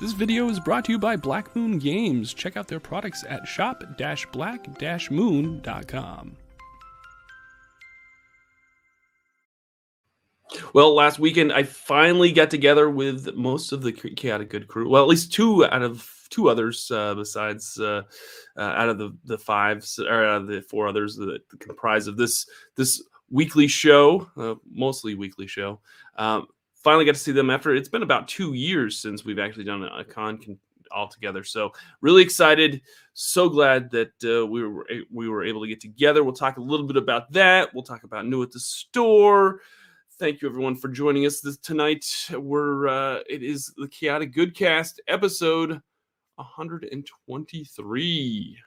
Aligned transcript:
This 0.00 0.12
video 0.12 0.48
is 0.48 0.58
brought 0.58 0.86
to 0.86 0.92
you 0.92 0.98
by 0.98 1.16
Black 1.16 1.54
Moon 1.54 1.78
Games. 1.78 2.32
Check 2.32 2.56
out 2.56 2.68
their 2.68 2.80
products 2.80 3.22
at 3.28 3.46
shop-black-moon.com. 3.46 6.36
Well, 10.72 10.94
last 10.94 11.18
weekend 11.18 11.52
I 11.52 11.64
finally 11.64 12.32
got 12.32 12.48
together 12.48 12.88
with 12.88 13.34
most 13.34 13.72
of 13.72 13.82
the 13.82 13.92
chaotic 13.92 14.48
good 14.48 14.68
crew. 14.68 14.88
Well, 14.88 15.02
at 15.02 15.08
least 15.08 15.34
two 15.34 15.66
out 15.66 15.82
of 15.82 16.10
two 16.30 16.48
others 16.48 16.90
uh, 16.90 17.14
besides 17.14 17.78
uh, 17.78 18.00
uh, 18.56 18.60
out 18.60 18.88
of 18.88 18.96
the 18.96 19.14
the 19.26 19.36
five 19.36 19.86
or 19.98 20.24
out 20.24 20.40
of 20.40 20.46
the 20.46 20.62
four 20.62 20.88
others 20.88 21.16
that 21.16 21.42
comprise 21.58 22.06
of 22.06 22.16
this 22.16 22.46
this 22.74 23.02
weekly 23.28 23.68
show, 23.68 24.30
uh, 24.38 24.54
mostly 24.72 25.14
weekly 25.14 25.46
show. 25.46 25.78
Um, 26.16 26.46
finally 26.82 27.04
got 27.04 27.14
to 27.14 27.20
see 27.20 27.32
them 27.32 27.50
after 27.50 27.74
it's 27.74 27.88
been 27.88 28.02
about 28.02 28.28
two 28.28 28.54
years 28.54 28.98
since 28.98 29.24
we've 29.24 29.38
actually 29.38 29.64
done 29.64 29.82
a 29.82 30.04
con 30.04 30.58
all 30.90 31.08
together. 31.08 31.44
So 31.44 31.72
really 32.00 32.22
excited. 32.22 32.80
So 33.14 33.48
glad 33.48 33.90
that 33.90 34.12
uh, 34.24 34.46
we 34.46 34.66
were 34.66 34.86
we 35.12 35.28
were 35.28 35.44
able 35.44 35.60
to 35.62 35.68
get 35.68 35.80
together. 35.80 36.24
We'll 36.24 36.32
talk 36.32 36.56
a 36.56 36.62
little 36.62 36.86
bit 36.86 36.96
about 36.96 37.30
that. 37.32 37.72
We'll 37.74 37.84
talk 37.84 38.04
about 38.04 38.26
new 38.26 38.42
at 38.42 38.50
the 38.50 38.60
store. 38.60 39.60
Thank 40.18 40.42
you 40.42 40.48
everyone 40.48 40.76
for 40.76 40.88
joining 40.88 41.26
us 41.26 41.40
this, 41.40 41.58
tonight. 41.58 42.06
We're 42.32 42.88
uh, 42.88 43.18
it 43.28 43.42
is 43.42 43.72
the 43.76 43.88
Chaotic 43.88 44.34
Goodcast 44.34 44.94
episode 45.08 45.80
123. 46.36 48.58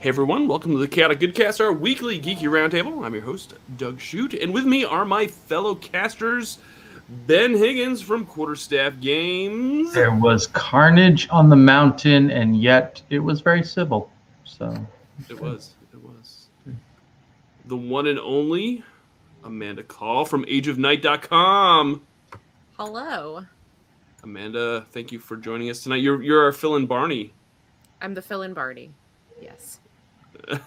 Hey 0.00 0.08
everyone, 0.08 0.48
welcome 0.48 0.72
to 0.72 0.78
the 0.78 0.88
Chaotic 0.88 1.20
Goodcast, 1.20 1.60
our 1.60 1.74
weekly 1.74 2.18
geeky 2.18 2.44
roundtable. 2.44 3.04
I'm 3.04 3.12
your 3.12 3.22
host, 3.22 3.52
Doug 3.76 4.00
Shoot, 4.00 4.32
and 4.32 4.54
with 4.54 4.64
me 4.64 4.82
are 4.82 5.04
my 5.04 5.26
fellow 5.26 5.74
casters, 5.74 6.56
Ben 7.26 7.54
Higgins 7.54 8.00
from 8.00 8.24
Quarterstaff 8.24 8.98
Games. 8.98 9.92
There 9.92 10.10
was 10.10 10.46
carnage 10.46 11.28
on 11.30 11.50
the 11.50 11.56
mountain, 11.56 12.30
and 12.30 12.58
yet 12.58 13.02
it 13.10 13.18
was 13.18 13.42
very 13.42 13.62
civil. 13.62 14.10
So 14.44 14.74
it 15.28 15.38
was, 15.38 15.74
it 15.92 16.02
was. 16.02 16.46
The 17.66 17.76
one 17.76 18.06
and 18.06 18.18
only 18.20 18.82
Amanda 19.44 19.82
Call 19.82 20.24
from 20.24 20.46
AgeOfNight.com. 20.46 22.00
Hello. 22.78 23.44
Amanda, 24.22 24.86
thank 24.92 25.12
you 25.12 25.18
for 25.18 25.36
joining 25.36 25.68
us 25.68 25.82
tonight. 25.82 25.96
You're 25.96 26.22
you're 26.22 26.42
our 26.42 26.52
fill-in 26.52 26.86
Barney. 26.86 27.34
I'm 28.00 28.14
the 28.14 28.22
fill-in 28.22 28.54
Barney. 28.54 28.94
Yes. 29.42 29.79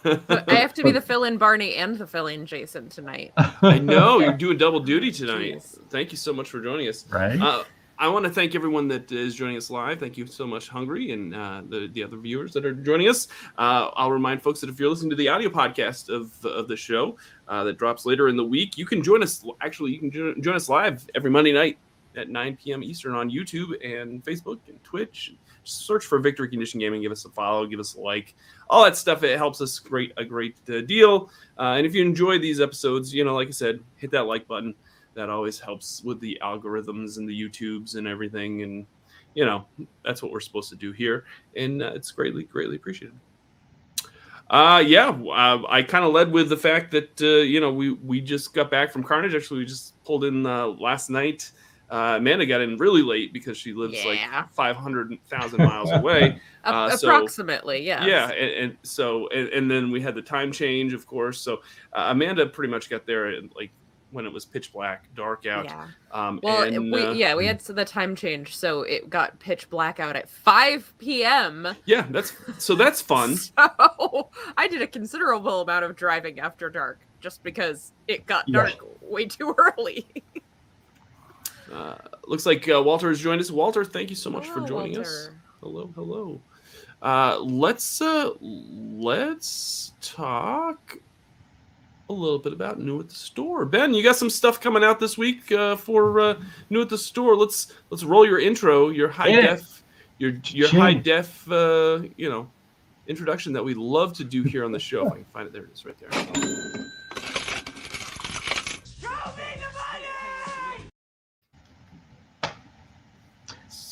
But 0.03 0.49
I 0.51 0.55
have 0.55 0.73
to 0.75 0.83
be 0.83 0.91
the 0.91 1.01
fill-in 1.09 1.37
Barney 1.37 1.75
and 1.75 1.97
the 1.97 2.07
fill-in 2.07 2.45
Jason 2.45 2.89
tonight. 2.89 3.33
I 3.37 3.79
know 3.79 4.19
you're 4.21 4.33
doing 4.33 4.57
double 4.57 4.79
duty 4.79 5.11
tonight. 5.11 5.55
Jeez. 5.55 5.89
Thank 5.89 6.11
you 6.11 6.17
so 6.17 6.33
much 6.33 6.49
for 6.49 6.61
joining 6.61 6.87
us. 6.87 7.05
right. 7.11 7.39
Uh, 7.39 7.63
I 7.99 8.07
want 8.07 8.25
to 8.25 8.31
thank 8.31 8.55
everyone 8.55 8.87
that 8.87 9.11
is 9.11 9.35
joining 9.35 9.55
us 9.55 9.69
live. 9.69 9.99
Thank 9.99 10.17
you 10.17 10.25
so 10.25 10.47
much, 10.47 10.67
Hungry, 10.67 11.11
and 11.11 11.33
uh, 11.33 11.61
the, 11.69 11.87
the 11.93 12.03
other 12.03 12.17
viewers 12.17 12.51
that 12.53 12.65
are 12.65 12.73
joining 12.73 13.07
us. 13.07 13.27
Uh, 13.57 13.91
I'll 13.93 14.11
remind 14.11 14.41
folks 14.41 14.59
that 14.61 14.69
if 14.69 14.79
you're 14.79 14.89
listening 14.89 15.11
to 15.11 15.15
the 15.15 15.29
audio 15.29 15.49
podcast 15.49 16.09
of, 16.09 16.43
of 16.43 16.67
the 16.67 16.75
show 16.75 17.17
uh, 17.47 17.63
that 17.63 17.77
drops 17.77 18.05
later 18.05 18.29
in 18.29 18.35
the 18.35 18.43
week, 18.43 18.77
you 18.79 18.85
can 18.85 19.03
join 19.03 19.21
us. 19.21 19.45
Actually, 19.61 19.91
you 19.91 19.99
can 19.99 20.11
jo- 20.11 20.33
join 20.39 20.55
us 20.55 20.67
live 20.69 21.05
every 21.13 21.29
Monday 21.29 21.53
night 21.53 21.77
at 22.17 22.29
9 22.29 22.57
p.m. 22.61 22.83
Eastern 22.83 23.13
on 23.13 23.29
YouTube 23.29 23.73
and 23.85 24.23
Facebook 24.23 24.59
and 24.67 24.83
Twitch. 24.83 25.35
Search 25.63 26.05
for 26.05 26.19
Victory 26.19 26.49
Condition 26.49 26.79
Gaming. 26.79 27.01
Give 27.01 27.11
us 27.11 27.25
a 27.25 27.29
follow. 27.29 27.65
Give 27.65 27.79
us 27.79 27.95
a 27.95 28.01
like. 28.01 28.35
All 28.69 28.83
that 28.83 28.97
stuff. 28.97 29.23
It 29.23 29.37
helps 29.37 29.61
us 29.61 29.79
great 29.79 30.13
a 30.17 30.25
great 30.25 30.55
uh, 30.69 30.81
deal. 30.81 31.29
Uh, 31.57 31.73
and 31.77 31.85
if 31.85 31.93
you 31.93 32.01
enjoy 32.01 32.39
these 32.39 32.59
episodes, 32.59 33.13
you 33.13 33.23
know, 33.23 33.35
like 33.35 33.47
I 33.47 33.51
said, 33.51 33.79
hit 33.95 34.11
that 34.11 34.23
like 34.23 34.47
button 34.47 34.75
that 35.15 35.29
always 35.29 35.59
helps 35.59 36.03
with 36.03 36.19
the 36.19 36.37
algorithms 36.41 37.17
and 37.17 37.27
the 37.29 37.39
YouTubes 37.39 37.95
and 37.95 38.07
everything. 38.07 38.63
And 38.63 38.85
you 39.33 39.45
know, 39.45 39.65
that's 40.03 40.21
what 40.21 40.31
we're 40.31 40.39
supposed 40.39 40.69
to 40.69 40.75
do 40.75 40.91
here, 40.91 41.25
and 41.55 41.81
uh, 41.81 41.93
it's 41.95 42.11
greatly, 42.11 42.43
greatly 42.43 42.75
appreciated. 42.75 43.17
Uh, 44.49 44.83
yeah, 44.85 45.09
uh, 45.09 45.63
I 45.67 45.81
kind 45.81 46.05
of 46.05 46.13
led 46.13 46.31
with 46.31 46.49
the 46.49 46.57
fact 46.57 46.91
that 46.91 47.21
uh, 47.21 47.41
you 47.41 47.59
know 47.59 47.73
we 47.73 47.93
we 47.93 48.21
just 48.21 48.53
got 48.53 48.69
back 48.69 48.91
from 48.91 49.03
Carnage. 49.03 49.33
Actually, 49.33 49.61
we 49.61 49.65
just 49.65 50.01
pulled 50.03 50.25
in 50.25 50.45
uh, 50.45 50.67
last 50.67 51.09
night. 51.09 51.51
Uh, 51.89 52.15
Amanda 52.17 52.45
got 52.45 52.61
in 52.61 52.77
really 52.77 53.03
late 53.03 53.33
because 53.33 53.57
she 53.57 53.73
lives 53.73 54.03
Yeah. 54.03 54.09
like 54.39 54.53
five 54.53 54.75
hundred 54.75 55.17
thousand 55.29 55.59
miles 55.63 55.91
away. 55.91 56.39
Uh, 56.63 56.89
so- 56.95 57.09
approximately, 57.09 57.83
yes. 57.85 58.05
Yeah, 58.07 58.29
and, 58.31 58.51
and 58.51 58.77
so 58.83 59.27
and, 59.27 59.49
and 59.49 59.69
then 59.69 59.91
we 59.91 59.99
had 59.99 60.15
the 60.15 60.21
time 60.21 60.49
change, 60.49 60.93
of 60.93 61.05
course. 61.05 61.41
So 61.41 61.57
uh, 61.91 62.05
Amanda 62.07 62.45
pretty 62.45 62.71
much 62.71 62.89
got 62.89 63.05
there 63.05 63.27
at, 63.27 63.53
like 63.53 63.69
when 64.11 64.25
it 64.25 64.31
was 64.31 64.45
pitch 64.45 64.71
black, 64.71 65.13
dark 65.13 65.45
out. 65.45 65.65
Yeah. 65.65 65.87
Um, 66.13 66.39
Well, 66.41 66.61
and, 66.63 66.89
we, 66.89 67.01
uh, 67.03 67.11
yeah, 67.11 67.35
we 67.35 67.47
had 67.47 67.59
the 67.59 67.83
time 67.83 68.15
change, 68.15 68.55
so 68.55 68.83
it 68.83 69.09
got 69.09 69.37
pitch 69.39 69.69
black 69.69 69.99
out 69.99 70.15
at 70.15 70.29
5 70.29 70.93
p.m. 70.99 71.67
yeah, 71.85 72.05
that's 72.11 72.31
so 72.59 72.75
that's 72.75 73.01
fun. 73.01 73.35
So 73.57 74.29
I 74.55 74.67
did 74.69 74.81
a 74.81 74.87
considerable 74.87 75.61
amount 75.61 75.83
of 75.83 75.95
driving 75.97 76.39
after 76.39 76.69
dark 76.69 76.99
just 77.19 77.43
because 77.43 77.91
it 78.07 78.25
got 78.25 78.47
Yeah. 78.47 78.53
dark 78.69 78.75
way 79.01 79.25
too 79.25 79.53
early. 79.57 80.05
Uh, 81.73 81.95
looks 82.27 82.45
like 82.45 82.69
uh, 82.69 82.81
Walter 82.83 83.09
has 83.09 83.19
joined 83.19 83.41
us. 83.41 83.49
Walter, 83.49 83.83
thank 83.83 84.09
you 84.09 84.15
so 84.15 84.29
much 84.29 84.45
for 84.47 84.55
Hello, 84.61 84.67
joining 84.67 84.97
us. 84.99 85.29
Hello, 85.61 85.91
hello. 85.95 86.39
Uh, 87.01 87.39
let's 87.39 88.01
uh, 88.01 88.29
let's 88.41 89.93
talk 90.01 90.97
a 92.09 92.13
little 92.13 92.37
bit 92.39 92.53
about 92.53 92.79
new 92.79 92.99
at 92.99 93.09
the 93.09 93.15
store. 93.15 93.65
Ben, 93.65 93.93
you 93.93 94.03
got 94.03 94.15
some 94.15 94.29
stuff 94.29 94.59
coming 94.61 94.83
out 94.83 94.99
this 94.99 95.17
week 95.17 95.51
uh, 95.51 95.75
for 95.75 96.19
uh, 96.19 96.35
new 96.69 96.81
at 96.81 96.89
the 96.89 96.97
store. 96.97 97.35
Let's 97.35 97.73
let's 97.89 98.03
roll 98.03 98.25
your 98.25 98.39
intro, 98.39 98.89
your 98.89 99.07
high 99.09 99.29
Yeah. 99.29 99.41
def, 99.41 99.83
your 100.19 100.31
your 100.49 100.67
Cha-ching. 100.67 100.79
high 100.79 100.93
def, 100.93 101.51
uh, 101.51 102.03
you 102.17 102.29
know, 102.29 102.49
introduction 103.07 103.51
that 103.53 103.63
we 103.65 103.73
love 103.73 104.13
to 104.13 104.23
do 104.23 104.43
here 104.43 104.63
on 104.63 104.71
the 104.71 104.79
show. 104.79 105.07
I 105.07 105.15
can 105.15 105.25
find 105.25 105.47
it, 105.47 105.53
there 105.53 105.63
it 105.63 105.71
is, 105.73 105.85
right 105.85 105.97
there. 105.97 106.82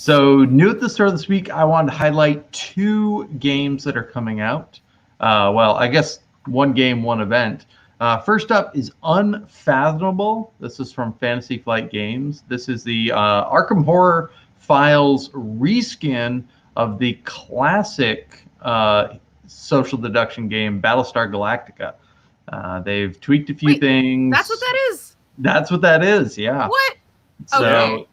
So, 0.01 0.45
new 0.45 0.71
at 0.71 0.79
the 0.79 0.89
store 0.89 1.11
this 1.11 1.27
week, 1.27 1.51
I 1.51 1.63
wanted 1.63 1.91
to 1.91 1.95
highlight 1.95 2.51
two 2.51 3.27
games 3.37 3.83
that 3.83 3.95
are 3.95 4.03
coming 4.03 4.39
out. 4.39 4.79
Uh, 5.19 5.51
well, 5.53 5.75
I 5.75 5.89
guess 5.89 6.21
one 6.47 6.73
game, 6.73 7.03
one 7.03 7.21
event. 7.21 7.67
Uh, 7.99 8.17
first 8.17 8.51
up 8.51 8.75
is 8.75 8.91
Unfathomable. 9.03 10.55
This 10.59 10.79
is 10.79 10.91
from 10.91 11.13
Fantasy 11.13 11.59
Flight 11.59 11.91
Games. 11.91 12.43
This 12.47 12.67
is 12.67 12.83
the 12.83 13.11
uh, 13.11 13.45
Arkham 13.45 13.85
Horror 13.85 14.31
Files 14.57 15.29
reskin 15.33 16.45
of 16.75 16.97
the 16.97 17.13
classic 17.23 18.43
uh, 18.63 19.17
social 19.45 19.99
deduction 19.99 20.49
game 20.49 20.81
Battlestar 20.81 21.31
Galactica. 21.31 21.93
Uh, 22.47 22.79
they've 22.79 23.21
tweaked 23.21 23.51
a 23.51 23.53
few 23.53 23.73
Wait, 23.73 23.81
things. 23.81 24.33
That's 24.33 24.49
what 24.49 24.61
that 24.61 24.87
is. 24.89 25.15
That's 25.37 25.69
what 25.69 25.81
that 25.81 26.03
is. 26.03 26.39
Yeah. 26.39 26.69
What? 26.69 26.97
So, 27.45 27.57
Okay. 27.63 28.07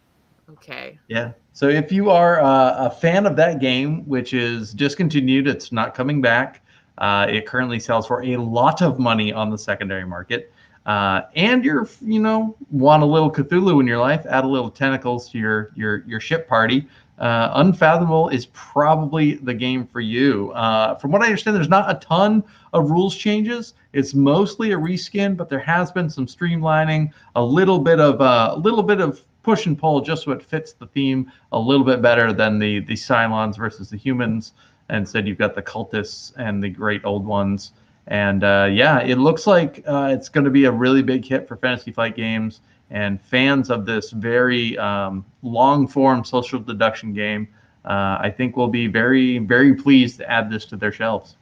Okay. 0.50 0.98
yeah. 1.08 1.32
So 1.58 1.68
if 1.68 1.90
you 1.90 2.08
are 2.08 2.40
uh, 2.40 2.86
a 2.86 2.88
fan 2.88 3.26
of 3.26 3.34
that 3.34 3.58
game, 3.58 4.04
which 4.06 4.32
is 4.32 4.72
discontinued, 4.72 5.48
it's 5.48 5.72
not 5.72 5.92
coming 5.92 6.20
back. 6.20 6.64
Uh, 6.98 7.26
it 7.28 7.46
currently 7.46 7.80
sells 7.80 8.06
for 8.06 8.22
a 8.22 8.36
lot 8.36 8.80
of 8.80 9.00
money 9.00 9.32
on 9.32 9.50
the 9.50 9.58
secondary 9.58 10.06
market. 10.06 10.52
Uh, 10.86 11.22
and 11.34 11.64
you're, 11.64 11.88
you 12.00 12.20
know, 12.20 12.56
want 12.70 13.02
a 13.02 13.06
little 13.06 13.28
Cthulhu 13.28 13.80
in 13.80 13.88
your 13.88 13.98
life, 13.98 14.24
add 14.30 14.44
a 14.44 14.46
little 14.46 14.70
tentacles 14.70 15.28
to 15.30 15.38
your 15.38 15.72
your 15.74 16.04
your 16.06 16.20
ship 16.20 16.48
party. 16.48 16.86
Uh, 17.18 17.50
Unfathomable 17.54 18.28
is 18.28 18.46
probably 18.52 19.34
the 19.34 19.52
game 19.52 19.84
for 19.84 19.98
you. 19.98 20.52
Uh, 20.52 20.94
from 20.94 21.10
what 21.10 21.22
I 21.22 21.24
understand, 21.24 21.56
there's 21.56 21.68
not 21.68 21.90
a 21.90 21.98
ton 21.98 22.44
of 22.72 22.88
rules 22.88 23.16
changes. 23.16 23.74
It's 23.92 24.14
mostly 24.14 24.70
a 24.70 24.76
reskin, 24.76 25.36
but 25.36 25.48
there 25.48 25.58
has 25.58 25.90
been 25.90 26.08
some 26.08 26.26
streamlining, 26.26 27.10
a 27.34 27.42
little 27.42 27.80
bit 27.80 27.98
of 27.98 28.20
uh, 28.20 28.52
a 28.54 28.58
little 28.58 28.84
bit 28.84 29.00
of 29.00 29.24
push 29.48 29.64
and 29.64 29.78
pull, 29.78 30.02
just 30.02 30.24
so 30.24 30.32
it 30.32 30.42
fits 30.42 30.74
the 30.74 30.86
theme 30.88 31.32
a 31.52 31.58
little 31.58 31.86
bit 31.86 32.02
better 32.02 32.34
than 32.34 32.58
the 32.58 32.80
the 32.80 32.92
Cylons 32.92 33.56
versus 33.56 33.88
the 33.88 33.96
humans. 33.96 34.52
And 34.90 34.98
instead, 34.98 35.26
you've 35.26 35.38
got 35.38 35.54
the 35.54 35.62
cultists 35.62 36.34
and 36.36 36.62
the 36.62 36.68
great 36.68 37.02
old 37.06 37.24
ones. 37.24 37.72
And 38.08 38.44
uh, 38.44 38.68
yeah, 38.70 39.00
it 39.00 39.16
looks 39.16 39.46
like 39.46 39.82
uh, 39.86 40.10
it's 40.12 40.28
going 40.28 40.44
to 40.44 40.50
be 40.50 40.66
a 40.66 40.70
really 40.70 41.02
big 41.02 41.24
hit 41.24 41.48
for 41.48 41.56
Fantasy 41.56 41.92
Flight 41.92 42.14
Games 42.14 42.60
and 42.90 43.22
fans 43.22 43.70
of 43.70 43.86
this 43.86 44.10
very 44.10 44.76
um, 44.76 45.24
long 45.40 45.88
form 45.88 46.24
social 46.24 46.60
deduction 46.60 47.14
game. 47.14 47.48
Uh, 47.86 48.18
I 48.20 48.30
think 48.36 48.54
will 48.54 48.68
be 48.68 48.86
very, 48.86 49.38
very 49.38 49.74
pleased 49.74 50.18
to 50.18 50.30
add 50.30 50.50
this 50.50 50.66
to 50.66 50.76
their 50.76 50.92
shelves. 50.92 51.37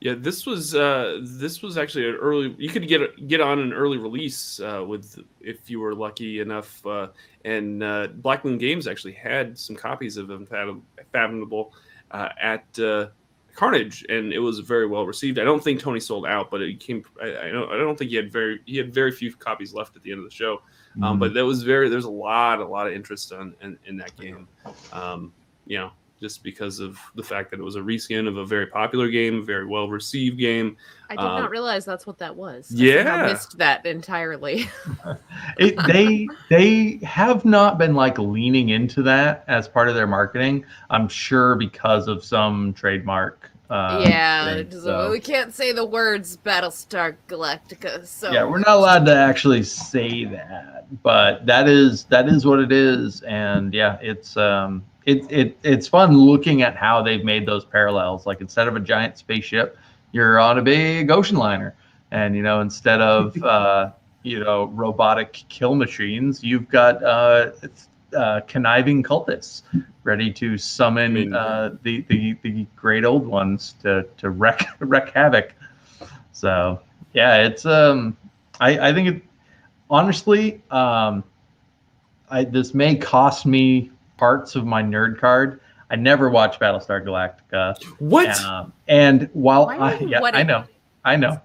Yeah, 0.00 0.14
this 0.16 0.44
was 0.44 0.74
uh, 0.74 1.20
this 1.22 1.62
was 1.62 1.78
actually 1.78 2.08
an 2.08 2.16
early. 2.16 2.54
You 2.58 2.68
could 2.68 2.86
get 2.86 3.28
get 3.28 3.40
on 3.40 3.58
an 3.58 3.72
early 3.72 3.96
release 3.96 4.60
uh, 4.60 4.84
with 4.86 5.18
if 5.40 5.70
you 5.70 5.80
were 5.80 5.94
lucky 5.94 6.40
enough. 6.40 6.84
Uh, 6.86 7.08
and 7.44 7.82
uh, 7.82 8.08
Black 8.08 8.44
Moon 8.44 8.58
Games 8.58 8.86
actually 8.86 9.14
had 9.14 9.58
some 9.58 9.74
copies 9.74 10.16
of 10.16 10.28
Unfathom- 10.28 10.82
Fathomable 11.12 11.72
uh, 12.10 12.28
at 12.40 12.78
uh, 12.78 13.06
Carnage, 13.54 14.04
and 14.10 14.32
it 14.32 14.38
was 14.38 14.58
very 14.58 14.86
well 14.86 15.06
received. 15.06 15.38
I 15.38 15.44
don't 15.44 15.64
think 15.64 15.80
Tony 15.80 16.00
sold 16.00 16.26
out, 16.26 16.50
but 16.50 16.60
it 16.60 16.78
came. 16.78 17.02
I, 17.22 17.46
I 17.46 17.50
don't. 17.50 17.72
I 17.72 17.78
don't 17.78 17.98
think 17.98 18.10
he 18.10 18.16
had 18.16 18.30
very. 18.30 18.60
He 18.66 18.76
had 18.76 18.92
very 18.92 19.12
few 19.12 19.32
copies 19.34 19.72
left 19.72 19.96
at 19.96 20.02
the 20.02 20.10
end 20.12 20.18
of 20.18 20.24
the 20.24 20.34
show. 20.34 20.60
Um, 21.02 21.18
but 21.18 21.34
that 21.34 21.44
was 21.44 21.62
very. 21.62 21.88
There's 21.88 22.04
a 22.04 22.10
lot, 22.10 22.60
a 22.60 22.66
lot 22.66 22.86
of 22.86 22.92
interest 22.92 23.32
on 23.32 23.54
in, 23.62 23.78
in 23.86 23.96
that 23.96 24.16
game. 24.16 24.48
Um, 24.92 25.32
you 25.66 25.78
know, 25.78 25.92
just 26.20 26.42
because 26.42 26.80
of 26.80 26.98
the 27.14 27.22
fact 27.22 27.50
that 27.50 27.60
it 27.60 27.62
was 27.62 27.76
a 27.76 27.80
reskin 27.80 28.26
of 28.26 28.36
a 28.36 28.46
very 28.46 28.66
popular 28.66 29.08
game, 29.08 29.44
very 29.44 29.66
well 29.66 29.88
received 29.88 30.38
game. 30.38 30.76
I 31.10 31.16
did 31.16 31.24
Um, 31.24 31.42
not 31.42 31.50
realize 31.50 31.84
that's 31.84 32.06
what 32.06 32.18
that 32.18 32.34
was. 32.34 32.72
I 32.72 32.82
yeah. 32.82 33.04
somehow 33.04 33.26
missed 33.32 33.58
that 33.58 33.84
entirely. 33.86 34.68
it, 35.58 35.76
they 35.86 36.26
they 36.48 36.98
have 37.04 37.44
not 37.44 37.78
been 37.78 37.94
like 37.94 38.18
leaning 38.18 38.70
into 38.70 39.02
that 39.02 39.44
as 39.48 39.68
part 39.68 39.88
of 39.88 39.94
their 39.94 40.06
marketing. 40.06 40.64
I'm 40.90 41.08
sure 41.08 41.54
because 41.56 42.08
of 42.08 42.24
some 42.24 42.72
trademark. 42.72 43.50
Uh, 43.68 44.04
yeah, 44.08 44.54
thing, 44.54 44.70
so- 44.70 45.10
we 45.10 45.18
can't 45.18 45.52
say 45.52 45.72
the 45.72 45.84
words 45.84 46.36
Battlestar 46.36 47.16
Galactica. 47.28 48.06
So 48.06 48.30
yeah, 48.30 48.44
we're 48.44 48.58
not 48.60 48.76
allowed 48.76 49.06
to 49.06 49.14
actually 49.14 49.64
say 49.64 50.24
that, 50.24 50.86
but 51.02 51.44
that 51.46 51.68
is 51.68 52.04
that 52.04 52.28
is 52.28 52.46
what 52.46 52.60
it 52.60 52.70
is, 52.72 53.22
and 53.22 53.74
yeah, 53.74 53.98
it's 54.00 54.36
um 54.36 54.84
it, 55.06 55.30
it 55.30 55.58
it's 55.62 55.86
fun 55.86 56.18
looking 56.18 56.62
at 56.62 56.76
how 56.76 57.00
they've 57.00 57.24
made 57.24 57.46
those 57.46 57.64
parallels. 57.64 58.26
Like 58.26 58.40
instead 58.40 58.68
of 58.68 58.76
a 58.76 58.80
giant 58.80 59.16
spaceship, 59.16 59.78
you're 60.12 60.38
on 60.38 60.58
a 60.58 60.62
big 60.62 61.10
ocean 61.10 61.36
liner, 61.36 61.74
and 62.10 62.36
you 62.36 62.42
know 62.42 62.60
instead 62.60 63.00
of 63.00 63.40
uh, 63.42 63.92
you 64.24 64.40
know 64.40 64.64
robotic 64.66 65.44
kill 65.48 65.76
machines, 65.76 66.42
you've 66.42 66.68
got 66.68 67.02
uh, 67.04 67.52
uh, 68.16 68.40
conniving 68.48 69.02
cultists 69.02 69.62
ready 70.02 70.32
to 70.32 70.58
summon 70.58 71.32
uh, 71.32 71.76
the, 71.82 72.02
the 72.08 72.36
the 72.42 72.66
great 72.74 73.04
old 73.04 73.26
ones 73.26 73.74
to 73.82 74.06
to 74.16 74.30
wreck 74.30 74.66
wreck 74.80 75.10
havoc. 75.10 75.54
So 76.32 76.80
yeah, 77.12 77.44
it's 77.44 77.64
um 77.64 78.16
I 78.60 78.88
I 78.88 78.92
think 78.92 79.08
it 79.08 79.22
honestly 79.88 80.62
um 80.72 81.22
I 82.28 82.42
this 82.42 82.74
may 82.74 82.96
cost 82.96 83.46
me 83.46 83.92
parts 84.16 84.54
of 84.54 84.64
my 84.66 84.82
nerd 84.82 85.18
card. 85.18 85.60
I 85.90 85.96
never 85.96 86.28
watched 86.28 86.60
Battlestar 86.60 87.04
Galactica. 87.04 87.82
What? 88.00 88.40
Um, 88.40 88.72
and 88.88 89.30
while 89.32 89.66
I 89.66 89.76
are 89.76 90.02
you 90.02 90.08
yeah, 90.08 90.20
I 90.22 90.42
know. 90.42 90.64
I 91.04 91.16
know. 91.16 91.40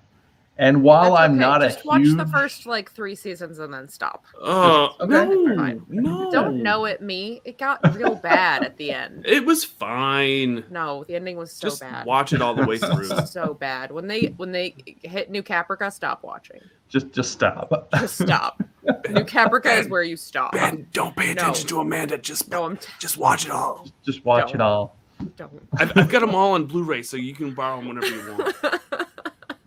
And 0.57 0.83
while 0.83 1.15
That's 1.15 1.21
I'm 1.24 1.31
okay. 1.31 1.39
not 1.39 1.62
just 1.62 1.83
a 1.83 1.88
watch 1.88 2.01
huge 2.01 2.18
the 2.18 2.25
first 2.27 2.65
like 2.68 2.92
three 2.92 3.15
seasons 3.15 3.57
and 3.57 3.74
then 3.74 3.88
stop. 3.88 4.25
Uh, 4.39 4.89
Okay. 5.00 5.07
no, 5.07 5.81
no. 5.88 6.30
Don't 6.31 6.62
know 6.62 6.86
it, 6.86 7.01
me. 7.01 7.42
It 7.45 7.57
got 7.57 7.80
real 7.95 8.13
bad 8.15 8.63
at 8.63 8.77
the 8.77 8.92
end. 8.92 9.25
It 9.27 9.44
was 9.45 9.63
fine. 9.63 10.63
No, 10.69 11.03
the 11.06 11.15
ending 11.15 11.38
was 11.38 11.51
so 11.51 11.69
Just 11.69 11.80
bad. 11.81 12.06
watch 12.06 12.33
it 12.33 12.42
all 12.42 12.53
the 12.53 12.65
way 12.65 12.77
through. 12.80 13.06
so 13.25 13.53
bad. 13.56 13.92
When 13.92 14.07
they 14.07 14.33
when 14.38 14.51
they 14.51 14.75
hit 15.01 15.31
New 15.31 15.42
Caprica, 15.42 15.92
stop 15.92 16.21
watching. 16.24 16.59
just 16.89 17.12
just 17.12 17.31
stop. 17.31 17.89
Just 17.94 18.21
stop. 18.21 18.62
New 19.09 19.24
Caprica 19.24 19.80
is 19.80 19.88
where 19.88 20.04
you 20.04 20.18
stop. 20.18 20.51
Ben, 20.51 20.86
don't 20.92 21.15
pay 21.15 21.27
No. 21.33 21.42
attention 21.44 21.68
to 21.69 21.80
Amanda. 21.80 22.18
Just 22.19 22.50
No, 22.51 22.65
I'm 22.65 22.77
t- 22.77 22.92
just 23.00 23.18
watch 23.18 23.45
it 23.45 23.51
all. 23.51 23.88
Just 24.06 24.24
watch 24.25 24.50
it 24.54 24.57
Don't. 24.57 24.62
all. 24.62 24.95
don't. 25.38 25.51
I've, 25.80 25.97
I've 25.97 26.09
got 26.09 26.19
them 26.19 26.36
all 26.36 26.54
on 26.54 26.65
Blu-ray, 26.65 27.04
so 27.04 27.15
you 27.18 27.33
can 27.33 27.54
borrow 27.54 27.77
them 27.77 27.88
whenever 27.88 28.07
you 28.07 28.33
want. 28.38 28.81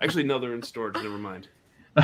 Actually, 0.05 0.25
no, 0.25 0.39
they're 0.39 0.53
in 0.53 0.62
storage. 0.62 0.97
Never 0.97 1.17
mind. 1.17 1.49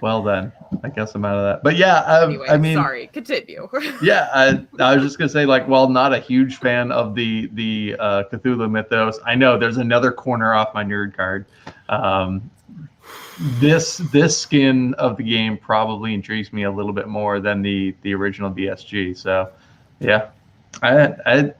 well 0.00 0.22
then, 0.22 0.52
I 0.84 0.88
guess 0.90 1.16
I'm 1.16 1.24
out 1.24 1.36
of 1.36 1.42
that. 1.44 1.64
But 1.64 1.76
yeah, 1.76 1.96
um, 2.00 2.30
anyway, 2.30 2.46
I 2.48 2.56
mean, 2.58 2.76
sorry. 2.76 3.08
Continue. 3.08 3.68
yeah, 4.02 4.28
I, 4.32 4.64
I 4.78 4.94
was 4.94 5.02
just 5.02 5.18
gonna 5.18 5.28
say, 5.28 5.46
like, 5.46 5.66
while 5.66 5.88
not 5.88 6.12
a 6.12 6.20
huge 6.20 6.58
fan 6.58 6.92
of 6.92 7.16
the 7.16 7.50
the 7.54 7.96
uh, 7.98 8.22
Cthulhu 8.30 8.70
mythos, 8.70 9.18
I 9.26 9.34
know 9.34 9.58
there's 9.58 9.78
another 9.78 10.12
corner 10.12 10.54
off 10.54 10.74
my 10.74 10.84
nerd 10.84 11.16
card. 11.16 11.46
Um, 11.88 12.48
this 13.58 13.96
this 13.96 14.38
skin 14.38 14.94
of 14.94 15.16
the 15.16 15.24
game 15.24 15.56
probably 15.56 16.14
intrigues 16.14 16.52
me 16.52 16.62
a 16.64 16.70
little 16.70 16.92
bit 16.92 17.08
more 17.08 17.40
than 17.40 17.62
the 17.62 17.96
the 18.02 18.14
original 18.14 18.50
BSG. 18.50 19.16
So, 19.16 19.50
yeah, 19.98 20.28
I 20.82 21.14
I 21.26 21.54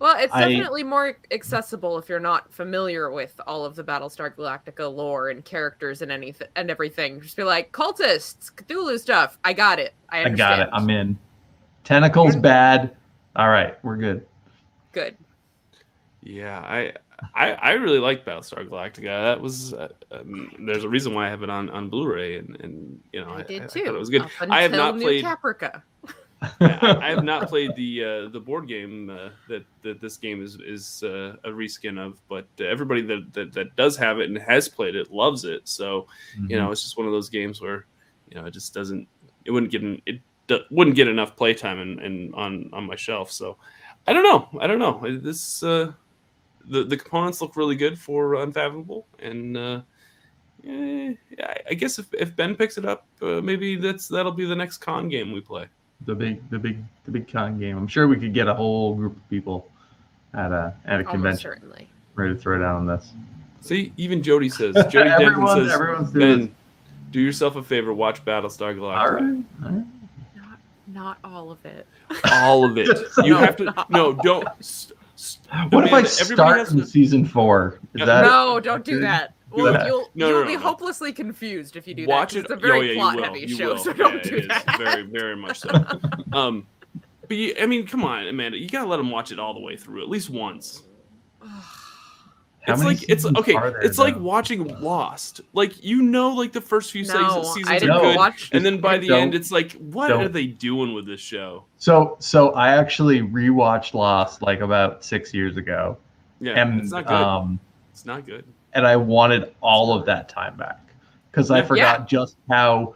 well, 0.00 0.16
it's 0.18 0.32
I- 0.32 0.48
definitely 0.48 0.82
more 0.82 1.18
accessible 1.30 1.98
if 1.98 2.08
you're 2.08 2.18
not 2.18 2.52
familiar 2.52 3.10
with 3.10 3.38
all 3.46 3.64
of 3.64 3.76
the 3.76 3.84
Battlestar 3.84 4.34
Galactica 4.34 4.92
lore 4.92 5.28
and 5.28 5.44
characters 5.44 6.02
and 6.02 6.10
anything 6.10 6.48
and 6.56 6.70
everything. 6.70 7.20
Just 7.20 7.36
be 7.36 7.44
like 7.44 7.70
cultists, 7.72 8.50
Cthulhu 8.52 8.98
stuff. 8.98 9.38
I 9.44 9.52
got 9.52 9.78
it. 9.78 9.94
I 10.08 10.24
I 10.24 10.28
got 10.30 10.58
it. 10.58 10.70
I'm 10.72 10.88
in. 10.90 11.18
Tentacles 11.84 12.34
bad. 12.36 12.96
All 13.36 13.48
right, 13.48 13.82
we're 13.84 13.96
good. 13.96 14.26
good. 14.92 15.16
Yeah, 16.22 16.58
I 16.60 16.92
I, 17.34 17.52
I 17.52 17.70
really 17.72 17.98
like 17.98 18.24
Battlestar 18.24 18.66
Galactica. 18.66 19.04
That 19.04 19.40
was 19.40 19.74
uh, 19.74 19.88
um, 20.10 20.50
there's 20.60 20.84
a 20.84 20.88
reason 20.88 21.14
why 21.14 21.26
I 21.26 21.30
have 21.30 21.42
it 21.42 21.50
on, 21.50 21.68
on 21.70 21.88
Blu-ray, 21.88 22.38
and, 22.38 22.56
and 22.60 23.00
you 23.12 23.20
know 23.20 23.30
I, 23.30 23.40
I, 23.40 23.42
did 23.42 23.62
I 23.62 23.66
too. 23.66 23.84
thought 23.84 23.94
it 23.94 23.98
was 23.98 24.10
good. 24.10 24.22
Up 24.22 24.30
I 24.40 24.62
have 24.62 24.72
until 24.72 24.86
not 24.86 24.96
New 24.96 25.02
played. 25.02 25.24
Caprica. 25.24 25.82
I, 26.60 26.96
I 27.02 27.10
have 27.10 27.22
not 27.22 27.48
played 27.48 27.74
the 27.76 28.04
uh, 28.04 28.28
the 28.30 28.40
board 28.40 28.66
game 28.66 29.10
uh, 29.10 29.28
that 29.48 29.64
that 29.82 30.00
this 30.00 30.16
game 30.16 30.42
is 30.42 30.56
is 30.64 31.02
uh, 31.02 31.36
a 31.44 31.50
reskin 31.50 31.98
of, 31.98 32.20
but 32.28 32.46
everybody 32.58 33.02
that, 33.02 33.32
that 33.34 33.52
that 33.52 33.76
does 33.76 33.96
have 33.98 34.20
it 34.20 34.28
and 34.30 34.38
has 34.38 34.68
played 34.68 34.94
it 34.96 35.10
loves 35.12 35.44
it. 35.44 35.68
So 35.68 36.06
you 36.48 36.56
Mm-hmm. 36.56 36.56
know, 36.56 36.70
it's 36.72 36.82
just 36.82 36.96
one 36.96 37.06
of 37.06 37.12
those 37.12 37.28
games 37.28 37.60
where 37.60 37.86
you 38.28 38.36
know 38.40 38.46
it 38.46 38.52
just 38.52 38.72
doesn't 38.72 39.06
it 39.44 39.50
wouldn't 39.50 39.70
get 39.72 39.82
an, 39.82 40.00
it 40.06 40.20
d- 40.46 40.64
wouldn't 40.70 40.96
get 40.96 41.08
enough 41.08 41.36
playtime 41.36 41.78
and 41.78 42.00
and 42.00 42.34
on 42.34 42.70
on 42.72 42.84
my 42.86 42.96
shelf. 42.96 43.30
So 43.30 43.58
I 44.06 44.12
don't 44.14 44.22
know. 44.24 44.48
I 44.60 44.66
don't 44.66 44.78
know. 44.78 44.98
This 45.20 45.62
uh, 45.62 45.92
the 46.64 46.84
the 46.84 46.96
components 46.96 47.42
look 47.42 47.54
really 47.56 47.76
good 47.76 47.98
for 47.98 48.36
Unfathomable, 48.36 49.08
and 49.18 49.56
uh, 49.58 49.82
eh, 50.66 51.14
I- 51.42 51.60
I 51.70 51.74
guess 51.74 51.98
if, 51.98 52.12
if 52.14 52.34
Ben 52.34 52.56
picks 52.56 52.78
it 52.78 52.84
up, 52.86 53.06
uh, 53.20 53.40
maybe 53.42 53.76
that's 53.76 54.08
that'll 54.08 54.32
be 54.32 54.46
the 54.46 54.56
next 54.56 54.78
con 54.78 55.08
game 55.10 55.32
we 55.32 55.40
play. 55.42 55.66
The 56.06 56.14
big 56.14 56.48
the 56.50 56.58
big 56.58 56.78
the 57.04 57.10
big 57.10 57.30
con 57.30 57.58
game. 57.58 57.76
I'm 57.76 57.88
sure 57.88 58.08
we 58.08 58.16
could 58.16 58.32
get 58.34 58.48
a 58.48 58.54
whole 58.54 58.94
group 58.94 59.16
of 59.16 59.28
people 59.30 59.70
at 60.34 60.52
a 60.52 60.74
at 60.84 60.94
a 61.00 61.04
Almost 61.06 61.10
convention 61.10 61.40
certainly. 61.52 61.88
ready 62.14 62.34
to 62.34 62.40
throw 62.40 62.58
down 62.58 62.76
on 62.76 62.86
this. 62.86 63.12
See, 63.60 63.92
even 63.96 64.22
Jody 64.22 64.48
says. 64.48 64.74
Jody 64.90 65.10
Denton 65.10 65.46
says, 65.48 65.70
everyone's 65.72 66.10
doing 66.12 66.38
Ben, 66.46 66.54
do 67.10 67.20
yourself 67.20 67.56
a 67.56 67.62
favor, 67.62 67.92
watch 67.92 68.24
Battlestar 68.24 68.74
Galactica. 68.74 68.98
All 68.98 69.10
right. 69.12 69.44
All 69.64 69.70
right. 69.76 69.86
Not 70.36 70.58
not 70.88 71.18
all 71.24 71.50
of 71.50 71.64
it. 71.66 71.86
All 72.32 72.64
of 72.64 72.78
it. 72.78 72.88
You 73.24 73.34
No, 73.34 73.38
have 73.38 73.56
to. 73.56 73.86
No, 73.90 74.12
don't. 74.14 74.48
St- 74.64 74.98
st- 75.16 75.72
What 75.72 75.84
if 75.86 75.92
I 75.92 76.02
start 76.04 76.58
has 76.58 76.72
in 76.72 76.78
to- 76.80 76.86
season 76.86 77.24
four? 77.26 77.78
Is 77.94 78.00
No, 78.00 78.06
that 78.06 78.22
no, 78.24 78.60
don't 78.60 78.84
do 78.84 79.00
that. 79.00 79.34
Do 79.56 79.62
Well, 79.64 79.72
that. 79.72 79.86
you'll 79.86 80.08
No, 80.14 80.28
you'll 80.28 80.40
no, 80.42 80.46
be 80.46 80.54
no, 80.54 80.60
no. 80.60 80.66
hopelessly 80.68 81.12
confused 81.12 81.76
if 81.76 81.86
you 81.88 81.94
do 81.94 82.06
watch 82.06 82.32
that. 82.34 82.42
'cause 82.42 82.50
it. 82.50 82.54
It's 82.54 82.62
a 82.64 82.66
very 82.66 82.90
oh, 82.90 82.92
yeah, 82.92 83.00
plot 83.00 83.14
you 83.14 83.18
will. 83.20 83.24
heavy 83.26 83.40
you 83.40 83.48
show, 83.56 83.68
will. 83.74 83.78
so 83.78 83.92
don't 83.92 84.22
do 84.22 84.36
it 84.36 84.42
is 84.42 84.48
that. 84.48 84.78
very, 84.78 85.02
very 85.02 85.36
much 85.36 85.58
so. 85.60 85.70
um, 86.32 86.66
but 87.26 87.36
you, 87.36 87.54
I 87.60 87.66
mean, 87.66 87.86
come 87.86 88.04
on, 88.04 88.26
Amanda, 88.28 88.58
you 88.58 88.68
gotta 88.68 88.88
let 88.88 88.96
them 88.98 89.10
watch 89.10 89.32
it 89.32 89.38
all 89.38 89.54
the 89.54 89.60
way 89.60 89.76
through 89.76 90.02
at 90.02 90.08
least 90.08 90.30
once. 90.30 90.82
It's 92.68 92.84
like 92.84 93.08
it's 93.08 93.24
okay. 93.24 93.54
there, 93.54 93.80
It's 93.80 93.98
like 93.98 94.16
watching 94.20 94.64
Lost. 94.80 95.40
Like 95.54 95.82
you 95.82 96.02
know, 96.02 96.28
like 96.28 96.52
the 96.52 96.60
first 96.60 96.92
few 96.92 97.04
no, 97.04 97.08
seasons, 97.14 97.46
I 97.48 97.52
seasons 97.54 97.80
didn't 97.80 97.90
are 97.90 98.00
good, 98.02 98.16
watch. 98.16 98.50
and 98.52 98.64
then 98.64 98.80
by 98.82 98.98
the 98.98 99.12
end, 99.12 99.34
it's 99.34 99.50
like, 99.50 99.72
what 99.72 100.08
don't. 100.08 100.22
are 100.22 100.28
they 100.28 100.46
doing 100.46 100.92
with 100.92 101.06
this 101.06 101.20
show? 101.20 101.64
So 101.78 102.16
so 102.20 102.50
I 102.52 102.76
actually 102.76 103.22
rewatched 103.22 103.94
Lost 103.94 104.42
like 104.42 104.60
about 104.60 105.02
six 105.02 105.32
years 105.32 105.56
ago, 105.56 105.96
Yeah, 106.38 106.52
and 106.62 106.80
it's 106.82 106.90
not 106.92 107.06
good. 107.06 107.14
um 107.14 107.58
it's 107.92 108.04
not 108.04 108.26
good. 108.26 108.44
And 108.72 108.86
I 108.86 108.96
wanted 108.96 109.54
all 109.60 109.92
of 109.98 110.06
that 110.06 110.28
time 110.28 110.56
back 110.56 110.80
because 111.30 111.50
I 111.50 111.58
Yeah. 111.58 111.66
forgot 111.66 112.08
just 112.08 112.36
how 112.50 112.94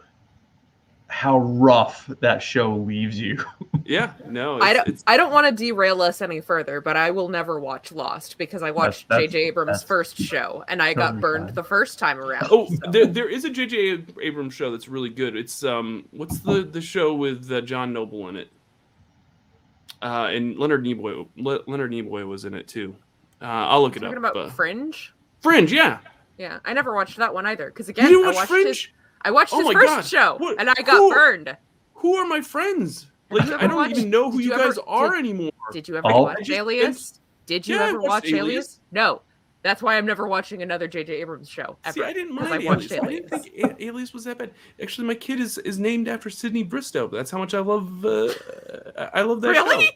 how 1.07 1.37
rough 1.39 2.09
that 2.19 2.41
show 2.41 2.75
leaves 2.75 3.19
you. 3.19 3.43
Yeah, 3.87 4.13
no, 4.27 4.59
I 4.59 4.73
don't. 4.73 4.87
it's 4.87 5.03
I 5.05 5.15
don't 5.15 5.31
want 5.31 5.45
to 5.45 5.51
derail 5.51 6.01
us 6.01 6.19
any 6.19 6.41
further, 6.41 6.81
but 6.81 6.97
I 6.97 7.11
will 7.11 7.29
never 7.29 7.59
watch 7.59 7.91
Lost 7.91 8.39
because 8.39 8.63
I 8.63 8.71
watched 8.71 9.07
J.J. 9.11 9.37
Abrams' 9.49 9.67
that's 9.73 9.83
first 9.83 10.17
show 10.17 10.63
and 10.67 10.81
I 10.81 10.95
got 10.95 11.19
burned 11.19 11.49
fine. 11.49 11.53
the 11.53 11.63
first 11.63 11.99
time 11.99 12.17
around. 12.17 12.47
Oh, 12.49 12.65
so. 12.67 12.89
there, 12.89 13.05
there 13.05 13.29
is 13.29 13.45
a 13.45 13.51
J.J. 13.51 14.05
Abrams 14.23 14.55
show 14.55 14.71
that's 14.71 14.87
really 14.87 15.11
good. 15.11 15.35
It's 15.35 15.63
um, 15.63 16.07
what's 16.09 16.39
the 16.39 16.63
the 16.63 16.81
show 16.81 17.13
with 17.13 17.51
uh, 17.51 17.61
John 17.61 17.93
Noble 17.93 18.27
in 18.29 18.37
it? 18.37 18.49
Uh, 20.01 20.29
and 20.31 20.57
Leonard 20.57 20.83
Nimoy. 20.83 21.27
Le- 21.37 21.61
Leonard 21.67 21.91
Nimoy 21.91 22.27
was 22.27 22.45
in 22.45 22.55
it 22.55 22.67
too. 22.67 22.95
Uh, 23.39 23.45
I'll 23.45 23.83
look 23.83 23.95
it 23.95 24.03
up. 24.03 24.09
Talking 24.09 24.25
up. 24.25 24.31
about 24.31 24.47
uh, 24.47 24.49
Fringe. 24.49 25.13
Fringe, 25.45 25.71
yeah. 25.71 25.99
Yeah, 26.37 26.59
I 26.65 26.73
never 26.73 26.93
watched 26.93 27.15
that 27.17 27.33
one 27.33 27.45
either. 27.45 27.67
Because 27.67 27.87
You 27.87 27.91
again, 27.93 28.09
didn't 28.09 28.23
I 28.23 28.27
watch 28.27 28.35
watched 28.35 28.49
Fringe? 28.49 28.67
his. 28.67 28.87
I 29.21 29.31
watched 29.31 29.53
Oh 29.53 29.61
his 29.65 29.71
first 29.73 29.85
God. 29.87 30.05
show 30.05 30.35
What- 30.37 30.59
and 30.59 30.69
I 30.69 30.73
got 30.73 30.97
who- 30.97 31.13
burned. 31.13 31.55
Who 31.95 32.15
are 32.15 32.25
my 32.27 32.41
friends? 32.41 33.07
Like 33.31 33.49
I 33.49 33.65
don't 33.67 33.75
watch- 33.75 33.91
even 33.91 34.09
know 34.09 34.29
who 34.29 34.39
you, 34.39 34.51
you 34.51 34.57
guys 34.57 34.77
ever- 34.77 34.81
are 34.87 35.11
did- 35.11 35.19
anymore. 35.19 35.51
Did 35.71 35.87
you 35.87 35.95
ever 35.95 36.07
Oh. 36.11 36.23
Watch 36.23 36.39
just- 36.39 36.51
Alias? 36.51 37.19
Did 37.45 37.67
you 37.67 37.75
Yeah, 37.77 37.85
ever 37.85 38.01
watch 38.01 38.25
Alias? 38.25 38.43
Alias. 38.43 38.79
No. 38.91 39.21
That's 39.63 39.81
why 39.81 39.97
I'm 39.97 40.05
never 40.05 40.27
watching 40.27 40.61
another 40.61 40.87
J.J. 40.87 41.13
Abrams 41.21 41.49
show 41.49 41.77
ever. 41.85 41.93
See, 41.93 42.03
I 42.03 42.13
didn't 42.13 42.35
mind 42.35 42.53
I 42.53 42.57
watched 42.59 42.91
Alias. 42.91 43.25
I 43.31 43.37
didn't 43.39 43.57
think 43.57 43.81
Alias 43.81 44.13
was 44.13 44.25
that 44.25 44.37
bad. 44.37 44.51
Actually, 44.79 45.07
my 45.07 45.15
kid 45.15 45.39
is 45.39 45.57
is 45.59 45.79
named 45.79 46.07
after 46.07 46.29
Sydney 46.29 46.61
Bristow. 46.61 47.07
That's 47.07 47.31
how 47.31 47.39
much 47.39 47.55
I 47.55 47.59
love 47.61 48.05
uh, 48.05 48.29
I 49.13 49.21
love 49.23 49.41
that 49.41 49.49
Really? 49.49 49.85
show. 49.85 49.91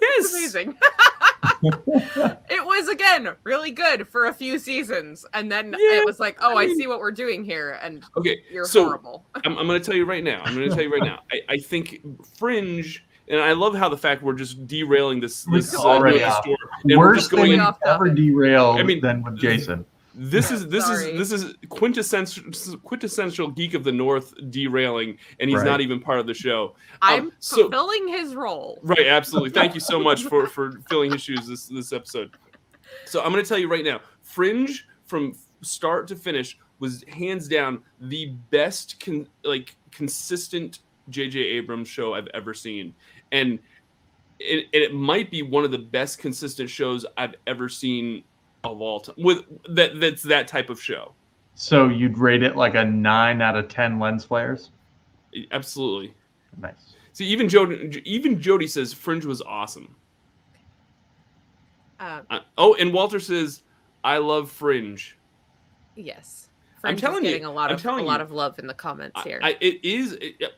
It's 0.00 0.32
Yes. 0.32 0.34
amazing. 0.54 0.78
it 1.62 2.64
was 2.64 2.88
again 2.88 3.30
really 3.44 3.70
good 3.70 4.06
for 4.08 4.26
a 4.26 4.34
few 4.34 4.58
seasons, 4.58 5.24
and 5.32 5.50
then 5.50 5.72
Yeah, 5.72 5.98
it 5.98 6.04
was 6.06 6.20
like, 6.20 6.36
oh, 6.40 6.56
I 6.56 6.62
I, 6.62 6.74
see 6.74 6.86
what 6.86 7.00
we're 7.00 7.10
doing 7.12 7.44
here, 7.44 7.78
and 7.82 8.04
Okay, 8.16 8.42
you're 8.50 8.66
so 8.66 8.84
horrible. 8.84 9.24
I'm, 9.44 9.56
I'm 9.58 9.66
going 9.66 9.80
to 9.80 9.84
tell 9.84 9.96
you 9.96 10.04
right 10.04 10.22
now. 10.24 10.42
I'm 10.44 10.54
going 10.54 10.68
to 10.68 10.74
tell 10.74 10.84
you 10.84 10.92
right 10.92 11.02
now. 11.02 11.20
I, 11.32 11.40
I 11.48 11.58
think 11.58 12.00
Fringe, 12.36 13.04
and 13.28 13.40
I 13.40 13.52
love 13.52 13.74
how 13.74 13.88
the 13.88 13.96
fact 13.96 14.22
we're 14.22 14.34
just 14.34 14.66
derailing 14.66 15.20
this. 15.20 15.46
We're 15.46 15.58
this 15.58 15.74
uh, 15.74 15.82
already 15.82 16.18
news 16.18 16.26
off. 16.26 16.42
story, 16.42 16.56
and 16.84 16.98
we're 16.98 17.08
Worse 17.08 17.18
just 17.18 17.30
thing 17.30 17.38
going. 17.38 17.50
you've 17.52 17.60
off 17.60 17.78
ever 17.86 18.08
topic. 18.08 18.16
derailed 18.16 18.78
I 18.78 18.82
mean, 18.82 19.00
than 19.00 19.22
with 19.22 19.38
Jason. 19.38 19.84
This 20.14 20.50
is 20.50 20.66
this 20.68 20.88
is 20.88 21.16
this 21.18 21.30
is 21.32 21.54
quintessential 21.68 22.44
quintessential 22.82 23.48
geek 23.50 23.74
of 23.74 23.84
the 23.84 23.92
north 23.92 24.34
derailing, 24.50 25.18
and 25.38 25.48
he's 25.48 25.58
Right. 25.58 25.66
not 25.66 25.80
even 25.80 26.00
part 26.00 26.18
of 26.18 26.26
the 26.26 26.34
show. 26.34 26.74
Um, 27.02 27.10
I'm 27.12 27.32
so- 27.38 27.62
fulfilling 27.62 28.08
his 28.08 28.34
role. 28.34 28.78
Right, 28.82 29.06
absolutely. 29.06 29.50
Thank 29.50 29.74
you 29.74 29.80
so 29.80 30.00
much 30.02 30.24
for 30.24 30.46
for 30.46 30.80
filling 30.88 31.12
his 31.12 31.22
shoes 31.22 31.46
this 31.46 31.66
this 31.66 31.92
episode. 31.92 32.32
So 33.04 33.22
I'm 33.22 33.30
going 33.30 33.42
to 33.44 33.48
tell 33.48 33.58
you 33.58 33.68
right 33.68 33.84
now, 33.84 34.00
Fringe 34.22 34.84
from 35.06 35.36
start 35.62 36.08
to 36.08 36.16
finish 36.16 36.58
was 36.80 37.04
hands 37.08 37.46
down 37.46 37.82
the 38.00 38.32
best 38.50 38.98
con- 38.98 39.28
like 39.44 39.76
consistent 39.92 40.80
JJ 41.10 41.36
Abrams 41.36 41.88
show 41.88 42.14
I've 42.14 42.28
ever 42.34 42.52
seen. 42.54 42.94
And 43.32 43.58
it, 44.38 44.66
it 44.72 44.94
might 44.94 45.30
be 45.30 45.42
one 45.42 45.64
of 45.64 45.70
the 45.70 45.78
best 45.78 46.18
consistent 46.18 46.70
shows 46.70 47.04
I've 47.16 47.34
ever 47.46 47.68
seen 47.68 48.24
of 48.64 48.80
all 48.80 49.00
time 49.00 49.14
with 49.18 49.44
that 49.70 50.00
that's 50.00 50.22
that 50.24 50.48
type 50.48 50.70
of 50.70 50.80
show. 50.80 51.14
So 51.54 51.88
you'd 51.88 52.16
rate 52.18 52.42
it 52.42 52.56
like 52.56 52.74
a 52.74 52.84
nine 52.84 53.42
out 53.42 53.56
of 53.56 53.68
ten 53.68 53.98
lens 53.98 54.24
flares. 54.24 54.70
Absolutely. 55.52 56.14
Nice. 56.60 56.94
See, 57.12 57.26
even 57.26 57.48
Jody, 57.48 58.02
even 58.04 58.40
Jody 58.40 58.66
says 58.66 58.92
Fringe 58.92 59.24
was 59.24 59.42
awesome. 59.42 59.94
Uh, 61.98 62.22
Uh, 62.30 62.40
oh, 62.56 62.74
and 62.74 62.92
Walter 62.92 63.20
says, 63.20 63.62
"I 64.04 64.18
love 64.18 64.50
Fringe." 64.50 65.16
yes, 65.96 66.48
I'm 66.76 66.80
Fringe 66.80 66.94
is 66.96 67.00
telling 67.02 67.24
you, 67.26 67.46
a 67.46 67.50
lot 67.50 67.70
I'm 67.70 67.76
of 67.76 67.84
a 67.84 68.02
lot 68.02 68.20
you. 68.20 68.24
of 68.24 68.32
love 68.32 68.58
in 68.58 68.66
the 68.66 68.74
comments 68.74 69.20
here. 69.22 69.38
I, 69.42 69.56
it 69.60 69.84
is. 69.84 70.12
It. 70.14 70.54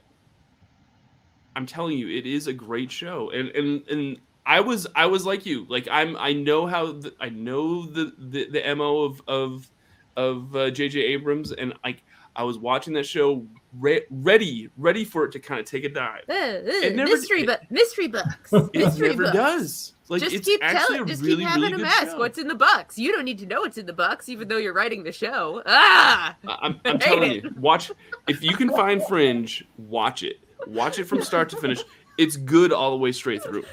I'm 1.57 1.67
telling 1.67 1.99
you, 1.99 2.09
it 2.09 2.27
is 2.27 2.47
a 2.47 2.53
great 2.53 2.91
show, 2.93 3.31
and 3.31 3.49
and 3.51 3.87
and 3.89 4.19
I 4.45 4.61
was 4.61 4.87
I 4.97 5.07
was 5.07 5.25
like 5.25 5.47
you, 5.47 5.67
like 5.69 5.87
I'm 5.91 6.17
I 6.17 6.33
know 6.33 6.67
how 6.67 6.93
the, 6.93 7.15
I 7.21 7.29
know 7.29 7.87
the 7.87 8.13
the, 8.19 8.49
the 8.51 8.75
mo 8.75 9.03
of 9.03 9.23
of 9.29 9.71
of 10.17 10.55
uh, 10.57 10.71
J.J. 10.71 11.01
Abrams, 11.01 11.53
and 11.53 11.73
like 11.85 12.03
I 12.35 12.45
was 12.45 12.59
watching 12.59 12.95
that 12.95 13.07
show 13.07 13.47
re- 13.79 14.05
ready 14.11 14.69
ready 14.77 15.05
for 15.05 15.25
it 15.25 15.33
to 15.33 15.39
kind 15.39 15.61
of 15.61 15.67
take 15.67 15.85
a 15.85 15.89
dive. 15.89 16.25
Uh, 16.29 16.33
uh, 16.33 16.89
never- 16.91 17.05
mystery, 17.05 17.45
but 17.45 17.71
mystery 17.71 18.09
books. 18.09 18.53
It 18.53 18.75
mystery 18.75 19.09
never 19.11 19.23
books. 19.25 19.37
does. 19.37 19.93
Like 20.09 20.23
just 20.23 20.35
it's 20.35 20.47
keep 20.47 20.61
telling, 20.61 21.03
a 21.03 21.07
just 21.07 21.23
really 21.23 21.37
keep 21.37 21.47
having 21.49 21.63
really 21.63 21.77
them 21.79 21.87
ask 21.87 22.09
show. 22.09 22.19
what's 22.19 22.37
in 22.37 22.49
the 22.49 22.55
box. 22.55 22.99
You 22.99 23.13
don't 23.13 23.25
need 23.25 23.39
to 23.39 23.47
know 23.47 23.61
what's 23.61 23.79
in 23.79 23.87
the 23.87 23.93
box, 23.95 24.29
even 24.29 24.49
though 24.49 24.59
you're 24.59 24.75
writing 24.75 25.05
the 25.05 25.13
show. 25.13 25.63
Ah, 25.65 26.37
I'm, 26.47 26.81
I'm 26.85 26.99
telling 26.99 27.33
it. 27.33 27.45
you, 27.45 27.55
watch 27.59 27.91
if 28.29 28.43
you 28.43 28.55
can 28.57 28.69
find 28.71 29.03
Fringe, 29.07 29.65
watch 29.79 30.23
it. 30.23 30.41
Watch 30.67 30.99
it 30.99 31.05
from 31.05 31.23
start 31.23 31.49
to 31.51 31.57
finish. 31.57 31.81
It's 32.19 32.37
good 32.37 32.73
all 32.73 32.91
the 32.91 32.97
way 32.99 33.13
straight 33.13 33.43
through. 33.43 33.65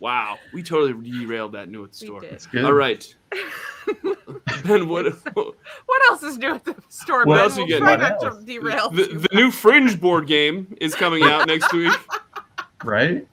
Wow, 0.00 0.38
we 0.52 0.62
totally 0.62 1.10
derailed 1.10 1.52
that 1.52 1.68
new 1.68 1.84
at 1.84 1.92
the 1.92 1.98
store. 1.98 2.20
did. 2.20 2.46
Good. 2.52 2.64
All 2.64 2.72
right, 2.72 3.14
Ben, 4.64 4.88
what? 4.88 5.06
What 5.34 6.10
else 6.10 6.22
is 6.22 6.36
new 6.38 6.54
at 6.54 6.64
the 6.64 6.76
store? 6.88 7.24
What 7.24 7.36
Ben? 7.36 7.44
else 7.44 7.56
you 7.56 7.66
We'll 7.66 7.80
getting? 7.80 8.00
not 8.00 8.20
to 8.20 8.44
derail. 8.44 8.90
The, 8.90 9.06
too 9.06 9.18
the 9.18 9.28
new 9.34 9.50
Fringe 9.50 9.98
board 10.00 10.26
game 10.26 10.76
is 10.80 10.94
coming 10.94 11.22
out 11.22 11.46
next 11.46 11.72
week. 11.72 11.92
Right? 12.84 13.26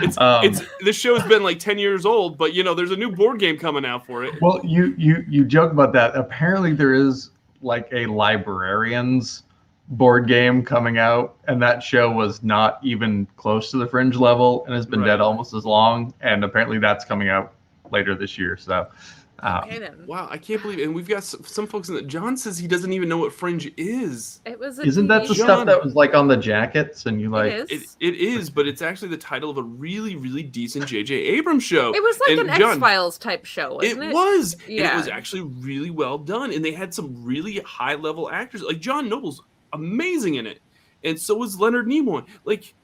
It's 0.00 0.18
Um, 0.18 0.44
it's 0.44 0.60
the 0.80 0.92
show's 0.92 1.22
been 1.22 1.44
like 1.44 1.60
ten 1.60 1.78
years 1.78 2.04
old, 2.04 2.36
but 2.36 2.52
you 2.54 2.64
know 2.64 2.74
there's 2.74 2.90
a 2.90 2.96
new 2.96 3.10
board 3.12 3.38
game 3.38 3.56
coming 3.56 3.84
out 3.86 4.04
for 4.04 4.24
it. 4.24 4.34
Well, 4.42 4.60
you 4.64 4.94
you 4.98 5.24
you 5.28 5.44
joke 5.44 5.70
about 5.70 5.92
that. 5.92 6.14
Apparently, 6.16 6.72
there 6.74 6.92
is 6.92 7.30
like 7.62 7.88
a 7.92 8.06
librarians 8.06 9.44
board 9.88 10.26
game 10.26 10.64
coming 10.64 10.98
out, 10.98 11.36
and 11.46 11.62
that 11.62 11.82
show 11.82 12.10
was 12.10 12.42
not 12.42 12.78
even 12.82 13.26
close 13.36 13.70
to 13.70 13.76
the 13.76 13.86
fringe 13.86 14.16
level, 14.16 14.64
and 14.66 14.74
has 14.74 14.86
been 14.86 15.00
Right. 15.00 15.06
dead 15.08 15.20
almost 15.20 15.52
as 15.54 15.64
long. 15.66 16.14
And 16.20 16.42
apparently, 16.44 16.78
that's 16.78 17.04
coming 17.04 17.28
out 17.28 17.52
later 17.92 18.14
this 18.14 18.38
year. 18.38 18.56
So, 18.56 18.86
um, 19.40 19.64
Okay 19.64 19.78
then. 19.80 20.06
Wow, 20.06 20.26
I 20.30 20.38
can't 20.38 20.62
believe, 20.62 20.78
It. 20.78 20.84
and 20.84 20.94
we've 20.94 21.06
got 21.06 21.22
some, 21.22 21.44
some 21.44 21.66
folks 21.66 21.90
in 21.90 21.96
the. 21.96 22.02
John 22.02 22.34
says 22.38 22.56
he 22.56 22.66
doesn't 22.66 22.94
even 22.94 23.10
know 23.10 23.18
what 23.18 23.34
Fringe 23.34 23.70
is. 23.76 24.40
It 24.46 24.58
was. 24.58 24.78
A 24.78 24.82
isn't 24.84 25.06
that 25.08 25.28
the 25.28 25.34
show. 25.34 25.44
stuff 25.44 25.66
that 25.66 25.84
was 25.84 25.94
like 25.94 26.14
on 26.14 26.28
the 26.28 26.36
jackets, 26.38 27.04
and 27.04 27.20
you 27.20 27.28
like? 27.28 27.52
it 27.52 27.70
It, 27.70 27.82
is. 27.82 27.96
it 28.00 28.14
is, 28.14 28.48
but 28.48 28.66
it's 28.66 28.80
actually 28.80 29.08
the 29.08 29.18
title 29.18 29.50
of 29.50 29.58
a 29.58 29.62
really, 29.62 30.16
really 30.16 30.42
decent 30.42 30.86
J.J. 30.86 31.14
Abrams 31.14 31.62
show. 31.62 31.94
It 31.94 32.02
was 32.02 32.18
like 32.20 32.30
And 32.38 32.40
an 32.48 32.62
X 32.62 32.78
Files 32.78 33.18
type 33.18 33.44
show, 33.44 33.80
It, 33.80 33.98
wasn't 33.98 34.04
it? 34.04 34.14
was, 34.14 34.54
and 34.66 34.78
it 34.78 34.94
was 34.94 35.08
actually 35.08 35.42
really 35.42 35.90
well 35.90 36.16
done, 36.16 36.50
and 36.50 36.64
they 36.64 36.72
had 36.72 36.94
some 36.94 37.22
really 37.22 37.58
high 37.58 37.96
level 37.96 38.30
actors. 38.30 38.62
Like 38.62 38.80
John 38.80 39.10
Noble's 39.10 39.42
amazing 39.74 40.36
in 40.36 40.46
it, 40.46 40.60
and 41.04 41.20
so 41.20 41.34
was 41.34 41.58
Leonard 41.58 41.86
Nimoy. 41.86 42.24
Like, 42.44 42.74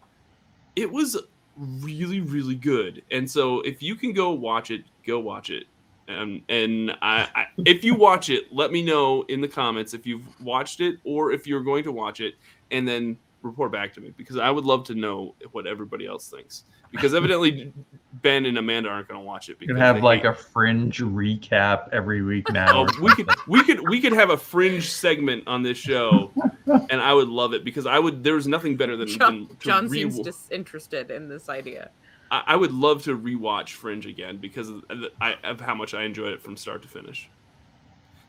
it 0.76 0.90
was 0.90 1.16
really, 1.56 2.20
really 2.20 2.54
good. 2.54 3.02
And 3.10 3.30
so, 3.30 3.60
if 3.62 3.82
you 3.82 3.94
can 3.94 4.12
go 4.12 4.32
watch 4.32 4.70
it, 4.70 4.84
go 5.06 5.18
watch 5.18 5.50
it. 5.50 5.64
Um, 6.08 6.42
and 6.48 6.90
I, 7.02 7.28
I, 7.34 7.46
if 7.58 7.84
you 7.84 7.94
watch 7.94 8.30
it, 8.30 8.52
let 8.52 8.72
me 8.72 8.82
know 8.82 9.22
in 9.28 9.40
the 9.40 9.48
comments 9.48 9.94
if 9.94 10.06
you've 10.06 10.24
watched 10.40 10.80
it 10.80 10.98
or 11.04 11.32
if 11.32 11.46
you're 11.46 11.62
going 11.62 11.84
to 11.84 11.92
watch 11.92 12.20
it, 12.20 12.34
and 12.70 12.86
then 12.86 13.16
report 13.42 13.72
back 13.72 13.92
to 13.94 14.00
me 14.00 14.12
because 14.16 14.36
I 14.36 14.50
would 14.50 14.64
love 14.64 14.84
to 14.84 14.94
know 14.94 15.34
what 15.52 15.66
everybody 15.66 16.06
else 16.06 16.28
thinks. 16.28 16.64
Because 16.90 17.14
evidently, 17.14 17.72
Ben 18.14 18.46
and 18.46 18.58
Amanda 18.58 18.88
aren't 18.88 19.08
going 19.08 19.20
to 19.20 19.24
watch 19.24 19.48
it. 19.48 19.58
Because 19.58 19.74
can 19.74 19.80
have 19.80 20.02
like 20.02 20.24
a 20.24 20.34
fringe 20.34 21.00
recap 21.00 21.88
every 21.92 22.22
week 22.22 22.50
now. 22.50 22.86
Oh, 22.90 23.00
we 23.00 23.14
could 23.14 23.28
we 23.46 23.62
could 23.62 23.88
we 23.88 24.00
could 24.00 24.12
have 24.12 24.30
a 24.30 24.36
fringe 24.36 24.90
segment 24.90 25.44
on 25.46 25.62
this 25.62 25.78
show, 25.78 26.32
and 26.90 27.00
I 27.00 27.12
would 27.12 27.28
love 27.28 27.54
it 27.54 27.64
because 27.64 27.86
I 27.86 27.98
would. 27.98 28.22
There's 28.22 28.46
nothing 28.46 28.76
better 28.76 28.96
than, 28.96 29.08
John, 29.08 29.46
than 29.48 29.56
John 29.60 29.88
re- 29.88 29.98
seems 29.98 30.20
disinterested 30.20 31.10
in 31.10 31.28
this 31.28 31.48
idea. 31.48 31.90
I, 32.30 32.42
I 32.48 32.56
would 32.56 32.72
love 32.72 33.02
to 33.04 33.16
rewatch 33.16 33.70
Fringe 33.70 34.06
again 34.06 34.36
because 34.36 34.68
of, 34.68 34.84
I, 35.20 35.36
of 35.44 35.60
how 35.60 35.74
much 35.74 35.94
I 35.94 36.04
enjoyed 36.04 36.32
it 36.32 36.42
from 36.42 36.56
start 36.56 36.82
to 36.82 36.88
finish. 36.88 37.28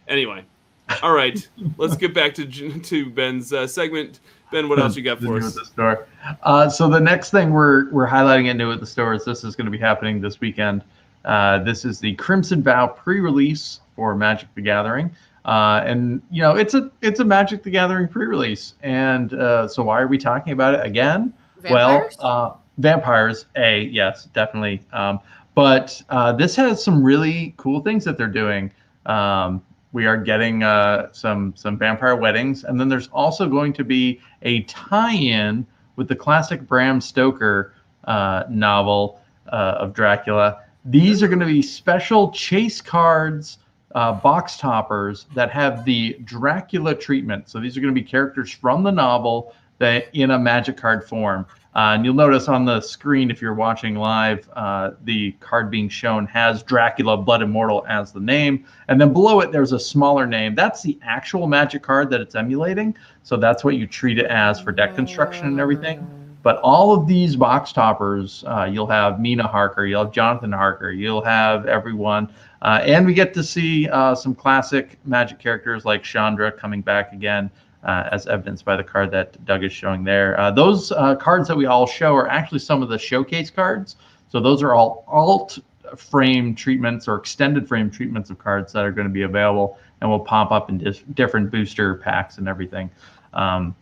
Anyway, 0.08 0.46
all 1.04 1.14
right, 1.14 1.48
let's 1.78 1.96
get 1.96 2.14
back 2.14 2.34
to 2.36 2.46
to 2.80 3.10
Ben's 3.10 3.54
uh, 3.54 3.68
segment. 3.68 4.20
Ben, 4.52 4.68
what 4.68 4.80
else 4.80 4.98
you 4.98 5.04
got 5.04 5.20
for 5.20 5.38
us? 5.38 5.48
at 5.48 5.54
the 5.54 5.66
store. 5.66 6.08
Uh, 6.44 6.68
so 6.68 6.90
the 6.90 7.00
next 7.00 7.32
thing 7.32 7.52
we're 7.52 7.90
we're 7.92 8.08
highlighting 8.08 8.48
into 8.48 8.72
at 8.72 8.80
the 8.80 8.86
store 8.86 9.14
is 9.14 9.24
this 9.24 9.44
is 9.44 9.56
going 9.56 9.66
to 9.66 9.72
be 9.72 9.78
happening 9.78 10.20
this 10.20 10.42
weekend. 10.42 10.84
Uh, 11.24 11.60
this 11.60 11.86
is 11.86 12.00
the 12.00 12.16
Crimson 12.16 12.64
Vow 12.64 12.88
pre-release 12.88 13.80
for 13.96 14.16
Magic 14.16 14.50
the 14.56 14.62
Gathering, 14.62 15.12
uh, 15.46 15.82
and 15.86 16.22
you 16.32 16.42
know 16.42 16.56
it's 16.56 16.74
a 16.74 16.92
it's 17.02 17.20
a 17.20 17.26
Magic 17.26 17.64
the 17.64 17.72
Gathering 17.72 18.08
pre-release. 18.08 18.76
And 18.82 19.34
uh, 19.34 19.68
so 19.68 19.84
why 19.84 20.02
are 20.02 20.08
we 20.08 20.18
talking 20.18 20.54
about 20.54 20.74
it 20.76 20.86
again? 20.86 21.34
Vampires? 21.62 22.18
Well, 22.22 22.28
uh, 22.32 22.54
vampires. 22.78 23.46
A 23.56 23.84
yes, 23.86 24.26
definitely. 24.34 24.82
Um, 24.94 25.20
but 25.56 26.02
uh, 26.10 26.34
this 26.34 26.56
has 26.56 26.84
some 26.84 27.04
really 27.04 27.54
cool 27.58 27.82
things 27.82 28.06
that 28.06 28.18
they're 28.18 28.28
doing. 28.28 28.72
Um, 29.06 29.62
we 29.94 30.06
are 30.06 30.18
getting 30.18 30.64
uh, 30.64 31.12
some 31.12 31.54
some 31.56 31.78
vampire 31.78 32.16
weddings, 32.16 32.64
and 32.64 32.80
then 32.80 32.88
there's 32.88 33.10
also 33.10 33.48
going 33.48 33.74
to 33.74 33.84
be 33.84 34.22
a 34.44 34.62
tie-in 34.64 35.66
with 35.96 36.08
the 36.08 36.16
classic 36.16 36.62
Bram 36.68 37.02
Stoker 37.02 37.74
uh, 38.06 38.44
novel 38.50 39.20
uh, 39.52 39.76
of 39.80 39.94
Dracula. 39.94 40.62
These 40.86 41.22
are 41.22 41.28
going 41.28 41.40
to 41.40 41.46
be 41.46 41.62
special 41.62 42.32
chase 42.32 42.82
cards, 42.82 43.58
uh, 43.96 44.14
box 44.14 44.58
toppers 44.58 45.26
that 45.36 45.52
have 45.52 45.86
the 45.86 46.18
Dracula 46.24 46.96
treatment. 46.96 47.50
So 47.50 47.60
these 47.60 47.78
are 47.78 47.82
going 47.82 47.94
to 47.94 48.00
be 48.00 48.08
characters 48.08 48.52
from 48.52 48.84
the 48.84 48.92
novel 48.92 49.54
that 49.80 50.06
in 50.14 50.32
a 50.32 50.40
magic 50.40 50.78
card 50.78 51.08
form. 51.08 51.46
Uh, 51.74 51.96
and 51.96 52.04
you'll 52.04 52.14
notice 52.14 52.50
on 52.50 52.66
the 52.66 52.82
screen, 52.82 53.32
if 53.32 53.42
you're 53.42 53.54
watching 53.54 53.96
live, 53.96 54.50
uh, 54.58 54.92
the 55.06 55.32
card 55.40 55.72
being 55.72 55.88
shown 55.88 56.28
has 56.28 56.64
Dracula 56.64 57.16
Blood 57.16 57.42
Immortal 57.42 57.86
as 57.88 58.12
the 58.12 58.20
name. 58.20 58.66
And 58.90 59.00
then 59.00 59.14
below 59.14 59.40
it, 59.40 59.54
there's 59.54 59.72
a 59.72 59.80
smaller 59.80 60.28
name. 60.28 60.54
That's 60.54 60.82
the 60.82 61.00
actual 61.02 61.48
magic 61.48 61.82
card 61.82 62.10
that 62.10 62.20
it's 62.20 62.36
emulating. 62.36 62.94
So 63.24 63.38
that's 63.38 63.64
what 63.64 63.76
you 63.76 63.88
treat 63.88 64.20
it 64.20 64.26
as 64.26 64.60
for 64.60 64.74
deck 64.74 64.96
construction 64.96 65.48
and 65.48 65.60
everything. 65.62 66.06
But 66.44 66.58
all 66.58 66.94
of 66.94 67.08
these 67.08 67.36
box 67.36 67.72
toppers, 67.72 68.44
uh, 68.48 68.66
you'll 68.66 68.88
have 68.88 69.20
Mina 69.20 69.48
Harker, 69.48 69.86
you'll 69.86 70.06
have 70.06 70.14
Jonathan 70.14 70.52
Harker, 70.52 70.92
you'll 70.92 71.24
have 71.24 71.68
everyone. 71.68 72.34
Uh, 72.62 72.80
and 72.84 73.06
we 73.06 73.14
get 73.14 73.34
to 73.34 73.44
see 73.44 73.90
uh, 73.90 74.14
some 74.14 74.36
classic 74.36 74.98
magic 75.06 75.40
characters 75.40 75.84
like 75.84 76.04
Chandra 76.04 76.52
coming 76.52 76.82
back 76.82 77.12
again 77.12 77.50
uh, 77.84 78.10
as 78.12 78.28
evidenced 78.28 78.66
by 78.66 78.76
the 78.76 78.84
card 78.84 79.10
that 79.12 79.44
Doug 79.46 79.64
is 79.64 79.74
showing 79.74 80.04
there. 80.04 80.40
Uh, 80.40 80.52
those 80.52 80.92
uh, 80.92 81.16
cards 81.16 81.48
that 81.48 81.58
we 81.58 81.66
all 81.66 81.88
show 81.88 82.14
are 82.16 82.30
actually 82.30 82.60
some 82.60 82.84
of 82.84 82.90
the 82.90 83.00
showcase 83.00 83.50
cards. 83.50 83.96
So 84.30 84.40
those 84.40 84.62
are 84.62 84.76
all 84.76 85.04
alt 85.08 85.58
frame 85.98 86.54
treatments 86.56 87.08
or 87.08 87.16
extended 87.16 87.68
frame 87.68 87.90
treatments 87.90 88.30
of 88.30 88.38
cards 88.38 88.72
that 88.74 88.86
are 88.86 88.92
going 88.92 89.08
to 89.08 89.14
be 89.14 89.24
available 89.24 89.80
and 90.00 90.10
will 90.10 90.20
pop 90.20 90.52
up 90.52 90.70
in 90.70 90.78
dis- 90.78 91.04
different 91.16 91.52
booster 91.52 91.96
packs 91.96 92.38
and 92.38 92.48
everything. 92.48 92.90
Um, 93.34 93.76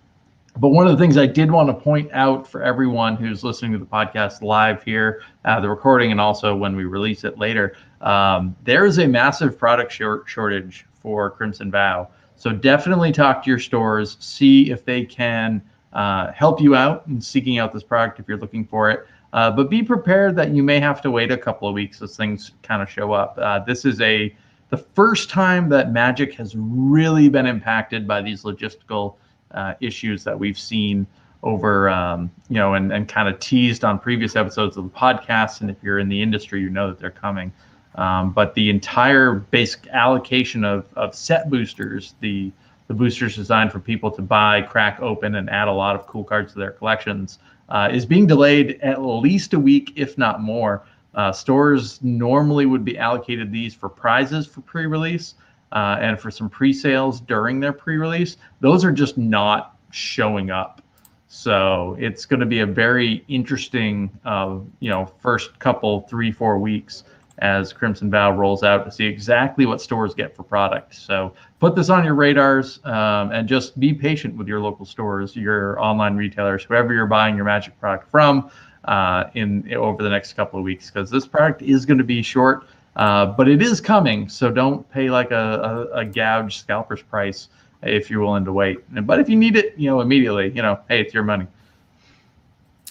But 0.57 0.69
one 0.69 0.87
of 0.87 0.91
the 0.91 0.97
things 0.97 1.17
I 1.17 1.27
did 1.27 1.51
want 1.51 1.67
to 1.69 1.73
point 1.73 2.09
out 2.11 2.47
for 2.47 2.63
everyone 2.63 3.15
who's 3.15 3.43
listening 3.43 3.71
to 3.73 3.77
the 3.77 3.85
podcast 3.85 4.41
live 4.41 4.81
here, 4.83 5.21
uh, 5.45 5.59
the 5.59 5.69
recording, 5.69 6.11
and 6.11 6.19
also 6.19 6.55
when 6.55 6.75
we 6.75 6.85
release 6.85 7.23
it 7.23 7.37
later, 7.37 7.75
um, 8.01 8.55
there 8.63 8.85
is 8.85 8.99
a 8.99 9.07
massive 9.07 9.57
product 9.57 9.91
short 9.91 10.23
shortage 10.27 10.85
for 11.01 11.29
Crimson 11.29 11.71
Vow. 11.71 12.09
So 12.35 12.51
definitely 12.51 13.11
talk 13.11 13.43
to 13.43 13.49
your 13.49 13.59
stores, 13.59 14.17
see 14.19 14.71
if 14.71 14.85
they 14.85 15.03
can 15.03 15.61
uh, 15.93 16.31
help 16.31 16.61
you 16.61 16.75
out 16.75 17.05
in 17.07 17.19
seeking 17.19 17.57
out 17.57 17.73
this 17.73 17.83
product 17.83 18.19
if 18.19 18.27
you're 18.27 18.37
looking 18.37 18.65
for 18.65 18.89
it. 18.89 19.07
Uh, 19.33 19.51
but 19.51 19.69
be 19.69 19.83
prepared 19.83 20.35
that 20.35 20.49
you 20.51 20.63
may 20.63 20.79
have 20.79 21.01
to 21.01 21.11
wait 21.11 21.31
a 21.31 21.37
couple 21.37 21.67
of 21.67 21.73
weeks 21.73 22.01
as 22.01 22.15
things 22.15 22.51
kind 22.63 22.81
of 22.81 22.89
show 22.89 23.11
up. 23.11 23.37
Uh, 23.37 23.59
this 23.59 23.85
is 23.85 24.01
a 24.01 24.33
the 24.69 24.77
first 24.77 25.29
time 25.29 25.67
that 25.69 25.91
Magic 25.91 26.33
has 26.35 26.55
really 26.55 27.27
been 27.27 27.45
impacted 27.45 28.07
by 28.07 28.21
these 28.21 28.43
logistical 28.43 29.15
uh, 29.51 29.73
issues 29.81 30.23
that 30.23 30.37
we've 30.37 30.59
seen 30.59 31.07
over, 31.41 31.89
um, 31.89 32.29
you 32.49 32.57
know, 32.57 32.75
and, 32.75 32.91
and 32.91 33.07
kind 33.07 33.27
of 33.27 33.39
teased 33.39 33.83
on 33.83 33.97
previous 33.97 34.35
episodes 34.35 34.77
of 34.77 34.83
the 34.83 34.89
podcast. 34.89 35.61
And 35.61 35.71
if 35.71 35.77
you're 35.81 35.99
in 35.99 36.09
the 36.09 36.21
industry, 36.21 36.61
you 36.61 36.69
know 36.69 36.87
that 36.87 36.99
they're 36.99 37.09
coming. 37.09 37.51
Um, 37.95 38.31
but 38.31 38.53
the 38.53 38.69
entire 38.69 39.33
basic 39.33 39.87
allocation 39.87 40.63
of, 40.63 40.85
of 40.95 41.15
set 41.15 41.49
boosters, 41.49 42.15
the 42.19 42.51
the 42.87 42.95
boosters 42.95 43.35
designed 43.35 43.71
for 43.71 43.79
people 43.79 44.09
to 44.09 44.21
buy, 44.21 44.63
crack 44.63 44.99
open, 44.99 45.35
and 45.35 45.47
add 45.51 45.67
a 45.67 45.71
lot 45.71 45.95
of 45.95 46.07
cool 46.07 46.23
cards 46.23 46.53
to 46.53 46.59
their 46.59 46.71
collections, 46.71 47.37
uh, 47.69 47.87
is 47.91 48.03
being 48.03 48.25
delayed 48.25 48.79
at 48.81 48.99
least 49.03 49.53
a 49.53 49.59
week, 49.59 49.93
if 49.95 50.17
not 50.17 50.41
more. 50.41 50.83
Uh, 51.13 51.31
stores 51.31 51.99
normally 52.01 52.65
would 52.65 52.83
be 52.83 52.97
allocated 52.97 53.51
these 53.51 53.75
for 53.75 53.89
prizes 53.89 54.47
for 54.47 54.61
pre-release 54.61 55.35
uh, 55.71 55.97
and 56.01 56.19
for 56.19 56.31
some 56.31 56.49
pre-sales 56.49 57.21
during 57.21 57.59
their 57.59 57.73
pre-release. 57.73 58.37
Those 58.59 58.83
are 58.83 58.91
just 58.91 59.19
not 59.19 59.77
showing 59.91 60.49
up. 60.49 60.81
So 61.27 61.95
it's 61.99 62.25
going 62.25 62.39
to 62.39 62.47
be 62.47 62.61
a 62.61 62.65
very 62.65 63.23
interesting, 63.27 64.09
uh, 64.25 64.57
you 64.79 64.89
know, 64.89 65.05
first 65.19 65.59
couple 65.59 66.01
three 66.09 66.31
four 66.31 66.57
weeks 66.57 67.03
as 67.39 67.73
Crimson 67.73 68.09
Vow 68.11 68.31
rolls 68.31 68.63
out 68.63 68.85
to 68.85 68.91
see 68.91 69.05
exactly 69.05 69.65
what 69.65 69.81
stores 69.81 70.13
get 70.13 70.35
for 70.35 70.43
product. 70.43 70.95
So 70.95 71.33
put 71.59 71.75
this 71.75 71.89
on 71.89 72.03
your 72.03 72.15
radars 72.15 72.79
um, 72.85 73.31
and 73.31 73.47
just 73.47 73.79
be 73.79 73.93
patient 73.93 74.35
with 74.35 74.47
your 74.47 74.59
local 74.59 74.85
stores, 74.85 75.35
your 75.35 75.79
online 75.81 76.15
retailers, 76.15 76.63
whoever 76.63 76.93
you're 76.93 77.07
buying 77.07 77.35
your 77.35 77.45
Magic 77.45 77.79
product 77.79 78.09
from 78.09 78.51
uh, 78.85 79.25
in 79.33 79.73
over 79.73 80.03
the 80.03 80.09
next 80.09 80.33
couple 80.33 80.59
of 80.59 80.65
weeks 80.65 80.89
because 80.89 81.09
this 81.09 81.25
product 81.25 81.61
is 81.61 81.85
going 81.85 81.97
to 81.97 82.03
be 82.03 82.21
short, 82.21 82.67
uh, 82.95 83.25
but 83.25 83.47
it 83.47 83.61
is 83.61 83.81
coming. 83.81 84.29
So 84.29 84.51
don't 84.51 84.89
pay 84.91 85.09
like 85.09 85.31
a, 85.31 85.87
a, 85.93 85.99
a 85.99 86.05
gouge 86.05 86.59
scalper's 86.59 87.01
price 87.01 87.49
if 87.81 88.09
you're 88.09 88.21
willing 88.21 88.45
to 88.45 88.53
wait. 88.53 88.79
But 89.05 89.19
if 89.19 89.29
you 89.29 89.35
need 89.35 89.55
it, 89.55 89.73
you 89.77 89.89
know, 89.89 90.01
immediately, 90.01 90.51
you 90.51 90.61
know, 90.61 90.79
hey, 90.89 91.01
it's 91.01 91.13
your 91.13 91.23
money. 91.23 91.47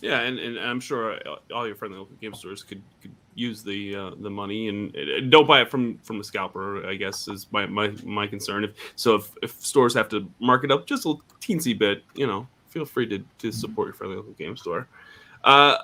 Yeah, 0.00 0.20
and, 0.20 0.38
and 0.38 0.58
I'm 0.60 0.80
sure 0.80 1.18
all 1.52 1.66
your 1.66 1.74
friendly 1.74 1.98
local 1.98 2.14
game 2.16 2.32
stores 2.34 2.62
could, 2.62 2.80
could 3.02 3.10
use 3.38 3.62
the 3.62 3.94
uh, 3.94 4.10
the 4.18 4.30
money 4.30 4.68
and 4.68 4.94
uh, 4.96 5.20
don't 5.28 5.46
buy 5.46 5.62
it 5.62 5.70
from 5.70 5.98
from 5.98 6.20
a 6.20 6.24
scalper. 6.24 6.86
I 6.86 6.94
guess 6.94 7.28
is 7.28 7.46
my 7.52 7.66
my, 7.66 7.88
my 8.04 8.26
concern. 8.26 8.64
If 8.64 8.72
so, 8.96 9.14
if, 9.16 9.30
if 9.42 9.60
stores 9.60 9.94
have 9.94 10.08
to 10.10 10.28
mark 10.40 10.64
it 10.64 10.70
up 10.70 10.86
just 10.86 11.06
a 11.06 11.14
teensy 11.40 11.78
bit, 11.78 12.02
you 12.14 12.26
know, 12.26 12.46
feel 12.68 12.84
free 12.84 13.06
to, 13.06 13.22
to 13.38 13.52
support 13.52 13.86
your 13.86 13.94
friendly 13.94 14.16
local 14.16 14.32
game 14.32 14.56
store. 14.56 14.88
Uh, 15.44 15.78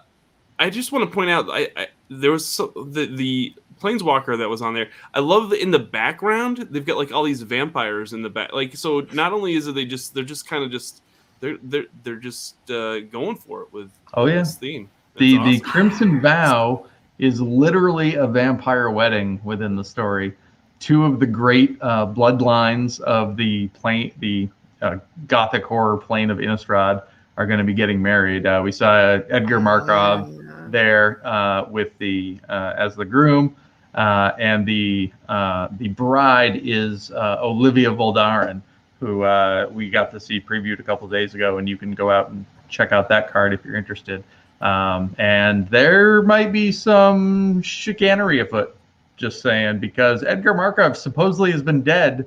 I 0.58 0.70
just 0.70 0.92
want 0.92 1.08
to 1.08 1.14
point 1.14 1.30
out, 1.30 1.46
I, 1.50 1.68
I 1.76 1.88
there 2.10 2.32
was 2.32 2.46
so, 2.46 2.68
the 2.76 3.06
the 3.06 3.54
planeswalker 3.80 4.38
that 4.38 4.48
was 4.48 4.62
on 4.62 4.74
there. 4.74 4.90
I 5.12 5.20
love 5.20 5.50
the, 5.50 5.60
in 5.60 5.70
the 5.70 5.78
background 5.78 6.68
they've 6.70 6.84
got 6.84 6.96
like 6.96 7.12
all 7.12 7.24
these 7.24 7.42
vampires 7.42 8.12
in 8.12 8.22
the 8.22 8.30
back. 8.30 8.52
Like 8.52 8.76
so, 8.76 9.06
not 9.12 9.32
only 9.32 9.54
is 9.54 9.66
it 9.66 9.74
they 9.74 9.84
just 9.84 10.14
they're 10.14 10.24
just 10.24 10.46
kind 10.46 10.64
of 10.64 10.70
just 10.70 11.02
they're 11.40 11.58
they're 11.62 11.86
they're 12.02 12.16
just 12.16 12.56
uh, 12.70 13.00
going 13.00 13.36
for 13.36 13.62
it 13.62 13.72
with 13.72 13.90
oh 14.14 14.26
yeah 14.26 14.38
this 14.38 14.56
theme. 14.56 14.88
That's 15.14 15.20
the 15.20 15.38
awesome. 15.38 15.52
the 15.52 15.60
Crimson 15.60 16.20
Vow 16.20 16.86
is 17.18 17.40
literally 17.40 18.14
a 18.14 18.26
vampire 18.26 18.90
wedding 18.90 19.40
within 19.44 19.76
the 19.76 19.84
story. 19.84 20.34
Two 20.80 21.04
of 21.04 21.20
the 21.20 21.26
great 21.26 21.76
uh, 21.80 22.06
bloodlines 22.06 23.00
of 23.00 23.36
the 23.36 23.68
plane, 23.68 24.12
the 24.18 24.48
uh, 24.82 24.98
gothic 25.28 25.64
horror 25.64 25.96
plane 25.96 26.30
of 26.30 26.38
Innistrad, 26.38 27.02
are 27.36 27.46
going 27.46 27.58
to 27.58 27.64
be 27.64 27.74
getting 27.74 28.00
married. 28.02 28.46
Uh, 28.46 28.60
we 28.62 28.70
saw 28.72 29.18
Edgar 29.30 29.60
Markov 29.60 30.28
Yeah. 30.28 30.66
there 30.70 31.20
uh, 31.26 31.64
with 31.70 31.96
the 31.98 32.38
uh, 32.48 32.74
as 32.76 32.94
the 32.96 33.04
groom, 33.04 33.56
uh, 33.94 34.32
and 34.38 34.66
the 34.66 35.10
uh, 35.28 35.68
the 35.78 35.88
bride 35.88 36.60
is 36.64 37.10
uh, 37.12 37.38
Olivia 37.40 37.90
Voldaren, 37.90 38.60
who 39.00 39.22
uh, 39.22 39.68
we 39.72 39.88
got 39.90 40.10
to 40.12 40.20
see 40.20 40.40
previewed 40.40 40.80
a 40.80 40.82
couple 40.82 41.08
days 41.08 41.34
ago, 41.34 41.58
and 41.58 41.68
you 41.68 41.76
can 41.76 41.92
go 41.92 42.10
out 42.10 42.30
and 42.30 42.44
check 42.68 42.92
out 42.92 43.08
that 43.08 43.30
card 43.32 43.52
if 43.52 43.64
you're 43.64 43.76
interested. 43.76 44.22
Um, 44.64 45.14
and 45.18 45.68
there 45.68 46.22
might 46.22 46.50
be 46.50 46.72
some 46.72 47.60
chicanery 47.62 48.40
afoot, 48.40 48.74
just 49.18 49.42
saying, 49.42 49.78
because 49.78 50.24
Edgar 50.24 50.54
Markov 50.54 50.96
supposedly 50.96 51.52
has 51.52 51.62
been 51.62 51.82
dead 51.82 52.26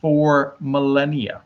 for 0.00 0.54
millennia. 0.60 1.42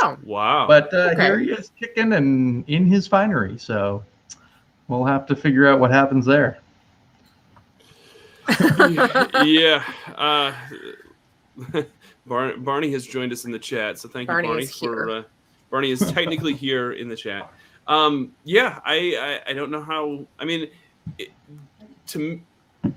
Oh, 0.00 0.16
wow. 0.24 0.66
But 0.68 0.94
uh, 0.94 1.10
Okay. 1.12 1.22
here 1.24 1.38
he 1.40 1.50
is 1.50 1.70
kicking 1.78 2.12
and 2.12 2.64
in 2.68 2.86
his 2.86 3.06
finery. 3.08 3.58
So 3.58 4.04
we'll 4.88 5.04
have 5.04 5.26
to 5.26 5.36
figure 5.36 5.66
out 5.66 5.80
what 5.80 5.90
happens 5.90 6.24
there. 6.24 6.58
yeah. 9.44 9.82
Uh, 10.16 10.52
Bar- 12.26 12.56
Barney 12.58 12.90
has 12.92 13.04
joined 13.06 13.32
us 13.32 13.44
in 13.44 13.52
the 13.52 13.58
chat, 13.58 13.98
so 13.98 14.08
thank 14.08 14.28
Barney 14.28 14.46
you, 14.48 14.52
Barney, 14.52 14.64
is 14.64 14.74
for 14.78 15.06
here. 15.06 15.16
uh, 15.18 15.22
Barney 15.70 15.90
is 15.90 16.00
technically 16.12 16.54
here 16.54 16.92
in 16.92 17.08
the 17.08 17.16
chat. 17.16 17.52
Um, 17.86 18.34
yeah, 18.44 18.80
I, 18.84 19.40
I 19.46 19.50
I 19.50 19.52
don't 19.52 19.70
know 19.70 19.82
how. 19.82 20.26
I 20.38 20.44
mean, 20.44 20.68
it, 21.18 21.30
to 22.08 22.40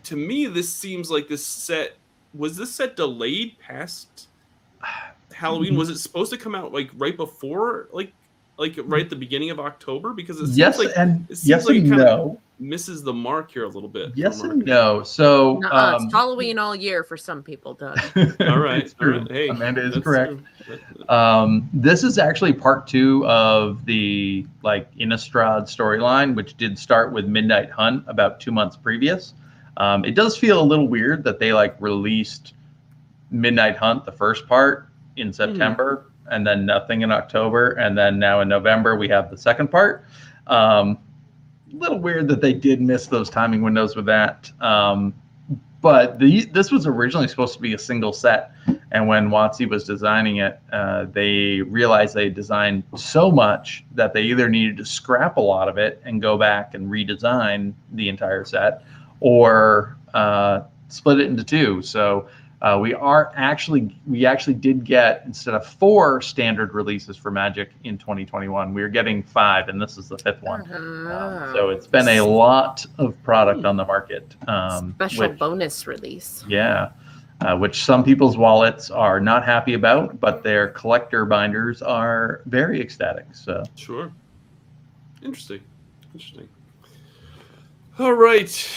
to 0.03 0.15
me, 0.15 0.45
this 0.47 0.73
seems 0.73 1.11
like 1.11 1.27
this 1.27 1.45
set 1.45 1.97
was 2.33 2.57
this 2.57 2.73
set 2.73 2.95
delayed 2.95 3.57
past 3.59 4.27
Halloween. 5.33 5.75
Was 5.75 5.89
it 5.89 5.97
supposed 5.97 6.31
to 6.31 6.37
come 6.37 6.55
out 6.55 6.73
like 6.73 6.89
right 6.97 7.15
before, 7.15 7.89
like 7.91 8.13
like 8.57 8.75
right 8.85 9.03
at 9.03 9.09
the 9.09 9.15
beginning 9.15 9.49
of 9.49 9.59
October? 9.59 10.13
Because 10.13 10.37
it 10.37 10.45
seems 10.47 10.57
Yes 10.57 10.77
like 10.77 10.91
and 10.95 11.25
it 11.29 11.37
seems 11.37 11.47
yes 11.47 11.65
like 11.65 11.77
and 11.77 11.89
no. 11.89 12.39
Misses 12.59 13.03
the 13.03 13.13
mark 13.13 13.51
here 13.51 13.65
a 13.65 13.69
little 13.69 13.89
bit. 13.89 14.11
Yes 14.15 14.41
and 14.41 14.65
no. 14.65 15.03
So 15.03 15.61
um, 15.71 16.05
it's 16.05 16.13
Halloween 16.13 16.57
all 16.57 16.75
year 16.75 17.03
for 17.03 17.17
some 17.17 17.43
people, 17.43 17.73
Doug. 17.73 17.99
All 18.41 18.59
right, 18.59 18.83
it's 18.83 18.93
true. 18.93 19.19
right. 19.19 19.31
Hey, 19.31 19.47
Amanda 19.49 19.85
is 19.85 20.03
correct. 20.03 20.33
Um, 21.09 21.69
this 21.71 22.03
is 22.03 22.17
actually 22.17 22.53
part 22.53 22.87
two 22.87 23.25
of 23.27 23.85
the 23.85 24.45
like 24.63 24.93
Innistrad 24.95 25.63
storyline, 25.63 26.35
which 26.35 26.57
did 26.57 26.77
start 26.77 27.11
with 27.11 27.25
Midnight 27.25 27.69
Hunt 27.69 28.03
about 28.07 28.39
two 28.39 28.51
months 28.51 28.75
previous. 28.75 29.33
Um, 29.77 30.03
it 30.03 30.15
does 30.15 30.37
feel 30.37 30.59
a 30.59 30.65
little 30.65 30.87
weird 30.87 31.23
that 31.23 31.39
they 31.39 31.53
like 31.53 31.79
released 31.79 32.55
Midnight 33.29 33.77
Hunt, 33.77 34.05
the 34.05 34.11
first 34.11 34.47
part, 34.47 34.89
in 35.17 35.31
September, 35.31 36.11
and 36.31 36.45
then 36.45 36.65
nothing 36.65 37.01
in 37.01 37.11
October, 37.11 37.71
and 37.71 37.97
then 37.97 38.17
now 38.17 38.41
in 38.41 38.47
November 38.47 38.95
we 38.95 39.07
have 39.09 39.29
the 39.29 39.37
second 39.37 39.69
part. 39.69 40.05
Um, 40.47 40.97
little 41.71 41.99
weird 41.99 42.27
that 42.29 42.41
they 42.41 42.53
did 42.53 42.81
miss 42.81 43.07
those 43.07 43.29
timing 43.29 43.61
windows 43.61 43.95
with 43.95 44.05
that. 44.05 44.51
Um, 44.61 45.13
but 45.81 46.19
the, 46.19 46.45
this 46.45 46.71
was 46.71 46.87
originally 46.87 47.27
supposed 47.27 47.53
to 47.53 47.59
be 47.59 47.73
a 47.73 47.77
single 47.77 48.11
set. 48.11 48.51
And 48.91 49.07
when 49.07 49.29
WotC 49.29 49.69
was 49.69 49.83
designing 49.83 50.37
it, 50.37 50.59
uh, 50.71 51.05
they 51.11 51.61
realized 51.61 52.15
they 52.15 52.29
designed 52.29 52.83
so 52.95 53.31
much 53.31 53.85
that 53.93 54.13
they 54.13 54.23
either 54.23 54.49
needed 54.49 54.77
to 54.77 54.85
scrap 54.85 55.37
a 55.37 55.41
lot 55.41 55.69
of 55.69 55.77
it 55.77 56.01
and 56.03 56.21
go 56.21 56.37
back 56.37 56.73
and 56.73 56.89
redesign 56.89 57.73
the 57.91 58.09
entire 58.09 58.43
set, 58.43 58.83
or 59.19 59.97
uh, 60.13 60.61
split 60.87 61.19
it 61.19 61.27
into 61.27 61.43
two. 61.43 61.81
So 61.81 62.27
uh, 62.61 62.77
we 62.81 62.93
are 62.93 63.31
actually 63.35 63.95
we 64.07 64.25
actually 64.25 64.55
did 64.55 64.83
get 64.83 65.21
instead 65.25 65.53
of 65.53 65.65
four 65.65 66.21
standard 66.21 66.73
releases 66.73 67.15
for 67.15 67.29
Magic 67.29 67.69
in 67.83 67.97
2021, 67.97 68.73
we 68.73 68.81
are 68.81 68.89
getting 68.89 69.21
five, 69.21 69.69
and 69.69 69.79
this 69.81 69.97
is 69.97 70.09
the 70.09 70.17
fifth 70.17 70.41
one. 70.41 70.61
Um, 70.73 71.51
so 71.53 71.69
it's 71.69 71.85
been 71.85 72.07
a 72.07 72.21
lot 72.21 72.83
of 72.97 73.21
product 73.23 73.63
on 73.65 73.77
the 73.77 73.85
market. 73.85 74.35
Um, 74.47 74.93
special 74.95 75.29
which- 75.29 75.37
bonus 75.37 75.85
release. 75.85 76.43
yeah, 76.47 76.89
uh, 77.41 77.55
which 77.55 77.83
some 77.83 78.03
people's 78.03 78.37
wallets 78.37 78.89
are 78.89 79.19
not 79.19 79.45
happy 79.45 79.75
about, 79.75 80.19
but 80.19 80.41
their 80.41 80.69
collector 80.69 81.25
binders 81.25 81.83
are 81.83 82.41
very 82.47 82.81
ecstatic. 82.81 83.27
So 83.33 83.63
Sure. 83.75 84.11
Interesting. 85.21 85.61
Interesting. 86.13 86.49
All 87.99 88.13
right. 88.13 88.69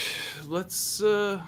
Let's 0.47 1.03
uh 1.03 1.41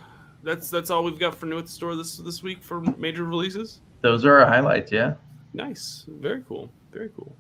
that's 0.42 0.70
that's 0.70 0.90
all 0.90 1.04
we've 1.04 1.18
got 1.18 1.34
for 1.34 1.46
new 1.46 1.58
at 1.58 1.66
the 1.66 1.70
store 1.72 1.94
this 1.96 2.16
this 2.18 2.42
week 2.42 2.62
for 2.62 2.80
major 2.98 3.24
releases. 3.24 3.80
those 4.00 4.24
are 4.24 4.38
our 4.40 4.46
highlights. 4.46 4.90
Yeah. 4.92 5.14
Nice. 5.54 6.04
Very 6.08 6.42
cool. 6.48 6.70
Very 6.92 7.10
cool. 7.16 7.36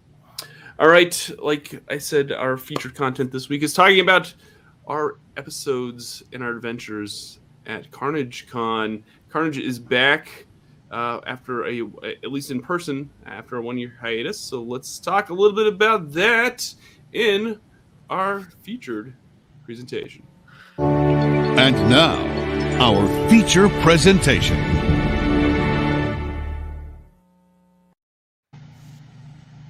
All 0.78 0.88
right. 0.88 1.30
Like 1.38 1.82
I 1.90 1.98
said, 1.98 2.32
our 2.32 2.56
featured 2.56 2.94
content 2.94 3.32
this 3.32 3.48
week 3.48 3.62
is 3.62 3.72
talking 3.74 4.00
about 4.00 4.32
our 4.86 5.18
episodes 5.36 6.22
and 6.32 6.42
our 6.42 6.50
adventures 6.50 7.38
at 7.66 7.90
Carnage 7.90 8.46
Con. 8.48 9.02
Carnage 9.30 9.58
is 9.58 9.78
back. 9.78 10.46
uh, 10.90 11.20
after 11.26 11.66
a 11.66 11.80
at 12.22 12.30
least 12.30 12.50
in 12.50 12.60
person 12.60 13.08
after 13.24 13.56
a 13.56 13.62
one 13.62 13.78
year 13.78 13.96
hiatus. 14.00 14.38
So 14.38 14.62
let's 14.62 14.98
talk 14.98 15.30
a 15.30 15.34
little 15.34 15.56
bit 15.56 15.66
about 15.66 16.12
that 16.12 16.74
in 17.14 17.58
our 18.10 18.42
featured 18.62 19.14
presentation. 19.64 20.22
And 20.78 21.76
now, 21.88 22.16
our 22.82 23.30
feature 23.30 23.68
presentation. 23.80 24.56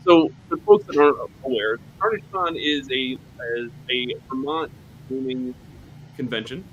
So, 0.03 0.31
for 0.49 0.57
folks 0.57 0.87
that 0.87 0.97
aren't 0.97 1.31
aware, 1.45 1.79
CarnageCon 2.01 2.57
is 2.57 2.91
a 2.91 3.19
is 3.59 3.71
a 3.91 4.15
Vermont 4.31 4.73
gaming 5.11 5.55
convention. 6.17 6.65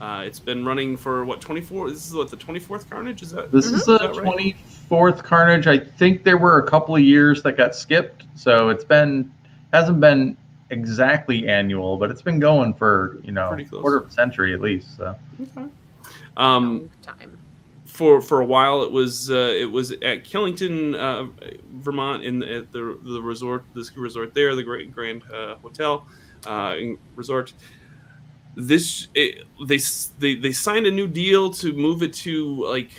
Uh, 0.00 0.22
it's 0.24 0.38
been 0.38 0.64
running 0.64 0.96
for 0.96 1.24
what 1.24 1.40
24? 1.40 1.90
This 1.90 2.06
is 2.06 2.14
what 2.14 2.30
the 2.30 2.36
24th 2.36 2.88
Carnage 2.88 3.22
is 3.22 3.32
that? 3.32 3.50
This 3.50 3.66
is 3.66 3.84
the 3.84 3.98
right? 3.98 4.54
24th 4.88 5.24
Carnage. 5.24 5.66
I 5.66 5.78
think 5.80 6.22
there 6.22 6.38
were 6.38 6.60
a 6.60 6.66
couple 6.68 6.94
of 6.94 7.02
years 7.02 7.42
that 7.42 7.56
got 7.56 7.74
skipped, 7.74 8.26
so 8.36 8.68
it's 8.68 8.84
been 8.84 9.28
hasn't 9.72 9.98
been 9.98 10.36
exactly 10.70 11.48
annual, 11.48 11.96
but 11.96 12.12
it's 12.12 12.22
been 12.22 12.38
going 12.38 12.74
for 12.74 13.18
you 13.24 13.32
know 13.32 13.48
Pretty 13.48 13.64
quarter 13.64 13.96
of 13.96 14.06
a 14.06 14.10
century 14.12 14.54
at 14.54 14.60
least. 14.60 14.96
So 14.96 15.16
Okay. 15.42 15.68
Um, 16.40 16.90
time. 17.02 17.38
for 17.84 18.20
for 18.22 18.40
a 18.40 18.44
while 18.44 18.82
it 18.82 18.90
was 18.90 19.30
uh, 19.30 19.54
it 19.56 19.70
was 19.70 19.92
at 19.92 20.24
Killington, 20.24 20.94
uh, 20.94 21.26
Vermont, 21.74 22.24
in 22.24 22.38
the, 22.38 22.56
at 22.56 22.72
the 22.72 22.98
the 23.02 23.20
resort, 23.20 23.64
the 23.74 23.84
ski 23.84 24.00
resort 24.00 24.32
there, 24.34 24.54
the 24.56 24.62
Great 24.62 24.92
Grand 24.92 25.22
uh, 25.32 25.56
Hotel 25.56 26.06
uh, 26.46 26.76
resort. 27.14 27.52
This 28.56 29.08
it, 29.14 29.44
they 29.66 29.78
they 30.18 30.34
they 30.34 30.52
signed 30.52 30.86
a 30.86 30.90
new 30.90 31.06
deal 31.06 31.50
to 31.50 31.72
move 31.72 32.02
it 32.02 32.12
to 32.14 32.64
like 32.64 32.90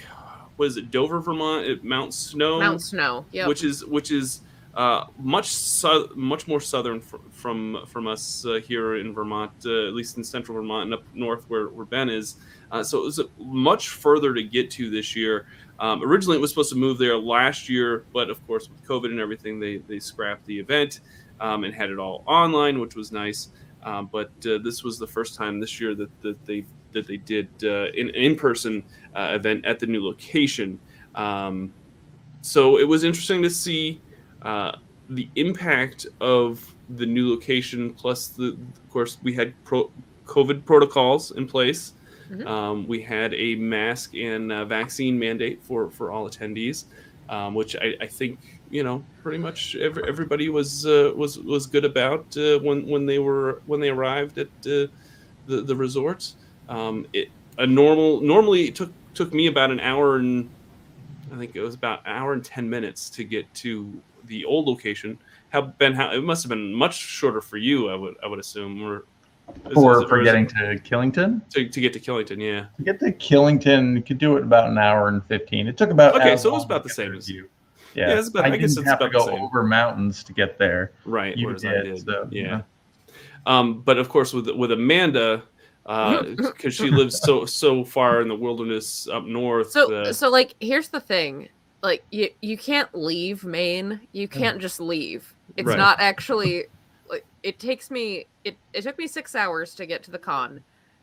what 0.56 0.68
is 0.68 0.78
it 0.78 0.92
Dover, 0.92 1.20
Vermont, 1.20 1.68
at 1.68 1.84
Mount 1.84 2.14
Snow, 2.14 2.60
Mount 2.60 2.82
Snow. 2.82 3.26
Yep. 3.32 3.48
which 3.48 3.64
is 3.64 3.84
which 3.86 4.12
is 4.12 4.42
uh, 4.76 5.06
much 5.20 5.48
sou- 5.48 6.12
much 6.16 6.48
more 6.48 6.62
southern 6.62 7.02
fr- 7.02 7.18
from 7.32 7.84
from 7.88 8.08
us 8.08 8.46
uh, 8.46 8.60
here 8.66 8.96
in 8.98 9.14
Vermont, 9.14 9.52
uh, 9.66 9.88
at 9.88 9.94
least 9.94 10.18
in 10.18 10.24
central 10.24 10.56
Vermont 10.56 10.86
and 10.86 10.94
up 10.94 11.04
north 11.14 11.44
where, 11.50 11.68
where 11.70 11.86
Ben 11.86 12.10
is. 12.10 12.36
Uh, 12.72 12.84
so 12.84 13.00
it 13.00 13.04
was 13.04 13.20
much 13.38 13.90
further 13.90 14.34
to 14.34 14.44
get 14.44 14.72
to 14.72 14.90
this 14.90 15.16
year. 15.16 15.46
Um, 15.80 16.04
originally, 16.04 16.38
it 16.38 16.42
was 16.42 16.52
supposed 16.52 16.70
to 16.72 16.78
move 16.78 16.98
there 16.98 17.18
last 17.18 17.68
year, 17.68 18.06
but 18.14 18.30
of 18.30 18.46
course, 18.48 18.70
with 18.70 18.86
COVID 18.88 19.06
and 19.06 19.20
everything, 19.20 19.60
they 19.60 19.78
they 19.78 20.00
scrapped 20.00 20.46
the 20.46 20.58
event 20.58 21.02
um, 21.40 21.64
and 21.64 21.74
had 21.74 21.90
it 21.90 22.00
all 22.00 22.24
online, 22.26 22.80
which 22.80 22.96
was 22.96 23.12
nice. 23.12 23.50
Um, 23.84 24.10
but 24.12 24.30
uh, 24.46 24.60
this 24.60 24.84
was 24.84 25.00
the 25.00 25.08
first 25.08 25.36
time 25.36 25.60
this 25.60 25.82
year 25.82 25.96
that, 25.96 26.22
that 26.22 26.46
they 26.46 26.66
that 26.94 27.08
they 27.08 27.18
did 27.18 27.48
uh, 27.64 27.86
an 28.00 28.10
in 28.10 28.36
person 28.36 28.84
uh, 29.16 29.32
event 29.34 29.66
at 29.66 29.80
the 29.80 29.88
new 29.88 30.06
location. 30.06 30.80
Um, 31.16 31.74
so 32.42 32.78
it 32.78 32.88
was 32.88 33.04
interesting 33.04 33.42
to 33.42 33.50
see 33.50 34.02
uh, 34.42 34.78
the 35.10 35.28
impact 35.36 36.06
of 36.20 36.74
the 36.90 37.06
new 37.06 37.30
location. 37.32 37.94
Plus, 37.94 38.28
the 38.28 38.50
of 38.50 38.90
course 38.90 39.18
we 39.24 39.34
had 39.34 39.54
pro- 39.64 39.92
COVID 40.26 40.64
protocols 40.66 41.32
in 41.32 41.48
place. 41.48 41.94
Mhm. 42.32 42.48
Um, 42.48 42.88
we 42.88 43.02
had 43.02 43.34
a 43.34 43.56
mask 43.56 44.16
and 44.16 44.52
uh, 44.52 44.66
vaccine 44.66 45.20
mandate 45.20 45.62
for 45.64 45.90
for 45.92 46.12
all 46.12 46.30
attendees, 46.30 46.86
um, 47.30 47.54
which 47.56 47.76
I, 47.76 47.96
I 48.02 48.08
think 48.08 48.40
you 48.70 48.84
know 48.84 49.06
pretty 49.22 49.38
much 49.38 49.76
every, 49.76 50.04
everybody 50.08 50.50
was 50.50 50.86
uh, 50.86 51.12
was 51.16 51.40
was 51.40 51.68
good 51.68 51.86
about 51.86 52.36
uh, 52.38 52.60
when 52.60 52.88
when 52.88 53.06
they 53.06 53.20
were 53.20 53.62
when 53.66 53.80
they 53.82 53.90
arrived 53.90 54.38
at 54.38 54.48
uh, 54.66 54.88
the 55.46 55.62
the 55.64 55.76
resorts. 55.76 56.38
Um, 56.70 57.06
it 57.14 57.34
a 57.58 57.68
normal 57.68 58.22
normally 58.22 58.68
it 58.70 58.76
took 58.76 58.94
took 59.14 59.34
me 59.34 59.48
about 59.48 59.72
an 59.72 59.80
hour 59.82 60.18
and 60.18 60.50
I 61.32 61.38
think 61.38 61.56
it 61.56 61.62
was 61.62 61.76
about 61.76 62.02
an 62.06 62.14
hour 62.14 62.34
and 62.34 62.44
ten 62.44 62.70
minutes 62.70 63.10
to 63.12 63.24
get 63.24 63.54
to 63.56 64.02
the 64.26 64.46
old 64.46 64.68
location. 64.68 65.20
How 65.50 65.62
Ben? 65.64 65.94
How 65.94 66.12
it 66.12 66.24
must 66.24 66.44
have 66.44 66.50
been 66.50 66.74
much 66.74 66.96
shorter 66.98 67.42
for 67.42 67.58
you. 67.58 67.90
I 67.90 67.96
would 67.96 68.16
I 68.24 68.28
would 68.28 68.40
assume. 68.40 69.04
For 69.74 70.08
for 70.08 70.16
or 70.16 70.22
is 70.22 70.26
getting 70.26 70.48
to 70.48 70.80
Killington, 70.84 71.42
to, 71.50 71.68
to 71.68 71.82
get 71.82 71.94
to 71.94 72.00
Killington, 72.00 72.40
yeah. 72.42 72.66
to 72.78 72.84
get 72.84 73.00
to 73.00 73.12
Killington, 73.12 73.96
you 73.96 74.02
could 74.04 74.18
do 74.18 74.36
it 74.36 74.40
in 74.40 74.44
about 74.46 74.70
an 74.70 74.78
hour 74.78 75.08
and 75.08 75.24
fifteen. 75.26 75.68
It 75.68 75.78
took 75.78 75.90
about 75.90 76.16
Okay, 76.16 76.38
so 76.38 76.50
it 76.50 76.54
was 76.54 76.66
about 76.66 76.84
the 76.84 76.90
same 76.90 77.14
as- 77.14 77.26
as 77.26 77.30
you. 77.30 77.50
Yeah, 77.94 78.10
Yeah, 78.10 78.20
it's 78.20 78.30
about- 78.30 78.46
I, 78.46 78.54
I 78.54 78.58
guess 78.58 78.76
didn't 78.76 78.84
it's 78.84 78.90
have 78.90 79.00
to 79.00 79.06
about 79.08 79.26
the 79.26 79.32
go 79.32 79.36
same. 79.36 79.44
over 79.44 79.64
mountains 79.64 80.24
to 80.24 80.34
get 80.34 80.58
there. 80.58 80.94
Right, 81.06 81.36
You 81.36 81.54
did, 81.56 81.66
I 81.70 81.84
did. 81.84 82.06
so, 82.06 82.28
yeah. 82.32 82.42
yeah. 82.44 82.62
Um, 83.46 83.82
but 83.82 83.98
of 83.98 84.08
course, 84.10 84.34
with 84.34 84.50
with 84.52 84.72
Amanda, 84.72 85.44
because 85.86 86.74
she 86.76 86.90
lives 86.92 87.20
so 87.20 87.46
so 87.46 87.84
far 87.84 88.22
in 88.22 88.28
the 88.28 88.36
wilderness 88.36 89.08
up 89.08 89.26
north. 89.26 89.72
So 89.72 89.94
uh, 89.94 90.14
so 90.14 90.30
like 90.30 90.56
here's 90.62 90.90
the 90.90 91.00
thing. 91.02 91.50
Like 91.82 92.04
you 92.12 92.30
you 92.42 92.58
can't 92.58 92.88
leave 92.94 93.44
Maine. 93.44 94.00
You 94.12 94.28
can't 94.28 94.60
just 94.62 94.80
leave. 94.80 95.34
It's 95.58 95.66
Right. 95.68 95.78
not 95.78 96.00
actually 96.00 96.58
like 96.58 96.72
it 97.44 97.60
takes 97.60 97.90
me 97.92 98.26
it, 98.44 98.58
it 98.74 98.82
took 98.84 98.98
me 98.98 99.08
6 99.08 99.36
hours 99.36 99.76
to 99.76 99.86
get 99.86 100.04
to 100.04 100.12
the 100.12 100.20
con 100.20 100.62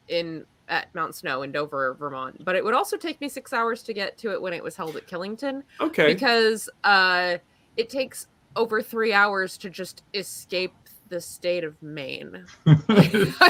in 0.09 0.45
at 0.69 0.95
Mount 0.95 1.15
Snow 1.15 1.43
in 1.43 1.51
Dover, 1.53 1.95
Vermont. 1.95 2.45
But 2.45 2.55
it 2.55 2.63
would 2.65 2.75
also 2.75 2.97
take 2.97 3.21
me 3.21 3.29
6 3.29 3.53
hours 3.53 3.83
to 3.85 3.93
get 3.95 4.19
to 4.19 4.33
it 4.33 4.41
when 4.43 4.53
it 4.53 4.63
was 4.63 4.77
held 4.77 4.97
at 4.97 5.07
Killington 5.07 5.63
okay, 5.81 6.13
because 6.13 6.69
uh 6.85 7.39
it 7.77 7.89
takes 7.89 8.27
over 8.57 8.83
3 8.83 9.13
hours 9.13 9.57
to 9.59 9.71
just 9.71 10.03
escape 10.15 10.75
the 11.09 11.21
state 11.21 11.65
of 11.65 11.81
Maine. 11.83 12.45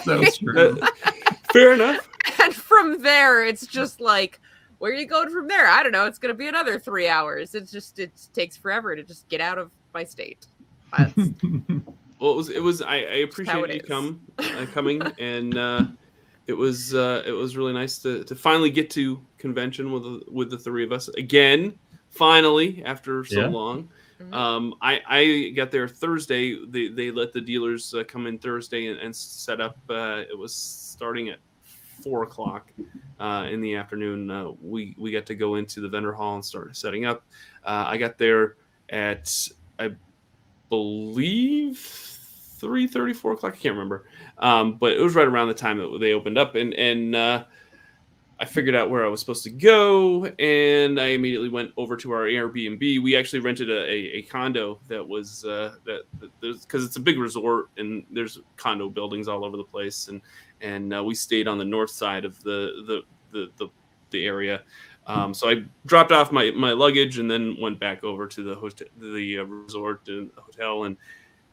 so 0.04 0.22
true. 0.32 0.78
Fair 1.52 1.72
enough. 1.72 2.08
and 2.42 2.54
from 2.54 3.02
there 3.02 3.44
it's 3.44 3.66
just 3.66 4.00
like 4.00 4.38
where 4.78 4.92
are 4.92 4.94
you 4.94 5.06
going 5.06 5.30
from 5.30 5.48
there 5.48 5.66
i 5.66 5.82
don't 5.82 5.92
know 5.92 6.04
it's 6.04 6.18
going 6.18 6.32
to 6.32 6.38
be 6.38 6.46
another 6.46 6.78
three 6.78 7.08
hours 7.08 7.54
it's 7.54 7.72
just 7.72 7.98
it 7.98 8.12
takes 8.32 8.56
forever 8.56 8.94
to 8.94 9.02
just 9.02 9.28
get 9.28 9.40
out 9.40 9.58
of 9.58 9.70
my 9.94 10.04
state 10.04 10.46
That's, 10.96 11.12
Well, 12.20 12.32
it 12.32 12.36
was 12.36 12.48
it 12.50 12.62
was 12.62 12.82
I, 12.82 12.96
I 12.96 13.16
appreciate 13.24 13.68
you 13.70 13.80
is. 13.80 13.86
come 13.88 14.20
uh, 14.38 14.66
coming 14.74 15.02
and 15.18 15.56
uh, 15.56 15.86
it 16.46 16.52
was 16.52 16.94
uh, 16.94 17.22
it 17.26 17.32
was 17.32 17.56
really 17.56 17.72
nice 17.72 17.98
to, 18.00 18.24
to 18.24 18.34
finally 18.34 18.70
get 18.70 18.90
to 18.90 19.20
convention 19.38 19.92
with 19.92 20.02
the, 20.02 20.22
with 20.30 20.50
the 20.50 20.58
three 20.58 20.84
of 20.84 20.92
us 20.92 21.08
again. 21.08 21.78
Finally, 22.10 22.82
after 22.84 23.24
so 23.24 23.40
Yeah. 23.42 23.46
long. 23.48 23.88
Mhm. 24.20 24.34
Um, 24.34 24.74
I, 24.82 25.00
I 25.06 25.52
got 25.54 25.70
there 25.70 25.86
Thursday. 25.86 26.58
They, 26.66 26.88
they 26.88 27.10
let 27.12 27.32
the 27.32 27.40
dealers 27.40 27.94
uh, 27.94 28.02
come 28.04 28.26
in 28.26 28.38
Thursday 28.38 28.88
and, 28.88 28.98
and 28.98 29.14
set 29.14 29.60
up. 29.60 29.76
Uh, 29.88 30.22
it 30.28 30.36
was 30.36 30.52
starting 30.54 31.28
at 31.28 31.38
four 32.02 32.24
o'clock 32.24 32.72
uh, 33.20 33.46
in 33.48 33.60
the 33.60 33.76
afternoon. 33.76 34.28
Uh, 34.30 34.50
we 34.60 34.96
we 34.98 35.12
got 35.12 35.26
to 35.26 35.34
go 35.36 35.54
into 35.54 35.80
the 35.80 35.88
vendor 35.88 36.12
hall 36.12 36.34
and 36.34 36.44
start 36.44 36.76
setting 36.76 37.04
up. 37.04 37.22
Uh, 37.64 37.84
I 37.86 37.96
got 37.96 38.18
there 38.18 38.56
at 38.88 39.48
I 39.78 39.90
believe 40.68 41.78
three 42.58 42.86
thirty, 42.86 43.12
four 43.12 43.32
o'clock. 43.32 43.54
I 43.54 43.56
can't 43.56 43.74
remember, 43.74 44.06
um, 44.38 44.74
but 44.74 44.92
it 44.92 45.00
was 45.00 45.14
right 45.14 45.26
around 45.26 45.48
the 45.48 45.54
time 45.54 45.78
that 45.78 45.98
they 46.00 46.12
opened 46.12 46.38
up, 46.38 46.54
and 46.54 46.74
and 46.74 47.14
uh, 47.14 47.44
I 48.40 48.44
figured 48.44 48.74
out 48.74 48.90
where 48.90 49.04
I 49.04 49.08
was 49.08 49.20
supposed 49.20 49.42
to 49.44 49.50
go, 49.50 50.26
and 50.38 51.00
I 51.00 51.06
immediately 51.08 51.48
went 51.48 51.72
over 51.76 51.96
to 51.96 52.12
our 52.12 52.24
Airbnb. 52.24 53.02
We 53.02 53.16
actually 53.16 53.40
rented 53.40 53.68
a, 53.70 53.82
a, 53.82 54.18
a 54.18 54.22
condo 54.22 54.78
that 54.88 55.06
was 55.06 55.44
uh, 55.44 55.74
that 55.84 56.02
because 56.40 56.84
it's 56.84 56.96
a 56.96 57.00
big 57.00 57.18
resort 57.18 57.68
and 57.78 58.04
there's 58.10 58.40
condo 58.56 58.88
buildings 58.88 59.28
all 59.28 59.44
over 59.44 59.56
the 59.56 59.64
place, 59.64 60.08
and 60.08 60.20
and 60.60 60.94
uh, 60.94 61.02
we 61.02 61.14
stayed 61.14 61.48
on 61.48 61.58
the 61.58 61.64
north 61.64 61.90
side 61.90 62.24
of 62.24 62.42
the 62.42 62.84
the 62.86 63.02
the 63.32 63.50
the, 63.58 63.68
the 64.10 64.26
area. 64.26 64.62
Um, 65.08 65.32
so 65.32 65.48
I 65.48 65.64
dropped 65.86 66.12
off 66.12 66.30
my, 66.30 66.50
my 66.50 66.72
luggage 66.72 67.18
and 67.18 67.30
then 67.30 67.56
went 67.58 67.80
back 67.80 68.04
over 68.04 68.26
to 68.26 68.42
the 68.42 68.54
hotel, 68.54 68.88
the 68.98 69.38
uh, 69.38 69.44
resort 69.44 70.06
and 70.08 70.30
hotel, 70.36 70.84
and 70.84 70.96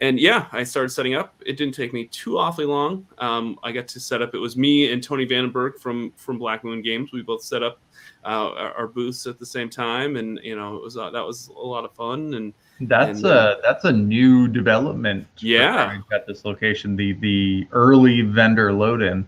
and 0.02 0.20
yeah, 0.20 0.48
I 0.52 0.64
started 0.64 0.90
setting 0.90 1.16
up. 1.16 1.42
It 1.46 1.56
didn't 1.56 1.74
take 1.74 1.94
me 1.94 2.06
too 2.08 2.38
awfully 2.38 2.66
long. 2.66 3.08
Um, 3.18 3.58
I 3.64 3.72
got 3.72 3.88
to 3.90 4.00
set 4.00 4.22
up. 4.22 4.36
It 4.36 4.40
was 4.40 4.58
me 4.58 4.92
and 4.92 5.02
Tony 5.02 5.26
Vandenberg 5.26 5.80
from 5.80 6.12
from 6.18 6.38
Black 6.38 6.66
Moon 6.66 6.82
Games. 6.82 7.12
We 7.14 7.22
both 7.22 7.42
set 7.42 7.64
up 7.64 7.80
uh, 8.26 8.52
our, 8.52 8.72
our 8.74 8.88
booths 8.88 9.26
at 9.26 9.40
the 9.40 9.46
same 9.46 9.70
time, 9.70 10.18
and 10.18 10.40
you 10.44 10.56
know 10.56 10.76
it 10.76 10.84
was 10.84 10.98
uh, 10.98 11.12
that 11.12 11.26
was 11.26 11.48
a 11.48 11.54
lot 11.54 11.86
of 11.86 11.94
fun. 11.94 12.34
And 12.34 12.54
That's 12.82 13.20
And, 13.20 13.26
uh, 13.28 13.56
a 13.58 13.62
that's 13.62 13.86
a 13.86 13.92
new 13.92 14.50
development. 14.50 15.28
Yeah. 15.38 15.98
At 16.14 16.28
this 16.28 16.44
location, 16.44 16.98
the 16.98 17.14
the 17.14 17.66
early 17.72 18.20
vendor 18.20 18.74
load 18.74 19.02
in, 19.02 19.26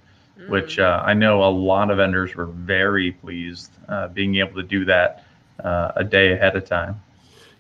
Mm. 0.48 0.50
which 0.50 0.80
uh, 0.80 1.04
I 1.06 1.14
know 1.14 1.44
a 1.44 1.50
lot 1.52 1.92
of 1.92 1.98
vendors 1.98 2.36
were 2.36 2.46
very 2.48 3.12
pleased 3.12 3.72
uh, 3.90 4.08
being 4.10 4.36
able 4.38 4.56
to 4.56 4.64
do 4.64 4.86
that 4.86 5.24
uh, 5.64 5.92
a 5.96 6.04
day 6.04 6.32
ahead 6.34 6.56
of 6.56 6.66
time. 6.66 7.02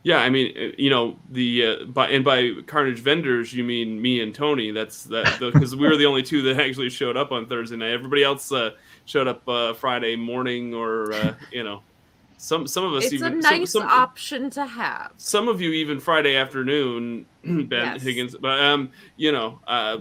yeah, 0.03 0.19
I 0.19 0.29
mean, 0.29 0.53
uh, 0.57 0.75
you 0.77 0.89
know, 0.89 1.17
the 1.31 1.65
uh, 1.65 1.85
by 1.85 2.09
and 2.09 2.23
by 2.23 2.51
Carnage 2.65 2.99
vendors, 2.99 3.53
you 3.53 3.63
mean 3.63 4.01
me 4.01 4.21
and 4.21 4.33
Tony. 4.33 4.71
That's 4.71 5.03
that 5.05 5.39
because 5.39 5.75
we 5.75 5.87
were 5.87 5.97
the 5.97 6.05
only 6.05 6.23
two 6.23 6.41
that 6.43 6.59
actually 6.65 6.89
showed 6.89 7.17
up 7.17 7.31
on 7.31 7.45
Thursday 7.47 7.75
night. 7.75 7.91
Everybody 7.91 8.23
else 8.23 8.51
uh, 8.51 8.71
showed 9.05 9.27
up 9.27 9.47
uh, 9.49 9.73
Friday 9.73 10.15
morning, 10.15 10.73
or 10.73 11.11
uh, 11.13 11.33
you 11.51 11.63
know, 11.63 11.81
some 12.37 12.67
some 12.67 12.85
of 12.85 12.93
us 12.93 13.05
it's 13.05 13.13
a 13.13 13.15
even 13.15 13.41
some- 13.41 13.51
nice 13.59 13.71
some, 13.71 13.83
option 13.83 14.49
to 14.51 14.65
have 14.65 15.11
some 15.17 15.47
of 15.49 15.59
you 15.59 15.71
even 15.71 15.99
Friday 15.99 16.35
afternoon, 16.37 17.25
Ben 17.43 17.67
Yes. 17.69 18.03
Higgins. 18.03 18.35
But 18.39 18.59
um, 18.61 18.91
you 19.17 19.31
know, 19.31 19.59
uh, 19.67 19.97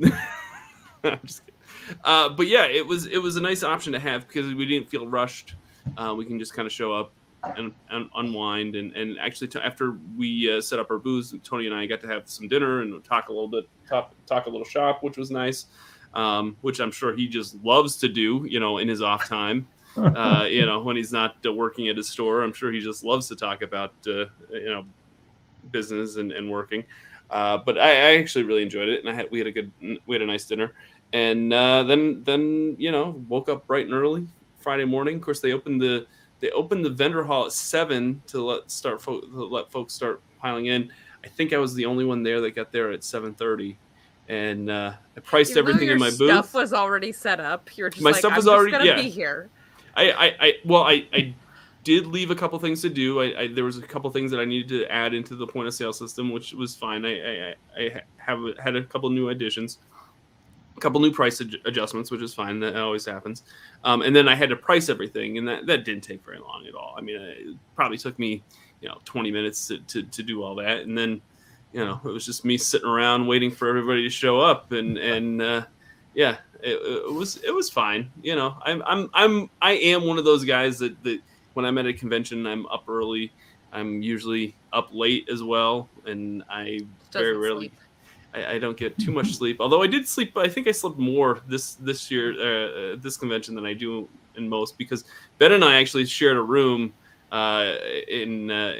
I'm 1.04 1.20
just 1.24 1.42
kidding. 1.44 1.45
Uh, 2.04 2.28
but 2.28 2.46
yeah, 2.46 2.66
it 2.66 2.86
was 2.86 3.06
it 3.06 3.18
was 3.18 3.36
a 3.36 3.40
nice 3.40 3.62
option 3.62 3.92
to 3.92 3.98
have 3.98 4.26
because 4.26 4.54
we 4.54 4.66
didn't 4.66 4.88
feel 4.88 5.06
rushed. 5.06 5.54
Uh, 5.96 6.14
we 6.16 6.24
can 6.24 6.38
just 6.38 6.54
kind 6.54 6.66
of 6.66 6.72
show 6.72 6.92
up 6.92 7.12
and, 7.56 7.72
and 7.90 8.10
unwind 8.16 8.74
and 8.76 8.94
and 8.96 9.18
actually 9.18 9.48
t- 9.48 9.60
after 9.60 9.96
we 10.16 10.52
uh, 10.52 10.60
set 10.60 10.78
up 10.78 10.90
our 10.90 10.98
booze, 10.98 11.34
Tony 11.44 11.66
and 11.66 11.74
I 11.74 11.86
got 11.86 12.00
to 12.00 12.08
have 12.08 12.28
some 12.28 12.48
dinner 12.48 12.82
and 12.82 13.02
talk 13.04 13.28
a 13.28 13.32
little 13.32 13.48
bit, 13.48 13.68
talk 13.88 14.12
talk 14.26 14.46
a 14.46 14.50
little 14.50 14.66
shop, 14.66 15.02
which 15.02 15.16
was 15.16 15.30
nice. 15.30 15.66
Um, 16.14 16.56
which 16.62 16.80
I'm 16.80 16.92
sure 16.92 17.14
he 17.14 17.28
just 17.28 17.62
loves 17.62 17.96
to 17.98 18.08
do, 18.08 18.46
you 18.48 18.58
know, 18.58 18.78
in 18.78 18.88
his 18.88 19.02
off 19.02 19.28
time. 19.28 19.68
Uh, 19.96 20.46
you 20.46 20.66
know, 20.66 20.80
when 20.80 20.94
he's 20.94 21.10
not 21.10 21.36
uh, 21.46 21.50
working 21.50 21.88
at 21.88 21.96
his 21.96 22.06
store, 22.06 22.42
I'm 22.42 22.52
sure 22.52 22.70
he 22.70 22.80
just 22.80 23.02
loves 23.02 23.28
to 23.28 23.34
talk 23.34 23.62
about, 23.62 23.94
uh, 24.06 24.26
you 24.50 24.68
know, 24.68 24.84
business 25.70 26.16
and, 26.16 26.32
and 26.32 26.50
working. 26.50 26.84
Uh, 27.30 27.56
but 27.56 27.78
I, 27.78 27.88
I, 27.88 28.18
actually 28.18 28.44
really 28.44 28.62
enjoyed 28.62 28.88
it, 28.88 29.00
and 29.00 29.08
I 29.08 29.14
had 29.14 29.30
we 29.30 29.38
had 29.38 29.46
a 29.46 29.52
good 29.52 29.72
we 29.80 30.14
had 30.14 30.20
a 30.20 30.26
nice 30.26 30.44
dinner, 30.44 30.74
and 31.12 31.52
uh, 31.52 31.82
then 31.84 32.22
then 32.24 32.76
you 32.78 32.90
know 32.92 33.22
woke 33.28 33.48
up 33.48 33.66
bright 33.66 33.86
and 33.86 33.94
early 33.94 34.26
Friday 34.58 34.84
morning. 34.84 35.16
Of 35.16 35.22
course, 35.22 35.40
they 35.40 35.52
opened 35.52 35.80
the 35.80 36.06
they 36.40 36.50
opened 36.50 36.84
the 36.84 36.90
vendor 36.90 37.24
hall 37.24 37.46
at 37.46 37.52
seven 37.52 38.22
to 38.28 38.44
let 38.44 38.70
start 38.70 39.00
fo- 39.00 39.20
to 39.20 39.44
let 39.44 39.70
folks 39.70 39.94
start 39.94 40.20
piling 40.40 40.66
in. 40.66 40.90
I 41.24 41.28
think 41.28 41.52
I 41.52 41.58
was 41.58 41.74
the 41.74 41.86
only 41.86 42.04
one 42.04 42.22
there 42.22 42.40
that 42.40 42.52
got 42.54 42.72
there 42.72 42.90
at 42.92 43.02
seven 43.02 43.34
thirty, 43.34 43.78
and 44.28 44.70
uh, 44.70 44.92
I 45.16 45.20
priced 45.20 45.54
though 45.54 45.60
everything 45.60 45.88
in 45.88 45.98
my 45.98 46.10
booth. 46.10 46.30
Stuff 46.30 46.54
was 46.54 46.72
already 46.72 47.12
set 47.12 47.40
up. 47.40 47.76
You're 47.76 47.90
just 47.90 48.02
My 48.02 48.10
like, 48.10 48.18
stuff 48.18 48.36
was 48.36 48.46
already- 48.48 48.72
gonna 48.72 48.84
yeah. 48.84 48.96
be 48.96 49.08
here. 49.08 49.48
I, 49.96 50.10
I, 50.12 50.26
I 50.40 50.52
well, 50.66 50.82
I, 50.82 51.06
I 51.12 51.34
did 51.82 52.06
leave 52.06 52.30
a 52.30 52.34
couple 52.34 52.58
things 52.58 52.82
to 52.82 52.90
do. 52.90 53.22
I, 53.22 53.40
I 53.42 53.46
there 53.48 53.64
was 53.64 53.78
a 53.78 53.82
couple 53.82 54.10
things 54.10 54.30
that 54.30 54.40
I 54.40 54.44
needed 54.44 54.68
to 54.68 54.92
add 54.92 55.14
into 55.14 55.34
the 55.34 55.46
point 55.46 55.68
of 55.68 55.74
sale 55.74 55.92
system, 55.94 56.30
which 56.30 56.52
was 56.52 56.74
fine. 56.76 57.06
I, 57.06 57.50
I, 57.50 57.54
I 57.78 58.02
have 58.18 58.40
had 58.62 58.76
a 58.76 58.84
couple 58.84 59.08
new 59.08 59.30
additions, 59.30 59.78
a 60.76 60.80
couple 60.80 61.00
new 61.00 61.12
price 61.12 61.40
ad- 61.40 61.56
adjustments, 61.64 62.10
which 62.10 62.22
is 62.22 62.34
fine. 62.34 62.60
That 62.60 62.76
always 62.76 63.04
happens. 63.06 63.42
Um, 63.84 64.02
and 64.02 64.14
then 64.14 64.28
I 64.28 64.34
had 64.34 64.50
to 64.50 64.56
price 64.56 64.88
everything, 64.88 65.38
and 65.38 65.48
that, 65.48 65.66
that 65.66 65.84
didn't 65.84 66.02
take 66.04 66.24
very 66.24 66.38
long 66.38 66.66
at 66.68 66.74
all. 66.74 66.94
I 66.96 67.00
mean, 67.00 67.16
it 67.16 67.56
probably 67.74 67.98
took 67.98 68.18
me, 68.18 68.42
you 68.80 68.88
know, 68.88 68.98
20 69.04 69.30
minutes 69.30 69.66
to, 69.68 69.78
to, 69.78 70.02
to 70.02 70.22
do 70.22 70.42
all 70.42 70.54
that, 70.56 70.78
and 70.82 70.96
then, 70.96 71.20
you 71.72 71.84
know, 71.84 72.00
it 72.04 72.08
was 72.08 72.24
just 72.26 72.44
me 72.44 72.56
sitting 72.58 72.88
around 72.88 73.26
waiting 73.26 73.50
for 73.50 73.68
everybody 73.68 74.02
to 74.02 74.10
show 74.10 74.40
up, 74.40 74.72
and 74.72 74.96
and 74.98 75.42
uh, 75.42 75.64
yeah, 76.14 76.36
it, 76.62 76.76
it 76.76 77.12
was 77.12 77.36
it 77.38 77.54
was 77.54 77.68
fine. 77.68 78.10
You 78.22 78.36
know, 78.36 78.56
I'm 78.62 78.82
I'm 78.86 79.10
I'm 79.12 79.50
I 79.60 79.72
am 79.72 80.06
one 80.06 80.18
of 80.18 80.24
those 80.24 80.44
guys 80.44 80.78
that 80.78 81.02
that 81.04 81.20
when 81.54 81.66
I'm 81.66 81.76
at 81.78 81.86
a 81.86 81.92
convention, 81.92 82.46
I'm 82.46 82.66
up 82.66 82.84
early. 82.88 83.32
I'm 83.72 84.00
usually 84.00 84.54
up 84.72 84.88
late 84.92 85.28
as 85.30 85.42
well, 85.42 85.88
and 86.06 86.42
I 86.48 86.80
very 87.12 87.32
Doesn't 87.32 87.38
rarely. 87.42 87.60
sleep. 87.68 87.74
I, 88.36 88.52
I 88.54 88.58
don't 88.58 88.76
get 88.76 88.98
too 88.98 89.12
much 89.12 89.34
sleep. 89.34 89.56
Although 89.60 89.82
I 89.82 89.86
did 89.86 90.06
sleep, 90.06 90.36
I 90.36 90.48
think 90.48 90.68
I 90.68 90.72
slept 90.72 90.98
more 90.98 91.40
this 91.48 91.74
this 91.74 92.10
year, 92.10 92.32
uh, 92.32 92.94
uh, 92.94 92.96
this 93.00 93.16
convention 93.16 93.54
than 93.54 93.66
I 93.66 93.74
do 93.74 94.08
in 94.36 94.48
most 94.48 94.76
because 94.76 95.04
Ben 95.38 95.52
and 95.52 95.64
I 95.64 95.80
actually 95.80 96.04
shared 96.04 96.36
a 96.36 96.42
room 96.42 96.92
uh, 97.32 97.74
in 98.08 98.50
uh, 98.50 98.74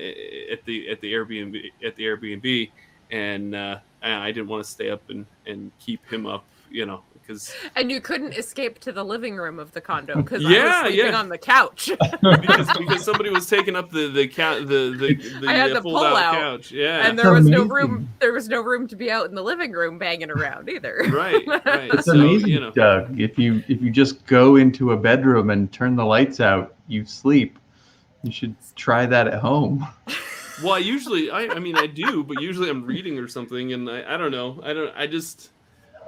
at 0.53 0.65
the 0.65 0.89
at 0.91 1.01
the 1.01 1.13
Airbnb 1.13 1.71
at 1.85 1.97
the 1.97 2.05
Airbnb, 2.05 2.71
and 3.11 3.55
uh, 3.55 3.79
I 4.03 4.31
didn't 4.31 4.49
want 4.49 4.65
to 4.65 4.71
stay 4.71 4.91
up 4.91 5.09
and 5.11 5.27
and 5.47 5.73
keep 5.79 6.05
him 6.13 6.27
up, 6.27 6.45
you 6.71 6.87
know, 6.87 7.03
because 7.27 7.55
And 7.75 7.91
you 7.91 8.01
couldn't 8.01 8.35
escape 8.35 8.79
to 8.81 8.93
the 8.93 9.05
living 9.05 9.37
room 9.37 9.59
of 9.59 9.73
the 9.73 9.81
condo 9.81 10.17
because 10.17 10.45
I 10.45 10.49
was 10.49 10.81
sleeping 10.81 11.07
yeah. 11.07 11.19
on 11.19 11.29
the 11.29 11.39
couch. 11.39 11.91
because, 12.23 12.79
because 12.79 13.05
somebody 13.05 13.31
was 13.31 13.49
taking 13.49 13.77
up 13.77 13.91
the 13.91 14.09
the 14.09 14.29
couch 14.29 14.67
the 14.67 14.97
the, 14.99 15.15
the, 15.41 15.49
I 15.49 15.55
had 15.55 15.75
the 15.75 15.83
fold 15.83 15.97
out 15.97 16.09
pull-out, 16.09 16.35
couch. 16.35 16.71
Yeah, 16.71 17.07
and 17.07 17.19
there 17.19 17.33
was 17.33 17.47
no 17.47 17.65
room. 17.65 18.09
There 18.21 18.33
was 18.33 18.49
no 18.49 18.61
room 18.61 18.87
to 18.89 18.97
be 18.97 19.11
out 19.11 19.27
in 19.27 19.35
the 19.35 19.43
living 19.43 19.73
room 19.73 19.99
banging 19.99 20.31
around 20.31 20.69
either. 20.69 21.03
right, 21.11 21.47
right. 21.47 21.91
It's 21.93 22.05
so 22.05 22.13
amazing, 22.13 22.51
you 22.51 22.61
know, 22.61 22.71
Doug. 22.71 23.19
If 23.21 23.39
you 23.39 23.63
if 23.69 23.83
you 23.83 23.91
just 23.91 24.25
go 24.27 24.57
into 24.57 24.93
a 24.93 24.97
bedroom 24.97 25.51
and 25.51 25.71
turn 25.73 25.97
the 25.97 26.05
lights 26.05 26.41
out, 26.41 26.75
you 26.89 27.05
sleep. 27.05 27.59
You 28.23 28.33
should 28.33 28.57
try 28.75 29.07
that 29.07 29.29
at 29.29 29.41
home. 29.41 29.87
Well, 30.63 30.73
I 30.73 30.79
usually, 30.79 31.31
I, 31.31 31.49
I 31.49 31.59
mean, 31.59 31.77
I 31.77 31.87
do, 31.87 32.25
but 32.25 32.41
usually 32.41 32.71
I'm 32.71 32.85
reading 32.85 33.19
or 33.19 33.29
something, 33.29 33.75
and 33.75 33.91
I, 33.91 34.15
I 34.15 34.17
don't 34.17 34.31
know, 34.31 34.59
I 34.63 34.73
don't, 34.73 34.91
I 34.97 35.07
just, 35.07 35.51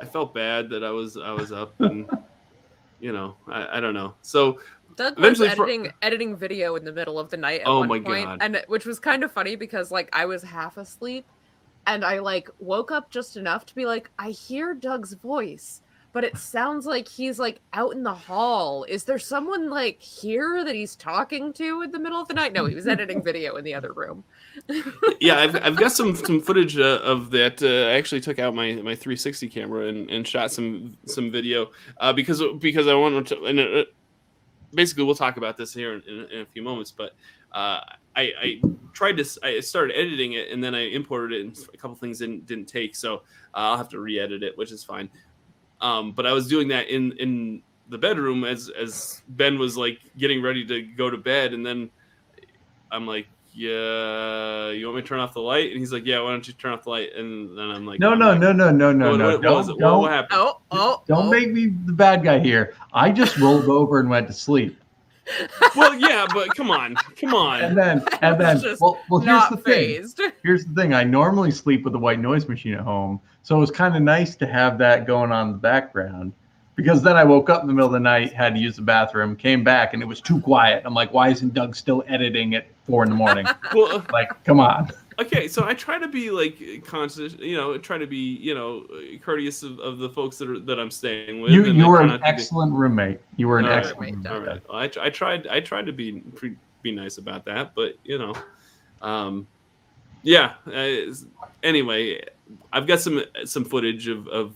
I 0.01 0.05
felt 0.05 0.35
bad 0.35 0.71
that 0.71 0.85
I 0.85 0.91
was, 0.91 1.17
I 1.17 1.33
was 1.33 1.53
up, 1.53 1.79
and 1.81 2.09
you 3.01 3.13
know, 3.13 3.37
I, 3.47 3.79
I 3.79 3.81
don't 3.81 3.95
know. 3.95 4.15
So 4.23 4.61
Doug 4.97 5.19
was 5.19 5.41
Eventually 5.41 5.49
for- 5.51 5.63
editing 5.69 5.93
editing 6.03 6.37
video 6.37 6.77
in 6.77 6.85
the 6.85 6.93
middle 6.93 7.19
of 7.19 7.31
the 7.31 7.37
night 7.37 7.61
at 7.63 7.67
Oh 7.67 7.81
one 7.81 7.89
my 7.89 8.01
point, 8.01 8.25
God. 8.27 8.39
and 8.41 8.65
which 8.69 8.85
was 8.87 8.99
kind 8.99 9.23
of 9.25 9.31
funny 9.33 9.57
because 9.57 9.91
like 9.91 10.09
I 10.13 10.25
was 10.27 10.43
half 10.43 10.77
asleep, 10.77 11.25
and 11.87 12.05
I 12.05 12.19
like 12.19 12.49
woke 12.59 12.91
up 12.91 13.11
just 13.11 13.37
enough 13.37 13.67
to 13.67 13.75
be 13.75 13.87
like, 13.87 14.11
I 14.19 14.31
hear 14.31 14.75
Doug's 14.75 15.13
voice, 15.15 15.81
but 16.13 16.25
it 16.25 16.37
sounds 16.37 16.87
like 16.87 17.07
he's 17.07 17.39
like 17.39 17.61
out 17.73 17.93
in 17.93 18.03
the 18.03 18.15
hall. 18.15 18.85
Is 18.85 19.05
there 19.05 19.19
someone 19.19 19.71
like 19.71 20.01
here 20.01 20.65
that 20.65 20.75
he's 20.75 20.97
talking 20.97 21.53
to 21.55 21.83
in 21.83 21.93
the 21.93 21.99
middle 22.01 22.21
of 22.21 22.29
the 22.29 22.35
night? 22.35 22.53
No, 22.53 22.67
he 22.67 22.75
was 22.75 22.87
editing 22.89 23.23
video 23.31 23.57
in 23.57 23.65
the 23.65 23.75
other 23.75 23.93
room. 23.93 24.25
Yeah, 25.21 25.39
I've, 25.39 25.57
I've 25.57 25.77
got 25.77 25.93
some 25.93 26.15
some 26.17 26.41
footage 26.41 26.79
uh, 26.79 27.01
of 27.03 27.31
that. 27.31 27.63
Uh, 27.63 27.91
I 27.91 27.93
actually 27.93 28.21
took 28.21 28.39
out 28.39 28.55
my, 28.55 28.73
my 28.75 28.95
360 28.95 29.49
camera 29.49 29.89
and, 29.89 30.11
and 30.11 30.27
shot 30.27 30.51
some 30.51 30.97
some 31.07 31.31
video 31.31 31.71
uh, 31.99 32.13
because 32.13 32.43
because 32.59 32.87
I 32.87 32.95
wanted 32.95 33.27
to. 33.29 33.45
And 33.45 33.61
uh, 33.61 33.85
basically, 34.73 35.05
we'll 35.05 35.15
talk 35.15 35.37
about 35.37 35.57
this 35.57 35.73
here 35.73 35.95
in, 35.95 36.03
in, 36.03 36.31
in 36.31 36.41
a 36.41 36.47
few 36.47 36.63
moments. 36.63 36.91
But 36.91 37.13
uh, 37.53 37.81
I, 38.17 38.33
I 38.41 38.61
tried 38.93 39.17
to. 39.19 39.25
I 39.43 39.61
started 39.61 39.97
editing 39.97 40.35
it 40.35 40.51
and 40.51 40.63
then 40.63 40.75
I 40.75 40.89
imported 40.89 41.33
it, 41.33 41.45
and 41.45 41.59
a 41.73 41.77
couple 41.77 41.97
things 41.97 42.19
didn't 42.19 42.47
didn't 42.47 42.67
take. 42.67 42.97
So 42.97 43.17
uh, 43.17 43.19
I'll 43.55 43.77
have 43.77 43.89
to 43.91 44.01
re-edit 44.01 44.43
it, 44.43 44.57
which 44.57 44.73
is 44.73 44.85
fine. 44.85 45.09
Um, 45.81 46.13
but 46.13 46.27
I 46.27 46.33
was 46.33 46.49
doing 46.49 46.69
that 46.69 46.89
in 46.89 47.13
in 47.19 47.63
the 47.89 47.99
bedroom 47.99 48.45
as 48.45 48.71
as 48.71 49.23
Ben 49.29 49.59
was 49.59 49.77
like 49.77 50.01
getting 50.17 50.43
ready 50.43 50.67
to 50.67 50.83
go 50.83 51.11
to 51.11 51.17
bed, 51.17 51.55
and 51.55 51.65
then 51.65 51.91
I'm 52.91 53.07
like, 53.07 53.27
"Yeah, 53.59 54.71
you 54.71 54.87
want 54.87 54.97
me 54.97 55.03
to 55.03 55.09
turn 55.09 55.21
off 55.21 55.35
the 55.35 55.41
light?" 55.41 55.71
And 55.71 55.81
he's 55.81 55.93
like, 55.93 56.07
"Yeah, 56.07 56.21
why 56.21 56.31
don't 56.31 56.47
you 56.47 56.55
turn 56.55 56.73
off 56.73 56.85
the 56.85 56.91
light?" 56.91 57.11
And 57.17 57.59
then 57.59 57.71
I'm 57.71 57.85
like, 57.85 57.99
No, 58.01 58.13
I'm 58.13 58.19
no, 58.19 58.31
like, 58.31 58.41
no, 58.41 58.53
no, 58.53 58.71
no, 58.71 58.93
no, 58.93 59.11
What, 59.11 59.17
no. 59.19 59.27
what, 59.27 59.33
what 59.33 59.43
Don't. 59.43 59.67
What, 59.67 59.79
don't, 59.79 60.01
what 60.01 60.13
happened? 60.13 60.41
Oh, 60.41 60.61
oh, 60.71 61.03
don't 61.09 61.27
oh. 61.27 61.31
make 61.31 61.51
me 61.51 61.67
the 61.67 61.93
bad 61.93 62.23
guy 62.23 62.39
here. 62.39 62.75
I 62.93 63.11
just 63.11 63.37
rolled 63.39 63.65
over 63.67 63.99
and 64.01 64.09
went 64.09 64.29
to 64.29 64.33
sleep. 64.33 64.79
Well, 65.77 65.95
yeah, 65.95 66.27
but 66.33 66.55
come 66.55 66.71
on, 66.71 66.95
come 67.21 67.35
on. 67.35 67.61
And 67.61 67.77
then, 67.77 68.03
and 68.23 68.41
then, 68.41 68.63
well, 68.81 68.99
well 69.11 69.21
here's 69.21 69.27
not 69.27 69.51
the 69.51 69.57
thing. 69.59 70.33
Here's 70.43 70.65
the 70.65 70.75
thing. 70.75 70.95
I 70.95 71.05
normally 71.05 71.51
sleep 71.51 71.85
with 71.85 71.95
a 71.95 71.99
white 71.99 72.19
noise 72.19 72.49
machine 72.49 72.75
at 72.75 72.81
home, 72.81 73.21
so 73.43 73.57
it 73.57 73.61
was 73.61 73.71
kind 73.71 73.95
of 73.95 74.03
nice 74.03 74.37
to 74.37 74.47
have 74.47 74.79
that 74.79 75.07
going 75.07 75.31
on 75.33 75.49
in 75.49 75.53
the 75.53 75.59
background. 75.59 76.33
Because 76.77 77.03
then 77.03 77.17
I 77.17 77.25
woke 77.25 77.51
up 77.51 77.63
in 77.63 77.67
the 77.67 77.75
middle 77.75 77.89
of 77.89 77.93
the 77.93 77.99
night, 77.99 78.33
had 78.33 78.55
to 78.55 78.61
use 78.61 78.77
the 78.77 78.83
bathroom, 78.83 79.35
came 79.35 79.65
back, 79.65 79.95
and 79.95 80.03
it 80.03 80.07
was 80.07 80.21
too 80.21 80.41
quiet. 80.41 80.85
I'm 80.87 80.95
like, 80.95 81.13
why 81.13 81.29
isn't 81.31 81.53
Doug 81.53 81.75
still 81.75 82.05
editing 82.07 82.55
at 82.55 82.67
four 82.89 83.05
in 83.05 83.11
the 83.11 83.15
morning? 83.17 83.47
Well, 83.75 84.05
like, 84.11 84.43
come 84.45 84.61
on. 84.61 84.91
okay, 85.21 85.47
so 85.47 85.65
I 85.65 85.75
try 85.75 85.99
to 85.99 86.09
be 86.09 86.31
like 86.31 86.85
conscious, 86.87 87.35
you 87.39 87.57
know, 87.57 87.77
try 87.77 87.99
to 87.99 88.07
be, 88.07 88.17
you 88.37 88.55
know, 88.55 88.87
courteous 89.23 89.63
of, 89.63 89.79
of 89.79 89.99
the 89.99 90.09
folks 90.09 90.39
that 90.39 90.49
are 90.49 90.59
that 90.61 90.81
I'm 90.81 90.91
staying 90.91 91.41
with. 91.43 91.53
You 91.53 91.67
and 91.67 91.77
you 91.77 91.87
were 91.89 92.01
an 92.01 92.09
to 92.09 92.19
be- 92.19 92.25
excellent 92.25 92.73
roommate. 92.73 93.21
You 93.37 93.47
were 93.49 93.59
an 93.59 93.67
All 93.67 93.71
right. 93.73 93.79
excellent 93.87 94.17
Roommate, 94.17 94.33
All 94.33 94.41
right. 94.41 94.69
Well, 94.69 94.79
I, 94.79 95.07
I 95.07 95.11
tried. 95.11 95.47
I 95.47 95.61
tried 95.61 95.87
to 95.87 95.93
be 95.93 96.23
be 96.83 96.93
nice 96.93 97.19
about 97.19 97.45
that, 97.45 97.75
but 97.75 97.95
you 98.05 98.19
know, 98.19 98.35
um, 99.03 99.47
yeah. 100.23 100.55
Uh, 100.67 101.13
anyway, 101.63 102.23
I've 102.73 102.87
got 102.87 103.01
some 103.01 103.23
some 103.45 103.65
footage 103.65 104.09
of 104.09 104.27
of 104.29 104.55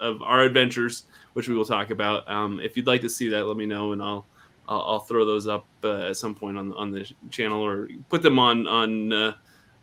of 0.00 0.22
our 0.22 0.40
adventures, 0.42 1.04
which 1.34 1.48
we 1.48 1.54
will 1.54 1.64
talk 1.64 1.90
about. 1.90 2.28
Um, 2.28 2.58
if 2.60 2.76
you'd 2.76 2.86
like 2.88 3.02
to 3.02 3.08
see 3.10 3.28
that, 3.28 3.46
let 3.46 3.56
me 3.56 3.66
know, 3.66 3.92
and 3.92 4.02
I'll 4.02 4.26
I'll, 4.68 4.80
I'll 4.82 5.00
throw 5.00 5.24
those 5.24 5.46
up 5.46 5.66
uh, 5.82 6.08
at 6.08 6.16
some 6.16 6.34
point 6.34 6.56
on 6.58 6.72
on 6.74 6.90
the 6.90 7.10
channel 7.30 7.62
or 7.64 7.88
put 8.08 8.22
them 8.22 8.38
on 8.38 8.66
on 8.66 9.12
uh, 9.12 9.32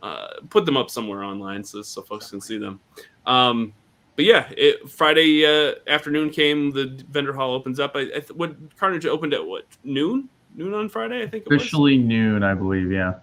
uh, 0.02 0.28
put 0.50 0.66
them 0.66 0.78
up 0.78 0.90
somewhere 0.90 1.24
online 1.24 1.64
so 1.64 1.82
so 1.82 2.02
folks 2.02 2.30
can 2.32 2.42
see 2.42 2.58
them. 2.58 2.80
Um, 3.26 3.74
but 4.16 4.26
yeah, 4.26 4.50
it, 4.58 4.90
Friday 4.90 5.46
uh, 5.46 5.76
afternoon 5.88 6.30
came. 6.32 6.72
The 6.72 7.04
vendor 7.12 7.34
hall 7.34 7.54
opens 7.54 7.80
up. 7.80 7.96
I, 7.96 8.02
I 8.02 8.06
th- 8.20 8.32
what 8.32 8.56
Carnage 8.78 9.06
opened 9.06 9.34
at 9.34 9.46
what 9.46 9.66
noon? 9.84 10.28
Noon 10.56 10.74
on 10.74 10.90
Friday, 10.90 11.24
I 11.24 11.28
think. 11.28 11.46
It 11.46 11.50
was. 11.50 11.62
Officially 11.62 11.98
noon, 11.98 12.44
I 12.44 12.54
believe. 12.54 12.92
Yeah, 12.92 13.14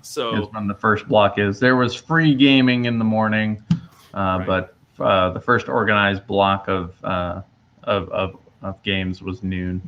So 0.00 0.42
is 0.42 0.48
when 0.52 0.66
the 0.66 0.74
first 0.74 1.06
block 1.06 1.38
is. 1.38 1.60
There 1.60 1.76
was 1.76 1.94
free 1.94 2.34
gaming 2.34 2.86
in 2.86 2.98
the 2.98 3.04
morning, 3.04 3.62
uh, 4.14 4.38
Right. 4.38 4.46
but 4.46 4.74
uh, 5.04 5.30
the 5.32 5.40
first 5.40 5.68
organized 5.68 6.26
block 6.26 6.66
of, 6.68 6.94
uh, 7.04 7.42
of 7.84 8.08
of 8.08 8.38
of 8.62 8.82
games 8.82 9.22
was 9.22 9.42
noon. 9.42 9.82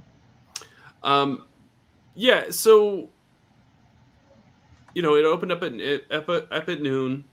Um, 1.03 1.47
yeah, 2.15 2.51
so 2.51 3.09
you 4.95 5.03
know, 5.03 5.15
it 5.17 5.25
opened 5.25 5.53
up 5.53 5.63
at 5.63 5.73
up 6.11 6.29
at, 6.29 6.53
up 6.53 6.69
at 6.69 6.83
noon. 6.83 7.25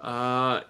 Uh, 0.00 0.60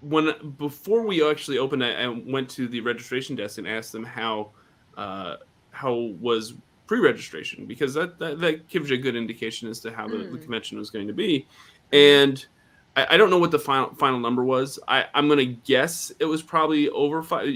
when 0.00 0.32
before 0.58 1.02
we 1.02 1.28
actually 1.28 1.58
opened, 1.58 1.84
I, 1.84 2.04
I 2.04 2.08
went 2.08 2.48
to 2.50 2.68
the 2.68 2.80
registration 2.80 3.36
desk 3.36 3.58
and 3.58 3.66
asked 3.66 3.92
them 3.92 4.04
how 4.04 4.50
uh, 4.96 5.36
how 5.70 5.94
was 6.20 6.54
pre-registration 6.86 7.66
because 7.66 7.92
that, 7.94 8.18
that 8.18 8.40
that 8.40 8.68
gives 8.68 8.90
you 8.90 8.96
a 8.96 9.00
good 9.00 9.16
indication 9.16 9.68
as 9.68 9.80
to 9.80 9.92
how 9.92 10.08
the, 10.08 10.18
the 10.18 10.24
Mm. 10.24 10.42
convention 10.42 10.78
was 10.78 10.90
going 10.90 11.06
to 11.06 11.14
be, 11.14 11.46
and. 11.92 12.46
I, 12.96 13.14
I 13.14 13.16
don't 13.16 13.30
know 13.30 13.38
what 13.38 13.50
the 13.50 13.58
final 13.58 13.94
final 13.94 14.18
number 14.18 14.42
was. 14.42 14.78
I, 14.88 15.04
I'm 15.14 15.28
gonna 15.28 15.44
guess 15.44 16.10
it 16.18 16.24
was 16.24 16.42
probably 16.42 16.88
over 16.88 17.22
five 17.22 17.46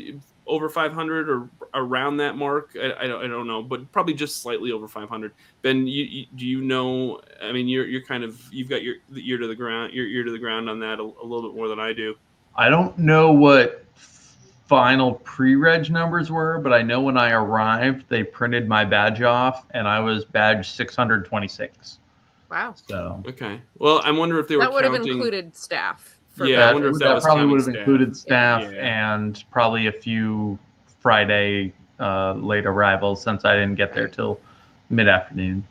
over 0.46 0.68
500 0.68 1.28
or 1.28 1.48
around 1.74 2.16
that 2.18 2.36
mark. 2.36 2.76
I, 2.76 2.92
I, 3.04 3.06
don't, 3.06 3.24
I 3.24 3.28
don't 3.28 3.46
know, 3.46 3.62
but 3.62 3.90
probably 3.92 4.14
just 4.14 4.42
slightly 4.42 4.72
over 4.72 4.88
500. 4.88 5.32
Ben, 5.62 5.86
you, 5.86 6.04
you, 6.04 6.26
do 6.36 6.46
you 6.46 6.60
know? 6.60 7.20
I 7.42 7.52
mean, 7.52 7.68
you're 7.68 7.86
you're 7.86 8.02
kind 8.02 8.24
of 8.24 8.40
you've 8.52 8.68
got 8.68 8.82
your 8.82 8.96
ear 9.14 9.38
to 9.38 9.46
the 9.46 9.54
ground, 9.54 9.92
your 9.92 10.06
ear 10.06 10.24
to 10.24 10.30
the 10.30 10.38
ground 10.38 10.68
on 10.68 10.80
that 10.80 10.98
a, 10.98 11.02
a 11.02 11.24
little 11.24 11.42
bit 11.42 11.56
more 11.56 11.68
than 11.68 11.80
I 11.80 11.92
do. 11.92 12.14
I 12.56 12.68
don't 12.68 12.96
know 12.98 13.32
what 13.32 13.84
final 14.66 15.14
pre-reg 15.16 15.90
numbers 15.90 16.30
were, 16.30 16.58
but 16.58 16.72
I 16.72 16.82
know 16.82 17.00
when 17.00 17.16
I 17.18 17.32
arrived, 17.32 18.04
they 18.08 18.22
printed 18.24 18.68
my 18.68 18.84
badge 18.84 19.22
off, 19.22 19.66
and 19.72 19.86
I 19.86 20.00
was 20.00 20.24
badge 20.24 20.70
626. 20.70 21.98
Wow. 22.50 22.74
So 22.86 23.22
okay. 23.26 23.60
Well, 23.78 24.02
I'm 24.04 24.16
wondering 24.16 24.42
if 24.42 24.48
they 24.48 24.56
that 24.56 24.72
were 24.72 24.82
That 24.82 24.90
would 24.90 25.00
have 25.00 25.06
included 25.06 25.56
staff. 25.56 26.11
Yeah, 26.40 26.56
that, 26.56 26.68
I 26.70 26.72
wonder 26.72 26.88
if 26.88 26.94
that, 26.94 27.04
that 27.08 27.14
was 27.14 27.24
probably 27.24 27.46
would 27.46 27.56
have 27.60 27.64
staff. 27.64 27.76
included 27.76 28.16
staff 28.16 28.62
Yeah. 28.62 29.12
and 29.12 29.44
probably 29.50 29.86
a 29.86 29.92
few 29.92 30.58
Friday 31.00 31.72
uh, 32.00 32.32
late 32.34 32.66
arrivals 32.66 33.22
since 33.22 33.44
I 33.44 33.54
didn't 33.54 33.74
get 33.76 33.92
there 33.94 34.08
till 34.08 34.40
mid-afternoon. 34.90 35.64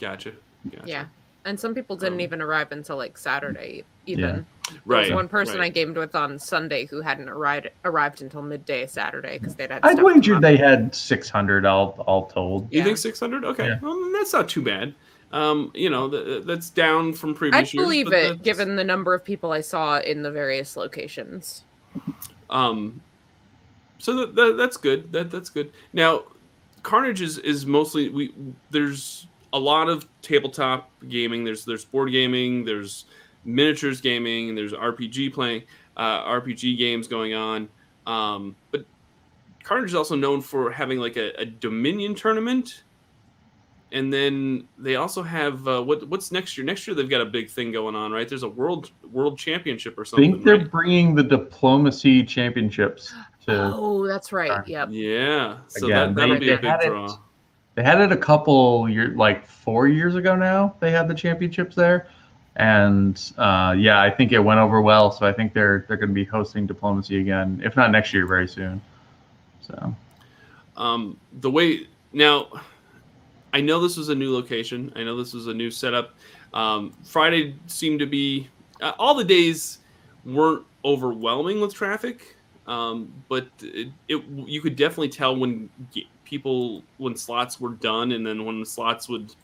Gotcha. 0.00 0.32
gotcha. 0.70 0.82
Yeah. 0.86 1.04
And 1.44 1.58
some 1.60 1.74
people 1.74 1.96
didn't 1.96 2.14
Um, 2.14 2.20
even 2.22 2.42
arrive 2.42 2.72
until 2.72 2.96
like 2.96 3.16
Saturday, 3.16 3.84
even. 4.06 4.20
There 4.68 4.80
Right. 4.84 5.02
was 5.02 5.12
one 5.12 5.28
person 5.28 5.60
I 5.60 5.68
gamed 5.68 5.96
with 5.96 6.16
on 6.16 6.40
Sunday 6.40 6.86
who 6.86 7.00
hadn't 7.00 7.28
arrived 7.28 7.68
arrived 7.84 8.20
until 8.20 8.42
midday 8.42 8.88
Saturday 8.88 9.38
because 9.38 9.54
they'd 9.54 9.70
had. 9.70 9.84
I'd 9.84 9.92
stuff 9.92 9.96
come 9.98 10.06
wager 10.16 10.40
they 10.40 10.56
had 10.56 10.92
600 10.92 11.64
all 11.64 11.90
all 12.04 12.26
told. 12.26 12.72
You 12.72 12.78
Yeah. 12.78 12.84
think 12.86 12.98
600? 12.98 13.44
Okay. 13.44 13.68
Yeah. 13.68 13.78
Well, 13.80 14.10
that's 14.12 14.32
not 14.32 14.48
too 14.48 14.62
bad. 14.62 14.92
Um, 15.32 15.72
you 15.74 15.90
know, 15.90 16.08
th- 16.08 16.44
that's 16.44 16.70
down 16.70 17.12
from 17.12 17.34
previous 17.34 17.74
years. 17.74 17.84
believe 17.84 18.06
but 18.06 18.14
it 18.14 18.42
given 18.42 18.76
the 18.76 18.84
number 18.84 19.12
of 19.12 19.24
people 19.24 19.52
I 19.52 19.60
saw 19.60 19.98
in 19.98 20.22
the 20.22 20.30
various 20.30 20.76
locations. 20.76 21.64
Um, 22.48 23.00
so 23.98 24.14
that, 24.14 24.34
that 24.36 24.56
that's 24.56 24.76
good. 24.76 25.12
That 25.12 25.30
that's 25.30 25.50
good. 25.50 25.72
Now, 25.92 26.24
Carnage 26.82 27.20
is 27.20 27.38
is 27.38 27.66
mostly 27.66 28.08
we. 28.08 28.32
There's 28.70 29.26
a 29.52 29.58
lot 29.58 29.88
of 29.88 30.06
tabletop 30.22 30.90
gaming. 31.08 31.44
There's 31.44 31.64
there's 31.64 31.84
board 31.84 32.12
gaming. 32.12 32.64
There's 32.64 33.06
miniatures 33.44 34.00
gaming. 34.00 34.54
There's 34.54 34.72
RPG 34.72 35.32
playing, 35.32 35.62
uh, 35.96 36.24
RPG 36.24 36.78
games 36.78 37.08
going 37.08 37.34
on. 37.34 37.68
Um, 38.06 38.54
but 38.70 38.84
Carnage 39.64 39.90
is 39.90 39.94
also 39.94 40.14
known 40.14 40.40
for 40.40 40.70
having 40.70 40.98
like 40.98 41.16
a, 41.16 41.32
a 41.40 41.44
Dominion 41.44 42.14
tournament. 42.14 42.84
And 43.92 44.12
then 44.12 44.66
they 44.78 44.96
also 44.96 45.22
have 45.22 45.66
uh, 45.68 45.80
what 45.82 46.06
what's 46.08 46.32
next 46.32 46.58
year? 46.58 46.64
Next 46.66 46.86
year 46.86 46.94
they've 46.96 47.08
got 47.08 47.20
a 47.20 47.24
big 47.26 47.48
thing 47.48 47.70
going 47.70 47.94
on, 47.94 48.10
right? 48.10 48.28
There's 48.28 48.42
a 48.42 48.48
world 48.48 48.90
world 49.12 49.38
championship 49.38 49.96
or 49.98 50.04
something. 50.04 50.28
I 50.28 50.32
think 50.32 50.44
they're 50.44 50.58
right? 50.58 50.70
bringing 50.70 51.14
the 51.14 51.22
diplomacy 51.22 52.24
championships 52.24 53.14
to. 53.46 53.72
Oh, 53.74 54.06
that's 54.06 54.32
right. 54.32 54.48
Sure. 54.48 54.64
Yep. 54.66 54.88
Yeah, 54.90 55.58
so 55.68 55.86
Again, 55.86 56.14
that, 56.14 56.20
that'll 56.20 56.34
they- 56.34 56.40
be 56.40 56.50
a 56.50 56.56
big 56.56 56.64
had 56.64 56.82
it- 56.82 56.88
draw. 56.88 57.16
They 57.76 57.82
had 57.84 58.00
it 58.00 58.10
a 58.10 58.16
couple 58.16 58.88
year, 58.88 59.08
like 59.16 59.46
four 59.46 59.86
years 59.86 60.14
ago 60.14 60.34
now. 60.34 60.74
They 60.80 60.90
had 60.90 61.08
the 61.08 61.14
championships 61.14 61.76
there, 61.76 62.08
and 62.56 63.22
uh, 63.36 63.74
yeah, 63.78 64.00
I 64.00 64.10
think 64.10 64.32
it 64.32 64.38
went 64.40 64.58
over 64.60 64.80
well. 64.80 65.12
So 65.12 65.26
I 65.26 65.32
think 65.32 65.52
they're 65.52 65.84
they're 65.86 65.98
going 65.98 66.08
to 66.08 66.14
be 66.14 66.24
hosting 66.24 66.66
diplomacy 66.66 67.20
again, 67.20 67.60
if 67.64 67.76
not 67.76 67.90
next 67.92 68.12
year, 68.14 68.26
very 68.26 68.48
soon. 68.48 68.80
So 69.60 69.94
Um, 70.76 71.18
the 71.40 71.50
way 71.50 71.86
now, 72.14 72.48
I 73.56 73.62
know 73.62 73.80
this 73.80 73.96
was 73.96 74.10
a 74.10 74.14
new 74.14 74.34
location. 74.34 74.92
I 74.96 75.02
know 75.02 75.16
this 75.16 75.32
was 75.32 75.46
a 75.46 75.54
new 75.54 75.70
setup. 75.70 76.14
Um, 76.52 76.92
Friday 77.04 77.54
seemed 77.66 78.00
to 78.00 78.06
be 78.06 78.50
uh, 78.82 78.92
all 78.98 79.14
the 79.14 79.24
days 79.24 79.78
weren't 80.26 80.66
overwhelming 80.84 81.62
with 81.62 81.72
traffic, 81.72 82.36
um, 82.66 83.10
but 83.30 83.48
it, 83.62 83.88
it 84.08 84.22
you 84.28 84.60
could 84.60 84.76
definitely 84.76 85.08
tell 85.08 85.34
when 85.34 85.70
people 86.26 86.82
when 86.98 87.16
slots 87.16 87.58
were 87.58 87.70
done 87.70 88.12
and 88.12 88.26
then 88.26 88.44
when 88.44 88.60
the 88.60 88.66
slots 88.66 89.08
would 89.08 89.34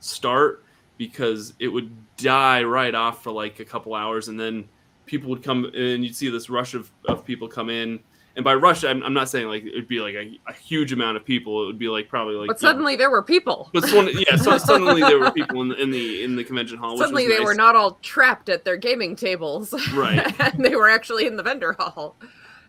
start 0.00 0.64
because 0.96 1.52
it 1.58 1.68
would 1.68 1.94
die 2.16 2.62
right 2.62 2.94
off 2.94 3.22
for 3.22 3.32
like 3.32 3.60
a 3.60 3.66
couple 3.66 3.94
hours 3.94 4.28
and 4.28 4.40
then 4.40 4.66
people 5.04 5.28
would 5.28 5.42
come 5.42 5.66
and 5.74 6.02
you'd 6.02 6.16
see 6.16 6.30
this 6.30 6.48
rush 6.48 6.72
of, 6.72 6.90
of 7.06 7.22
people 7.22 7.46
come 7.46 7.68
in 7.68 8.00
and 8.38 8.44
by 8.44 8.54
rush 8.54 8.84
I'm, 8.84 9.02
I'm 9.02 9.12
not 9.12 9.28
saying 9.28 9.48
like 9.48 9.64
it 9.64 9.74
would 9.74 9.88
be 9.88 9.98
like 10.00 10.14
a, 10.14 10.38
a 10.46 10.52
huge 10.54 10.92
amount 10.92 11.16
of 11.18 11.24
people 11.24 11.64
it 11.64 11.66
would 11.66 11.78
be 11.78 11.88
like 11.88 12.08
probably 12.08 12.36
like 12.36 12.46
But 12.46 12.62
you 12.62 12.66
know, 12.66 12.70
suddenly 12.72 12.94
there 12.96 13.10
were 13.10 13.22
people. 13.22 13.68
but 13.74 13.84
suddenly, 13.84 14.24
yeah, 14.26 14.36
so 14.36 14.56
suddenly 14.70 15.00
there 15.02 15.18
were 15.18 15.32
people 15.32 15.60
in 15.62 15.68
the 15.68 15.76
in 15.82 15.90
the 15.90 16.22
in 16.22 16.36
the 16.36 16.44
convention 16.44 16.78
hall. 16.78 16.96
Suddenly 16.96 17.24
which 17.24 17.30
was 17.30 17.36
they 17.38 17.44
nice. 17.44 17.46
were 17.46 17.54
not 17.56 17.74
all 17.76 17.98
trapped 18.00 18.48
at 18.48 18.64
their 18.64 18.76
gaming 18.76 19.16
tables. 19.16 19.74
Right. 19.92 20.34
and 20.54 20.64
they 20.64 20.76
were 20.76 20.88
actually 20.88 21.26
in 21.26 21.36
the 21.36 21.42
vendor 21.42 21.74
hall. 21.78 22.16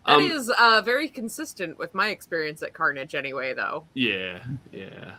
That 0.06 0.20
is 0.20 0.48
Um, 0.50 0.56
uh, 0.58 0.80
very 0.82 1.08
consistent 1.08 1.78
with 1.78 1.94
my 1.94 2.08
experience 2.08 2.62
at 2.64 2.72
Carnage, 2.72 3.14
anyway, 3.14 3.54
though, 3.54 3.84
Yeah, 3.94 4.42
yeah, 4.72 5.12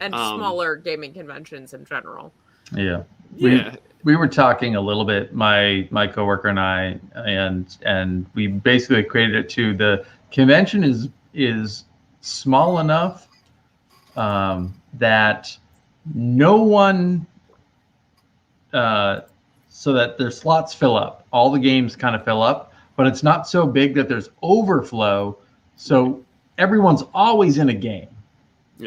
and 0.00 0.14
Um, 0.14 0.38
smaller 0.38 0.76
gaming 0.76 1.14
conventions 1.14 1.72
in 1.72 1.84
general. 1.86 2.32
yeah, 2.74 3.04
yeah. 3.36 3.70
we 3.72 3.78
were 4.04 4.28
talking 4.28 4.76
a 4.76 4.80
little 4.80 5.04
bit, 5.04 5.34
my 5.34 5.88
my 5.90 6.06
coworker 6.06 6.48
and 6.48 6.60
I, 6.60 6.98
and 7.14 7.76
and 7.82 8.26
we 8.34 8.46
basically 8.46 9.02
created 9.02 9.34
it 9.36 9.48
to 9.50 9.74
the 9.74 10.04
convention 10.30 10.84
is 10.84 11.08
is 11.32 11.84
small 12.20 12.78
enough 12.78 13.28
um, 14.16 14.74
that 14.94 15.56
no 16.14 16.62
one 16.62 17.26
uh, 18.74 19.22
so 19.68 19.92
that 19.92 20.18
their 20.18 20.30
slots 20.30 20.74
fill 20.74 20.96
up. 20.96 21.26
All 21.32 21.50
the 21.50 21.58
games 21.58 21.96
kind 21.96 22.14
of 22.14 22.24
fill 22.24 22.42
up, 22.42 22.72
but 22.96 23.06
it's 23.06 23.22
not 23.22 23.48
so 23.48 23.66
big 23.66 23.94
that 23.94 24.08
there's 24.08 24.28
overflow. 24.42 25.36
So 25.76 26.22
everyone's 26.58 27.02
always 27.14 27.58
in 27.58 27.70
a 27.70 27.74
game. 27.74 28.08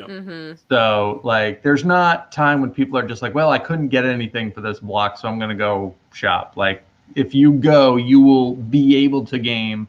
Hmm 0.06 0.54
So 0.70 1.22
like 1.24 1.64
there's 1.64 1.84
not 1.84 2.32
time 2.32 2.62
when 2.62 2.72
people 2.72 2.98
are 2.98 3.08
just 3.08 3.22
like, 3.22 3.34
well, 3.34 3.50
I 3.50 3.60
couldn't 3.60 3.90
get 3.90 4.06
anything 4.06 4.52
for 4.52 4.62
this 4.62 4.80
block, 4.80 5.18
so 5.18 5.28
I'm 5.28 5.40
gonna 5.40 5.56
go 5.56 5.96
shop. 6.14 6.54
Like 6.56 6.84
if 7.16 7.34
you 7.34 7.54
go, 7.54 7.96
you 7.96 8.22
will 8.22 8.56
be 8.56 8.96
able 8.98 9.26
to 9.26 9.40
game 9.40 9.88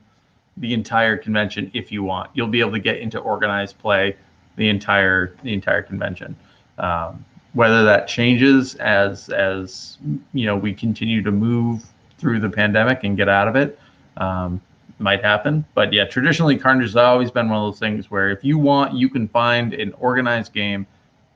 the 0.56 0.72
entire 0.72 1.16
convention 1.16 1.70
if 1.74 1.92
you 1.92 2.02
want. 2.02 2.30
You'll 2.34 2.48
be 2.48 2.60
able 2.60 2.72
to 2.72 2.80
get 2.80 2.98
into 2.98 3.18
organized 3.18 3.78
play 3.78 4.16
the 4.56 4.68
entire 4.68 5.34
the 5.42 5.52
entire 5.52 5.82
convention. 5.82 6.36
Um, 6.78 7.24
whether 7.54 7.84
that 7.84 8.06
changes 8.06 8.74
as 8.76 9.28
as 9.30 9.98
you 10.32 10.46
know 10.46 10.56
we 10.56 10.74
continue 10.74 11.22
to 11.22 11.30
move 11.30 11.84
through 12.18 12.40
the 12.40 12.50
pandemic 12.50 13.04
and 13.04 13.16
get 13.16 13.28
out 13.28 13.48
of 13.48 13.56
it, 13.56 13.78
um, 14.16 14.60
might 14.98 15.22
happen. 15.22 15.64
But 15.74 15.92
yeah, 15.92 16.04
traditionally 16.04 16.56
Carnage 16.56 16.88
has 16.88 16.96
always 16.96 17.30
been 17.30 17.48
one 17.48 17.58
of 17.58 17.72
those 17.72 17.78
things 17.78 18.10
where 18.10 18.30
if 18.30 18.44
you 18.44 18.58
want, 18.58 18.94
you 18.94 19.08
can 19.08 19.28
find 19.28 19.74
an 19.74 19.92
organized 19.94 20.52
game 20.52 20.86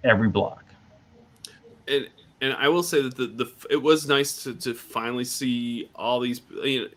every 0.05 0.29
block. 0.29 0.65
and 1.89 2.09
and 2.41 2.55
I 2.55 2.69
will 2.69 2.83
say 2.83 3.01
that 3.03 3.17
the, 3.17 3.27
the 3.27 3.53
it 3.71 3.81
was 3.81 4.09
nice 4.09 4.43
to, 4.43 4.55
to 4.55 4.75
finally 4.75 5.25
see 5.25 5.89
all 5.95 6.21
these. 6.21 6.43
You 6.63 6.83
know, 6.83 6.89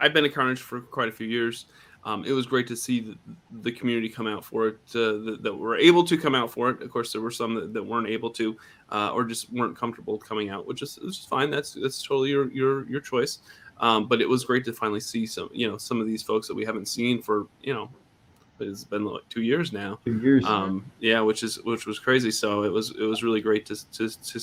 I've 0.00 0.12
been 0.12 0.24
at 0.24 0.34
Carnage 0.34 0.60
for 0.60 0.80
quite 0.80 1.08
a 1.08 1.12
few 1.12 1.28
years. 1.28 1.66
Um, 2.04 2.24
it 2.26 2.32
was 2.32 2.44
great 2.44 2.66
to 2.66 2.76
see 2.76 3.00
the, 3.00 3.16
the 3.62 3.72
community 3.72 4.10
come 4.10 4.26
out 4.26 4.44
for 4.44 4.68
it, 4.68 4.78
uh, 4.94 5.24
that, 5.24 5.38
that 5.42 5.54
were 5.54 5.78
able 5.78 6.04
to 6.04 6.18
come 6.18 6.34
out 6.34 6.50
for 6.50 6.68
it. 6.68 6.82
Of 6.82 6.90
course, 6.90 7.12
there 7.12 7.22
were 7.22 7.30
some 7.30 7.54
that, 7.54 7.72
that 7.72 7.82
weren't 7.82 8.08
able 8.08 8.28
to, 8.32 8.54
uh, 8.90 9.10
or 9.14 9.24
just 9.24 9.50
weren't 9.50 9.74
comfortable 9.74 10.18
coming 10.18 10.50
out, 10.50 10.66
which 10.66 10.82
is, 10.82 10.98
which 11.02 11.20
is 11.20 11.24
fine. 11.24 11.50
That's 11.50 11.72
that's 11.74 12.02
totally 12.02 12.30
your 12.30 12.50
your 12.50 12.86
your 12.90 13.00
choice. 13.00 13.38
Um, 13.84 14.08
but 14.08 14.20
it 14.22 14.28
was 14.28 14.44
great 14.44 14.64
to 14.64 14.72
finally 14.72 15.00
see 15.00 15.26
some, 15.26 15.48
you 15.52 15.68
know, 15.70 15.76
some 15.76 16.00
of 16.00 16.06
these 16.06 16.22
folks 16.22 16.48
that 16.48 16.54
we 16.54 16.64
haven't 16.64 16.86
seen 16.88 17.20
for, 17.20 17.46
you 17.62 17.74
know, 17.74 17.90
it's 18.60 18.84
been 18.84 19.04
like 19.04 19.28
two 19.28 19.42
years 19.42 19.72
now 19.72 19.98
Two 20.04 20.18
years. 20.20 20.44
um, 20.46 20.84
yeah, 21.00 21.20
which 21.20 21.42
is 21.42 21.62
which 21.64 21.84
was 21.86 21.98
crazy. 21.98 22.30
So 22.30 22.62
it 22.62 22.72
was 22.72 22.90
it 22.98 23.02
was 23.04 23.22
really 23.22 23.40
great 23.42 23.66
to 23.66 23.76
to, 23.98 24.08
to 24.08 24.40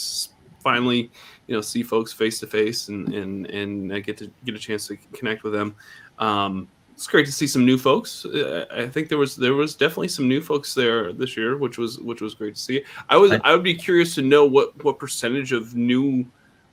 finally 0.64 1.10
you 1.48 1.56
know 1.56 1.62
see 1.62 1.82
folks 1.82 2.12
face 2.14 2.38
to 2.42 2.46
face 2.48 2.90
and 2.90 3.02
and 3.14 3.48
and 3.48 3.92
uh, 3.92 4.00
get 4.00 4.18
to 4.18 4.30
get 4.46 4.54
a 4.54 4.60
chance 4.60 4.86
to 4.88 4.98
connect 5.14 5.44
with 5.44 5.54
them. 5.54 5.76
Um, 6.20 6.68
it's 6.94 7.08
great 7.08 7.26
to 7.26 7.32
see 7.32 7.48
some 7.48 7.66
new 7.66 7.78
folks. 7.80 8.26
Uh, 8.26 8.66
I 8.70 8.86
think 8.86 9.10
there 9.10 9.18
was 9.18 9.36
there 9.38 9.56
was 9.56 9.76
definitely 9.76 10.10
some 10.10 10.28
new 10.28 10.42
folks 10.42 10.74
there 10.76 11.14
this 11.14 11.36
year, 11.36 11.58
which 11.58 11.78
was 11.80 11.98
which 12.00 12.22
was 12.22 12.36
great 12.36 12.54
to 12.56 12.62
see. 12.62 12.84
I 13.10 13.18
was 13.18 13.32
I- 13.32 13.42
I 13.46 13.54
would 13.54 13.64
be 13.64 13.74
curious 13.74 14.14
to 14.16 14.22
know 14.22 14.46
what 14.46 14.68
what 14.84 15.00
percentage 15.00 15.52
of 15.52 15.74
new 15.74 16.26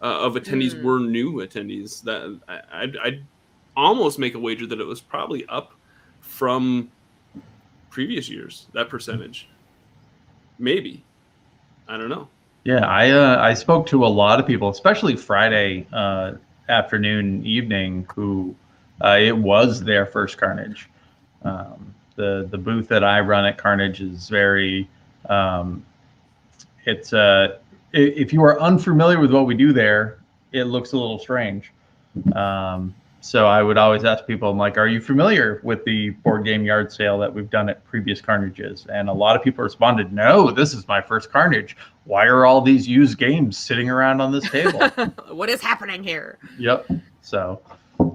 uh, 0.03 0.05
of 0.21 0.35
attendees 0.35 0.75
Hmm. 0.75 0.85
were 0.87 1.01
new 1.01 1.35
attendees. 1.35 2.03
That 2.03 2.41
I, 2.49 2.83
I'd, 2.83 2.97
I'd 2.99 3.25
almost 3.77 4.19
make 4.19 4.35
a 4.35 4.39
wager 4.39 4.67
that 4.67 4.81
it 4.81 4.87
was 4.87 5.01
probably 5.01 5.47
up 5.47 5.73
from 6.21 6.91
previous 7.91 8.29
years 8.29 8.67
that 8.75 8.89
percentage 8.89 9.49
maybe 10.59 11.03
i 11.89 11.97
don't 11.97 12.09
know 12.11 12.29
Yeah, 12.65 12.85
I 12.87 13.11
uh, 13.11 13.39
I 13.41 13.55
spoke 13.55 13.87
to 13.87 14.05
a 14.05 14.09
lot 14.23 14.39
of 14.41 14.47
people, 14.47 14.69
especially 14.69 15.17
Friday 15.17 15.87
uh, 15.93 16.33
afternoon, 16.69 17.47
evening, 17.47 18.07
who 18.15 18.55
uh, 19.03 19.17
it 19.19 19.35
was 19.37 19.81
their 19.83 20.05
first 20.05 20.37
Carnage. 20.39 20.89
Um, 21.43 21.95
the 22.17 22.47
the 22.51 22.59
booth 22.59 22.89
that 22.89 23.05
I 23.05 23.21
run 23.21 23.47
at 23.47 23.57
Carnage 23.57 24.01
is 24.03 24.29
very. 24.29 24.87
Um, 25.31 25.83
it's 26.85 27.13
uh, 27.15 27.57
i- 27.57 27.68
if 27.93 28.33
you 28.33 28.43
are 28.45 28.61
unfamiliar 28.61 29.21
with 29.21 29.33
what 29.33 29.47
we 29.47 29.55
do 29.55 29.73
there, 29.73 30.19
it 30.53 30.65
looks 30.65 30.93
a 30.93 30.97
little 30.97 31.19
strange. 31.19 31.73
Um, 32.35 32.95
so 33.21 33.47
I 33.47 33.63
would 33.63 33.77
always 33.77 34.05
ask 34.05 34.27
people, 34.27 34.51
I'm 34.51 34.59
like, 34.59 34.79
are 34.79 34.87
you 34.87 35.01
familiar 35.01 35.61
with 35.65 35.85
the 35.85 36.11
board 36.11 36.45
game 36.45 36.65
yard 36.65 36.93
sale 36.93 37.19
that 37.19 37.33
we've 37.33 37.51
done 37.51 37.69
at 37.69 37.85
previous 37.85 38.21
carnages? 38.21 38.87
And 38.91 39.09
a 39.09 39.13
lot 39.13 39.37
of 39.37 39.43
people 39.43 39.65
responded, 39.65 40.13
no, 40.13 40.51
this 40.51 40.73
is 40.73 40.87
my 40.87 41.01
first 41.01 41.31
carnage. 41.31 41.77
Why 42.05 42.27
are 42.27 42.47
all 42.47 42.61
these 42.61 42.87
used 42.87 43.19
games 43.19 43.59
sitting 43.59 43.91
around 43.91 44.21
on 44.21 44.33
this 44.33 44.49
table? 44.51 44.81
what 45.31 45.51
is 45.51 45.61
happening 45.61 46.03
here? 46.03 46.39
yep. 46.59 46.89
So, 47.23 47.61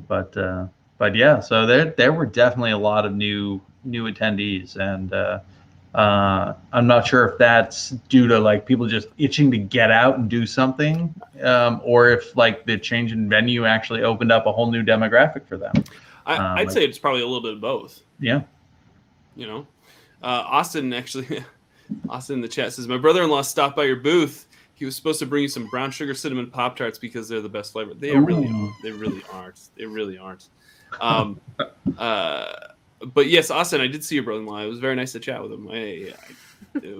but 0.08 0.36
uh, 0.36 0.66
but 0.98 1.16
yeah, 1.16 1.40
so 1.40 1.68
there 1.68 1.92
there 1.92 2.14
were 2.14 2.26
definitely 2.26 2.72
a 2.72 2.78
lot 2.78 3.06
of 3.06 3.14
new 3.14 3.62
new 3.84 4.12
attendees, 4.12 4.78
and 4.78 5.14
uh, 5.14 5.40
uh, 5.96 6.54
I'm 6.72 6.88
not 6.88 7.06
sure 7.08 7.28
if 7.28 7.38
that's 7.38 7.92
due 8.10 8.28
to 8.28 8.40
like 8.40 8.66
people 8.66 8.88
just 8.88 9.08
itching 9.18 9.52
to 9.52 9.58
get 9.58 9.92
out 9.92 10.18
and 10.18 10.28
do 10.30 10.46
something, 10.46 11.14
um, 11.42 11.82
or 11.84 12.10
if 12.10 12.36
like 12.36 12.66
the 12.66 12.78
change 12.78 13.12
in 13.12 13.30
venue 13.30 13.66
actually 13.66 14.02
opened 14.04 14.32
up 14.32 14.46
a 14.46 14.52
whole 14.52 14.72
new 14.72 14.84
demographic 14.84 15.46
for 15.48 15.58
them. 15.58 15.74
I, 16.26 16.36
Um, 16.38 16.42
I'd 16.58 16.68
like- 16.68 16.72
say 16.72 16.84
it's 16.86 16.98
probably 16.98 17.22
a 17.22 17.26
little 17.26 17.42
bit 17.44 17.54
of 17.54 17.62
both. 17.62 18.02
Yeah. 18.20 18.42
You 19.36 19.48
know, 19.48 19.68
uh, 20.22 20.44
Austin 20.48 20.94
actually, 20.94 21.44
Austin 22.10 22.36
in 22.36 22.42
the 22.42 22.48
chat 22.48 22.74
says, 22.74 22.88
"My 22.88 22.98
brother-in-law 22.98 23.42
stopped 23.42 23.76
by 23.76 23.84
your 23.84 23.96
booth. 23.98 24.48
He 24.76 24.86
was 24.86 24.96
supposed 24.96 25.20
to 25.20 25.26
bring 25.26 25.44
you 25.44 25.48
some 25.48 25.68
brown 25.68 25.92
sugar 25.92 26.14
cinnamon 26.14 26.50
pop 26.50 26.76
tarts 26.76 26.98
because 26.98 27.30
they're 27.30 27.42
the 27.42 27.50
best 27.50 27.72
flavor. 27.74 27.94
They 27.94 28.16
really, 28.16 28.48
are. 28.48 28.72
they 28.84 28.92
really 28.92 29.22
aren't. 29.32 29.60
They 29.76 29.86
really 29.86 30.18
aren't." 30.18 30.50
Um, 31.02 31.40
uh, 31.98 32.54
but 33.14 33.28
yes, 33.28 33.52
Austin, 33.52 33.82
I 33.82 33.88
did 33.88 34.04
see 34.04 34.16
your 34.16 34.24
brother-in-law. 34.24 34.60
It 34.60 34.68
was 34.68 34.80
very 34.80 34.96
nice 34.96 35.12
to 35.14 35.20
chat 35.20 35.42
with 35.42 35.52
him. 35.52 35.70
I, 35.70 36.14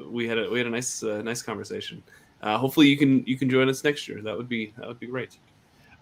we 0.10 0.28
had 0.28 0.38
a 0.38 0.50
we 0.50 0.60
had 0.60 0.68
a 0.68 0.72
nice 0.72 1.04
uh, 1.04 1.22
nice 1.22 1.42
conversation. 1.42 2.04
Uh, 2.42 2.58
hopefully, 2.58 2.88
you 2.88 2.98
can 2.98 3.24
you 3.26 3.38
can 3.38 3.50
join 3.50 3.70
us 3.70 3.84
next 3.84 4.08
year. 4.08 4.22
That 4.22 4.38
would 4.38 4.50
be 4.50 4.74
that 4.78 4.88
would 4.88 5.00
be 5.00 5.08
great. 5.08 5.38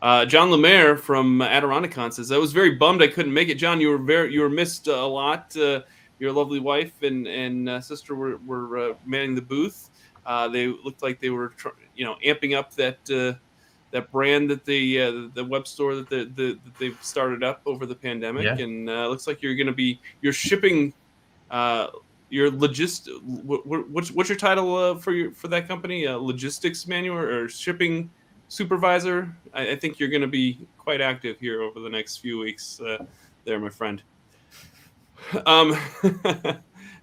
Uh, 0.02 0.26
John 0.26 0.50
Lemaire 0.50 0.98
from 0.98 1.42
Adirondack 1.42 2.14
says, 2.14 2.32
"I 2.32 2.38
was 2.38 2.54
very 2.54 2.72
bummed 2.72 3.04
I 3.04 3.08
couldn't 3.08 3.34
make 3.34 3.50
it. 3.50 3.56
John, 3.56 3.80
you 3.80 3.90
were 3.90 3.98
very 3.98 4.34
you 4.34 4.42
were 4.42 4.50
missed 4.50 4.88
a 4.88 5.06
lot. 5.06 5.56
Uh, 5.56 5.82
your 6.20 6.32
lovely 6.32 6.60
wife 6.60 7.04
and 7.04 7.28
and 7.28 7.70
uh, 7.70 7.82
sister 7.82 8.16
were 8.16 8.38
were 8.46 8.78
uh, 8.78 8.94
manning 9.06 9.36
the 9.36 9.42
booth. 9.42 9.90
Uh, 10.26 10.48
they 10.48 10.68
looked 10.68 11.02
like 11.02 11.20
they 11.20 11.30
were 11.30 11.50
tr- 11.50 11.70
you 11.96 12.06
know 12.06 12.16
amping 12.26 12.58
up 12.58 12.74
that 12.76 13.10
uh, 13.12 13.38
that 13.92 14.12
brand 14.12 14.50
that 14.50 14.66
they 14.66 15.02
uh, 15.02 15.30
the 15.34 15.44
web 15.44 15.68
store 15.68 15.96
that, 15.96 16.10
the, 16.10 16.26
the, 16.36 16.60
that 16.64 16.78
they've 16.80 16.98
started 17.02 17.44
up 17.44 17.62
over 17.66 17.86
the 17.86 17.96
pandemic. 17.96 18.44
Yeah. 18.44 18.58
And 18.58 18.90
uh, 18.90 19.08
looks 19.08 19.28
like 19.28 19.42
you're 19.42 19.56
going 19.56 19.68
to 19.68 19.74
be 19.74 20.00
you're 20.22 20.34
shipping." 20.34 20.94
Uh, 21.50 21.88
your 22.30 22.50
logist 22.50 23.10
what, 23.24 23.90
what's 23.90 24.10
what's 24.10 24.30
your 24.30 24.38
title 24.38 24.74
uh, 24.78 24.96
for 24.96 25.12
your 25.12 25.32
for 25.34 25.50
that 25.50 25.68
company 25.68 26.08
uh, 26.08 26.16
logistics 26.16 26.88
manual 26.88 27.18
or 27.18 27.50
shipping 27.50 28.10
supervisor. 28.52 29.34
I, 29.54 29.72
I 29.72 29.76
think 29.78 29.98
you're 29.98 30.10
going 30.10 30.22
to 30.22 30.28
be 30.28 30.68
quite 30.78 31.00
active 31.02 31.40
here 31.40 31.62
over 31.62 31.80
the 31.80 31.90
next 31.90 32.18
few 32.18 32.38
weeks, 32.38 32.82
uh, 32.82 33.06
there, 33.46 33.60
my 33.60 33.70
friend. 33.70 34.04
Um, 35.46 35.78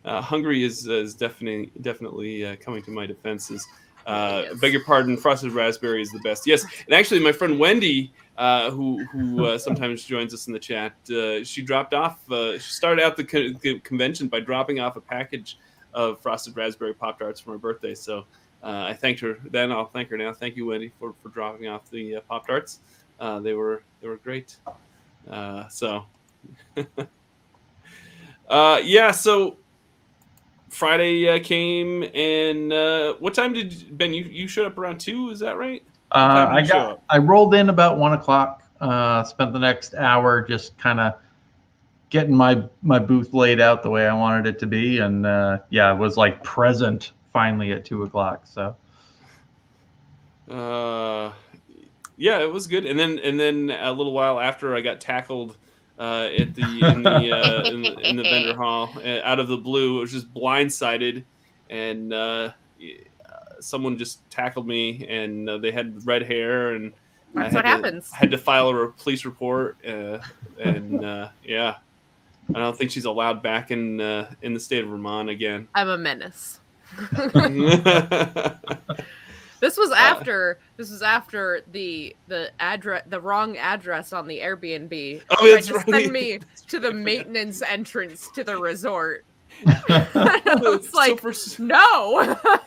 uh, 0.05 0.21
Hungary 0.21 0.63
is 0.63 0.87
is 0.87 1.15
definitely 1.15 1.73
definitely 1.81 2.45
uh, 2.45 2.57
coming 2.57 2.83
to 2.83 2.91
my 2.91 3.07
defenses. 3.07 3.67
Uh, 4.09 4.45
Yes. 4.47 4.61
Beg 4.61 4.73
your 4.73 4.85
pardon, 4.85 5.19
frosted 5.19 5.53
raspberry 5.53 6.01
is 6.01 6.11
the 6.11 6.19
best. 6.21 6.47
Yes, 6.47 6.65
and 6.87 6.95
actually, 6.95 7.21
my 7.21 7.31
friend 7.33 7.59
Wendy, 7.59 8.11
uh, 8.39 8.71
who 8.71 9.05
who 9.07 9.45
uh, 9.45 9.59
sometimes 9.67 10.03
joins 10.05 10.33
us 10.33 10.47
in 10.47 10.55
the 10.55 10.59
chat, 10.59 10.95
uh, 11.11 11.45
she 11.45 11.61
dropped 11.61 11.93
off. 11.93 12.19
Uh, 12.31 12.55
she 12.55 12.73
started 12.73 13.05
out 13.05 13.17
the, 13.19 13.55
the 13.61 13.79
convention 13.81 14.27
by 14.29 14.41
dropping 14.41 14.81
off 14.81 14.97
a 14.97 15.01
package 15.01 15.59
of 15.93 16.21
frosted 16.21 16.57
raspberry 16.57 16.95
pop 16.95 17.19
tarts 17.19 17.39
for 17.39 17.51
my 17.51 17.57
birthday. 17.57 17.95
So 17.95 18.25
uh, 18.63 18.87
I 18.89 18.95
thanked 18.95 19.21
her 19.21 19.39
then. 19.51 19.71
I'll 19.71 19.87
thank 19.87 20.09
her 20.09 20.17
now. 20.17 20.33
Thank 20.33 20.57
you, 20.57 20.67
Wendy, 20.67 20.91
for, 20.99 21.15
for 21.23 21.29
dropping 21.29 21.69
off 21.69 21.91
the 21.91 22.17
uh, 22.17 22.21
pop 22.23 22.47
tarts. 22.47 22.81
Uh, 23.21 23.41
they 23.41 23.53
were 23.53 23.83
they 24.01 24.09
were 24.09 24.17
great. 24.17 24.57
Uh, 25.31 25.69
so 25.69 26.07
uh, 28.49 28.81
yeah, 28.83 29.11
so 29.11 29.59
Friday 30.69 31.29
uh, 31.29 31.39
came 31.43 32.05
and 32.15 32.73
uh, 32.73 33.15
what 33.15 33.35
time 33.35 33.53
did 33.53 33.97
Ben? 33.97 34.13
You 34.13 34.25
you 34.25 34.49
showed 34.49 34.67
up 34.67 34.79
around 34.79 34.99
two? 34.99 35.31
Is 35.31 35.39
that 35.41 35.57
right? 35.57 35.83
Uh, 36.13 36.47
I 36.51 36.63
got? 36.63 37.03
I 37.09 37.19
rolled 37.19 37.55
in 37.55 37.69
about 37.69 37.99
one 37.99 38.13
o'clock. 38.13 38.63
Uh, 38.81 39.25
spent 39.25 39.53
the 39.53 39.59
next 39.59 39.95
hour 39.95 40.43
just 40.43 40.77
kind 40.79 41.01
of 41.01 41.15
getting 42.11 42.35
my 42.35 42.63
my 42.83 42.99
booth 42.99 43.35
laid 43.35 43.61
out 43.61 43.83
the 43.83 43.91
way 43.91 44.07
I 44.07 44.15
wanted 44.15 44.47
it 44.47 44.59
to 44.61 44.67
be, 44.67 44.99
and 44.99 45.27
uh, 45.27 45.59
yeah, 45.71 45.93
it 45.93 45.99
was 45.99 46.17
like 46.17 46.43
present 46.43 47.13
finally 47.33 47.73
at 47.73 47.85
two 47.85 48.03
o'clock. 48.05 48.47
So 48.47 48.77
Uh, 50.51 51.33
yeah, 52.17 52.41
it 52.41 52.53
was 52.53 52.67
good. 52.67 52.87
And 52.87 52.99
then 52.99 53.19
and 53.19 53.39
then 53.39 53.71
a 53.71 53.93
little 53.93 54.13
while 54.13 54.41
after, 54.41 54.75
I 54.75 54.81
got 54.81 55.01
tackled 55.01 55.57
uh, 55.99 56.29
at 56.39 56.55
the 56.55 56.63
in 56.63 57.03
the, 57.03 57.11
uh, 57.33 57.63
in, 57.71 57.83
the 57.83 57.99
in 58.09 58.17
the 58.17 58.23
vendor 58.23 58.55
hall 58.55 58.91
uh, 59.05 59.21
out 59.25 59.39
of 59.41 59.49
the 59.49 59.57
blue. 59.57 59.99
It 59.99 60.01
was 60.03 60.13
just 60.13 60.33
blindsided, 60.33 61.25
and 61.71 62.13
uh, 62.13 62.53
someone 63.61 63.99
just 63.99 64.29
tackled 64.31 64.67
me, 64.67 65.07
and 65.09 65.49
uh, 65.49 65.59
they 65.59 65.73
had 65.73 66.07
red 66.07 66.23
hair, 66.23 66.75
and 66.75 66.93
I 67.37 67.43
That's 67.43 67.55
had 67.55 67.57
what 67.57 67.63
to- 67.63 67.69
happens. 67.69 68.11
had 68.13 68.31
to 68.31 68.39
file 68.39 68.71
a 68.71 68.89
police 68.93 69.25
report, 69.25 69.77
uh, 69.87 70.19
and 70.59 71.05
uh, 71.05 71.29
yeah, 71.45 71.77
I 72.55 72.59
don't 72.59 72.77
think 72.77 72.91
she's 72.91 73.05
allowed 73.05 73.43
back 73.43 73.71
in 73.71 74.01
uh, 74.01 74.31
in 74.43 74.55
the 74.55 74.61
state 74.61 74.85
of 74.85 74.91
Vermont 74.91 75.29
again. 75.29 75.69
I'm 75.75 75.89
a 75.89 75.99
menace. 75.99 76.61
This 79.61 79.77
was 79.77 79.91
Uh, 79.91 79.95
after 79.97 80.59
this 80.77 80.91
was 80.91 81.03
after 81.03 81.63
the 81.73 82.15
the 82.29 82.51
address 82.61 83.03
the 83.09 83.21
wrong 83.21 83.57
address 83.57 84.13
on 84.13 84.27
the 84.29 84.39
Airbnb 84.39 85.23
Oh, 85.31 85.37
tried 85.37 85.51
that's 85.55 85.67
to 85.69 85.75
right. 85.75 85.87
send 85.89 86.13
me 86.13 86.39
to 86.69 86.79
the 86.79 86.93
maintenance 86.93 87.63
entrance 87.63 88.31
to 88.35 88.45
the 88.45 88.57
resort. 88.57 89.25
I 89.67 90.59
was 90.61 90.93
like, 90.95 91.21
for, 91.21 91.31
s- 91.31 91.59
no, 91.59 92.21
it 92.21 92.61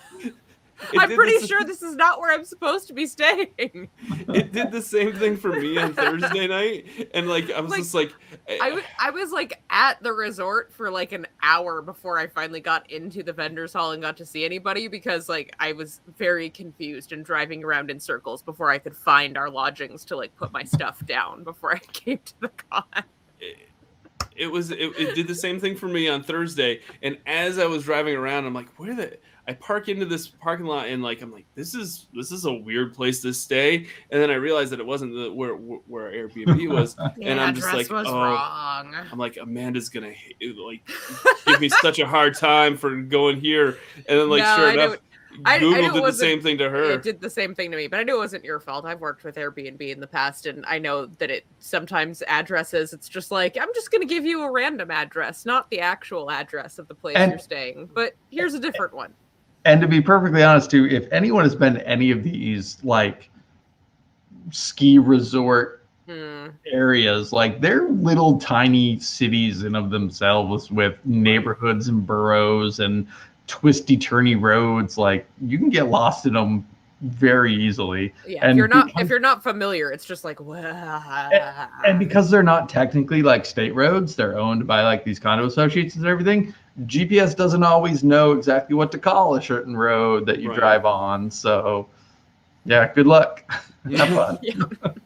I'm 0.97 1.09
did 1.09 1.15
pretty 1.15 1.37
the- 1.39 1.47
sure 1.47 1.63
this 1.63 1.81
is 1.81 1.95
not 1.95 2.19
where 2.19 2.33
I'm 2.33 2.45
supposed 2.45 2.87
to 2.87 2.93
be 2.93 3.05
staying. 3.05 3.47
it 3.57 4.51
did 4.51 4.71
the 4.71 4.81
same 4.81 5.13
thing 5.13 5.37
for 5.37 5.49
me 5.51 5.77
on 5.77 5.93
Thursday 5.93 6.47
night, 6.47 7.09
and 7.13 7.27
like 7.27 7.49
I 7.51 7.59
was 7.61 7.71
Like, 7.71 7.79
just 7.81 7.93
like, 7.93 8.13
eh, 8.47 8.57
I, 8.61 8.69
w- 8.69 8.85
I 8.99 9.09
was 9.11 9.31
like 9.31 9.61
at 9.69 10.01
the 10.03 10.11
resort 10.13 10.71
for 10.73 10.89
like 10.91 11.11
an 11.11 11.27
hour 11.43 11.81
before 11.81 12.17
I 12.17 12.27
finally 12.27 12.59
got 12.59 12.89
into 12.91 13.23
the 13.23 13.33
vendors 13.33 13.73
hall 13.73 13.91
and 13.91 14.01
got 14.01 14.17
to 14.17 14.25
see 14.25 14.45
anybody 14.45 14.87
because 14.87 15.29
like 15.29 15.53
I 15.59 15.71
was 15.73 16.01
very 16.17 16.49
confused 16.49 17.11
and 17.11 17.23
driving 17.25 17.63
around 17.63 17.89
in 17.91 17.99
circles 17.99 18.41
before 18.41 18.69
I 18.71 18.77
could 18.77 18.95
find 18.95 19.37
our 19.37 19.49
lodgings 19.49 20.05
to 20.05 20.15
like 20.17 20.35
put 20.35 20.51
my 20.51 20.63
stuff 20.63 21.05
down 21.05 21.43
before 21.43 21.73
I 21.75 21.79
came 21.79 22.19
to 22.25 22.33
the 22.41 22.49
con. 22.69 22.83
it 24.35 24.47
was 24.51 24.71
it, 24.71 24.77
it 24.97 25.15
did 25.15 25.27
the 25.27 25.35
same 25.35 25.59
thing 25.59 25.75
for 25.75 25.87
me 25.87 26.07
on 26.07 26.23
Thursday. 26.23 26.79
And 27.01 27.17
as 27.25 27.57
I 27.59 27.65
was 27.65 27.83
driving 27.83 28.15
around, 28.15 28.45
I'm 28.45 28.53
like, 28.53 28.69
where 28.79 28.95
the 28.95 29.17
I 29.51 29.53
park 29.55 29.89
into 29.89 30.05
this 30.05 30.27
parking 30.27 30.65
lot 30.65 30.87
and 30.87 31.03
like 31.03 31.21
I'm 31.21 31.31
like, 31.31 31.45
this 31.55 31.75
is 31.75 32.07
this 32.13 32.31
is 32.31 32.45
a 32.45 32.53
weird 32.53 32.93
place 32.93 33.21
to 33.23 33.33
stay. 33.33 33.87
And 34.09 34.21
then 34.21 34.31
I 34.31 34.35
realized 34.35 34.71
that 34.71 34.79
it 34.79 34.85
wasn't 34.85 35.13
the 35.13 35.31
where 35.33 35.55
where 35.55 36.09
Airbnb 36.11 36.69
was. 36.73 36.95
And 37.21 37.39
I'm 37.39 37.53
just 37.53 37.73
like, 37.73 37.89
was 37.89 38.07
oh. 38.07 38.13
wrong. 38.13 38.95
I'm 39.11 39.19
like, 39.19 39.35
Amanda's 39.35 39.89
gonna 39.89 40.13
like 40.41 40.89
give 41.45 41.59
me 41.59 41.67
such 41.67 41.99
a 41.99 42.07
hard 42.07 42.37
time 42.37 42.77
for 42.77 42.95
going 42.95 43.41
here. 43.41 43.77
And 44.07 44.19
then 44.19 44.29
like 44.29 44.43
No, 44.43 44.55
sure 44.55 44.67
I 44.67 44.75
knew 44.75 44.81
enough, 44.81 44.95
I- 44.95 44.99
I 45.45 45.59
knew 45.59 45.73
Google 45.75 45.85
it 45.85 45.93
did 45.93 46.03
the 46.03 46.17
same 46.17 46.41
thing 46.41 46.57
to 46.57 46.69
her. 46.69 46.91
It 46.91 47.03
did 47.03 47.21
the 47.21 47.29
same 47.29 47.55
thing 47.55 47.71
to 47.71 47.77
me, 47.77 47.87
but 47.87 47.99
I 47.99 48.03
knew 48.03 48.15
it 48.15 48.19
wasn't 48.19 48.43
your 48.43 48.59
fault. 48.59 48.85
I've 48.85 48.99
worked 48.99 49.23
with 49.23 49.35
Airbnb 49.35 49.81
in 49.81 49.99
the 49.99 50.07
past, 50.07 50.45
and 50.45 50.65
I 50.65 50.79
know 50.79 51.05
that 51.05 51.29
it 51.29 51.45
sometimes 51.59 52.21
addresses. 52.27 52.93
It's 52.93 53.07
just 53.07 53.31
like 53.31 53.57
I'm 53.57 53.73
just 53.73 53.91
going 53.91 54.01
to 54.01 54.13
give 54.13 54.25
you 54.25 54.43
a 54.43 54.51
random 54.51 54.91
address, 54.91 55.45
not 55.45 55.69
the 55.69 55.79
actual 55.79 56.29
address 56.29 56.79
of 56.79 56.87
the 56.87 56.95
place 56.95 57.15
And- 57.15 57.31
you're 57.31 57.39
staying. 57.39 57.89
But 57.93 58.15
here's 58.29 58.53
a 58.53 58.59
different 58.59 58.93
one. 58.93 59.13
And 59.65 59.81
to 59.81 59.87
be 59.87 60.01
perfectly 60.01 60.43
honest, 60.43 60.71
too, 60.71 60.87
if 60.87 61.11
anyone 61.11 61.43
has 61.43 61.55
been 61.55 61.75
to 61.75 61.87
any 61.87 62.11
of 62.11 62.23
these 62.23 62.77
like 62.83 63.29
ski 64.51 64.97
resort 64.99 65.85
Hmm. 66.07 66.47
areas, 66.65 67.31
like 67.31 67.61
they're 67.61 67.87
little 67.89 68.39
tiny 68.39 68.99
cities 68.99 69.63
in 69.63 69.75
of 69.75 69.89
themselves 69.91 70.71
with 70.71 70.97
neighborhoods 71.05 71.87
and 71.87 72.05
boroughs 72.05 72.79
and 72.79 73.07
twisty 73.47 73.97
turny 73.97 74.39
roads. 74.39 74.97
Like 74.97 75.27
you 75.41 75.57
can 75.57 75.69
get 75.69 75.87
lost 75.89 76.25
in 76.25 76.33
them 76.33 76.65
very 77.01 77.53
easily. 77.53 78.13
Yeah, 78.27 78.41
And 78.43 78.51
if 78.51 78.57
you're 78.57 78.67
not 78.67 78.85
because- 78.87 79.01
if 79.03 79.09
you're 79.09 79.19
not 79.19 79.41
familiar, 79.43 79.91
it's 79.91 80.05
just 80.05 80.23
like 80.23 80.39
wow. 80.39 81.29
And 81.85 81.97
because 81.99 82.29
they're 82.29 82.43
not 82.43 82.69
technically 82.69 83.23
like 83.23 83.45
state 83.45 83.73
roads, 83.75 84.15
they're 84.15 84.37
owned 84.37 84.67
by 84.67 84.83
like 84.83 85.03
these 85.03 85.19
condo 85.19 85.45
associations 85.45 85.97
and 85.97 86.07
everything. 86.07 86.53
GPS 86.85 87.35
doesn't 87.35 87.63
always 87.63 88.03
know 88.03 88.31
exactly 88.33 88.75
what 88.75 88.91
to 88.93 88.97
call 88.97 89.35
a 89.35 89.41
certain 89.41 89.75
road 89.75 90.25
that 90.27 90.39
you 90.39 90.49
Right. 90.49 90.59
drive 90.59 90.85
on. 90.85 91.29
So, 91.31 91.87
yeah, 92.65 92.91
good 92.93 93.07
luck. 93.07 93.43
Have 93.95 94.09
fun. 94.09 94.39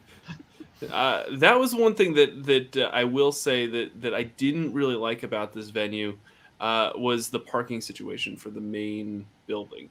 Uh, 0.92 1.24
that 1.32 1.58
was 1.58 1.74
one 1.74 1.94
thing 1.94 2.12
that 2.12 2.44
that 2.44 2.76
uh, 2.76 2.90
I 2.92 3.02
will 3.02 3.32
say 3.32 3.66
that 3.66 3.98
that 4.02 4.12
I 4.14 4.24
didn't 4.24 4.74
really 4.74 4.94
like 4.94 5.22
about 5.22 5.54
this 5.54 5.70
venue 5.70 6.16
uh, 6.60 6.90
was 6.96 7.28
the 7.30 7.40
parking 7.40 7.80
situation 7.80 8.36
for 8.36 8.50
the 8.50 8.60
main 8.60 9.24
building. 9.46 9.88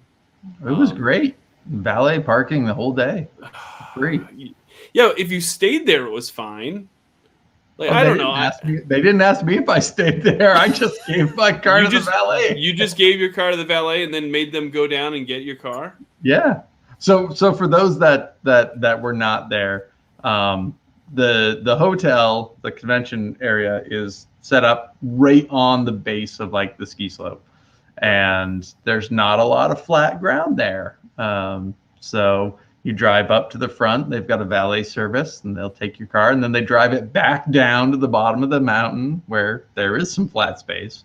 It 0.63 0.71
was 0.71 0.91
Um, 0.91 0.97
great. 0.97 1.35
Valet 1.68 2.20
parking 2.20 2.66
the 2.66 2.74
whole 2.74 2.93
day. 2.93 3.28
Free. 3.93 4.53
Yeah, 4.93 5.11
if 5.18 5.32
you 5.32 5.41
stayed 5.41 5.86
there, 5.86 6.05
it 6.05 6.11
was 6.11 6.30
fine. 6.30 6.88
Like 7.78 7.91
I 7.91 8.03
don't 8.03 8.18
know. 8.18 8.32
I- 8.32 8.51
me- 8.63 8.80
they 8.86 9.01
didn't 9.01 9.22
ask 9.22 9.43
me 9.43 9.57
if 9.57 9.68
I 9.68 9.80
stayed 9.80 10.24
there. 10.24 10.55
I 10.55 10.70
just 10.70 10.97
gave 11.07 11.36
my 11.36 11.51
car 11.57 11.82
to 11.82 11.89
just- 11.89 12.05
the 12.05 12.11
valet. 12.11 12.55
you 12.57 12.74
just 12.74 12.95
gave 12.97 13.20
your 13.20 13.34
car 13.34 13.51
to 13.51 13.57
the 13.57 13.66
valet 13.66 14.03
and 14.03 14.13
then 14.13 14.32
made 14.32 14.51
them 14.53 14.70
go 14.70 14.88
down 14.88 15.13
and 15.13 15.28
get 15.28 15.43
your 15.43 15.55
car. 15.57 15.97
Yeah. 16.22 16.61
So 16.99 17.30
so 17.30 17.53
for 17.53 17.68
those 17.68 17.99
that 17.99 18.38
that 18.43 18.80
that 18.80 19.01
were 19.01 19.11
not 19.13 19.49
there, 19.49 19.89
um, 20.24 20.78
the 21.13 21.59
the 21.63 21.76
hotel, 21.76 22.55
the 22.61 22.72
convention 22.72 23.38
area 23.41 23.84
is 23.88 24.28
set 24.41 24.63
up 24.63 24.95
right 25.01 25.45
on 25.49 25.84
the 25.84 25.91
base 25.91 26.39
of 26.39 26.53
like 26.53 26.78
the 26.78 26.86
ski 26.86 27.09
slope, 27.09 27.43
and 27.99 28.73
there's 28.83 29.11
not 29.11 29.39
a 29.39 29.43
lot 29.43 29.71
of 29.71 29.81
flat 29.83 30.19
ground 30.19 30.57
there. 30.57 30.97
Um, 31.17 31.73
so 31.99 32.59
you 32.83 32.93
drive 32.93 33.31
up 33.31 33.49
to 33.51 33.57
the 33.57 33.69
front. 33.69 34.09
They've 34.09 34.27
got 34.27 34.41
a 34.41 34.45
valet 34.45 34.83
service, 34.83 35.43
and 35.43 35.55
they'll 35.55 35.69
take 35.69 35.97
your 35.97 36.07
car, 36.07 36.31
and 36.31 36.43
then 36.43 36.51
they 36.51 36.61
drive 36.61 36.93
it 36.93 37.11
back 37.11 37.49
down 37.51 37.91
to 37.91 37.97
the 37.97 38.07
bottom 38.07 38.43
of 38.43 38.49
the 38.49 38.59
mountain 38.59 39.21
where 39.27 39.65
there 39.75 39.97
is 39.97 40.11
some 40.11 40.27
flat 40.27 40.59
space. 40.59 41.03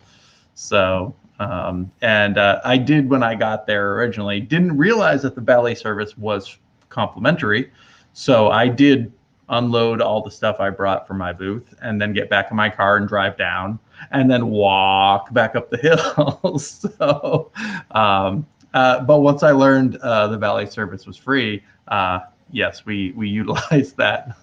So 0.55 1.15
um, 1.41 1.91
and 2.03 2.37
uh, 2.37 2.61
I 2.65 2.77
did 2.77 3.09
when 3.09 3.23
I 3.23 3.35
got 3.35 3.67
there 3.67 3.95
originally. 3.95 4.41
Didn't 4.41 4.77
realize 4.77 5.23
that 5.23 5.35
the 5.35 5.41
valet 5.41 5.75
service 5.75 6.17
was 6.19 6.59
complimentary, 6.91 7.73
so 8.13 8.51
I 8.51 8.69
did 8.69 9.11
unload 9.49 10.03
all 10.03 10.23
the 10.23 10.31
stuff 10.31 10.61
I 10.61 10.69
brought 10.69 11.09
for 11.09 11.15
my 11.15 11.33
booth, 11.33 11.75
and 11.81 12.01
then 12.01 12.13
get 12.13 12.29
back 12.29 12.51
in 12.51 12.59
my 12.59 12.69
car 12.69 12.99
and 12.99 13.09
drive 13.09 13.39
down, 13.39 13.79
and 14.11 14.31
then 14.31 14.49
walk 14.49 15.33
back 15.33 15.57
up 15.57 15.71
the 15.71 15.77
hill. 15.77 16.59
so, 16.59 17.51
um, 17.93 18.47
uh, 18.75 19.01
but 19.01 19.21
once 19.21 19.43
I 19.43 19.51
learned 19.51 19.97
uh, 19.97 20.29
the 20.29 20.39
valet 20.39 20.67
service 20.67 21.07
was 21.07 21.17
free, 21.17 21.63
uh, 21.89 22.21
yes, 22.51 22.85
we 22.85 23.13
we 23.13 23.29
utilized 23.43 23.97
that. 23.97 24.37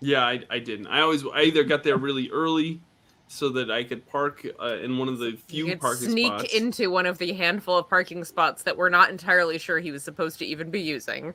Yeah, 0.00 0.24
I, 0.24 0.40
I 0.50 0.58
didn't. 0.58 0.88
I 0.88 1.00
always 1.00 1.24
I 1.32 1.42
either 1.42 1.62
got 1.62 1.84
there 1.84 1.96
really 1.96 2.28
early 2.30 2.80
so 3.28 3.48
that 3.50 3.70
I 3.70 3.82
could 3.82 4.06
park 4.06 4.46
uh, 4.60 4.76
in 4.82 4.98
one 4.98 5.08
of 5.08 5.18
the 5.18 5.38
few 5.46 5.64
You 5.64 5.70
could 5.72 5.80
parking 5.80 6.10
sneak 6.10 6.26
spots. 6.26 6.52
into 6.52 6.90
one 6.90 7.06
of 7.06 7.16
the 7.16 7.32
handful 7.32 7.78
of 7.78 7.88
parking 7.88 8.24
spots 8.24 8.64
that 8.64 8.76
we're 8.76 8.90
not 8.90 9.08
entirely 9.08 9.58
sure 9.58 9.78
he 9.78 9.90
was 9.90 10.02
supposed 10.02 10.38
to 10.40 10.44
even 10.44 10.70
be 10.70 10.82
using. 10.82 11.32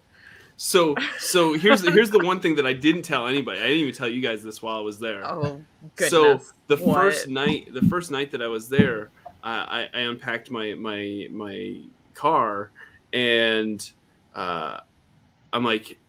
So 0.58 0.96
so 1.20 1.54
here's 1.58 1.82
the, 1.82 1.92
here's 1.92 2.10
the 2.10 2.20
one 2.20 2.40
thing 2.40 2.56
that 2.56 2.66
I 2.66 2.74
didn't 2.74 3.04
tell 3.04 3.28
anybody. 3.28 3.60
I 3.60 3.64
didn't 3.68 3.78
even 3.80 3.94
tell 3.94 4.10
you 4.10 4.22
guys 4.22 4.44
this 4.44 4.62
while 4.62 4.78
I 4.78 4.82
was 4.82 5.00
there. 5.00 5.24
Oh 5.26 5.64
goodness! 5.96 6.10
So 6.10 6.42
the 6.68 6.78
What? 6.78 6.96
first 6.96 7.28
night, 7.28 7.74
the 7.74 7.82
first 7.84 8.12
night 8.12 8.32
that 8.32 8.42
I 8.42 8.48
was 8.48 8.68
there, 8.68 9.12
I, 9.44 9.88
I, 9.94 10.00
I 10.00 10.02
unpacked 10.02 10.52
my 10.52 10.74
my 10.74 11.28
my 11.32 11.82
car, 12.16 12.72
and 13.14 13.90
uh, 14.36 14.80
I'm 15.54 15.64
like, 15.64 16.00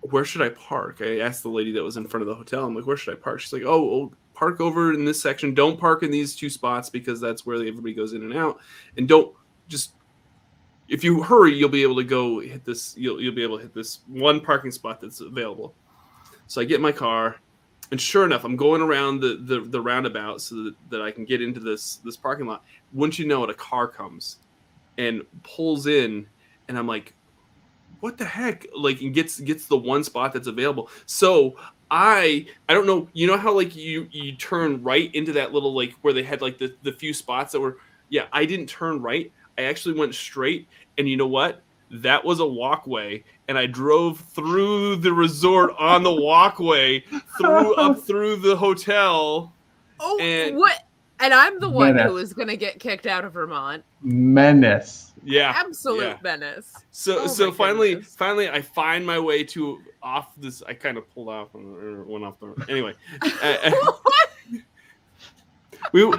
"Where 0.00 0.24
should 0.24 0.42
I 0.42 0.50
park?" 0.50 0.98
I 1.00 1.18
asked 1.18 1.42
the 1.42 1.50
lady 1.50 1.72
that 1.72 1.82
was 1.82 1.96
in 1.96 2.06
front 2.06 2.22
of 2.22 2.28
the 2.28 2.34
hotel. 2.36 2.64
I'm 2.64 2.74
like, 2.76 2.86
"Where 2.86 2.96
should 2.96 3.14
I 3.14 3.20
park?" 3.20 3.40
She's 3.40 3.52
like, 3.52 3.64
"Oh, 3.64 3.90
oh 3.90 4.12
park 4.34 4.60
over 4.60 4.92
in 4.94 5.04
this 5.04 5.20
section. 5.20 5.54
Don't 5.54 5.78
park 5.78 6.04
in 6.04 6.10
these 6.12 6.36
two 6.36 6.48
spots 6.50 6.88
because 6.88 7.20
that's 7.20 7.44
where 7.44 7.56
everybody 7.56 7.94
goes 7.94 8.12
in 8.12 8.22
and 8.22 8.34
out, 8.34 8.60
and 8.96 9.08
don't 9.08 9.34
just." 9.68 9.94
If 10.92 11.02
you 11.02 11.22
hurry, 11.22 11.54
you'll 11.54 11.70
be 11.70 11.82
able 11.82 11.96
to 11.96 12.04
go 12.04 12.40
hit 12.40 12.66
this. 12.66 12.94
You'll, 12.98 13.18
you'll 13.18 13.34
be 13.34 13.42
able 13.42 13.56
to 13.56 13.62
hit 13.62 13.72
this 13.72 14.00
one 14.08 14.42
parking 14.42 14.70
spot 14.70 15.00
that's 15.00 15.22
available. 15.22 15.74
So 16.48 16.60
I 16.60 16.64
get 16.64 16.82
my 16.82 16.92
car, 16.92 17.36
and 17.90 17.98
sure 17.98 18.26
enough, 18.26 18.44
I'm 18.44 18.56
going 18.56 18.82
around 18.82 19.20
the, 19.20 19.40
the, 19.42 19.60
the 19.60 19.80
roundabout 19.80 20.42
so 20.42 20.56
that, 20.64 20.74
that 20.90 21.00
I 21.00 21.10
can 21.10 21.24
get 21.24 21.40
into 21.40 21.60
this 21.60 21.96
this 22.04 22.18
parking 22.18 22.44
lot. 22.44 22.62
Wouldn't 22.92 23.18
you 23.18 23.26
know 23.26 23.42
it, 23.42 23.48
a 23.48 23.54
car 23.54 23.88
comes 23.88 24.40
and 24.98 25.22
pulls 25.44 25.86
in, 25.86 26.26
and 26.68 26.78
I'm 26.78 26.86
like, 26.86 27.14
what 28.00 28.18
the 28.18 28.26
heck? 28.26 28.66
Like, 28.76 29.00
and 29.00 29.14
gets 29.14 29.40
gets 29.40 29.68
the 29.68 29.78
one 29.78 30.04
spot 30.04 30.34
that's 30.34 30.46
available. 30.46 30.90
So 31.06 31.56
I 31.90 32.44
I 32.68 32.74
don't 32.74 32.86
know. 32.86 33.08
You 33.14 33.28
know 33.28 33.38
how 33.38 33.54
like 33.54 33.74
you 33.74 34.08
you 34.10 34.36
turn 34.36 34.82
right 34.82 35.14
into 35.14 35.32
that 35.32 35.54
little 35.54 35.74
like 35.74 35.94
where 36.02 36.12
they 36.12 36.22
had 36.22 36.42
like 36.42 36.58
the 36.58 36.74
the 36.82 36.92
few 36.92 37.14
spots 37.14 37.52
that 37.52 37.60
were. 37.60 37.78
Yeah, 38.10 38.26
I 38.30 38.44
didn't 38.44 38.66
turn 38.66 39.00
right. 39.00 39.32
I 39.58 39.62
actually 39.62 39.98
went 39.98 40.14
straight, 40.14 40.68
and 40.98 41.08
you 41.08 41.16
know 41.16 41.26
what? 41.26 41.62
That 41.90 42.24
was 42.24 42.40
a 42.40 42.46
walkway, 42.46 43.22
and 43.48 43.58
I 43.58 43.66
drove 43.66 44.18
through 44.20 44.96
the 44.96 45.12
resort 45.12 45.72
on 45.78 46.02
the 46.02 46.12
walkway, 46.14 47.00
through 47.36 47.74
up 47.76 47.98
through 48.00 48.36
the 48.36 48.56
hotel. 48.56 49.52
oh, 50.00 50.18
and- 50.18 50.56
what? 50.56 50.86
And 51.20 51.32
I'm 51.32 51.60
the 51.60 51.68
one 51.68 51.94
Menace. 51.94 52.10
who 52.10 52.16
is 52.16 52.32
going 52.32 52.48
to 52.48 52.56
get 52.56 52.80
kicked 52.80 53.06
out 53.06 53.24
of 53.24 53.34
Vermont. 53.34 53.84
Menace. 54.00 55.12
Yeah, 55.22 55.52
Absolute 55.54 56.02
yeah. 56.02 56.18
menace. 56.20 56.74
So 56.90 57.20
Oh 57.20 57.26
so 57.28 57.52
finally 57.52 57.94
goodness. 57.94 58.16
finally 58.16 58.48
I 58.50 58.60
find 58.60 59.06
my 59.06 59.20
way 59.20 59.44
to 59.44 59.80
off 60.02 60.34
this. 60.36 60.64
I 60.66 60.74
kind 60.74 60.98
of 60.98 61.08
pulled 61.14 61.28
off 61.28 61.54
or 61.54 62.02
went 62.02 62.24
off 62.24 62.40
the 62.40 62.52
anyway. 62.68 62.94
Uh, 63.22 63.28
uh, 63.40 63.54
I- 63.64 63.98
I- 64.52 64.60
we. 65.92 66.12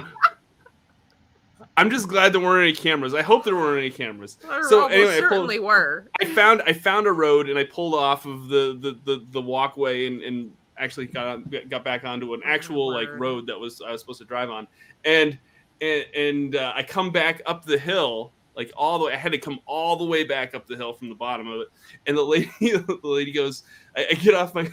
I'm 1.76 1.90
just 1.90 2.08
glad 2.08 2.32
there 2.32 2.40
weren't 2.40 2.62
any 2.62 2.72
cameras. 2.72 3.14
I 3.14 3.22
hope 3.22 3.44
there 3.44 3.56
weren't 3.56 3.78
any 3.78 3.90
cameras. 3.90 4.36
There 4.36 4.68
So 4.68 4.86
anyway, 4.86 5.16
I 5.16 5.20
pulled- 5.20 5.30
certainly 5.30 5.58
were. 5.58 6.08
I 6.20 6.26
found 6.26 6.62
I 6.66 6.72
found 6.72 7.06
a 7.06 7.12
road 7.12 7.48
and 7.48 7.58
I 7.58 7.64
pulled 7.64 7.94
off 7.94 8.26
of 8.26 8.48
the 8.48 8.78
the 8.80 8.98
the, 9.04 9.26
the 9.30 9.40
walkway 9.40 10.06
and, 10.06 10.22
and 10.22 10.52
actually 10.76 11.06
got 11.06 11.26
on, 11.26 11.52
got 11.68 11.84
back 11.84 12.04
onto 12.04 12.34
an 12.34 12.42
actual 12.44 12.92
like 12.92 13.08
road 13.18 13.46
that 13.46 13.58
was 13.58 13.80
I 13.80 13.92
was 13.92 14.00
supposed 14.00 14.20
to 14.20 14.24
drive 14.24 14.50
on 14.50 14.66
and 15.04 15.38
and, 15.80 16.06
and 16.16 16.56
uh, 16.56 16.72
I 16.74 16.82
come 16.82 17.10
back 17.10 17.42
up 17.46 17.64
the 17.64 17.78
hill 17.78 18.32
like 18.56 18.72
all 18.76 18.98
the 18.98 19.06
way 19.06 19.12
I 19.12 19.16
had 19.16 19.32
to 19.32 19.38
come 19.38 19.58
all 19.66 19.96
the 19.96 20.04
way 20.04 20.24
back 20.24 20.54
up 20.54 20.66
the 20.66 20.76
hill 20.76 20.92
from 20.92 21.08
the 21.08 21.14
bottom 21.14 21.48
of 21.48 21.60
it 21.60 21.68
and 22.06 22.16
the 22.16 22.22
lady 22.22 22.50
the 22.60 22.98
lady 23.02 23.32
goes 23.32 23.64
I, 23.96 24.06
I 24.10 24.14
get 24.14 24.34
off 24.34 24.54
my 24.54 24.68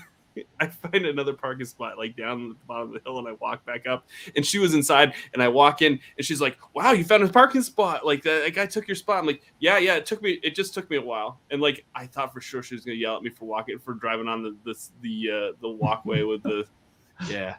I 0.59 0.67
find 0.67 1.05
another 1.05 1.33
parking 1.33 1.65
spot 1.65 1.97
like 1.97 2.15
down 2.15 2.51
at 2.51 2.59
the 2.59 2.65
bottom 2.65 2.87
of 2.89 2.93
the 2.93 3.01
hill 3.05 3.19
and 3.19 3.27
I 3.27 3.33
walk 3.33 3.65
back 3.65 3.85
up 3.85 4.07
and 4.35 4.45
she 4.45 4.59
was 4.59 4.73
inside 4.73 5.13
and 5.33 5.43
I 5.43 5.49
walk 5.49 5.81
in 5.81 5.99
and 6.17 6.25
she's 6.25 6.39
like 6.39 6.57
wow 6.73 6.91
you 6.91 7.03
found 7.03 7.23
a 7.23 7.27
parking 7.27 7.61
spot. 7.61 8.05
Like 8.05 8.23
that, 8.23 8.43
that 8.43 8.55
guy 8.55 8.65
took 8.65 8.87
your 8.87 8.95
spot. 8.95 9.19
I'm 9.19 9.25
like 9.25 9.41
yeah 9.59 9.77
yeah 9.77 9.95
it 9.95 10.05
took 10.05 10.21
me 10.21 10.39
it 10.43 10.55
just 10.55 10.73
took 10.73 10.89
me 10.89 10.97
a 10.97 11.01
while. 11.01 11.39
And 11.49 11.61
like 11.61 11.85
I 11.95 12.05
thought 12.05 12.33
for 12.33 12.41
sure 12.41 12.63
she 12.63 12.75
was 12.75 12.85
gonna 12.85 12.95
yell 12.95 13.17
at 13.17 13.23
me 13.23 13.29
for 13.29 13.45
walking 13.45 13.77
for 13.79 13.93
driving 13.93 14.27
on 14.27 14.43
the 14.43 14.55
this 14.65 14.91
the 15.01 15.29
uh 15.29 15.57
the 15.61 15.69
walkway 15.69 16.23
with 16.23 16.43
the 16.43 16.65
yeah. 17.27 17.57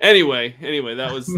Anyway 0.00 0.56
anyway 0.62 0.94
that 0.94 1.12
was 1.12 1.28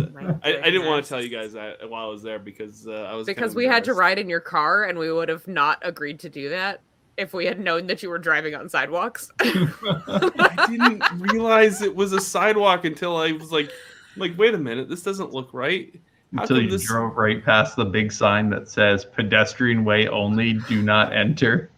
I, 0.44 0.58
I 0.58 0.70
didn't 0.70 0.86
want 0.86 1.04
to 1.04 1.08
tell 1.08 1.20
you 1.20 1.28
guys 1.28 1.52
that 1.54 1.90
while 1.90 2.06
I 2.06 2.08
was 2.08 2.22
there 2.22 2.38
because 2.38 2.86
uh, 2.86 2.92
I 2.92 3.14
was 3.14 3.26
kind 3.26 3.36
because 3.36 3.52
of 3.52 3.56
we 3.56 3.66
had 3.66 3.82
to 3.84 3.94
ride 3.94 4.20
in 4.20 4.28
your 4.28 4.40
car 4.40 4.84
and 4.84 4.96
we 4.96 5.10
would 5.12 5.28
have 5.28 5.48
not 5.48 5.80
agreed 5.82 6.20
to 6.20 6.28
do 6.28 6.48
that 6.50 6.80
if 7.16 7.34
we 7.34 7.44
had 7.46 7.60
known 7.60 7.86
that 7.88 8.02
you 8.02 8.08
were 8.08 8.18
driving 8.18 8.54
on 8.54 8.68
sidewalks. 8.68 9.30
I 9.40 10.66
didn't 10.68 11.02
realize 11.18 11.82
it 11.82 11.94
was 11.94 12.12
a 12.12 12.20
sidewalk 12.20 12.84
until 12.84 13.16
I 13.16 13.32
was 13.32 13.52
like, 13.52 13.70
like, 14.16 14.36
wait 14.38 14.54
a 14.54 14.58
minute, 14.58 14.88
this 14.88 15.02
doesn't 15.02 15.32
look 15.32 15.50
right. 15.52 15.94
How 16.34 16.42
Until 16.42 16.62
you 16.62 16.70
this- 16.70 16.84
drove 16.86 17.16
right 17.16 17.44
past 17.44 17.76
the 17.76 17.84
big 17.84 18.10
sign 18.12 18.48
that 18.50 18.68
says 18.68 19.04
pedestrian 19.04 19.84
way 19.84 20.08
only, 20.08 20.54
do 20.54 20.82
not 20.82 21.12
enter. 21.12 21.70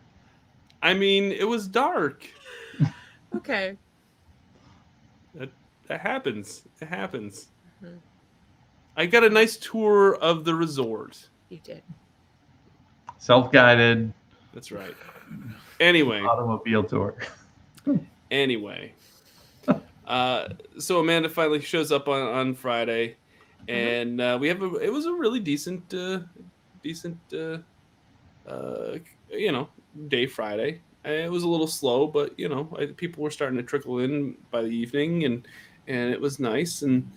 I 0.82 0.94
mean, 0.94 1.32
it 1.32 1.44
was 1.48 1.66
dark. 1.66 2.24
okay. 3.34 3.76
That 5.34 5.48
that 5.88 6.00
happens. 6.00 6.62
It 6.80 6.86
happens. 6.88 7.48
Mhm. 7.82 7.98
I 8.96 9.06
got 9.06 9.24
a 9.24 9.30
nice 9.30 9.56
tour 9.56 10.14
of 10.16 10.44
the 10.44 10.54
resort. 10.54 11.28
You 11.48 11.58
did. 11.64 11.82
Self 13.18 13.50
guided 13.50 14.12
That's 14.52 14.70
right. 14.70 14.94
Anyway, 15.80 16.20
automobile 16.20 16.84
tour. 16.84 17.16
anyway. 18.30 18.92
Uh, 20.06 20.48
so 20.78 21.00
Amanda 21.00 21.28
finally 21.28 21.60
shows 21.60 21.90
up 21.90 22.08
on, 22.08 22.20
on 22.20 22.54
Friday, 22.54 23.16
and 23.68 24.20
uh, 24.20 24.36
we 24.40 24.48
have 24.48 24.62
a. 24.62 24.76
It 24.76 24.92
was 24.92 25.06
a 25.06 25.12
really 25.12 25.40
decent, 25.40 25.94
uh, 25.94 26.20
decent, 26.82 27.18
uh, 27.32 27.58
uh, 28.46 28.98
you 29.30 29.50
know, 29.50 29.68
day 30.08 30.26
Friday. 30.26 30.80
It 31.04 31.30
was 31.30 31.42
a 31.42 31.48
little 31.48 31.66
slow, 31.66 32.06
but 32.06 32.38
you 32.38 32.48
know, 32.48 32.68
I, 32.78 32.86
people 32.86 33.22
were 33.22 33.30
starting 33.30 33.56
to 33.56 33.62
trickle 33.62 34.00
in 34.00 34.36
by 34.50 34.62
the 34.62 34.68
evening, 34.68 35.24
and 35.24 35.46
and 35.86 36.12
it 36.12 36.20
was 36.20 36.38
nice. 36.38 36.82
And 36.82 37.10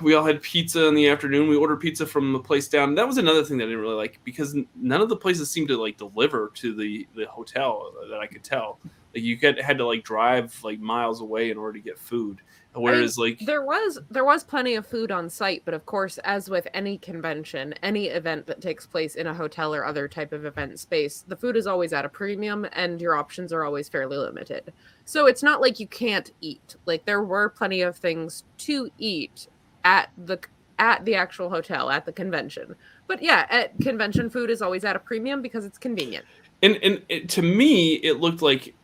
we 0.00 0.14
all 0.14 0.24
had 0.24 0.42
pizza 0.42 0.86
in 0.86 0.94
the 0.94 1.08
afternoon. 1.08 1.48
We 1.48 1.56
ordered 1.56 1.80
pizza 1.80 2.06
from 2.06 2.32
the 2.32 2.38
place 2.38 2.68
down. 2.68 2.94
That 2.94 3.06
was 3.06 3.18
another 3.18 3.44
thing 3.44 3.58
that 3.58 3.64
I 3.64 3.66
didn't 3.66 3.80
really 3.80 3.94
like 3.94 4.20
because 4.24 4.56
none 4.74 5.00
of 5.00 5.08
the 5.08 5.16
places 5.16 5.50
seemed 5.50 5.68
to 5.68 5.76
like 5.76 5.96
deliver 5.96 6.50
to 6.54 6.74
the 6.74 7.06
the 7.14 7.26
hotel 7.26 7.92
uh, 8.02 8.08
that 8.08 8.20
I 8.20 8.26
could 8.26 8.44
tell. 8.44 8.78
Like 9.14 9.24
you 9.24 9.36
get 9.36 9.60
had 9.60 9.78
to 9.78 9.86
like 9.86 10.04
drive 10.04 10.58
like 10.62 10.80
miles 10.80 11.20
away 11.20 11.50
in 11.50 11.58
order 11.58 11.78
to 11.78 11.84
get 11.84 11.98
food. 11.98 12.40
Whereas 12.74 13.18
like 13.18 13.38
There 13.40 13.64
was 13.64 13.98
there 14.10 14.24
was 14.24 14.42
plenty 14.42 14.76
of 14.76 14.86
food 14.86 15.12
on 15.12 15.28
site, 15.28 15.62
but 15.66 15.74
of 15.74 15.84
course, 15.84 16.16
as 16.24 16.48
with 16.48 16.66
any 16.72 16.96
convention, 16.96 17.74
any 17.82 18.06
event 18.06 18.46
that 18.46 18.62
takes 18.62 18.86
place 18.86 19.14
in 19.14 19.26
a 19.26 19.34
hotel 19.34 19.74
or 19.74 19.84
other 19.84 20.08
type 20.08 20.32
of 20.32 20.46
event 20.46 20.78
space, 20.80 21.22
the 21.28 21.36
food 21.36 21.56
is 21.56 21.66
always 21.66 21.92
at 21.92 22.06
a 22.06 22.08
premium 22.08 22.66
and 22.72 23.00
your 23.00 23.14
options 23.14 23.52
are 23.52 23.64
always 23.64 23.90
fairly 23.90 24.16
limited. 24.16 24.72
So 25.04 25.26
it's 25.26 25.42
not 25.42 25.60
like 25.60 25.80
you 25.80 25.86
can't 25.86 26.32
eat. 26.40 26.76
Like 26.86 27.04
there 27.04 27.22
were 27.22 27.50
plenty 27.50 27.82
of 27.82 27.96
things 27.96 28.44
to 28.58 28.90
eat 28.96 29.48
at 29.84 30.10
the 30.16 30.38
at 30.78 31.04
the 31.04 31.14
actual 31.14 31.48
hotel 31.48 31.90
at 31.90 32.06
the 32.06 32.12
convention. 32.12 32.74
But 33.06 33.22
yeah, 33.22 33.46
at 33.50 33.78
convention 33.80 34.30
food 34.30 34.50
is 34.50 34.62
always 34.62 34.84
at 34.84 34.96
a 34.96 34.98
premium 34.98 35.42
because 35.42 35.64
it's 35.64 35.78
convenient. 35.78 36.24
and 36.62 36.78
and 36.82 37.02
it, 37.08 37.28
to 37.30 37.42
me 37.42 37.94
it 37.94 38.20
looked 38.20 38.42
like 38.42 38.74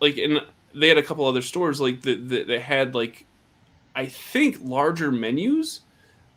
like 0.00 0.18
and 0.18 0.40
they 0.74 0.88
had 0.88 0.98
a 0.98 1.02
couple 1.02 1.24
other 1.26 1.42
stores 1.42 1.80
like 1.80 2.02
that 2.02 2.28
that 2.28 2.46
that 2.48 2.60
had 2.60 2.94
like 2.94 3.26
I 3.94 4.06
think 4.06 4.58
larger 4.62 5.10
menus, 5.10 5.80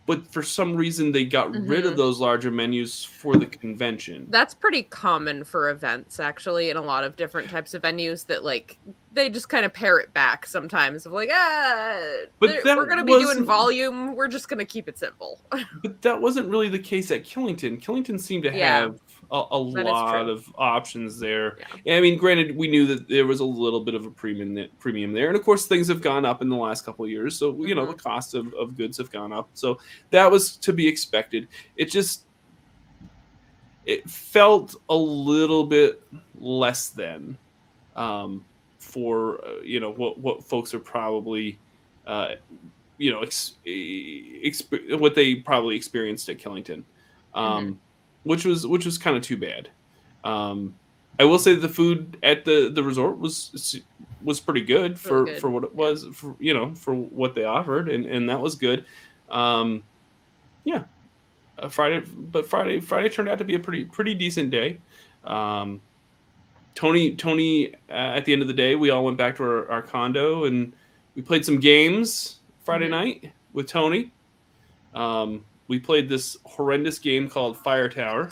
but 0.06 0.28
for 0.32 0.44
some 0.44 0.76
reason 0.76 1.12
they 1.12 1.24
got 1.26 1.52
rid 1.56 1.86
of 1.86 1.94
Mhm. 1.94 1.98
those 1.98 2.20
larger 2.20 2.52
menus 2.52 3.04
for 3.06 3.36
the 3.38 3.46
convention. 3.46 4.28
That's 4.30 4.54
pretty 4.54 4.84
common 4.84 5.44
for 5.44 5.70
events, 5.70 6.20
actually, 6.20 6.70
in 6.70 6.78
a 6.78 6.82
lot 6.82 7.04
of 7.04 7.16
different 7.16 7.50
types 7.50 7.74
of 7.74 7.82
venues. 7.82 8.26
That 8.28 8.44
like 8.44 8.78
they 9.14 9.30
just 9.30 9.48
kind 9.48 9.64
of 9.64 9.72
pare 9.74 10.00
it 10.00 10.12
back 10.14 10.46
sometimes. 10.48 11.06
Of 11.06 11.12
like, 11.12 11.30
ah, 11.32 12.00
But 12.40 12.64
we're 12.66 12.86
gonna 12.88 13.04
be 13.06 13.12
doing 13.20 13.46
volume. 13.46 14.16
We're 14.16 14.28
just 14.28 14.50
gonna 14.50 14.66
keep 14.66 14.90
it 14.90 14.98
simple. 14.98 15.40
But 15.84 16.02
that 16.02 16.20
wasn't 16.22 16.50
really 16.50 16.70
the 16.70 16.80
case 16.80 17.12
at 17.12 17.24
Killington. 17.24 17.80
Killington 17.82 18.20
seemed 18.20 18.44
to 18.46 18.52
Yeah. 18.56 18.80
have 18.80 19.00
a, 19.34 19.46
a 19.52 19.58
lot 19.58 20.30
of 20.30 20.46
options 20.56 21.20
there. 21.20 21.58
Yeah. 21.86 21.98
I 21.98 22.02
mean, 22.02 22.18
granted, 22.18 22.56
we 22.56 22.68
knew 22.68 22.86
that 22.88 23.10
there 23.10 23.26
was 23.26 23.40
a 23.40 23.46
little 23.46 23.80
bit 23.82 23.96
of 23.96 24.06
a 24.06 24.12
premium 24.12 24.70
premium 24.80 25.12
there, 25.12 25.28
and 25.28 25.36
of 25.36 25.44
course, 25.44 25.66
things 25.66 25.88
have 25.88 26.02
gone 26.02 26.24
up 26.24 26.42
in 26.42 26.50
the 26.50 26.56
last 26.56 26.86
couple 26.86 27.04
of 27.04 27.12
years. 27.12 27.38
So 27.38 27.66
you 27.66 27.74
know, 27.76 27.86
Mhm. 27.86 27.98
the 27.98 28.04
cost 28.04 28.36
of, 28.36 28.54
of 28.54 28.78
goods 28.78 28.98
have 29.00 29.12
gone 29.12 29.34
up. 29.34 29.50
So 29.56 29.80
that 30.12 30.30
was 30.30 30.56
to 30.58 30.72
be 30.72 30.88
expected. 30.88 31.48
It 31.76 31.86
just 31.92 32.26
it 33.86 34.10
felt 34.10 34.76
a 34.90 34.96
little 34.96 35.66
bit 35.66 36.02
less 36.40 36.90
than 36.90 37.38
um, 37.96 38.46
for 38.80 39.44
uh, 39.46 39.62
you 39.64 39.80
know 39.80 39.92
what 39.92 40.18
what 40.20 40.44
folks 40.44 40.74
are 40.74 40.80
probably 40.80 41.58
uh, 42.08 42.36
you 42.98 43.12
know 43.12 43.22
ex- 43.22 43.56
exp- 43.66 45.00
what 45.00 45.16
they 45.16 45.36
probably 45.36 45.76
experienced 45.76 46.30
at 46.30 46.38
Killington, 46.38 46.84
um, 47.34 47.80
which 48.24 48.46
was 48.46 48.66
which 48.66 48.86
was 48.86 48.98
kind 48.98 49.16
of 49.18 49.24
too 49.24 49.38
bad. 49.38 49.70
Um, 50.24 50.76
I 51.20 51.26
will 51.26 51.40
say 51.40 51.56
the 51.56 51.70
food 51.70 52.18
at 52.24 52.46
the 52.46 52.70
the 52.74 52.84
resort 52.84 53.20
was 53.20 53.82
was 54.24 54.40
pretty 54.40 54.62
good 54.62 54.98
for 55.00 55.26
good, 55.26 55.40
for 55.40 55.50
what 55.50 55.64
it 55.64 55.76
was 55.76 56.06
for 56.14 56.36
you 56.40 56.54
know 56.54 56.74
for 56.76 56.94
what 56.94 57.36
they 57.36 57.44
offered 57.44 57.90
and 57.90 58.06
and 58.06 58.30
that 58.30 58.40
was 58.40 58.56
good. 58.56 58.86
Um, 59.30 59.84
yeah, 60.64 60.84
uh, 61.60 61.68
Friday, 61.70 62.00
but 62.18 62.48
Friday 62.48 62.80
Friday 62.80 63.10
turned 63.10 63.30
out 63.30 63.38
to 63.40 63.44
be 63.44 63.56
a 63.56 63.60
pretty 63.60 63.86
pretty 63.86 64.14
decent 64.16 64.50
day. 64.50 64.78
Um, 65.24 65.82
Tony 66.76 67.16
Tony 67.16 67.76
uh, 67.90 68.16
at 68.18 68.26
the 68.26 68.34
end 68.34 68.42
of 68.42 68.48
the 68.48 68.54
day, 68.54 68.76
we 68.76 68.90
all 68.90 69.04
went 69.06 69.18
back 69.18 69.36
to 69.38 69.44
our, 69.44 69.70
our 69.72 69.82
condo 69.82 70.46
and 70.46 70.74
we 71.16 71.22
played 71.22 71.46
some 71.46 71.60
games 71.60 72.40
Friday 72.64 72.88
Mhm. 72.88 72.92
night 72.92 73.32
with 73.54 73.68
Tony. 73.68 74.12
Um, 74.96 75.44
we 75.74 75.80
played 75.80 76.08
this 76.08 76.38
horrendous 76.46 77.00
game 77.00 77.28
called 77.28 77.58
Fire 77.58 77.90
Tower, 77.90 78.30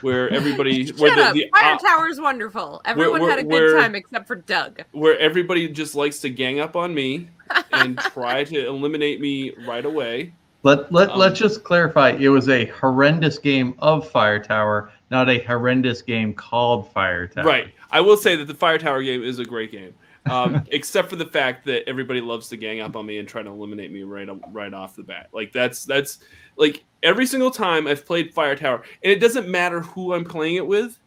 where 0.00 0.30
everybody 0.38 0.86
Shut 0.86 0.98
where 0.98 1.14
the, 1.14 1.22
up! 1.22 1.34
the 1.34 1.46
Fire 1.52 1.76
Tower 1.76 2.08
is 2.08 2.18
wonderful. 2.18 2.80
Everyone 2.86 3.20
where- 3.20 3.28
had 3.30 3.38
a 3.40 3.42
good 3.42 3.50
where- 3.50 3.78
time 3.78 3.94
except 3.94 4.26
for 4.26 4.36
Doug. 4.36 4.82
where 4.92 5.18
everybody 5.18 5.68
just 5.68 5.94
likes 5.94 6.18
to 6.20 6.30
gang 6.30 6.60
up 6.60 6.74
on 6.74 6.94
me 6.94 7.28
and 7.74 7.98
try 8.14 8.42
to 8.44 8.66
eliminate 8.66 9.20
me 9.20 9.52
right 9.66 9.84
away. 9.84 10.32
Let 10.62 10.90
let 10.90 11.10
Um, 11.10 11.18
let's 11.18 11.38
just 11.38 11.62
clarify. 11.62 12.12
It 12.12 12.28
was 12.30 12.48
a 12.48 12.64
horrendous 12.66 13.36
game 13.38 13.74
of 13.80 14.08
Fire 14.08 14.42
Tower, 14.42 14.90
not 15.10 15.28
a 15.28 15.40
horrendous 15.40 16.00
game 16.00 16.32
called 16.32 16.90
Fire 16.92 17.26
Tower. 17.26 17.44
Right. 17.44 17.74
I 17.90 18.00
will 18.00 18.16
say 18.16 18.34
that 18.36 18.46
the 18.46 18.54
Fire 18.54 18.78
Tower 18.78 19.02
game 19.02 19.22
is 19.22 19.38
a 19.40 19.44
great 19.44 19.70
game, 19.72 19.92
um, 20.30 20.64
except 20.70 21.10
for 21.10 21.16
the 21.16 21.26
fact 21.26 21.64
that 21.66 21.88
everybody 21.88 22.20
loves 22.20 22.48
to 22.48 22.56
gang 22.56 22.80
up 22.80 22.96
on 22.96 23.06
me 23.06 23.18
and 23.18 23.28
try 23.28 23.42
to 23.42 23.50
eliminate 23.50 23.92
me 23.92 24.02
right 24.02 24.28
right 24.52 24.72
off 24.74 24.96
the 24.96 25.02
bat. 25.02 25.28
Like 25.32 25.52
that's 25.52 25.84
that's 25.84 26.18
like 26.56 26.84
every 27.02 27.26
single 27.26 27.50
time 27.50 27.86
I've 27.86 28.06
played 28.06 28.32
Fire 28.32 28.56
Tower, 28.56 28.82
and 29.02 29.12
it 29.12 29.20
doesn't 29.20 29.48
matter 29.48 29.80
who 29.80 30.14
I'm 30.14 30.24
playing 30.24 30.56
it 30.56 30.66
with. 30.66 30.98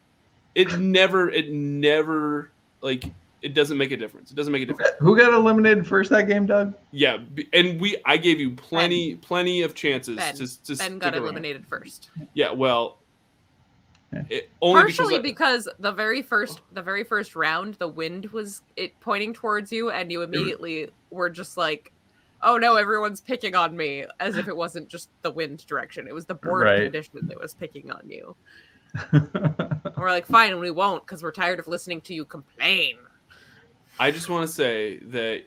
It 0.53 0.79
never, 0.79 1.29
it 1.29 1.49
never 1.49 2.51
like 2.81 3.05
it 3.41 3.53
doesn't 3.53 3.77
make 3.77 3.91
a 3.91 3.97
difference. 3.97 4.31
It 4.31 4.35
doesn't 4.35 4.51
make 4.51 4.63
a 4.63 4.65
difference. 4.65 4.91
Who 4.99 5.15
got 5.15 5.33
eliminated 5.33 5.85
first 5.85 6.09
that 6.09 6.27
game, 6.27 6.45
Doug? 6.47 6.73
Yeah, 6.91 7.17
and 7.53 7.79
we 7.79 7.95
I 8.05 8.17
gave 8.17 8.39
you 8.39 8.51
plenty 8.51 9.15
plenty 9.17 9.61
of 9.61 9.75
chances 9.75 10.17
Ben. 10.17 10.35
to 10.35 10.63
to 10.63 10.75
Ben 10.75 10.77
stick 10.77 10.99
got 10.99 11.13
around. 11.13 11.23
eliminated 11.23 11.67
first. 11.67 12.09
Yeah, 12.33 12.51
well, 12.51 12.97
Yeah. 12.97 13.04
It, 14.29 14.49
only 14.61 14.81
Partially 14.81 15.19
because, 15.19 15.65
because 15.65 15.75
the 15.79 15.91
very 15.91 16.21
first 16.21 16.61
the 16.71 16.81
very 16.81 17.03
first 17.03 17.35
round, 17.35 17.75
the 17.75 17.87
wind 17.87 18.25
was 18.27 18.61
it 18.75 18.99
pointing 18.99 19.33
towards 19.33 19.71
you, 19.71 19.91
and 19.91 20.11
you 20.11 20.21
immediately 20.21 20.89
were 21.09 21.29
just 21.29 21.57
like, 21.57 21.91
"Oh 22.41 22.57
no, 22.57 22.75
everyone's 22.75 23.21
picking 23.21 23.55
on 23.55 23.75
me," 23.75 24.05
as 24.19 24.37
if 24.37 24.47
it 24.47 24.55
wasn't 24.55 24.87
just 24.87 25.09
the 25.21 25.31
wind 25.31 25.65
direction; 25.67 26.07
it 26.07 26.13
was 26.13 26.25
the 26.25 26.35
board 26.35 26.63
Right. 26.63 26.83
condition 26.83 27.27
that 27.27 27.39
was 27.39 27.53
picking 27.53 27.91
on 27.91 28.09
you. 28.09 28.35
And 29.11 30.03
we're 30.03 30.09
like, 30.09 30.25
"Fine, 30.25 30.59
we 30.59 30.71
won't," 30.71 31.05
because 31.05 31.23
we're 31.23 31.31
tired 31.31 31.59
of 31.59 31.67
listening 31.67 32.01
to 32.01 32.13
you 32.13 32.25
complain. 32.25 32.97
I, 33.99 34.07
I 34.07 34.11
just 34.11 34.29
want 34.29 34.47
to 34.47 34.53
say 34.53 34.97
that 34.99 35.43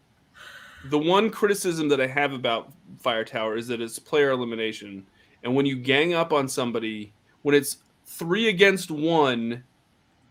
the 0.84 0.98
one 0.98 1.30
criticism 1.30 1.88
that 1.88 2.00
I 2.00 2.06
have 2.06 2.32
about 2.32 2.72
Fire 2.98 3.24
Tower 3.24 3.56
is 3.56 3.66
that 3.68 3.80
it's 3.80 3.98
player 3.98 4.30
elimination, 4.30 5.06
and 5.42 5.54
when 5.54 5.64
you 5.64 5.76
gang 5.76 6.12
up 6.12 6.32
on 6.32 6.48
somebody, 6.48 7.12
when 7.46 7.54
it's 7.54 7.76
three 8.06 8.48
against 8.48 8.90
one, 8.90 9.62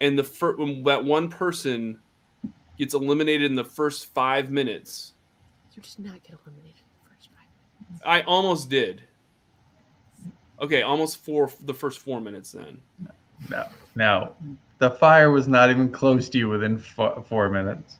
and 0.01 0.19
the 0.19 0.23
fir- 0.23 0.57
when 0.57 0.83
that 0.83 1.01
one 1.01 1.29
person 1.29 1.97
gets 2.77 2.93
eliminated 2.93 3.49
in 3.49 3.55
the 3.55 3.63
first 3.63 4.13
five 4.13 4.51
minutes, 4.51 5.13
You 5.73 5.81
did 5.81 5.99
not 5.99 6.21
get 6.23 6.37
eliminated 6.45 6.81
in 6.81 6.91
the 7.05 7.09
first 7.09 7.29
five. 7.29 7.47
minutes. 7.87 8.03
I 8.05 8.21
almost 8.23 8.69
did. 8.69 9.01
Okay, 10.61 10.81
almost 10.81 11.23
four 11.23 11.49
the 11.63 11.73
first 11.73 11.99
four 11.99 12.19
minutes 12.19 12.51
then. 12.51 12.81
no, 13.49 13.65
no. 13.95 14.35
The 14.79 14.91
fire 14.91 15.31
was 15.31 15.47
not 15.47 15.69
even 15.69 15.89
close 15.89 16.27
to 16.27 16.37
you 16.37 16.49
within 16.49 16.77
four, 16.77 17.23
four 17.29 17.47
minutes. 17.49 17.97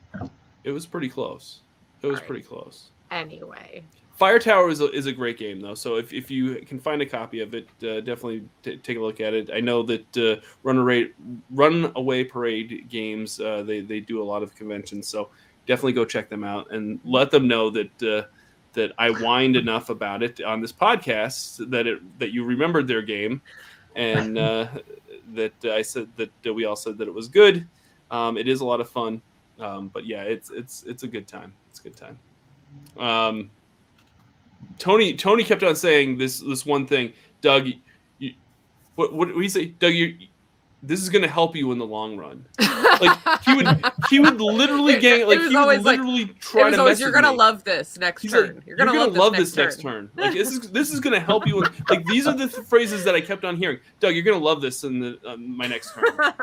It 0.66 0.72
was 0.72 0.86
pretty 0.86 1.07
close. 1.07 1.61
It 2.01 2.07
was 2.07 2.16
Alright. 2.16 2.28
pretty 2.28 2.43
close. 2.43 2.89
Anyway, 3.11 3.82
Fire 4.16 4.39
Tower 4.39 4.70
is 4.70 4.80
a, 4.80 4.89
is 4.91 5.07
a 5.07 5.11
great 5.11 5.38
game 5.38 5.59
though. 5.59 5.76
So 5.76 5.97
if, 5.97 6.13
if 6.13 6.32
you 6.32 6.55
can 6.66 6.80
find 6.80 7.01
a 7.01 7.05
copy 7.05 7.41
of 7.41 7.53
it, 7.53 7.68
uh, 7.84 7.99
definitely 7.99 8.43
t- 8.63 8.78
take 8.78 8.97
a 8.97 9.01
look 9.01 9.20
at 9.20 9.34
it. 9.34 9.49
I 9.53 9.59
know 9.59 9.84
that 9.84 10.18
uh, 10.18 10.41
Runaway 10.63 11.09
Runaway 11.51 12.24
Parade 12.24 12.88
games 12.89 13.39
uh, 13.39 13.63
they 13.63 13.82
they 13.82 13.99
do 13.99 14.22
a 14.22 14.24
lot 14.24 14.41
of 14.41 14.55
conventions, 14.55 15.07
so 15.07 15.30
definitely 15.66 15.93
go 15.93 16.05
check 16.05 16.30
them 16.30 16.43
out 16.43 16.72
and 16.72 16.99
let 17.03 17.30
them 17.30 17.47
know 17.47 17.70
that 17.72 18.03
uh, 18.03 18.24
that 18.74 18.93
I 18.97 19.09
whined 19.09 19.57
enough 19.57 19.89
about 19.89 20.24
it 20.24 20.41
on 20.41 20.61
this 20.61 20.72
podcast 20.72 21.70
that 21.70 21.86
it 21.86 22.20
that 22.20 22.32
you 22.32 22.45
remembered 22.45 22.88
their 22.88 23.01
game 23.01 23.41
and 23.95 24.38
uh, 24.38 24.68
that 25.34 25.53
I 25.66 25.82
said 25.82 26.07
that 26.16 26.53
we 26.53 26.63
all 26.63 26.78
said 26.78 26.97
that 26.99 27.07
it 27.07 27.13
was 27.13 27.28
good. 27.28 27.68
Um, 28.11 28.38
it 28.38 28.47
is 28.47 28.61
a 28.61 28.66
lot 28.66 28.80
of 28.80 28.89
fun, 28.89 29.22
um, 29.59 29.89
but 29.89 30.05
yeah, 30.05 30.24
it's 30.24 30.51
it's 30.51 30.84
it's 30.84 31.03
a 31.03 31.07
good 31.07 31.28
time. 31.28 31.53
It's 31.70 31.82
a 31.82 31.84
good 31.84 31.97
time. 31.97 32.20
Um, 32.97 33.49
Tony 34.80 35.13
Tony 35.13 35.43
kept 35.43 35.63
on 35.63 35.76
saying 35.76 36.18
this 36.18 36.39
this 36.39 36.66
one 36.66 36.86
thing, 36.88 37.13
Doug. 37.41 37.68
You, 38.20 38.34
what 38.95 39.13
what 39.13 39.28
did 39.28 39.38
he 39.38 39.49
say, 39.49 39.66
Doug? 39.66 39.93
You, 39.93 40.18
this 40.84 41.01
is 41.01 41.09
going 41.09 41.24
to 41.24 41.28
help 41.28 41.55
you 41.55 41.72
in 41.72 41.80
the 41.80 41.86
long 41.86 42.18
run. 42.18 42.45
Like 43.01 43.43
he 43.43 43.53
would 43.53 43.68
he 44.09 44.20
would 44.22 44.39
literally 44.39 44.97
gang 44.97 45.28
like 45.28 45.39
he 45.39 45.47
would 45.47 45.55
always 45.57 45.82
like- 45.84 45.99
literally 45.99 46.28
try 46.39 46.72
to 46.72 46.80
always, 46.80 46.97
"You're 46.97 47.11
gonna 47.11 47.34
love 47.34 47.66
this 47.66 47.97
next 47.97 48.22
He's 48.22 48.32
turn. 48.32 48.55
like, 48.55 48.66
you're 48.66 48.78
gonna, 48.78 48.93
love, 49.07 49.36
this, 49.36 49.53
next, 49.57 49.82
turn. 49.82 50.09
Like 50.16 50.34
this 50.34 50.51
is 50.53 50.72
this 50.72 50.93
is 50.93 51.01
gonna 51.01 51.20
help 51.20 51.45
you. 51.45 51.61
In, 51.61 51.70
like 51.89 52.05
these 52.05 52.26
are 52.26 52.34
the 52.34 52.47
th- 52.47 52.66
phrases 52.68 53.03
that 53.03 53.13
I 53.13 53.20
kept 53.20 53.43
on 53.43 53.57
hearing. 53.57 53.80
Doug, 53.99 54.13
you're 54.13 54.24
gonna 54.24 54.38
love 54.38 54.61
this 54.61 54.86
in 54.86 54.99
the 55.01 55.20
uh, 55.28 55.36
my 55.36 55.68
next 55.68 55.93
turn. 55.93 56.05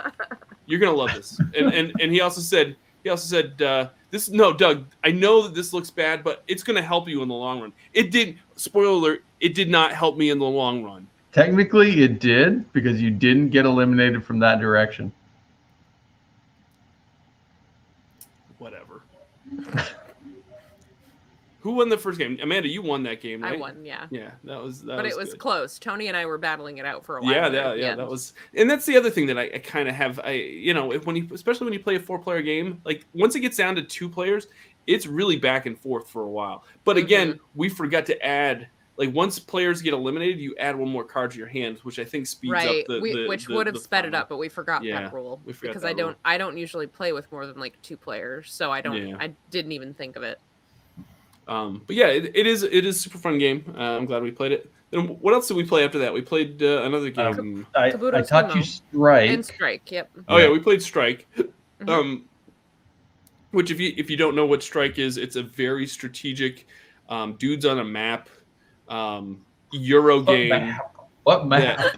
You're 0.66 0.80
gonna 0.80 0.96
love 0.96 1.14
this. 1.14 1.40
And 1.56 1.72
and 1.72 1.92
and 2.00 2.12
he 2.12 2.20
also 2.20 2.42
said 2.42 2.76
he 3.02 3.10
also 3.10 3.26
said 3.26 3.60
uh, 3.62 3.88
this. 4.10 4.28
No, 4.28 4.52
Doug, 4.52 4.86
I 5.04 5.10
know 5.10 5.42
that 5.42 5.54
this 5.54 5.72
looks 5.72 5.90
bad, 5.90 6.22
but 6.22 6.42
it's 6.46 6.62
gonna 6.62 6.82
help 6.82 7.08
you 7.08 7.22
in 7.22 7.28
the 7.28 7.34
long 7.34 7.60
run. 7.60 7.72
It 7.92 8.10
didn't. 8.10 8.38
Spoiler 8.56 8.88
alert: 8.88 9.24
It 9.40 9.54
did 9.54 9.68
not 9.68 9.92
help 9.92 10.16
me 10.16 10.30
in 10.30 10.38
the 10.38 10.44
long 10.44 10.82
run. 10.82 11.06
Technically, 11.32 12.02
it 12.02 12.20
did 12.20 12.70
because 12.72 13.00
you 13.00 13.10
didn't 13.10 13.48
get 13.48 13.64
eliminated 13.64 14.24
from 14.24 14.38
that 14.40 14.60
direction. 14.60 15.12
Whatever. 18.58 19.02
Who 21.62 21.70
won 21.72 21.88
the 21.88 21.96
first 21.96 22.18
game? 22.18 22.36
Amanda, 22.42 22.68
you 22.68 22.82
won 22.82 23.04
that 23.04 23.20
game, 23.20 23.40
right? 23.40 23.54
I 23.54 23.56
won, 23.56 23.84
yeah. 23.84 24.08
Yeah, 24.10 24.32
that 24.42 24.60
was. 24.60 24.82
That 24.82 24.96
but 24.96 25.04
was 25.04 25.12
it 25.12 25.16
was 25.16 25.30
good. 25.30 25.38
close. 25.38 25.78
Tony 25.78 26.08
and 26.08 26.16
I 26.16 26.26
were 26.26 26.36
battling 26.36 26.78
it 26.78 26.84
out 26.84 27.04
for 27.04 27.18
a 27.18 27.22
while. 27.22 27.30
yeah, 27.30 27.48
yeah, 27.48 27.74
yeah. 27.74 27.94
That 27.94 28.08
was, 28.08 28.34
and 28.54 28.68
that's 28.68 28.84
the 28.84 28.96
other 28.96 29.10
thing 29.10 29.26
that 29.26 29.38
I, 29.38 29.44
I 29.54 29.58
kind 29.58 29.88
of 29.88 29.94
have. 29.94 30.18
I, 30.18 30.32
you 30.32 30.74
know, 30.74 30.92
if 30.92 31.06
when 31.06 31.14
you, 31.14 31.28
especially 31.32 31.66
when 31.66 31.72
you 31.72 31.78
play 31.78 31.94
a 31.94 32.00
four-player 32.00 32.42
game, 32.42 32.80
like 32.84 33.06
once 33.14 33.36
it 33.36 33.40
gets 33.40 33.56
down 33.56 33.76
to 33.76 33.82
two 33.82 34.08
players, 34.08 34.48
it's 34.88 35.06
really 35.06 35.36
back 35.36 35.66
and 35.66 35.78
forth 35.78 36.10
for 36.10 36.22
a 36.22 36.28
while. 36.28 36.64
But 36.82 36.96
again, 36.96 37.34
mm-hmm. 37.34 37.44
we 37.54 37.68
forgot 37.68 38.06
to 38.06 38.26
add. 38.26 38.66
Like 38.96 39.14
once 39.14 39.38
players 39.38 39.80
get 39.82 39.94
eliminated, 39.94 40.40
you 40.40 40.56
add 40.58 40.76
one 40.76 40.88
more 40.88 41.04
card 41.04 41.30
to 41.30 41.38
your 41.38 41.46
hand, 41.46 41.78
which 41.78 42.00
I 42.00 42.04
think 42.04 42.26
speeds 42.26 42.52
right, 42.52 42.80
up 42.80 42.86
the, 42.88 43.00
we, 43.00 43.12
the- 43.14 43.28
which 43.28 43.46
the- 43.46 43.54
would 43.54 43.68
have 43.68 43.78
sped 43.78 44.04
it 44.04 44.14
up, 44.14 44.28
but 44.28 44.36
we 44.36 44.48
forgot 44.48 44.82
Yeah, 44.82 45.02
that 45.02 45.12
rule 45.12 45.40
we 45.44 45.52
forgot 45.52 45.70
because 45.70 45.82
that 45.82 45.88
I 45.88 45.92
don't. 45.92 46.16
I 46.24 46.38
don't 46.38 46.58
usually 46.58 46.88
play 46.88 47.12
with 47.12 47.30
more 47.30 47.46
than 47.46 47.60
like 47.60 47.80
two 47.82 47.96
players, 47.96 48.52
so 48.52 48.72
I 48.72 48.80
don't. 48.80 48.96
Yeah. 48.96 49.16
I 49.20 49.32
didn't 49.50 49.72
even 49.72 49.94
think 49.94 50.16
of 50.16 50.24
it. 50.24 50.40
Um, 51.48 51.82
but 51.86 51.96
yeah, 51.96 52.06
it, 52.06 52.30
it 52.36 52.46
is 52.46 52.62
it 52.62 52.86
is 52.86 52.96
a 52.96 52.98
super 52.98 53.18
fun 53.18 53.38
game. 53.38 53.64
Uh, 53.76 53.80
I'm 53.96 54.06
glad 54.06 54.22
we 54.22 54.30
played 54.30 54.52
it. 54.52 54.70
Then 54.90 55.08
what 55.20 55.34
else 55.34 55.48
did 55.48 55.56
we 55.56 55.64
play 55.64 55.84
after 55.84 55.98
that? 56.00 56.12
We 56.12 56.20
played 56.22 56.62
uh, 56.62 56.82
another 56.82 57.06
Um, 57.16 57.34
game. 57.36 57.66
I, 57.74 57.90
Kabuto 57.90 58.14
I 58.14 58.22
taught 58.22 58.54
you 58.54 58.62
strike. 58.62 59.30
And 59.30 59.44
strike, 59.44 59.90
yep. 59.90 60.10
oh 60.28 60.36
yeah, 60.36 60.44
yeah. 60.44 60.50
we 60.50 60.58
played 60.60 60.82
Strike. 60.82 61.26
Mhm. 61.80 61.88
Um, 61.88 62.24
which 63.50 63.70
if 63.70 63.80
you 63.80 63.92
if 63.96 64.08
you 64.08 64.16
don't 64.16 64.34
know 64.36 64.46
what 64.46 64.62
strike 64.62 64.98
is, 64.98 65.16
it's 65.16 65.36
a 65.36 65.42
very 65.42 65.86
strategic 65.86 66.66
um, 67.08 67.34
dudes 67.34 67.64
on 67.66 67.78
a 67.80 67.84
map 67.84 68.28
um, 68.88 69.44
Euro 69.72 70.18
What 70.18 70.26
game. 70.26 70.48
map? 70.50 70.94
What 71.24 71.46
map? 71.46 71.96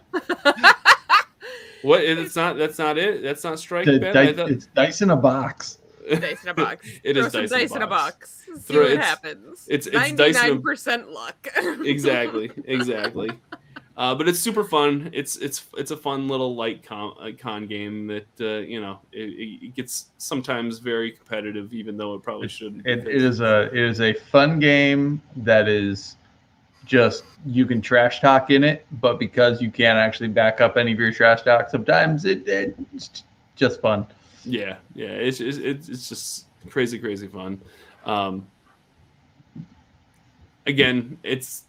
What? 1.82 2.02
It's 2.02 2.34
not. 2.34 2.56
That's 2.56 2.78
not 2.78 2.96
it. 2.96 3.22
That's 3.22 3.44
not 3.44 3.58
strike. 3.58 3.84
The 3.84 3.98
Ben? 3.98 4.16
I 4.16 4.26
dice- 4.26 4.36
thought- 4.36 4.50
it's 4.50 4.66
dice 4.66 5.02
in 5.02 5.10
a 5.10 5.16
box. 5.16 5.78
Dice 6.10 6.42
in 6.42 6.48
a 6.50 6.54
box. 6.54 6.86
It 7.04 7.14
Throw 7.14 7.26
is 7.26 7.32
some 7.32 7.40
dice 7.42 7.50
in 7.52 7.56
a 7.56 7.60
dice 7.60 7.76
in 7.76 7.82
a 7.82 7.86
box. 7.86 8.14
box. 8.46 8.64
See 8.66 8.72
Throw- 8.72 8.82
what 8.82 8.90
it's- 8.92 9.06
happens. 9.06 9.66
it's- 9.68 9.86
it's 9.86 10.12
dice 10.16 10.36
in 10.42 10.52
a- 10.52 10.60
99% 10.60 11.10
luck. 11.12 11.48
exactly. 11.84 12.50
Exactly. 12.66 13.30
Uh, 13.96 14.12
but 14.12 14.26
it's 14.28 14.40
super 14.40 14.64
fun. 14.64 15.08
It's 15.12 15.36
it's 15.36 15.66
it's 15.76 15.92
a 15.92 15.96
fun 15.96 16.26
little 16.26 16.56
light 16.56 16.82
con, 16.82 17.14
uh, 17.20 17.30
con 17.38 17.68
game 17.68 18.08
that 18.08 18.26
uh, 18.40 18.58
you 18.66 18.80
know 18.80 18.98
it, 19.12 19.30
it 19.62 19.74
gets 19.76 20.06
sometimes 20.18 20.80
very 20.80 21.12
competitive, 21.12 21.72
even 21.72 21.96
though 21.96 22.14
it 22.14 22.22
probably 22.24 22.48
shouldn't. 22.48 22.84
It, 22.88 23.06
it 23.06 23.22
is 23.22 23.40
a 23.40 23.68
it 23.72 23.76
is 23.78 24.00
a 24.00 24.12
fun 24.12 24.58
game 24.58 25.22
that 25.36 25.68
is 25.68 26.16
just 26.84 27.22
you 27.46 27.66
can 27.66 27.80
trash 27.80 28.20
talk 28.20 28.50
in 28.50 28.64
it, 28.64 28.84
but 29.00 29.20
because 29.20 29.62
you 29.62 29.70
can't 29.70 29.96
actually 29.96 30.28
back 30.28 30.60
up 30.60 30.76
any 30.76 30.92
of 30.92 30.98
your 30.98 31.12
trash 31.12 31.42
talk, 31.42 31.70
sometimes 31.70 32.24
it, 32.24 32.42
it's 32.48 33.22
just 33.54 33.80
fun. 33.80 34.04
Yeah, 34.44 34.76
yeah, 34.94 35.08
it's 35.08 35.40
it's, 35.40 35.58
it's 35.58 35.88
it's 35.88 36.08
just 36.08 36.46
crazy, 36.68 36.98
crazy 36.98 37.26
fun. 37.26 37.60
Um, 38.04 38.46
again, 40.66 41.18
it's 41.22 41.64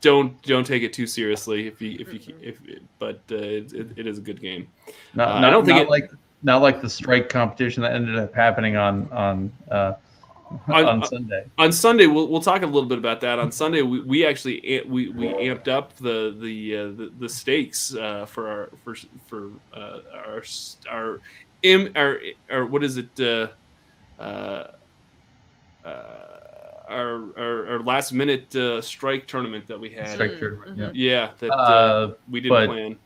don't 0.00 0.40
don't 0.42 0.66
take 0.66 0.82
it 0.82 0.92
too 0.92 1.06
seriously 1.06 1.66
if 1.66 1.80
you 1.80 1.96
if 1.98 2.12
you 2.12 2.34
if 2.40 2.60
but 2.98 3.20
uh, 3.30 3.36
it, 3.36 3.72
it, 3.72 3.88
it 3.96 4.06
is 4.06 4.18
a 4.18 4.20
good 4.20 4.40
game. 4.40 4.68
Not, 5.14 5.28
Uh, 5.28 5.46
I 5.46 5.50
don't 5.50 5.64
think 5.64 5.76
not 5.76 5.86
it- 5.86 5.90
like 5.90 6.10
not 6.42 6.62
like 6.62 6.80
the 6.80 6.90
strike 6.90 7.28
competition 7.28 7.82
that 7.82 7.92
ended 7.92 8.16
up 8.16 8.34
happening 8.34 8.76
on 8.76 9.08
on 9.10 9.52
uh, 9.70 9.94
On- 10.68 10.84
on 10.86 11.04
Sunday. 11.04 11.44
On 11.58 11.72
Sunday, 11.72 12.06
we'll, 12.06 12.28
we'll 12.28 12.40
talk 12.40 12.62
a 12.62 12.66
little 12.66 12.88
bit 12.88 12.98
about 12.98 13.20
that. 13.22 13.38
On 13.38 13.50
Sunday, 13.50 13.82
we, 13.82 14.00
we 14.00 14.24
actually 14.26 14.82
we, 14.88 15.08
we 15.10 15.26
amped 15.28 15.68
up 15.68 15.94
the 15.96 16.36
the 16.40 16.76
uh, 16.76 16.82
the, 16.98 17.12
the 17.18 17.28
stakes 17.28 17.94
uh, 17.94 18.26
for 18.26 18.48
our 18.48 18.70
for 18.84 18.94
for 19.26 19.50
uh, 19.74 19.98
our 20.14 20.42
our 20.88 21.20
im 21.62 21.90
our, 21.96 22.20
our 22.50 22.64
what 22.66 22.84
is 22.84 22.96
it 22.96 23.08
uh, 23.20 23.48
uh, 24.20 24.68
uh, 25.84 25.88
our, 26.88 27.38
our 27.38 27.66
our 27.72 27.78
last 27.82 28.12
minute 28.12 28.54
uh, 28.54 28.80
strike 28.80 29.26
tournament 29.26 29.66
that 29.66 29.78
we 29.80 29.90
had. 29.90 30.08
Strike 30.10 30.38
tournament, 30.38 30.78
mhm. 30.78 30.90
Yeah, 30.94 31.30
that 31.40 32.16
we 32.30 32.40
didn't 32.40 32.56
but- 32.56 32.66
plan. 32.68 32.96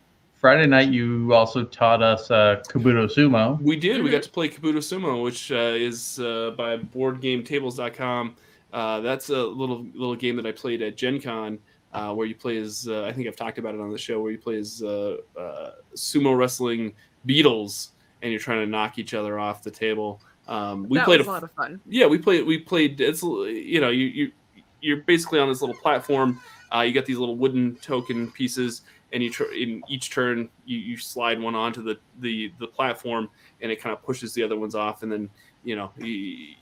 Friday 0.40 0.66
night, 0.66 0.88
you 0.88 1.34
also 1.34 1.64
taught 1.64 2.02
us 2.02 2.30
uh, 2.30 2.62
Kabuto 2.66 3.06
Sumo. 3.14 3.60
We 3.60 3.76
did. 3.76 4.02
We 4.02 4.08
got 4.08 4.22
to 4.22 4.30
play 4.30 4.48
Kabuto 4.48 4.78
Sumo, 4.78 5.22
which 5.22 5.52
uh, 5.52 5.74
is 5.76 6.18
uh, 6.18 6.52
by 6.56 6.78
BoardGameTables.com. 6.78 8.36
Uh, 8.72 9.00
that's 9.00 9.28
a 9.28 9.36
little 9.36 9.84
little 9.92 10.16
game 10.16 10.36
that 10.36 10.46
I 10.46 10.52
played 10.52 10.80
at 10.80 10.96
Gen 10.96 11.20
Con, 11.20 11.58
uh, 11.92 12.14
where 12.14 12.26
you 12.26 12.34
play 12.34 12.56
as 12.56 12.88
uh, 12.90 13.04
I 13.04 13.12
think 13.12 13.28
I've 13.28 13.36
talked 13.36 13.58
about 13.58 13.74
it 13.74 13.82
on 13.82 13.92
the 13.92 13.98
show, 13.98 14.18
where 14.18 14.32
you 14.32 14.38
play 14.38 14.56
as 14.56 14.82
uh, 14.82 15.18
uh, 15.38 15.72
sumo 15.94 16.34
wrestling 16.34 16.94
beetles, 17.26 17.90
and 18.22 18.30
you're 18.30 18.40
trying 18.40 18.60
to 18.60 18.66
knock 18.66 18.98
each 18.98 19.12
other 19.12 19.38
off 19.38 19.62
the 19.62 19.70
table. 19.70 20.22
Um, 20.48 20.88
we 20.88 20.96
that 20.96 21.04
played 21.04 21.18
was 21.18 21.26
a 21.26 21.30
a 21.30 21.32
lot 21.32 21.42
of 21.42 21.52
fun. 21.52 21.82
yeah, 21.86 22.06
we 22.06 22.16
played. 22.16 22.46
We 22.46 22.56
played. 22.56 22.98
It's 23.02 23.22
you 23.22 23.82
know 23.82 23.90
you 23.90 24.06
you 24.06 24.32
you're 24.80 25.02
basically 25.02 25.38
on 25.38 25.50
this 25.50 25.60
little 25.60 25.76
platform. 25.76 26.40
Uh, 26.74 26.80
you 26.80 26.94
got 26.94 27.04
these 27.04 27.18
little 27.18 27.36
wooden 27.36 27.76
token 27.76 28.30
pieces, 28.30 28.82
and 29.12 29.22
you 29.22 29.30
tr- 29.30 29.52
in 29.52 29.82
each 29.88 30.10
turn 30.10 30.48
you, 30.64 30.78
you 30.78 30.96
slide 30.96 31.40
one 31.40 31.54
onto 31.54 31.82
the, 31.82 31.98
the 32.20 32.52
the 32.58 32.66
platform, 32.66 33.28
and 33.60 33.70
it 33.70 33.80
kind 33.80 33.92
of 33.92 34.02
pushes 34.02 34.32
the 34.34 34.42
other 34.42 34.56
ones 34.58 34.74
off, 34.74 35.02
and 35.02 35.10
then 35.10 35.28
you 35.64 35.76
know 35.76 35.90
you, 35.98 36.54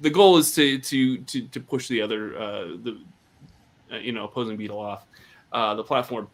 the 0.00 0.10
goal 0.10 0.36
is 0.36 0.54
to 0.54 0.78
to 0.78 1.18
to, 1.18 1.42
to 1.48 1.60
push 1.60 1.88
the 1.88 2.00
other 2.00 2.36
uh, 2.36 2.64
the 2.82 3.00
uh, 3.92 3.96
you 3.96 4.12
know 4.12 4.24
opposing 4.24 4.56
beetle 4.56 4.78
off 4.78 5.06
uh, 5.52 5.74
the 5.74 5.84
platform. 5.84 6.28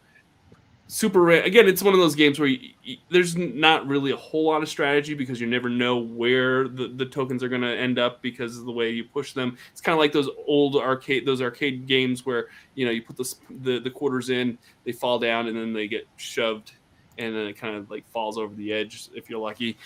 Super 0.90 1.22
rare. 1.22 1.44
again, 1.44 1.68
it's 1.68 1.84
one 1.84 1.94
of 1.94 2.00
those 2.00 2.16
games 2.16 2.40
where 2.40 2.48
you, 2.48 2.70
you, 2.82 2.96
there's 3.10 3.36
not 3.36 3.86
really 3.86 4.10
a 4.10 4.16
whole 4.16 4.46
lot 4.46 4.60
of 4.60 4.68
strategy 4.68 5.14
because 5.14 5.40
you 5.40 5.46
never 5.46 5.68
know 5.68 5.98
where 5.98 6.66
the, 6.66 6.88
the 6.88 7.06
tokens 7.06 7.44
are 7.44 7.48
going 7.48 7.62
to 7.62 7.68
end 7.68 8.00
up 8.00 8.20
because 8.22 8.58
of 8.58 8.64
the 8.64 8.72
way 8.72 8.90
you 8.90 9.04
push 9.04 9.32
them. 9.32 9.56
It's 9.70 9.80
kind 9.80 9.94
of 9.94 10.00
like 10.00 10.10
those 10.10 10.28
old 10.48 10.74
arcade 10.74 11.24
those 11.24 11.40
arcade 11.40 11.86
games 11.86 12.26
where 12.26 12.48
you 12.74 12.84
know 12.84 12.90
you 12.90 13.02
put 13.02 13.16
the, 13.16 13.34
the 13.62 13.78
the 13.78 13.90
quarters 13.90 14.30
in, 14.30 14.58
they 14.82 14.90
fall 14.90 15.20
down, 15.20 15.46
and 15.46 15.56
then 15.56 15.72
they 15.72 15.86
get 15.86 16.08
shoved, 16.16 16.72
and 17.18 17.36
then 17.36 17.46
it 17.46 17.52
kind 17.56 17.76
of 17.76 17.88
like 17.88 18.04
falls 18.10 18.36
over 18.36 18.52
the 18.56 18.72
edge 18.72 19.10
if 19.14 19.30
you're 19.30 19.38
lucky. 19.38 19.78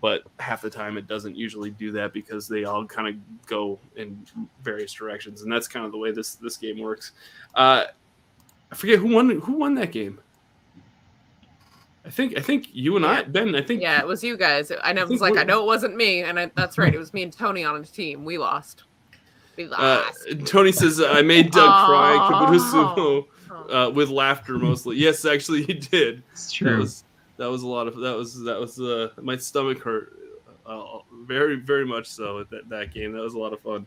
But 0.00 0.22
half 0.38 0.62
the 0.62 0.70
time 0.70 0.96
it 0.96 1.08
doesn't 1.08 1.34
usually 1.34 1.70
do 1.70 1.90
that 1.90 2.12
because 2.12 2.46
they 2.46 2.62
all 2.62 2.86
kind 2.86 3.08
of 3.08 3.46
go 3.46 3.80
in 3.96 4.24
various 4.62 4.92
directions, 4.92 5.42
and 5.42 5.50
that's 5.50 5.66
kind 5.66 5.84
of 5.84 5.90
the 5.90 5.98
way 5.98 6.12
this 6.12 6.36
this 6.36 6.56
game 6.56 6.78
works. 6.78 7.10
Uh, 7.56 7.86
I 8.70 8.74
forget 8.76 9.00
who 9.00 9.12
won 9.12 9.40
who 9.40 9.54
won 9.54 9.74
that 9.74 9.90
game. 9.90 10.20
I 12.04 12.10
think 12.10 12.36
I 12.36 12.40
think 12.40 12.68
you 12.72 12.96
and 12.96 13.06
I 13.06 13.22
Ben. 13.22 13.54
I 13.54 13.62
think 13.62 13.80
Yeah, 13.80 14.00
it 14.00 14.06
was 14.06 14.24
you 14.24 14.36
guys. 14.36 14.72
I 14.82 14.92
know 14.92 15.02
I 15.02 15.04
it 15.04 15.10
was 15.10 15.20
like 15.20 15.36
I 15.36 15.44
know 15.44 15.62
it 15.62 15.66
wasn't 15.66 15.96
me, 15.96 16.22
and 16.22 16.38
I, 16.38 16.50
that's 16.56 16.78
right. 16.78 16.92
It 16.92 16.98
was 16.98 17.14
me 17.14 17.22
and 17.22 17.32
Tony 17.32 17.64
on 17.64 17.80
a 17.80 17.84
team. 17.84 18.24
We 18.24 18.38
lost. 18.38 18.84
We 19.56 19.68
Uh. 19.70 20.04
Tony 20.44 20.72
says 20.72 21.00
I 21.00 21.22
made 21.22 21.52
Doug 21.52 21.86
cry. 21.86 22.16
Oh. 22.18 23.26
Uh, 23.70 23.90
with 23.90 24.08
laughter 24.08 24.58
mostly. 24.58 24.96
Yes, 24.96 25.24
actually 25.24 25.62
he 25.62 25.74
did. 25.74 26.22
It's 26.32 26.58
That 26.58 26.78
was 26.78 27.04
that 27.36 27.50
was 27.50 27.62
a 27.62 27.68
lot 27.68 27.86
of 27.86 27.96
that 27.96 28.16
was 28.16 28.42
that 28.42 28.58
was 28.58 28.80
uh, 28.80 29.10
my 29.20 29.36
stomach 29.36 29.78
hurt 29.78 30.18
uh, 30.66 30.98
very 31.24 31.56
very 31.56 31.84
much 31.84 32.06
so 32.06 32.40
at 32.40 32.50
that, 32.50 32.68
that 32.68 32.92
game. 32.92 33.12
That 33.12 33.22
was 33.22 33.34
a 33.34 33.38
lot 33.38 33.52
of 33.52 33.60
fun. 33.60 33.86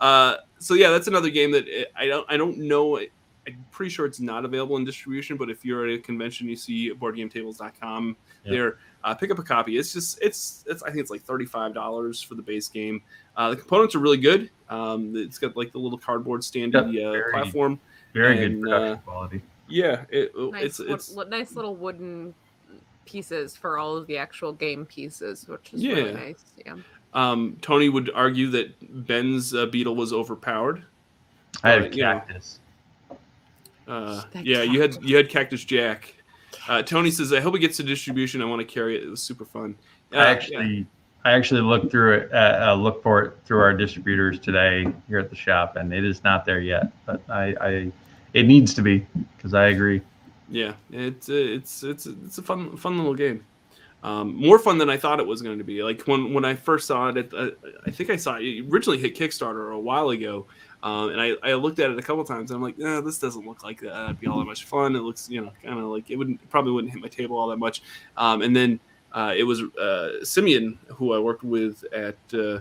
Uh, 0.00 0.36
so 0.58 0.74
yeah, 0.74 0.90
that's 0.90 1.06
another 1.06 1.30
game 1.30 1.52
that 1.52 1.88
I 1.94 2.06
don't 2.06 2.26
I 2.30 2.36
don't 2.36 2.58
know. 2.58 2.98
I'm 3.46 3.64
pretty 3.72 3.90
sure 3.90 4.06
it's 4.06 4.20
not 4.20 4.44
available 4.44 4.76
in 4.76 4.84
distribution, 4.84 5.36
but 5.36 5.50
if 5.50 5.64
you're 5.64 5.86
at 5.88 5.94
a 5.94 5.98
convention, 5.98 6.48
you 6.48 6.56
see 6.56 6.92
BoardGameTables.com 6.94 8.16
Yep. 8.44 8.52
there. 8.52 8.78
Uh, 9.04 9.14
pick 9.14 9.30
up 9.32 9.38
a 9.38 9.42
copy. 9.42 9.78
It's 9.78 9.92
just 9.92 10.18
it's 10.22 10.64
it's 10.68 10.82
I 10.82 10.86
think 10.90 11.00
it's 11.00 11.10
like 11.10 11.22
thirty 11.22 11.44
five 11.44 11.74
dollars 11.74 12.22
for 12.22 12.34
the 12.36 12.42
base 12.42 12.68
game. 12.68 13.02
Uh, 13.36 13.50
the 13.50 13.56
components 13.56 13.94
are 13.94 13.98
really 13.98 14.16
good. 14.16 14.50
Um, 14.68 15.14
it's 15.16 15.38
got 15.38 15.56
like 15.56 15.72
the 15.72 15.78
little 15.78 15.98
cardboard 15.98 16.42
standy 16.42 16.94
Yep, 16.94 17.04
uh, 17.06 17.10
very- 17.12 17.32
platform. 17.32 17.80
Very 18.14 18.36
good 18.36 18.60
production 18.60 18.92
uh, 18.92 18.96
quality. 18.98 19.42
Yeah, 19.68 20.04
it, 20.10 20.32
nice, 20.36 20.64
it's 20.64 20.78
wood- 20.80 20.90
it's 20.90 21.14
li- 21.16 21.26
nice 21.30 21.52
little 21.56 21.74
wooden 21.74 22.34
pieces 23.06 23.56
for 23.56 23.78
all 23.78 23.96
of 23.96 24.06
the 24.06 24.18
actual 24.18 24.52
game 24.52 24.84
pieces, 24.86 25.48
which 25.48 25.72
is 25.72 25.82
Yeah. 25.82 25.94
really 25.94 26.12
nice. 26.12 26.44
Yeah. 26.64 26.76
Um, 27.14 27.56
Tony 27.62 27.88
would 27.88 28.10
argue 28.14 28.48
that 28.50 29.06
Ben's 29.06 29.54
uh, 29.54 29.66
beetle 29.66 29.96
was 29.96 30.12
overpowered. 30.12 30.84
I 31.64 31.70
had 31.70 31.82
uh, 31.82 31.86
a 31.86 31.88
yeah. 31.88 32.12
cactus. 32.20 32.60
Uh, 33.88 34.22
That 34.32 34.46
yeah, 34.46 34.62
you 34.62 34.80
had 34.80 34.96
you 35.02 35.16
had 35.16 35.28
Cactus 35.28 35.64
Jack. 35.64 36.14
Uh, 36.68 36.82
Tony 36.82 37.10
says, 37.10 37.32
"I 37.32 37.40
hope 37.40 37.54
it 37.56 37.60
gets 37.60 37.76
to 37.78 37.82
distribution. 37.82 38.40
I 38.42 38.44
want 38.44 38.60
to 38.60 38.66
carry 38.66 38.96
it. 38.96 39.02
It 39.02 39.08
was 39.08 39.22
super 39.22 39.44
fun." 39.44 39.74
Uh, 40.12 40.18
I 40.18 40.26
actually, 40.26 40.86
I 41.24 41.32
actually 41.32 41.62
looked 41.62 41.90
through 41.90 42.18
it, 42.18 42.32
uh, 42.32 42.70
uh, 42.70 42.74
looked 42.74 43.02
for 43.02 43.22
it 43.22 43.34
through 43.44 43.60
our 43.60 43.74
distributors 43.74 44.38
today 44.38 44.86
here 45.08 45.18
at 45.18 45.30
the 45.30 45.36
shop, 45.36 45.76
and 45.76 45.92
it 45.92 46.04
is 46.04 46.22
not 46.22 46.44
there 46.44 46.60
yet. 46.60 46.92
But 47.06 47.22
I, 47.28 47.54
I 47.60 47.92
it 48.34 48.46
needs 48.46 48.74
to 48.74 48.82
be 48.82 49.06
because 49.36 49.54
I 49.54 49.68
agree. 49.68 50.02
yeah, 50.48 50.74
it's 50.90 51.28
uh, 51.28 51.32
it's 51.34 51.82
it's 51.82 52.06
it's 52.06 52.38
a 52.38 52.42
fun 52.42 52.76
fun 52.76 52.96
little 52.98 53.14
game. 53.14 53.44
Um, 54.04 54.34
more 54.34 54.58
fun 54.58 54.78
than 54.78 54.90
I 54.90 54.96
thought 54.96 55.20
it 55.20 55.26
was 55.26 55.42
going 55.42 55.58
to 55.58 55.64
be. 55.64 55.82
Like 55.82 56.02
when 56.02 56.34
when 56.34 56.44
I 56.44 56.54
first 56.54 56.88
saw 56.88 57.08
it, 57.08 57.16
at, 57.16 57.32
uh, 57.32 57.50
I 57.86 57.90
think 57.90 58.10
I 58.10 58.16
saw 58.16 58.36
it 58.36 58.64
originally 58.68 58.98
hit 58.98 59.16
Kickstarter 59.16 59.72
a 59.72 59.78
while 59.78 60.10
ago, 60.10 60.46
um, 60.82 61.10
and 61.10 61.20
I, 61.20 61.34
I 61.44 61.54
looked 61.54 61.78
at 61.78 61.90
it 61.90 61.98
a 61.98 62.02
couple 62.02 62.24
times. 62.24 62.50
And 62.50 62.56
I'm 62.56 62.62
like, 62.62 62.78
nah, 62.78 63.00
this 63.00 63.18
doesn't 63.18 63.46
look 63.46 63.62
like 63.62 63.80
that. 63.80 63.92
That'd 63.92 64.20
be 64.20 64.26
all 64.26 64.38
that 64.38 64.44
much 64.44 64.64
fun. 64.64 64.96
It 64.96 65.00
looks, 65.00 65.28
you 65.30 65.40
know, 65.40 65.52
kind 65.62 65.78
of 65.78 65.84
like 65.86 66.10
it 66.10 66.16
wouldn't 66.16 66.48
probably 66.50 66.72
wouldn't 66.72 66.92
hit 66.92 67.02
my 67.02 67.08
table 67.08 67.38
all 67.38 67.48
that 67.48 67.58
much. 67.58 67.82
Um, 68.16 68.42
and 68.42 68.54
then 68.54 68.80
uh, 69.12 69.32
it 69.36 69.44
was 69.44 69.62
uh, 69.62 70.24
Simeon 70.24 70.78
who 70.88 71.12
I 71.12 71.18
worked 71.18 71.44
with 71.44 71.84
at 71.92 72.16
uh, 72.34 72.60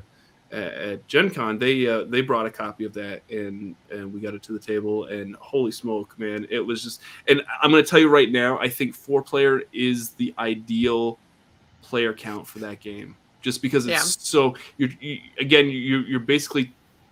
at, 0.52 1.08
Gen 1.08 1.32
Con. 1.32 1.58
They 1.58 1.88
uh, 1.88 2.04
they 2.04 2.22
brought 2.22 2.46
a 2.46 2.52
copy 2.52 2.86
of 2.86 2.94
that 2.94 3.24
and 3.30 3.76
and 3.90 4.14
we 4.14 4.20
got 4.20 4.36
it 4.36 4.44
to 4.44 4.54
the 4.54 4.60
table. 4.60 5.06
And 5.06 5.36
holy 5.38 5.72
smoke, 5.72 6.14
man, 6.20 6.46
it 6.52 6.60
was 6.60 6.84
just. 6.84 7.02
And 7.28 7.42
I'm 7.64 7.72
going 7.72 7.84
to 7.84 7.90
tell 7.90 8.00
you 8.00 8.10
right 8.10 8.32
now, 8.32 8.60
I 8.60 8.70
think 8.70 8.94
four 8.94 9.24
player 9.24 9.64
is 9.74 10.10
the 10.12 10.32
ideal 10.38 11.18
player 11.82 12.14
count 12.14 12.46
for 12.46 12.60
that 12.60 12.80
game 12.80 13.18
just 13.42 13.62
because 13.62 13.88
it's 13.88 13.92
Yeah. 13.92 14.02
so 14.04 14.56
you're 14.78 14.92
you, 15.00 15.20
again 15.40 15.68
you're, 15.68 16.06
you're 16.06 16.20
basically 16.20 16.72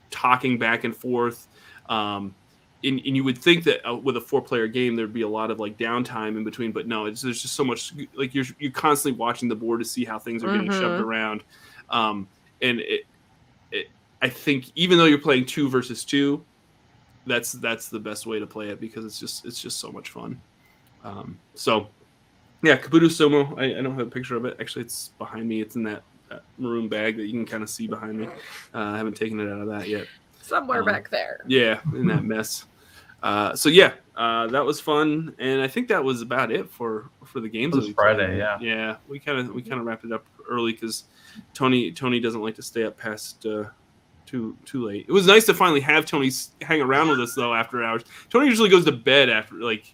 talking 0.10 0.57
back 0.57 0.84
and 0.84 0.95
forth 0.95 1.47
um 1.89 2.36
and, 2.82 3.01
and 3.05 3.14
you 3.16 3.26
would 3.26 3.38
think 3.38 3.66
that 3.66 3.86
uh, 3.89 3.93
with 3.93 4.16
a 4.16 4.22
four 4.22 4.41
player 4.41 4.68
game 4.68 4.95
there'd 4.95 5.12
be 5.14 5.24
a 5.24 5.28
lot 5.28 5.51
of 5.51 5.60
like 5.60 5.78
downtime 5.78 6.38
in 6.38 6.43
between 6.43 6.72
but 6.72 6.88
no 6.88 7.05
it's 7.05 7.22
there's 7.22 7.41
just 7.41 7.55
so 7.55 7.64
much 7.64 7.93
like 8.16 8.34
you're 8.34 8.45
you're 8.57 8.72
constantly 8.72 9.18
watching 9.20 9.49
the 9.49 9.55
board 9.55 9.80
to 9.80 9.86
see 9.86 10.05
how 10.05 10.18
things 10.18 10.43
are 10.43 10.49
getting 10.49 10.70
Mhm. 10.70 10.80
shoved 10.80 10.99
around 10.99 11.43
um 11.89 12.28
and 12.62 12.80
it, 12.80 13.01
it 13.72 13.88
i 14.22 14.30
think 14.30 14.72
even 14.76 14.97
though 14.97 15.05
you're 15.05 15.18
playing 15.18 15.45
two 15.45 15.70
versus 15.70 16.05
two 16.05 16.45
that's 17.26 17.51
that's 17.53 17.89
the 17.89 17.99
best 17.99 18.26
way 18.26 18.39
to 18.39 18.47
play 18.47 18.70
it 18.70 18.80
because 18.80 19.03
it's 19.05 19.20
just 19.20 19.45
it's 19.45 19.62
just 19.62 19.80
so 19.80 19.91
much 19.91 20.10
fun 20.10 20.41
um 21.03 21.38
so 21.55 21.88
yeah, 22.62 22.76
Kabuto 22.76 23.05
Sumo. 23.05 23.57
I, 23.57 23.80
I 23.80 23.82
don't 23.82 23.97
have 23.97 24.07
a 24.07 24.10
picture 24.10 24.36
of 24.36 24.43
it. 24.43 24.57
Actually, 24.60 24.84
it's 24.84 25.14
behind 25.18 25.47
me. 25.47 25.62
It's 25.62 25.78
in 25.78 25.84
that 25.84 26.03
maroon 26.57 26.88
bag 26.89 27.17
that 27.17 27.25
you 27.25 27.32
can 27.34 27.45
kind 27.45 27.63
of 27.63 27.69
see 27.69 27.88
behind 27.88 28.19
me. 28.19 28.27
Uh, 28.73 28.80
I 28.80 28.97
haven't 28.97 29.15
taken 29.15 29.39
it 29.39 29.51
out 29.51 29.61
of 29.61 29.67
that 29.69 29.88
yet. 29.88 30.07
Somewhere 30.41 30.80
Um, 30.80 30.86
back 30.86 31.09
there. 31.09 31.41
Yeah, 31.47 31.80
in 31.93 32.07
that 32.07 32.23
mess. 32.23 32.65
Uh, 33.21 33.53
so 33.55 33.67
yeah, 33.69 33.93
uh, 34.15 34.47
that 34.47 34.63
was 34.65 34.80
fun, 34.80 35.36
and 35.39 35.61
I 35.61 35.67
think 35.67 35.89
that 35.89 36.03
was 36.03 36.21
about 36.21 36.51
it 36.51 36.69
for 36.71 37.09
for 37.25 37.39
the 37.41 37.49
games. 37.49 37.73
It 37.73 37.77
was 37.77 37.86
that 37.86 37.89
we 37.89 37.93
played. 37.93 38.15
Friday, 38.17 38.38
yeah. 38.38 38.57
Yeah, 38.61 38.95
we 39.07 39.19
kind 39.19 39.38
of 39.39 39.53
we 39.53 39.61
kind 39.61 39.80
of 39.82 39.86
wrapped 39.86 40.05
it 40.05 40.11
up 40.13 40.25
early 40.49 40.71
because 40.71 41.03
Tony 41.53 41.91
Tony 41.91 42.19
doesn't 42.21 42.41
like 42.41 42.55
to 42.55 42.61
stay 42.63 42.86
up 42.86 42.97
past 42.97 43.45
uh, 43.45 43.65
too 44.25 44.55
too 44.65 44.86
late. 44.88 45.05
It 45.07 45.11
was 45.11 45.27
nice 45.27 45.45
to 45.47 45.53
finally 45.53 45.82
have 45.82 46.05
Tony 46.05 46.32
hang 46.61 46.82
around 46.82 47.09
with 47.09 47.19
us 47.19 47.36
though 47.36 47.53
after 47.53 47.84
hours. 47.84 48.03
Tony 48.30 48.47
usually 48.47 48.69
goes 48.69 48.86
to 48.86 48.91
bed 48.93 49.30
after 49.30 49.55
like, 49.55 49.93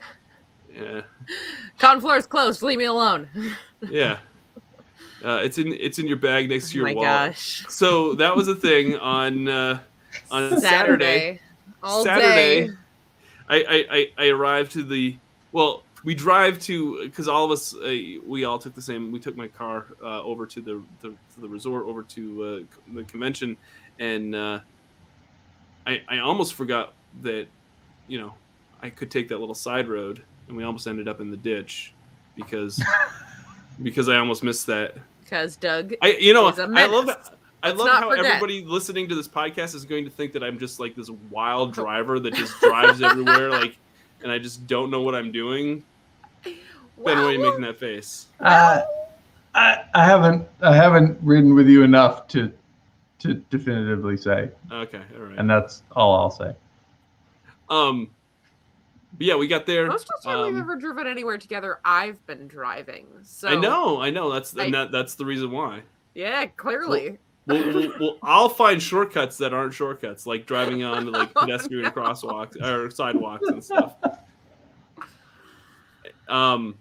yeah, 0.73 1.01
Cotton 1.79 1.99
floor 2.01 2.17
is 2.17 2.27
closed. 2.27 2.61
Leave 2.61 2.77
me 2.77 2.86
alone. 2.86 3.27
yeah. 3.89 4.19
Uh, 5.24 5.41
it's 5.43 5.57
in 5.57 5.74
it's 5.74 5.99
in 5.99 6.07
your 6.07 6.18
bag 6.18 6.49
next 6.49 6.72
to 6.72 6.78
oh 6.78 6.80
your 6.80 6.88
my 6.88 6.93
wallet. 6.93 7.32
gosh. 7.32 7.66
So 7.70 8.13
that 8.16 8.36
was 8.36 8.47
a 8.47 8.55
thing 8.55 8.97
on 8.97 9.47
uh, 9.47 9.80
on 10.32 10.59
Saturday. 10.59 10.61
Saturday. 10.61 11.41
All 11.82 12.03
Saturday. 12.03 12.68
day. 12.68 12.74
I, 13.47 13.55
I, 13.57 13.86
I, 13.91 14.11
I 14.18 14.28
arrived 14.30 14.72
to 14.74 14.84
the 14.84 15.18
well 15.51 15.84
we 16.03 16.13
drive 16.16 16.59
to 16.61 17.03
because 17.03 17.28
all 17.28 17.45
of 17.45 17.51
us 17.51 17.76
uh, 17.76 17.95
we 18.26 18.45
all 18.45 18.59
took 18.59 18.76
the 18.76 18.82
same 18.82 19.11
we 19.11 19.20
took 19.20 19.36
my 19.36 19.47
car 19.47 19.88
uh, 20.01 20.22
over 20.22 20.45
to 20.45 20.61
the, 20.61 20.82
the 21.01 21.09
to 21.09 21.41
the 21.41 21.47
resort 21.47 21.86
over 21.86 22.03
to 22.03 22.43
uh, 22.43 22.93
the 22.93 23.03
convention 23.03 23.57
and 23.99 24.36
uh, 24.36 24.59
I, 25.88 26.01
I 26.07 26.20
almost 26.20 26.53
forgot 26.53 26.93
that 27.22 27.47
you 28.07 28.20
know 28.20 28.34
I 28.82 28.89
could 28.89 29.09
take 29.09 29.28
that 29.30 29.39
little 29.39 29.55
side 29.55 29.88
road 29.88 30.24
and 30.47 30.55
we 30.55 30.63
almost 30.63 30.88
ended 30.88 31.07
up 31.07 31.22
in 31.22 31.32
the 31.32 31.38
ditch 31.38 31.93
because 32.36 32.82
because 33.84 34.09
I 34.09 34.17
almost 34.17 34.43
missed 34.43 34.65
that 34.67 34.95
Because 35.23 35.55
Doug. 35.55 35.93
I 36.01 36.11
you 36.19 36.34
know 36.34 36.49
He's 36.49 36.59
a 36.59 36.63
I 36.76 36.86
love. 36.88 37.09
I 37.63 37.69
Let's 37.69 37.80
love 37.80 37.89
how 37.89 38.09
forget. 38.11 38.26
everybody 38.26 38.63
listening 38.63 39.07
to 39.09 39.15
this 39.15 39.28
podcast 39.28 39.73
is 39.73 39.86
going 39.86 40.05
to 40.05 40.11
think 40.11 40.34
that 40.34 40.43
I'm 40.43 40.59
just 40.59 40.80
like 40.80 40.95
this 40.95 41.09
wild 41.32 41.73
driver 41.73 42.19
that 42.19 42.34
just 42.36 42.59
drives 42.59 43.01
everywhere 43.01 43.49
like 43.49 43.78
and 44.21 44.32
I 44.32 44.38
just 44.39 44.67
don't 44.67 44.91
know 44.91 45.01
what 45.01 45.15
I'm 45.15 45.32
doing. 45.32 45.84
Ben, 46.43 46.53
why 46.95 47.13
are 47.13 47.32
you 47.34 47.39
Well, 47.39 47.49
making 47.51 47.61
that 47.65 47.80
face? 47.80 48.28
Uh, 48.39 48.82
I, 49.55 49.84
I 49.95 50.05
haven't 50.05 50.47
I 50.61 50.76
haven't 50.76 51.17
ridden 51.23 51.55
with 51.55 51.67
you 51.67 51.82
enough 51.84 52.28
to 52.30 52.51
to 53.19 53.34
definitively 53.49 54.17
say, 54.17 54.51
Okay, 54.71 55.01
all 55.17 55.23
right. 55.26 55.39
and 55.39 55.49
that's 55.49 55.82
all 55.95 56.15
I'll 56.15 56.30
say. 56.32 56.53
Um 57.69 58.09
but 59.18 59.26
yeah, 59.28 59.36
we 59.36 59.47
got 59.47 59.66
there. 59.66 59.88
Most 59.88 60.09
of 60.09 60.22
the 60.22 60.30
time 60.30 60.45
we've 60.45 60.55
Um, 60.55 60.61
ever 60.61 60.76
driven 60.76 61.07
anywhere 61.07 61.38
together, 61.38 61.80
I've 61.86 62.26
been 62.28 62.47
driving. 62.47 63.07
So 63.24 63.47
I 63.49 63.55
know, 63.55 64.01
I 64.01 64.09
know. 64.09 64.32
That's 64.32 64.55
I- 64.57 64.66
and 64.66 64.74
that, 64.74 64.91
that's 64.91 65.16
the 65.16 65.26
reason 65.26 65.51
why. 65.51 65.82
Yeah, 66.13 66.45
clearly. 66.45 67.18
Well, 67.47 67.74
well, 67.74 67.91
well, 67.99 68.18
I'll 68.24 68.49
find 68.49 68.82
shortcuts 68.82 69.38
that 69.38 69.53
aren't 69.53 69.74
shortcuts, 69.74 70.26
like 70.26 70.45
driving 70.47 70.84
on 70.84 71.11
like 71.11 71.30
Oh, 71.36 71.41
pedestrian 71.45 71.84
no. 71.84 71.91
crosswalks 71.91 72.59
or 72.61 72.89
sidewalks 72.89 73.47
and 73.47 73.63
stuff. 73.63 73.93
Um. 76.28 76.76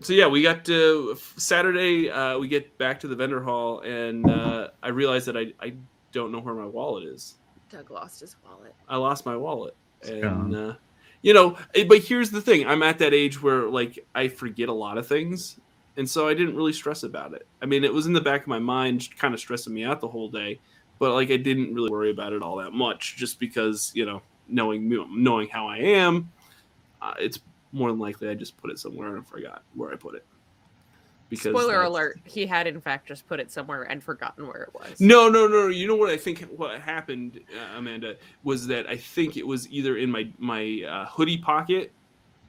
So 0.00 0.12
yeah, 0.12 0.26
we 0.26 0.42
got 0.42 0.64
to 0.66 1.16
Saturday. 1.36 2.10
Uh, 2.10 2.38
we 2.38 2.48
get 2.48 2.76
back 2.76 3.00
to 3.00 3.08
the 3.08 3.16
vendor 3.16 3.42
hall, 3.42 3.80
and 3.80 4.28
uh, 4.28 4.68
I 4.82 4.88
realized 4.88 5.26
that 5.28 5.36
I 5.36 5.52
I 5.58 5.72
don't 6.12 6.30
know 6.30 6.40
where 6.40 6.54
my 6.54 6.66
wallet 6.66 7.04
is. 7.04 7.36
Doug 7.70 7.90
lost 7.90 8.20
his 8.20 8.36
wallet. 8.44 8.74
I 8.88 8.96
lost 8.96 9.24
my 9.24 9.36
wallet, 9.36 9.74
and 10.08 10.54
uh, 10.54 10.74
you 11.22 11.34
know. 11.34 11.56
eh, 11.74 11.84
But 11.88 11.98
here's 12.02 12.30
the 12.30 12.40
thing: 12.40 12.66
I'm 12.66 12.82
at 12.82 12.98
that 12.98 13.14
age 13.14 13.42
where 13.42 13.68
like 13.68 13.98
I 14.14 14.28
forget 14.28 14.68
a 14.68 14.72
lot 14.72 14.98
of 14.98 15.06
things, 15.06 15.58
and 15.96 16.08
so 16.08 16.28
I 16.28 16.34
didn't 16.34 16.56
really 16.56 16.72
stress 16.72 17.02
about 17.02 17.34
it. 17.34 17.46
I 17.62 17.66
mean, 17.66 17.84
it 17.84 17.92
was 17.92 18.06
in 18.06 18.12
the 18.12 18.20
back 18.20 18.42
of 18.42 18.48
my 18.48 18.58
mind, 18.58 19.08
kind 19.18 19.34
of 19.34 19.40
stressing 19.40 19.72
me 19.74 19.84
out 19.84 20.00
the 20.00 20.08
whole 20.08 20.28
day, 20.30 20.60
but 20.98 21.12
like 21.14 21.30
I 21.30 21.36
didn't 21.36 21.74
really 21.74 21.90
worry 21.90 22.10
about 22.10 22.32
it 22.32 22.42
all 22.42 22.56
that 22.56 22.72
much, 22.72 23.16
just 23.16 23.38
because 23.40 23.92
you 23.94 24.06
know, 24.06 24.22
knowing 24.48 24.88
knowing 25.22 25.48
how 25.48 25.66
I 25.68 25.78
am, 25.78 26.30
uh, 27.02 27.14
it's 27.18 27.40
more 27.72 27.90
than 27.90 27.98
likely 27.98 28.28
I 28.28 28.34
just 28.34 28.56
put 28.56 28.70
it 28.70 28.78
somewhere 28.78 29.16
and 29.16 29.26
forgot 29.26 29.62
where 29.74 29.92
I 29.92 29.96
put 29.96 30.14
it. 30.14 30.24
Because 31.28 31.52
Spoiler 31.52 31.72
that's- 31.72 31.90
alert: 31.90 32.20
He 32.24 32.46
had 32.46 32.66
in 32.66 32.80
fact 32.80 33.08
just 33.08 33.26
put 33.26 33.40
it 33.40 33.50
somewhere 33.50 33.82
and 33.82 34.02
forgotten 34.02 34.46
where 34.46 34.62
it 34.62 34.74
was. 34.74 35.00
No, 35.00 35.28
no, 35.28 35.46
no. 35.48 35.66
You 35.68 35.88
know 35.88 35.96
what 35.96 36.10
I 36.10 36.16
think? 36.16 36.42
What 36.56 36.80
happened, 36.80 37.40
uh, 37.52 37.78
Amanda, 37.78 38.16
was 38.44 38.66
that 38.68 38.86
I 38.86 38.96
think 38.96 39.36
it 39.36 39.46
was 39.46 39.68
either 39.70 39.96
in 39.96 40.10
my 40.10 40.28
my 40.38 40.82
uh, 40.88 41.06
hoodie 41.06 41.38
pocket 41.38 41.92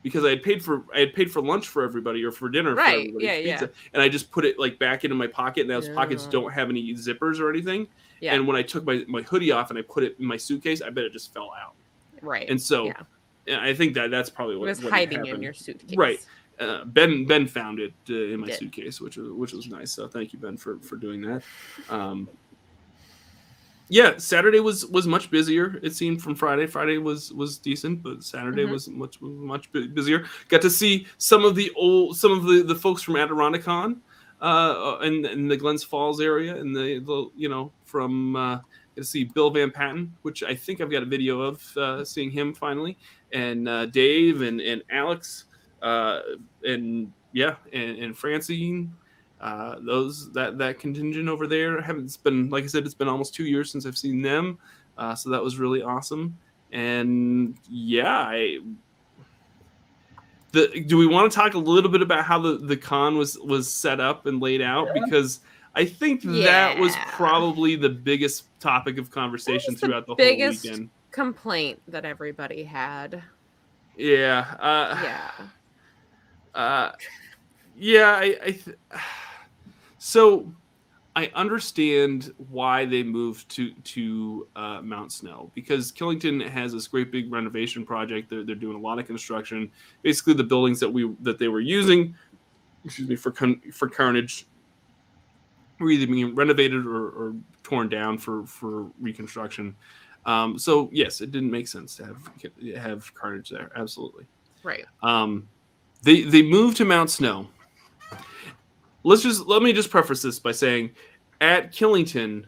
because 0.04 0.24
I 0.24 0.30
had 0.30 0.44
paid 0.44 0.64
for 0.64 0.84
I 0.94 1.00
had 1.00 1.14
paid 1.14 1.32
for 1.32 1.42
lunch 1.42 1.68
for 1.68 1.84
everybody 1.84 2.24
or 2.24 2.32
for 2.32 2.50
dinner. 2.50 2.76
Right, 2.76 2.86
For 2.86 3.00
everybody, 3.18 3.26
yeah, 3.26 3.34
yeah. 3.62 3.66
And 3.94 4.02
I 4.02 4.10
just 4.10 4.32
put 4.32 4.46
it 4.46 4.60
like 4.60 4.78
back 4.78 5.04
into 5.04 5.16
my 5.16 5.28
pocket, 5.28 5.62
and 5.62 5.70
those 5.70 5.90
pockets 5.90 6.28
don't 6.28 6.52
have 6.54 6.70
any 6.70 6.94
zippers 6.94 7.40
or 7.40 7.50
anything. 7.50 7.88
Yeah. 8.22 8.36
And 8.36 8.48
when 8.48 8.56
I 8.56 8.62
took 8.62 8.86
my 8.86 9.04
my 9.08 9.22
hoodie 9.24 9.52
off 9.52 9.70
and 9.70 9.78
I 9.78 9.82
put 9.82 10.04
it 10.04 10.16
in 10.20 10.26
my 10.26 10.38
suitcase, 10.38 10.82
I 10.82 10.90
bet 10.92 11.04
it 11.04 11.14
just 11.14 11.34
fell 11.34 11.52
out. 11.60 11.74
right. 12.22 12.50
And 12.50 12.62
so 12.62 12.86
yeah. 12.86 12.94
yeah, 13.48 13.62
I 13.62 13.74
think 13.74 13.94
that 13.96 14.12
that's 14.12 14.30
probably 14.30 14.56
what 14.56 14.66
it 14.66 14.70
was 14.70 14.84
what 14.84 14.94
hiding 14.94 15.26
in 15.26 15.42
your 15.42 15.54
suitcase. 15.54 15.98
Right. 15.98 16.20
Uh, 16.60 16.84
ben 16.86 17.26
Ben 17.26 17.48
found 17.48 17.80
it 17.80 17.94
uh, 18.10 18.16
in 18.16 18.40
my 18.40 18.50
suitcase, 18.50 19.00
which 19.00 19.18
was 19.18 19.30
which 19.30 19.54
was 19.54 19.68
nice. 19.68 19.92
So 19.92 20.08
thank 20.08 20.34
you, 20.34 20.40
Ben, 20.40 20.58
for 20.58 20.80
for 20.80 20.96
doing 20.96 21.22
that. 21.22 21.44
Um, 21.90 22.28
yeah, 23.90 24.18
Saturday 24.18 24.60
was 24.60 24.86
was 24.88 25.08
much 25.08 25.32
busier. 25.32 25.80
It 25.82 25.96
seemed 25.96 26.22
from 26.22 26.36
Friday. 26.36 26.68
Friday 26.68 26.98
was 26.98 27.32
was 27.34 27.58
decent, 27.58 28.04
but 28.04 28.24
Saturday 28.24 28.66
Mhm. 28.66 28.72
was 28.72 28.90
much 28.90 29.22
much 29.22 29.72
busier. 29.72 30.26
Got 30.50 30.62
to 30.64 30.70
see 30.70 31.08
some 31.18 31.46
of 31.46 31.56
the 31.56 31.72
old 31.76 32.18
some 32.18 32.32
of 32.32 32.44
the 32.46 32.64
the 32.64 32.76
folks 32.76 33.02
from 33.02 33.16
Adirondacon, 33.16 34.02
uh, 34.42 34.98
in, 35.04 35.26
in 35.26 35.48
the 35.48 35.56
Glens 35.56 35.84
Falls 35.84 36.20
area, 36.20 36.56
and 36.56 36.76
the, 36.76 37.00
the 37.00 37.30
you 37.36 37.48
know 37.50 37.72
from 37.86 38.36
uh, 38.36 38.60
to 38.98 39.04
see 39.04 39.24
Bill 39.24 39.52
Van 39.52 39.72
Patten, 39.72 40.12
which 40.24 40.44
I 40.44 40.54
think 40.54 40.82
I've 40.82 40.92
got 40.92 41.04
a 41.04 41.06
video 41.06 41.40
of 41.40 41.78
uh, 41.78 42.04
seeing 42.04 42.32
him 42.32 42.54
finally, 42.54 42.98
and 43.32 43.70
uh, 43.70 43.86
Dave 43.86 44.42
and 44.42 44.60
and 44.60 44.84
Alex, 44.90 45.46
uh, 45.82 46.22
and 46.64 47.12
yeah, 47.34 47.56
and, 47.74 47.98
and 47.98 48.18
Francine. 48.18 48.94
Uh, 49.40 49.76
those 49.82 50.32
that 50.34 50.58
that 50.58 50.80
contingent 50.80 51.30
over 51.30 51.46
there 51.46 51.80
haven't 51.80 52.06
it's 52.06 52.18
been 52.18 52.50
like 52.50 52.64
I 52.64 52.68
said 52.68 52.86
it's 52.86 52.96
been 52.96 53.08
almost 53.08 53.36
two 53.36 53.46
years 53.46 53.72
since 53.72 53.86
I've 53.86 53.98
seen 53.98 54.22
them, 54.24 54.58
uh, 54.98 55.14
so 55.14 55.30
that 55.30 55.44
was 55.44 55.60
really 55.60 55.84
awesome. 55.84 56.36
And 56.72 57.56
yeah, 57.70 58.10
I 58.20 58.58
the 60.54 60.84
do 60.88 60.98
we 60.98 61.06
want 61.06 61.32
to 61.32 61.36
talk 61.36 61.54
a 61.54 61.60
little 61.60 61.92
bit 61.92 62.02
about 62.02 62.26
how 62.26 62.40
the 62.40 62.58
the 62.58 62.78
con 62.78 63.16
was 63.18 63.38
was 63.40 63.72
set 63.72 64.00
up 64.00 64.26
and 64.26 64.42
laid 64.42 64.62
out 64.62 64.88
because 64.94 65.42
I 65.76 65.86
think 65.86 66.24
that 66.24 66.80
was 66.80 66.96
probably 67.10 67.76
the 67.76 67.90
biggest 67.90 68.46
topic 68.60 68.98
of 68.98 69.12
conversation 69.12 69.76
the 69.76 69.80
throughout 69.80 70.08
the 70.08 70.16
biggest- 70.16 70.64
whole 70.66 70.72
weekend. 70.72 70.90
Complaint 71.12 71.80
that 71.88 72.06
everybody 72.06 72.64
had. 72.64 73.22
Yeah. 73.96 74.56
Uh, 74.60 75.00
Yeah. 75.04 75.32
Uh, 76.58 76.92
yeah, 77.78 78.18
I, 78.20 78.38
I 78.44 78.52
th- 78.52 78.78
so 80.00 80.52
I 81.16 81.32
understand 81.36 82.34
why 82.50 82.86
they 82.86 83.04
moved 83.04 83.48
to 83.50 83.72
to 83.74 84.48
uh, 84.56 84.82
Mount 84.82 85.12
Snow 85.12 85.52
because 85.54 85.92
Killington 85.92 86.48
has 86.50 86.74
this 86.74 86.88
great 86.88 87.12
big 87.12 87.32
renovation 87.32 87.86
project. 87.86 88.30
They're, 88.30 88.44
they're 88.44 88.56
doing 88.56 88.76
a 88.76 88.80
lot 88.80 89.00
of 89.00 89.06
construction. 89.06 89.72
Basically, 90.02 90.34
the 90.34 90.44
buildings 90.44 90.80
that 90.80 90.90
we 90.90 91.16
that 91.22 91.38
they 91.38 91.48
were 91.48 91.60
using, 91.60 92.16
excuse 92.84 93.08
me, 93.08 93.16
for 93.16 93.32
con- 93.32 93.62
for 93.72 93.88
Carnage, 93.88 94.48
were 95.80 95.92
either 95.92 96.08
being 96.08 96.34
renovated 96.34 96.88
or, 96.88 97.10
or 97.10 97.36
torn 97.62 97.88
down 97.88 98.18
for 98.18 98.46
for 98.48 98.88
reconstruction. 99.00 99.76
Um, 100.26 100.58
so 100.58 100.90
yes, 100.92 101.22
it 101.22 101.32
didn't 101.32 101.52
make 101.52 101.68
sense 101.68 101.96
to 101.98 102.06
have 102.06 102.30
have 102.76 103.14
Carnage 103.14 103.50
there. 103.50 103.72
Absolutely. 103.76 104.26
Right. 104.64 104.86
Um, 105.04 105.48
they 106.04 106.22
they 106.22 106.42
moved 106.42 106.78
to 106.78 106.86
Mount 106.86 107.10
Snow. 107.10 107.48
Let's 109.04 109.24
just 109.24 109.48
let 109.48 109.62
me 109.62 109.74
just 109.74 109.90
preface 109.90 110.22
this 110.22 110.40
by 110.40 110.52
saying, 110.52 110.92
at 111.42 111.72
Killington, 111.72 112.46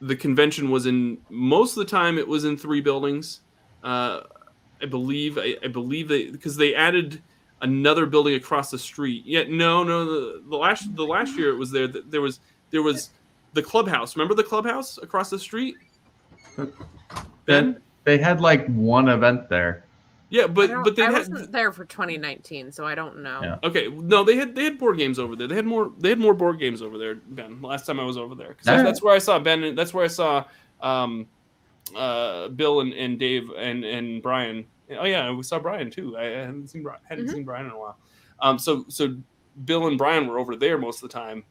the 0.00 0.16
convention 0.16 0.70
was 0.70 0.86
in 0.86 1.18
most 1.30 1.76
of 1.76 1.86
the 1.86 1.90
time 1.90 2.18
it 2.18 2.26
was 2.26 2.44
in 2.44 2.56
three 2.56 2.80
buildings. 2.80 3.40
Uh, 3.82 4.22
I 4.82 4.86
believe 4.86 5.38
I, 5.38 5.56
I 5.62 5.68
believe 5.68 6.08
they 6.08 6.30
because 6.30 6.56
they 6.56 6.74
added 6.74 7.22
another 7.62 8.06
building 8.06 8.34
across 8.34 8.70
the 8.70 8.78
street. 8.78 9.24
Yeah, 9.24 9.44
no, 9.48 9.82
no. 9.82 10.04
The, 10.04 10.42
the 10.48 10.56
last 10.56 10.94
the 10.94 11.04
last 11.04 11.36
year 11.38 11.50
it 11.50 11.56
was 11.56 11.70
there. 11.70 11.88
There 11.88 12.20
was 12.20 12.40
there 12.70 12.82
was 12.82 13.10
the 13.54 13.62
clubhouse. 13.62 14.16
Remember 14.16 14.34
the 14.34 14.44
clubhouse 14.44 14.98
across 14.98 15.30
the 15.30 15.38
street? 15.38 15.76
Ben? 17.46 17.80
They 18.04 18.18
had 18.18 18.40
like 18.40 18.66
one 18.66 19.08
event 19.08 19.48
there. 19.48 19.84
Yeah, 20.30 20.46
but 20.46 20.68
don't- 20.68 20.82
but 20.82 20.96
they 20.96 21.02
I 21.02 21.06
had 21.12 21.28
wasn't 21.28 21.52
there 21.52 21.70
for 21.72 21.84
2019, 21.84 22.72
so 22.72 22.86
I 22.86 22.94
don't 22.94 23.22
know. 23.22 23.40
Yeah. 23.42 23.58
Okay, 23.62 23.88
no, 23.88 24.24
they 24.24 24.36
had 24.36 24.54
they 24.56 24.64
had 24.64 24.78
board 24.78 24.96
games 24.98 25.18
over 25.18 25.36
there. 25.36 25.46
They 25.46 25.54
had 25.54 25.66
more 25.66 25.92
they 25.98 26.08
had 26.08 26.18
more 26.18 26.34
board 26.34 26.58
games 26.58 26.82
over 26.82 26.98
there. 26.98 27.14
Ben, 27.16 27.60
last 27.62 27.86
time 27.86 28.00
I 28.00 28.04
was 28.04 28.16
over 28.16 28.34
there, 28.34 28.54
'Cause 28.54 28.64
that's, 28.64 28.78
Yeah. 28.78 28.82
that's 28.84 29.02
where 29.02 29.14
I 29.14 29.18
saw 29.18 29.38
Ben. 29.38 29.62
and 29.62 29.78
That's 29.78 29.92
where 29.94 30.04
I 30.04 30.08
saw 30.08 30.44
um, 30.80 31.26
uh, 31.94 32.48
Bill 32.48 32.80
and, 32.80 32.92
and 32.94 33.18
Dave 33.18 33.50
and 33.56 33.84
and 33.84 34.22
Brian. 34.22 34.66
Oh 34.98 35.04
yeah, 35.04 35.30
we 35.30 35.42
saw 35.42 35.58
Brian 35.58 35.90
too. 35.90 36.16
I 36.16 36.24
hadn't 36.24 36.68
seen 36.68 36.82
Brian, 36.82 37.00
hadn't 37.08 37.26
Mhm. 37.26 37.32
seen 37.32 37.44
Brian 37.44 37.66
in 37.66 37.72
a 37.72 37.78
while. 37.78 37.98
Um, 38.40 38.58
so 38.58 38.84
so 38.88 39.16
Bill 39.64 39.86
and 39.86 39.96
Brian 39.98 40.26
were 40.26 40.38
over 40.38 40.56
there 40.56 40.78
most 40.78 41.02
of 41.02 41.08
the 41.10 41.12
time, 41.12 41.44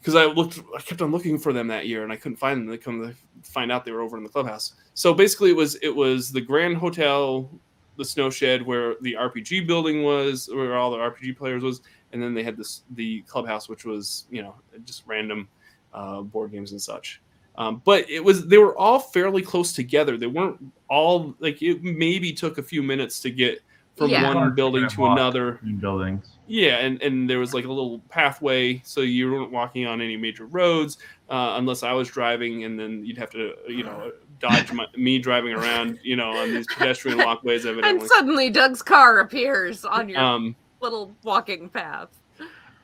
because 0.00 0.14
I 0.14 0.24
looked, 0.24 0.60
I 0.76 0.80
kept 0.80 1.02
on 1.02 1.10
looking 1.12 1.36
for 1.38 1.52
them 1.52 1.66
that 1.68 1.86
year, 1.86 2.02
and 2.04 2.10
I 2.12 2.16
couldn't 2.16 2.36
find 2.38 2.60
them. 2.60 2.66
They 2.68 2.78
come 2.78 3.02
to 3.02 3.14
find 3.48 3.70
out 3.70 3.84
they 3.84 3.92
were 3.92 4.00
over 4.00 4.16
in 4.16 4.22
the 4.22 4.28
clubhouse. 4.30 4.74
So 4.94 5.12
basically, 5.12 5.50
it 5.50 5.56
was 5.56 5.74
it 5.82 5.94
was 5.94 6.32
the 6.32 6.40
Grand 6.40 6.76
Hotel, 6.78 7.50
the 7.98 8.04
Snow 8.04 8.30
Shed, 8.30 8.62
where 8.64 8.94
the 9.02 9.14
RPG 9.14 9.66
building 9.66 10.02
was, 10.02 10.48
where 10.52 10.76
all 10.76 10.90
the 10.90 10.96
RPG 10.96 11.36
players 11.36 11.62
was, 11.62 11.82
and 12.12 12.22
then 12.22 12.32
they 12.32 12.42
had 12.42 12.56
this 12.56 12.82
the 12.94 13.20
clubhouse, 13.22 13.68
which 13.68 13.84
was 13.84 14.26
you 14.30 14.42
know 14.42 14.54
just 14.86 15.02
random 15.06 15.48
uh, 15.92 16.22
board 16.22 16.52
games 16.52 16.72
and 16.72 16.80
such. 16.80 17.20
Um, 17.56 17.82
but 17.84 18.08
it 18.08 18.22
was 18.24 18.46
they 18.46 18.58
were 18.58 18.76
all 18.78 18.98
fairly 19.00 19.42
close 19.42 19.72
together. 19.72 20.16
They 20.16 20.28
weren't 20.28 20.58
all 20.88 21.34
like 21.40 21.60
it 21.60 21.82
maybe 21.82 22.32
took 22.32 22.56
a 22.58 22.62
few 22.62 22.82
minutes 22.82 23.20
to 23.20 23.30
get 23.30 23.60
from 23.96 24.10
Yeah. 24.10 24.32
one 24.32 24.54
building 24.54 24.88
to 24.90 25.06
another. 25.06 25.58
buildings. 25.80 26.28
Yeah, 26.46 26.76
and, 26.76 27.02
and 27.02 27.28
there 27.28 27.40
was 27.40 27.52
like 27.52 27.64
a 27.64 27.68
little 27.68 27.98
pathway, 28.08 28.80
so 28.84 29.00
you 29.00 29.30
weren't 29.30 29.50
walking 29.50 29.86
on 29.86 30.00
any 30.00 30.16
major 30.16 30.46
roads 30.46 30.96
uh, 31.28 31.54
unless 31.58 31.82
I 31.82 31.92
was 31.92 32.08
driving, 32.08 32.64
and 32.64 32.78
then 32.78 33.04
you'd 33.04 33.18
have 33.18 33.28
to, 33.30 33.54
you 33.66 33.82
know, 33.82 34.12
dodge 34.38 34.72
my, 34.72 34.86
me 34.96 35.18
driving 35.18 35.52
around, 35.52 35.98
you 36.02 36.16
know, 36.16 36.30
on 36.30 36.52
these 36.52 36.66
pedestrian 36.66 37.18
walkways. 37.18 37.64
And 37.66 38.02
suddenly 38.02 38.50
Doug's 38.50 38.82
car 38.82 39.20
appears 39.20 39.84
on 39.84 40.08
your 40.08 40.20
um, 40.20 40.56
little 40.80 41.14
walking 41.22 41.68
path. 41.68 42.08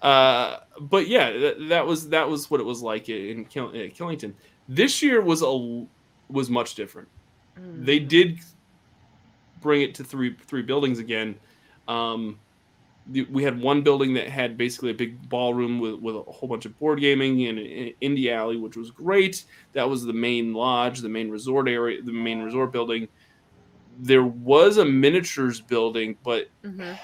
uh, 0.02 0.58
but 0.80 1.08
yeah, 1.08 1.30
that, 1.32 1.68
that 1.68 1.86
was 1.86 2.08
that 2.10 2.28
was 2.28 2.50
what 2.50 2.60
it 2.60 2.64
was 2.64 2.82
like 2.82 3.08
in 3.08 3.44
Kill, 3.44 3.68
uh, 3.68 3.88
Killington. 3.88 4.34
This 4.68 5.02
year 5.02 5.20
was 5.20 5.42
a 5.42 5.86
was 6.32 6.50
much 6.50 6.74
different. 6.74 7.08
They 7.56 8.00
did 8.00 8.40
bring 9.60 9.82
it 9.82 9.94
to 9.96 10.04
three 10.04 10.36
three 10.46 10.62
buildings 10.62 10.98
again. 10.98 11.36
Um, 11.86 12.38
we 13.10 13.42
had 13.42 13.60
one 13.60 13.82
building 13.82 14.14
that 14.14 14.28
had 14.28 14.56
basically 14.56 14.90
a 14.90 14.94
big 14.94 15.28
ballroom 15.28 15.78
with, 15.78 15.96
with 16.00 16.16
a 16.16 16.22
whole 16.22 16.48
bunch 16.48 16.64
of 16.64 16.78
board 16.78 17.00
gaming 17.00 17.46
and 17.46 17.58
an 17.58 17.92
indie 18.00 18.32
alley, 18.32 18.56
which 18.56 18.76
was 18.76 18.90
great. 18.90 19.44
That 19.74 19.88
was 19.90 20.04
the 20.04 20.12
main 20.14 20.54
lodge, 20.54 21.00
the 21.00 21.08
main 21.10 21.30
resort 21.30 21.68
area, 21.68 22.00
the 22.02 22.12
main 22.12 22.40
resort 22.42 22.72
building. 22.72 23.08
There 23.98 24.24
was 24.24 24.78
a 24.78 24.84
miniatures 24.84 25.60
building, 25.60 26.16
but 26.24 26.48
Mhm. 26.64 26.98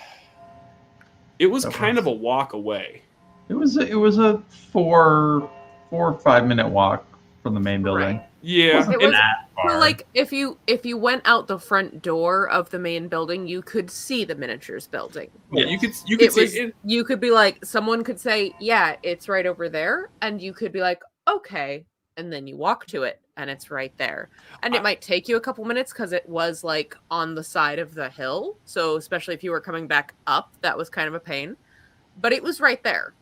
it 1.38 1.46
was 1.48 1.64
That 1.64 1.74
kind 1.74 1.96
was- 1.98 2.07
of 2.07 2.12
a 2.12 2.16
walk 2.16 2.55
away. 2.55 3.03
It 3.48 3.55
was 3.55 3.76
a, 3.76 3.86
it 3.86 3.94
was 3.96 4.18
a 4.18 4.38
four 4.72 5.51
four 5.90 6.12
or 6.12 6.18
five 6.20 6.46
minute 6.46 6.68
walk 6.68 7.05
from 7.43 7.55
the 7.55 7.61
main 7.61 7.82
building. 7.82 8.16
Right. 8.18 8.26
Yeah, 8.43 8.76
Wasn't 8.76 8.95
It 8.95 9.01
was- 9.07 9.12
that 9.12 9.49
So 9.57 9.62
far. 9.68 9.78
like 9.78 10.07
if 10.14 10.32
you 10.32 10.59
if 10.66 10.84
you 10.86 10.97
went 10.97 11.22
out 11.24 11.47
the 11.47 11.59
front 11.59 12.03
door 12.03 12.49
of 12.49 12.70
the 12.70 12.78
main 12.78 13.09
building, 13.09 13.47
you 13.47 13.62
could 13.62 13.91
see 13.91 14.24
the 14.24 14.34
miniatures 14.34 14.86
building. 14.86 15.30
yeah, 15.53 15.64
you 15.66 15.78
could 15.78 15.93
you 16.07 16.16
could 16.16 16.26
It 16.28 16.32
see 16.32 16.41
was 16.43 16.55
it. 16.55 16.74
you 16.84 17.05
could 17.05 17.20
be 17.20 17.30
like 17.30 17.64
someone 17.64 18.03
could 18.05 18.18
say, 18.20 18.55
"Yeah, 18.61 18.97
it's 19.03 19.28
right 19.28 19.47
over 19.47 19.68
there." 19.68 20.11
And 20.22 20.41
you 20.41 20.53
could 20.53 20.72
be 20.72 20.80
like, 20.80 21.03
"Okay." 21.28 21.84
And 22.16 22.32
then 22.32 22.47
you 22.47 22.57
walk 22.57 22.86
to 22.86 23.03
it 23.05 23.20
and 23.36 23.49
it's 23.49 23.70
right 23.70 23.93
there. 23.97 24.28
And 24.62 24.74
I- 24.74 24.78
it 24.78 24.82
might 24.82 25.01
take 25.01 25.28
you 25.28 25.36
a 25.36 25.41
couple 25.41 25.64
minutes 25.64 25.93
cuz 25.93 26.12
it 26.12 26.28
was 26.28 26.62
like 26.64 26.97
on 27.11 27.34
the 27.34 27.45
side 27.45 27.78
of 27.78 27.95
the 27.95 28.11
hill. 28.11 28.57
So 28.64 28.97
especially 28.97 29.34
if 29.34 29.43
you 29.45 29.51
were 29.51 29.61
coming 29.61 29.86
back 29.86 30.14
up, 30.26 30.53
that 30.61 30.76
was 30.76 30.91
kind 30.91 31.09
of 31.09 31.14
a 31.14 31.20
pain. 31.20 31.57
But 32.20 32.32
it 32.32 32.43
was 32.43 32.61
right 32.61 32.82
there. 32.82 33.14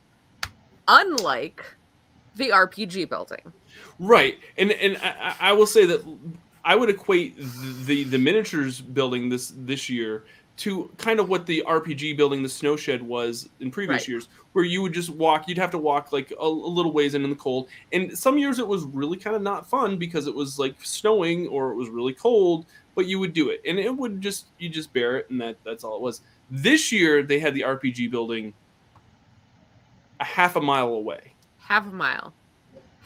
Unlike 0.89 1.65
the 2.37 2.51
RPG 2.53 3.05
building. 3.09 3.53
Right, 3.99 4.39
and 4.57 4.73
and 4.73 4.97
I, 4.99 5.35
I 5.41 5.53
will 5.53 5.67
say 5.67 5.87
that 5.87 6.03
I 6.65 6.75
would 6.77 6.91
equate 6.91 7.37
the 7.85 8.05
the 8.05 8.19
miniatures 8.19 8.81
building 8.81 9.29
this 9.29 9.53
this 9.57 9.89
year 9.89 10.25
to 10.59 10.91
kind 10.99 11.21
of 11.21 11.29
what 11.29 11.47
the 11.47 11.63
RPG 11.69 12.17
building, 12.17 12.43
the 12.43 12.49
snow 12.49 12.75
shed, 12.75 13.01
was 13.01 13.49
in 13.61 13.71
previous 13.71 14.03
Right. 14.03 14.09
years, 14.09 14.29
where 14.55 14.65
you 14.65 14.83
would 14.83 14.93
just 14.93 15.09
walk. 15.11 15.49
You'd 15.49 15.57
have 15.59 15.71
to 15.71 15.79
walk 15.79 16.11
like 16.13 16.33
a, 16.33 16.45
a 16.45 16.49
little 16.49 16.93
ways 16.93 17.15
in 17.15 17.23
in 17.25 17.31
the 17.31 17.37
cold, 17.37 17.69
and 17.93 18.17
some 18.19 18.39
years 18.39 18.59
it 18.59 18.67
was 18.67 18.85
really 18.85 19.17
kind 19.17 19.37
of 19.37 19.43
not 19.43 19.69
fun 19.71 19.97
because 19.99 20.27
it 20.27 20.35
was 20.35 20.59
like 20.59 20.75
snowing 20.83 21.47
or 21.49 21.71
it 21.71 21.77
was 21.77 21.89
really 21.89 22.13
cold, 22.13 22.67
but 22.97 23.07
you 23.07 23.19
would 23.21 23.33
do 23.35 23.51
it, 23.51 23.61
and 23.67 23.79
it 23.79 23.97
would 23.97 24.21
just 24.21 24.47
you 24.59 24.69
just 24.69 24.93
bear 24.93 25.17
it, 25.17 25.31
and 25.31 25.41
that 25.41 25.57
that's 25.65 25.85
all 25.85 25.95
it 25.97 26.03
was. 26.03 26.23
This 26.51 26.91
year 26.91 27.23
they 27.23 27.39
had 27.39 27.55
the 27.55 27.61
RPG 27.63 28.11
building 28.11 28.53
a 30.21 30.25
half 30.25 30.57
a 30.57 30.61
mile 30.61 30.89
away, 30.89 31.33
Half 31.59 31.87
a 31.87 31.91
mile. 31.91 32.33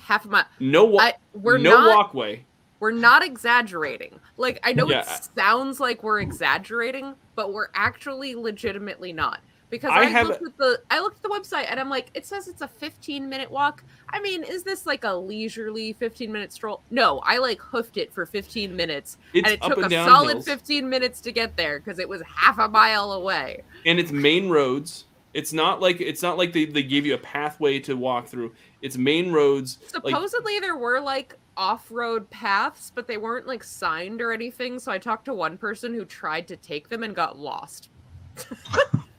Half 0.03 0.25
a 0.25 0.29
mile. 0.29 0.45
no 0.61 0.85
wa- 0.85 1.03
I, 1.03 1.15
we're 1.35 1.59
no 1.59 1.71
not 1.71 1.97
walkway. 1.97 2.45
we're 2.81 2.91
not 2.91 3.25
exaggerating. 3.25 4.19
Like 4.37 4.59
I 4.63 4.73
know 4.73 4.89
Yeah. 4.89 5.01
it 5.01 5.29
sounds 5.37 5.79
like 5.81 6.03
we're 6.03 6.21
exaggerating, 6.21 7.15
but 7.37 7.53
we're 7.53 7.69
actually 7.75 8.35
legitimately 8.35 9.13
not. 9.13 9.41
Because 9.71 9.91
I 9.91 10.19
I, 10.19 10.23
looked 10.23 10.43
at 10.45 10.59
the 10.59 10.83
I 10.91 11.01
looked 11.01 11.17
at 11.17 11.23
the 11.23 11.29
website 11.31 11.67
and 11.71 11.81
I'm 11.81 11.89
like, 11.89 12.11
it 12.13 12.27
says 12.27 12.47
it's 12.47 12.61
a 12.61 12.69
15 12.69 13.27
minute 13.29 13.51
walk. 13.51 13.83
I 14.11 14.21
mean, 14.21 14.43
is 14.45 14.65
this 14.65 14.85
like 14.85 15.05
a 15.05 15.15
leisurely 15.15 15.95
15 15.95 16.31
minute 16.31 16.53
stroll? 16.53 16.83
No, 16.91 17.21
I 17.21 17.39
like 17.39 17.59
hoofed 17.61 17.97
it 17.97 18.13
for 18.13 18.27
15 18.27 18.77
minutes, 18.77 19.17
It's 19.33 19.47
and 19.49 19.55
it 19.55 19.63
took 19.63 19.79
and 19.79 19.87
a 19.91 20.05
solid 20.05 20.33
hills. 20.35 20.45
15 20.45 20.91
minutes 20.91 21.23
to 21.23 21.33
get 21.33 21.57
there 21.57 21.79
because 21.79 21.99
it 21.99 22.07
was 22.09 22.21
half 22.27 22.59
a 22.59 22.69
mile 22.69 23.13
away. 23.13 23.63
and 23.87 23.99
it's 23.99 24.13
main 24.13 24.51
roads. 24.51 25.05
It's 25.35 25.53
not 25.53 25.81
like 25.81 26.01
it's 26.01 26.23
not 26.23 26.37
like 26.37 26.53
they, 26.53 26.67
they 26.67 26.83
gave 26.83 27.07
you 27.07 27.15
a 27.15 27.19
pathway 27.19 27.79
to 27.81 27.95
walk 27.95 28.29
through. 28.29 28.55
It's 28.83 28.99
main 28.99 29.33
roads. 29.33 29.79
Like 29.95 30.15
Supposedly 30.15 30.61
there 30.61 30.77
were 30.77 31.01
like 31.01 31.37
off-road 31.57 32.29
paths, 32.31 32.93
but 32.95 33.07
they 33.07 33.17
weren't 33.17 33.47
like 33.47 33.65
signed 33.65 34.21
or 34.21 34.33
anything. 34.33 34.79
So 34.79 34.93
I 34.93 34.99
talked 34.99 35.25
to 35.27 35.35
one 35.35 35.57
person 35.57 35.95
who 35.95 36.05
tried 36.05 36.49
to 36.49 36.57
take 36.57 36.89
them 36.89 37.03
and 37.03 37.15
got 37.15 37.39
lost. 37.39 37.89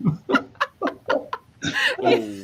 oh, 2.00 2.44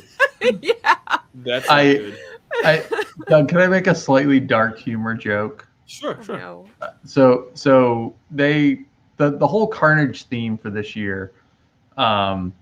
yeah. 0.62 0.96
that's 1.34 1.68
I- 1.68 1.94
good. 1.94 2.18
I, 2.64 2.84
Doug, 3.28 3.48
can 3.48 3.58
I 3.58 3.68
make 3.68 3.86
a 3.86 3.94
slightly 3.94 4.40
dark 4.40 4.78
humor 4.78 5.14
joke? 5.14 5.68
Sure, 5.86 6.22
sure. 6.22 6.36
No. 6.36 6.66
So 7.04 7.48
so 7.54 8.14
they 8.30 8.82
the 9.16 9.30
the 9.30 9.46
whole 9.46 9.66
Carnage 9.66 10.24
theme 10.24 10.56
for 10.58 10.70
this 10.70 10.94
year, 10.94 11.32
um, 11.96 12.52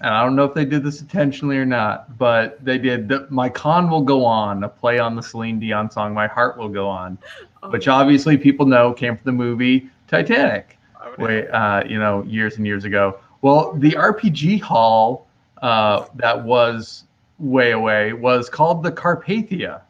and 0.00 0.14
I 0.14 0.22
don't 0.24 0.34
know 0.36 0.44
if 0.44 0.54
they 0.54 0.64
did 0.64 0.82
this 0.82 1.00
intentionally 1.00 1.56
or 1.58 1.64
not, 1.66 2.16
but 2.18 2.62
they 2.64 2.78
did. 2.78 3.08
The, 3.08 3.26
My 3.30 3.48
con 3.48 3.90
will 3.90 4.02
go 4.02 4.24
on, 4.24 4.64
a 4.64 4.68
play 4.68 4.98
on 4.98 5.14
the 5.14 5.22
Celine 5.22 5.58
Dion 5.60 5.90
song 5.90 6.14
"My 6.14 6.26
Heart 6.26 6.56
Will 6.58 6.68
Go 6.68 6.88
On," 6.88 7.18
Oh, 7.62 7.70
which 7.70 7.88
obviously 7.88 8.36
people 8.38 8.64
know 8.66 8.92
came 8.92 9.16
from 9.16 9.24
the 9.24 9.32
movie 9.32 9.88
Titanic, 10.08 10.78
way 11.18 11.46
uh, 11.48 11.84
you 11.84 11.98
know 11.98 12.22
years 12.24 12.56
and 12.56 12.66
years 12.66 12.84
ago. 12.84 13.18
Well, 13.42 13.72
the 13.74 13.92
RPG 13.92 14.60
hall 14.62 15.26
uh, 15.62 16.06
that 16.16 16.42
was 16.44 17.04
way 17.38 17.72
away 17.72 18.12
was 18.12 18.48
called 18.50 18.82
the 18.82 18.92
Carpathia, 18.92 19.80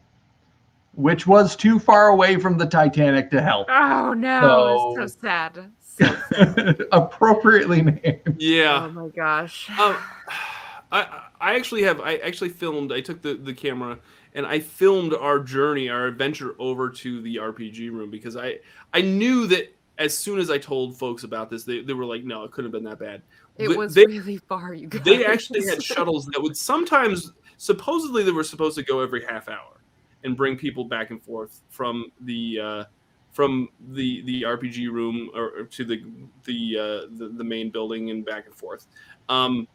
which 0.95 1.25
was 1.27 1.55
too 1.55 1.79
far 1.79 2.07
away 2.09 2.37
from 2.37 2.57
the 2.57 2.65
Titanic 2.65 3.29
to 3.31 3.41
help. 3.41 3.67
Oh 3.69 4.13
no, 4.13 4.41
So- 4.41 5.01
it's 5.01 5.13
so 5.13 5.19
sad. 5.21 5.71
So, 6.01 6.75
appropriately 6.91 7.81
named. 7.81 8.35
Yeah. 8.37 8.85
oh 8.85 8.91
my 8.91 9.07
gosh. 9.09 9.69
Um, 9.79 9.95
I 10.91 11.21
I 11.39 11.55
actually 11.55 11.83
have 11.83 12.01
I 12.01 12.15
actually 12.17 12.49
filmed. 12.49 12.91
I 12.91 13.01
took 13.01 13.21
the 13.21 13.35
the 13.35 13.53
camera 13.53 13.97
and 14.33 14.45
I 14.45 14.59
filmed 14.59 15.13
our 15.13 15.39
journey, 15.39 15.89
our 15.89 16.07
adventure 16.07 16.55
over 16.59 16.89
to 16.89 17.21
the 17.21 17.37
RPG 17.37 17.91
room 17.91 18.09
because 18.11 18.35
I 18.35 18.59
I 18.93 19.01
knew 19.01 19.47
that 19.47 19.73
as 19.97 20.17
soon 20.17 20.39
as 20.39 20.49
I 20.49 20.57
told 20.57 20.97
folks 20.97 21.23
about 21.23 21.49
this, 21.49 21.63
they, 21.63 21.81
they 21.81 21.93
were 21.93 22.05
like, 22.05 22.23
no, 22.23 22.43
it 22.43 22.51
couldn't 22.51 22.73
have 22.73 22.81
been 22.81 22.89
that 22.89 22.97
bad. 22.99 23.21
it 23.59 23.67
But 23.67 23.77
was 23.77 23.93
they, 23.93 24.05
really 24.05 24.37
far, 24.37 24.73
you 24.73 24.87
guys. 24.89 25.03
they 25.03 25.25
actually 25.25 25.65
had 25.67 25.83
shuttles 25.83 26.25
that 26.27 26.41
would 26.41 26.57
sometimes 26.57 27.33
supposedly 27.57 28.23
they 28.23 28.31
were 28.31 28.43
supposed 28.43 28.75
to 28.77 28.83
go 28.83 29.01
every 29.01 29.23
half 29.25 29.47
hour 29.47 29.79
and 30.23 30.35
bring 30.35 30.57
people 30.57 30.83
back 30.85 31.11
and 31.11 31.21
forth 31.21 31.61
from 31.69 32.11
the 32.21 32.59
uh, 32.59 32.83
from 33.31 33.69
the 33.89 34.21
the 34.23 34.43
RPG 34.43 34.91
room 34.91 35.29
or, 35.33 35.51
or 35.59 35.63
to 35.63 35.85
the 35.85 36.03
the, 36.45 36.77
uh, 36.77 37.17
the 37.17 37.33
the 37.35 37.43
main 37.43 37.69
building 37.69 38.09
and 38.09 38.25
back 38.25 38.45
and 38.45 38.55
forth. 38.55 38.87
Um, 39.29 39.67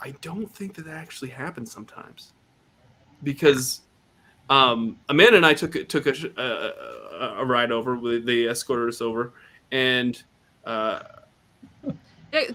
I 0.00 0.12
don't 0.20 0.52
think 0.54 0.74
that 0.74 0.84
that 0.86 0.96
actually 0.96 1.30
happens 1.30 1.72
sometimes 1.72 2.32
because 3.24 3.80
um, 4.50 4.98
Amanda 5.08 5.36
and 5.36 5.46
I 5.46 5.54
took 5.54 5.88
took 5.88 6.06
a, 6.06 6.14
a, 6.36 7.40
a, 7.40 7.44
ride 7.44 7.72
over. 7.72 8.18
They 8.20 8.48
escorted 8.48 8.88
us 8.88 9.00
over, 9.00 9.34
and 9.72 10.22
uh, 10.64 11.00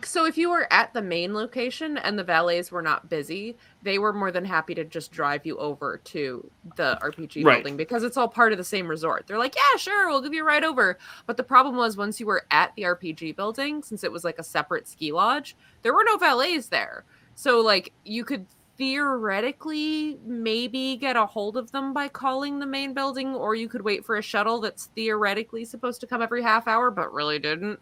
so 0.04 0.26
if 0.26 0.38
you 0.38 0.50
were 0.50 0.68
at 0.72 0.94
the 0.94 1.02
main 1.02 1.34
location 1.34 1.98
and 1.98 2.18
the 2.18 2.24
valets 2.24 2.72
were 2.72 2.82
not 2.82 3.10
busy, 3.10 3.58
they 3.82 3.98
were 3.98 4.14
more 4.14 4.32
than 4.32 4.46
happy 4.46 4.76
to 4.76 4.84
just 4.84 5.12
drive 5.12 5.46
you 5.46 5.58
over 5.58 6.00
to 6.06 6.50
the 6.76 6.98
RPG 7.02 7.44
Right. 7.44 7.64
building 7.64 7.78
because 7.78 8.04
it's 8.04 8.18
all 8.18 8.28
part 8.28 8.52
of 8.52 8.58
the 8.58 8.64
same 8.64 8.88
resort. 8.88 9.26
They're 9.28 9.38
like, 9.40 9.56
"Yeah, 9.56 9.78
sure, 9.78 10.08
we'll 10.08 10.22
give 10.22 10.34
you 10.34 10.44
a 10.44 10.46
ride 10.46 10.64
over." 10.64 10.98
But 11.26 11.38
the 11.38 11.44
problem 11.44 11.76
was 11.76 11.98
once 11.98 12.20
you 12.20 12.26
were 12.26 12.46
at 12.52 12.74
the 12.76 12.84
RPG 12.84 13.32
building, 13.36 13.82
since 13.84 14.04
it 14.04 14.12
was 14.12 14.24
like 14.24 14.40
a 14.40 14.44
separate 14.44 14.88
ski 14.88 15.12
lodge, 15.12 15.56
there 15.82 15.94
were 15.94 16.04
no 16.04 16.18
valets 16.18 16.68
there. 16.68 17.04
So 17.36 17.60
like 17.62 17.94
you 18.06 18.24
could 18.24 18.46
theoretically 18.78 20.18
maybe 20.26 20.98
get 20.98 21.16
a 21.16 21.26
hold 21.26 21.58
of 21.58 21.72
them 21.72 21.94
by 21.94 22.08
calling 22.08 22.58
the 22.60 22.66
main 22.66 22.94
building 22.94 23.36
or 23.36 23.54
you 23.54 23.70
could 23.70 23.84
wait 23.84 24.04
for 24.04 24.16
a 24.18 24.22
shuttle 24.22 24.60
that's 24.60 24.88
theoretically 24.96 25.64
supposed 25.64 26.02
to 26.02 26.08
come 26.08 26.24
every 26.24 26.42
half 26.42 26.68
hour 26.68 26.90
but 26.90 27.14
really 27.14 27.38
didn't 27.38 27.80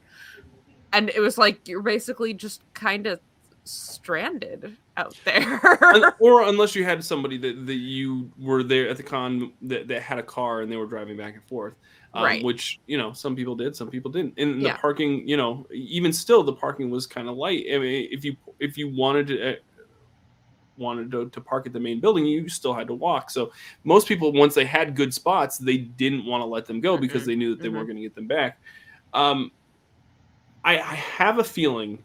and 0.94 1.10
it 1.10 1.20
was 1.20 1.38
like 1.38 1.68
you're 1.68 1.82
basically 1.82 2.34
just 2.34 2.62
kind 2.74 3.08
of 3.08 3.20
stranded 3.64 4.76
out 4.98 5.16
there. 5.26 5.80
Or 6.20 6.44
unless 6.44 6.76
you 6.76 6.84
had 6.84 7.04
somebody 7.04 7.38
that, 7.40 7.66
that 7.66 7.76
you 7.76 8.32
were 8.40 8.64
there 8.64 8.90
at 8.90 8.98
the 8.98 9.04
con 9.04 9.54
that, 9.64 9.88
that 9.88 10.02
had 10.02 10.20
a 10.20 10.24
car 10.24 10.62
and 10.62 10.72
they 10.72 10.78
were 10.78 10.86
driving 10.88 11.18
back 11.18 11.34
and 11.36 11.44
forth 11.46 11.74
um, 12.14 12.24
Right. 12.24 12.44
which 12.44 12.80
you 12.88 12.98
know 12.98 13.14
some 13.14 13.36
people 13.36 13.56
did 13.56 13.76
some 13.76 13.90
people 13.90 14.12
didn't 14.12 14.34
and 14.38 14.62
Yeah. 14.62 14.74
the 14.74 14.80
parking 14.80 15.28
you 15.28 15.38
know 15.38 15.66
even 15.72 16.12
still 16.14 16.44
the 16.44 16.54
parking 16.54 16.90
was 16.90 17.08
kind 17.08 17.30
of 17.30 17.36
light 17.38 17.66
i 17.74 17.78
mean 17.78 18.08
if 18.12 18.24
you 18.26 18.36
if 18.60 18.78
you 18.78 18.94
wanted 18.96 19.28
to 19.28 19.52
uh, 19.52 19.56
wanted 20.78 21.12
to, 21.12 21.30
to 21.30 21.42
park 21.42 21.68
at 21.68 21.74
the 21.74 21.80
main 21.80 22.00
building 22.00 22.26
you 22.26 22.48
still 22.50 22.74
had 22.74 22.88
to 22.88 22.94
walk 22.94 23.30
so 23.30 23.52
most 23.84 24.08
people 24.08 24.32
once 24.34 24.56
they 24.56 24.66
had 24.66 24.96
good 24.96 25.14
spots 25.14 25.58
they 25.58 25.78
didn't 25.78 26.26
want 26.26 26.42
to 26.42 26.46
let 26.46 26.66
them 26.66 26.80
go 26.82 26.98
because 26.98 27.24
Mhm, 27.24 27.26
they 27.28 27.36
knew 27.36 27.52
that 27.52 27.62
they 27.62 27.70
mhm. 27.70 27.74
weren't 27.74 27.88
going 27.88 27.98
to 27.98 28.02
get 28.04 28.16
them 28.16 28.28
back 28.28 28.60
um, 29.14 29.52
I, 30.64 30.80
I 30.80 30.96
have 30.96 31.40
a 31.40 31.44
feeling 31.44 32.04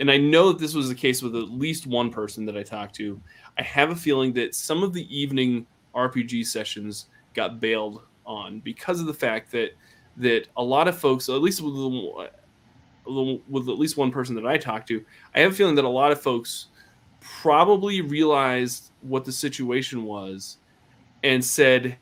and 0.00 0.10
I 0.10 0.16
know 0.16 0.48
that 0.48 0.58
this 0.58 0.74
was 0.74 0.88
the 0.88 0.94
case 0.94 1.22
with 1.22 1.36
at 1.36 1.50
least 1.50 1.86
one 1.86 2.10
person 2.10 2.44
that 2.46 2.56
I 2.56 2.62
talked 2.62 2.94
to. 2.96 3.20
I 3.58 3.62
have 3.62 3.90
a 3.90 3.96
feeling 3.96 4.32
that 4.32 4.54
some 4.54 4.82
of 4.82 4.92
the 4.92 5.16
evening 5.16 5.66
RPG 5.94 6.46
sessions 6.46 7.06
got 7.34 7.60
bailed 7.60 8.02
on 8.26 8.60
because 8.60 9.00
of 9.00 9.06
the 9.06 9.14
fact 9.14 9.50
that 9.52 9.72
that 10.16 10.48
a 10.56 10.62
lot 10.62 10.88
of 10.88 10.98
folks, 10.98 11.28
at 11.28 11.40
least 11.40 11.62
with 11.62 11.74
the, 11.74 13.40
with 13.48 13.68
at 13.68 13.78
least 13.78 13.96
one 13.96 14.10
person 14.10 14.34
that 14.34 14.46
I 14.46 14.58
talked 14.58 14.88
to, 14.88 15.04
I 15.34 15.40
have 15.40 15.52
a 15.52 15.54
feeling 15.54 15.74
that 15.76 15.84
a 15.84 15.88
lot 15.88 16.12
of 16.12 16.20
folks 16.20 16.66
probably 17.20 18.00
realized 18.00 18.90
what 19.00 19.24
the 19.24 19.32
situation 19.32 20.04
was 20.04 20.58
and 21.22 21.42
said, 21.44 21.96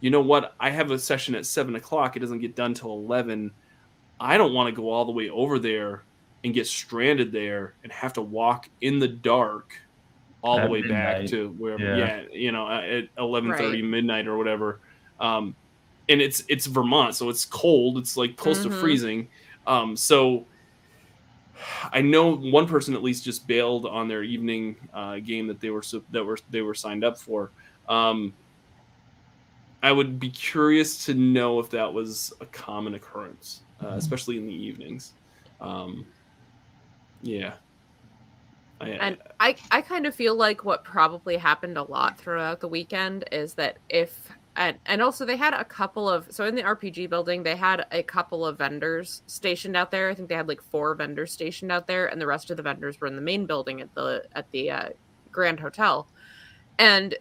you 0.00 0.10
know 0.10 0.20
what, 0.20 0.54
I 0.58 0.70
have 0.70 0.90
a 0.90 0.98
session 0.98 1.34
at 1.34 1.46
seven 1.46 1.76
o'clock. 1.76 2.16
It 2.16 2.20
doesn't 2.20 2.40
get 2.40 2.56
done 2.56 2.74
till 2.74 2.92
eleven. 2.92 3.52
I 4.20 4.38
don't 4.38 4.54
want 4.54 4.68
to 4.74 4.80
go 4.80 4.90
all 4.90 5.04
the 5.04 5.12
way 5.12 5.30
over 5.30 5.58
there 5.58 6.06
and 6.44 6.54
get 6.54 6.66
stranded 6.66 7.32
there 7.32 7.76
and 7.82 7.92
have 7.92 8.14
to 8.14 8.22
walk 8.22 8.68
in 8.80 8.98
the 8.98 9.08
dark 9.08 9.70
all 10.42 10.60
At 10.60 10.60
the 10.60 10.68
way 10.68 10.82
back 10.82 11.24
to 11.26 11.50
wherever 11.58 11.90
Yeah. 11.90 11.92
yeah, 11.92 12.24
you 12.32 12.52
know 12.52 12.68
at 12.70 13.04
11:30 13.18 13.82
Right. 13.82 13.82
midnight 13.82 14.28
or 14.28 14.38
whatever 14.38 14.82
um 15.20 15.56
and 16.08 16.22
it's 16.22 16.42
it's 16.48 16.66
Vermont 16.66 17.14
so 17.16 17.28
it's 17.30 17.44
cold 17.44 17.98
it's 17.98 18.16
like 18.16 18.36
close 18.36 18.62
to 18.62 18.70
Mhm. 18.70 18.70
freezing 18.70 19.30
um 19.66 19.96
so 19.96 20.48
I 21.92 22.02
know 22.02 22.36
one 22.36 22.66
person 22.68 22.94
at 22.94 23.02
least 23.02 23.24
just 23.24 23.46
bailed 23.46 23.86
on 23.86 24.08
their 24.08 24.22
evening 24.22 24.76
uh, 24.92 25.18
game 25.18 25.46
that 25.48 25.60
they 25.60 25.70
were 25.70 25.82
that 26.10 26.24
were 26.24 26.38
they 26.48 26.62
were 26.62 26.74
signed 26.74 27.04
up 27.04 27.18
for 27.18 27.52
um 27.88 28.36
I 29.82 29.92
would 29.92 30.18
be 30.18 30.30
curious 30.30 31.04
to 31.06 31.14
know 31.14 31.60
if 31.60 31.70
that 31.70 31.92
was 31.94 32.32
a 32.40 32.46
common 32.46 32.94
occurrence, 32.94 33.62
uh, 33.82 33.94
especially 33.94 34.38
in 34.38 34.46
the 34.46 34.54
evenings. 34.54 35.12
Um, 35.60 36.06
yeah. 37.22 37.54
I, 38.80 38.90
And 38.90 39.18
I, 39.40 39.56
I 39.70 39.82
kind 39.82 40.06
of 40.06 40.14
feel 40.14 40.36
like 40.36 40.64
what 40.64 40.84
probably 40.84 41.36
happened 41.36 41.76
a 41.76 41.82
lot 41.82 42.18
throughout 42.18 42.60
the 42.60 42.68
weekend 42.68 43.24
is 43.32 43.54
that 43.54 43.78
if 43.88 44.30
and 44.58 44.76
and 44.86 45.00
also 45.00 45.24
they 45.24 45.36
had 45.36 45.54
a 45.54 45.64
couple 45.64 46.10
of 46.10 46.26
so 46.30 46.44
in 46.44 46.56
the 46.56 46.62
RPG 46.62 47.08
building 47.08 47.44
they 47.44 47.54
had 47.54 47.86
a 47.92 48.02
couple 48.02 48.44
of 48.44 48.58
vendors 48.58 49.22
stationed 49.26 49.76
out 49.76 49.90
there. 49.90 50.10
I 50.10 50.14
think 50.14 50.28
they 50.28 50.34
had 50.34 50.48
like 50.48 50.60
four 50.60 50.94
vendors 50.94 51.32
stationed 51.32 51.70
out 51.70 51.86
there, 51.86 52.06
and 52.06 52.20
the 52.20 52.26
rest 52.26 52.50
of 52.50 52.56
the 52.56 52.62
vendors 52.62 53.00
were 53.00 53.06
in 53.06 53.14
the 53.14 53.22
main 53.22 53.46
building 53.46 53.80
at 53.80 53.94
the 53.94 54.24
at 54.32 54.50
the 54.50 54.70
uh, 54.70 54.88
Grand 55.30 55.60
Hotel, 55.60 56.08
and 56.78 57.14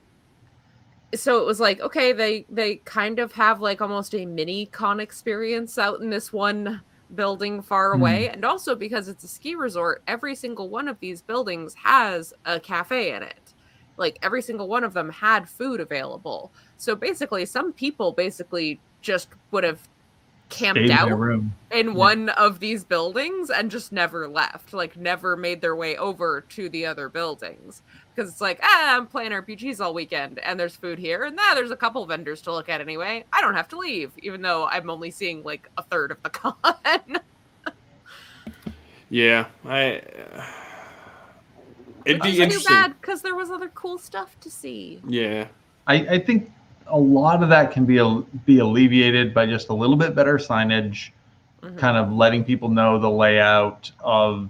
so 1.15 1.39
it 1.39 1.45
was 1.45 1.59
like 1.59 1.79
okay 1.79 2.11
they 2.11 2.45
they 2.49 2.75
kind 2.77 3.19
of 3.19 3.31
have 3.33 3.61
like 3.61 3.81
almost 3.81 4.13
a 4.13 4.25
mini 4.25 4.65
con 4.67 4.99
experience 4.99 5.77
out 5.77 6.01
in 6.01 6.09
this 6.09 6.33
one 6.33 6.81
building 7.15 7.61
far 7.61 7.93
Hmm. 7.93 8.01
away. 8.01 8.29
And 8.29 8.43
also 8.43 8.75
because 8.75 9.07
it's 9.07 9.23
a 9.23 9.27
ski 9.29 9.55
resort 9.55 10.03
every 10.07 10.35
single 10.35 10.69
one 10.69 10.87
of 10.89 10.99
these 10.99 11.21
buildings 11.21 11.73
has 11.75 12.33
a 12.45 12.59
cafe 12.59 13.13
in 13.15 13.23
it. 13.23 13.53
Like 13.97 14.19
every 14.21 14.41
single 14.41 14.67
one 14.67 14.83
of 14.83 14.93
them 14.93 15.09
had 15.09 15.47
food 15.49 15.79
available. 15.79 16.51
So 16.77 16.95
basically 16.95 17.45
some 17.45 17.71
people 17.73 18.11
basically 18.11 18.79
just 19.01 19.29
would 19.51 19.63
have 19.63 19.79
camped 20.49 20.79
Stayed 20.79 20.91
out 20.91 21.17
room. 21.17 21.53
in 21.71 21.93
one 21.93 22.29
of 22.29 22.59
these 22.59 22.83
buildings 22.85 23.49
and 23.49 23.69
just 23.71 23.91
never 23.91 24.27
left 24.27 24.73
like 24.73 24.95
never 24.95 25.35
made 25.35 25.59
their 25.61 25.75
way 25.75 25.97
over 25.97 26.41
to 26.41 26.69
the 26.69 26.85
other 26.85 27.09
buildings 27.09 27.81
because 28.17 28.31
it's 28.31 28.41
like 28.41 28.59
ah, 28.63 28.97
i'm 28.97 29.05
playing 29.05 29.31
rpgs 29.31 29.79
all 29.79 29.93
weekend 29.93 30.39
and 30.39 30.59
there's 30.59 30.75
food 30.75 30.97
here 30.97 31.23
and 31.25 31.35
nah, 31.35 31.53
there's 31.53 31.71
a 31.71 31.75
couple 31.75 32.05
vendors 32.05 32.41
to 32.41 32.51
look 32.51 32.67
at 32.67 32.81
anyway 32.81 33.23
i 33.31 33.39
don't 33.41 33.53
have 33.53 33.67
to 33.67 33.77
leave 33.77 34.11
even 34.23 34.41
though 34.41 34.65
i'm 34.65 34.89
only 34.89 35.11
seeing 35.11 35.43
like 35.43 35.69
a 35.77 35.83
third 35.83 36.11
of 36.11 36.21
the 36.23 36.29
con 36.29 36.55
yeah, 39.09 39.45
I. 39.63 40.01
Uh, 40.35 40.45
it'd 42.05 42.21
Which 42.21 42.23
be 42.23 42.29
is 42.31 42.39
interesting. 42.39 42.75
too 42.75 42.81
bad 42.81 42.93
because 42.99 43.21
there 43.21 43.35
was 43.35 43.49
other 43.49 43.69
cool 43.69 43.97
stuff 43.97 44.37
to 44.41 44.49
see 44.49 45.01
Yeah, 45.07 45.47
I, 45.85 45.95
I 45.95 46.19
think 46.19 46.51
a 46.87 46.97
lot 46.97 47.41
of 47.41 47.49
that 47.49 47.71
can 47.71 47.85
be 47.85 47.97
be 48.45 48.59
alleviated 48.59 49.33
by 49.33 49.45
just 49.45 49.69
a 49.69 49.73
little 49.73 49.95
bit 49.95 50.15
better 50.15 50.37
signage, 50.37 51.11
Mhm. 51.61 51.77
kind 51.77 51.97
of 51.97 52.11
letting 52.11 52.43
people 52.43 52.69
know 52.69 52.99
the 52.99 53.09
layout 53.09 53.91
of 54.01 54.49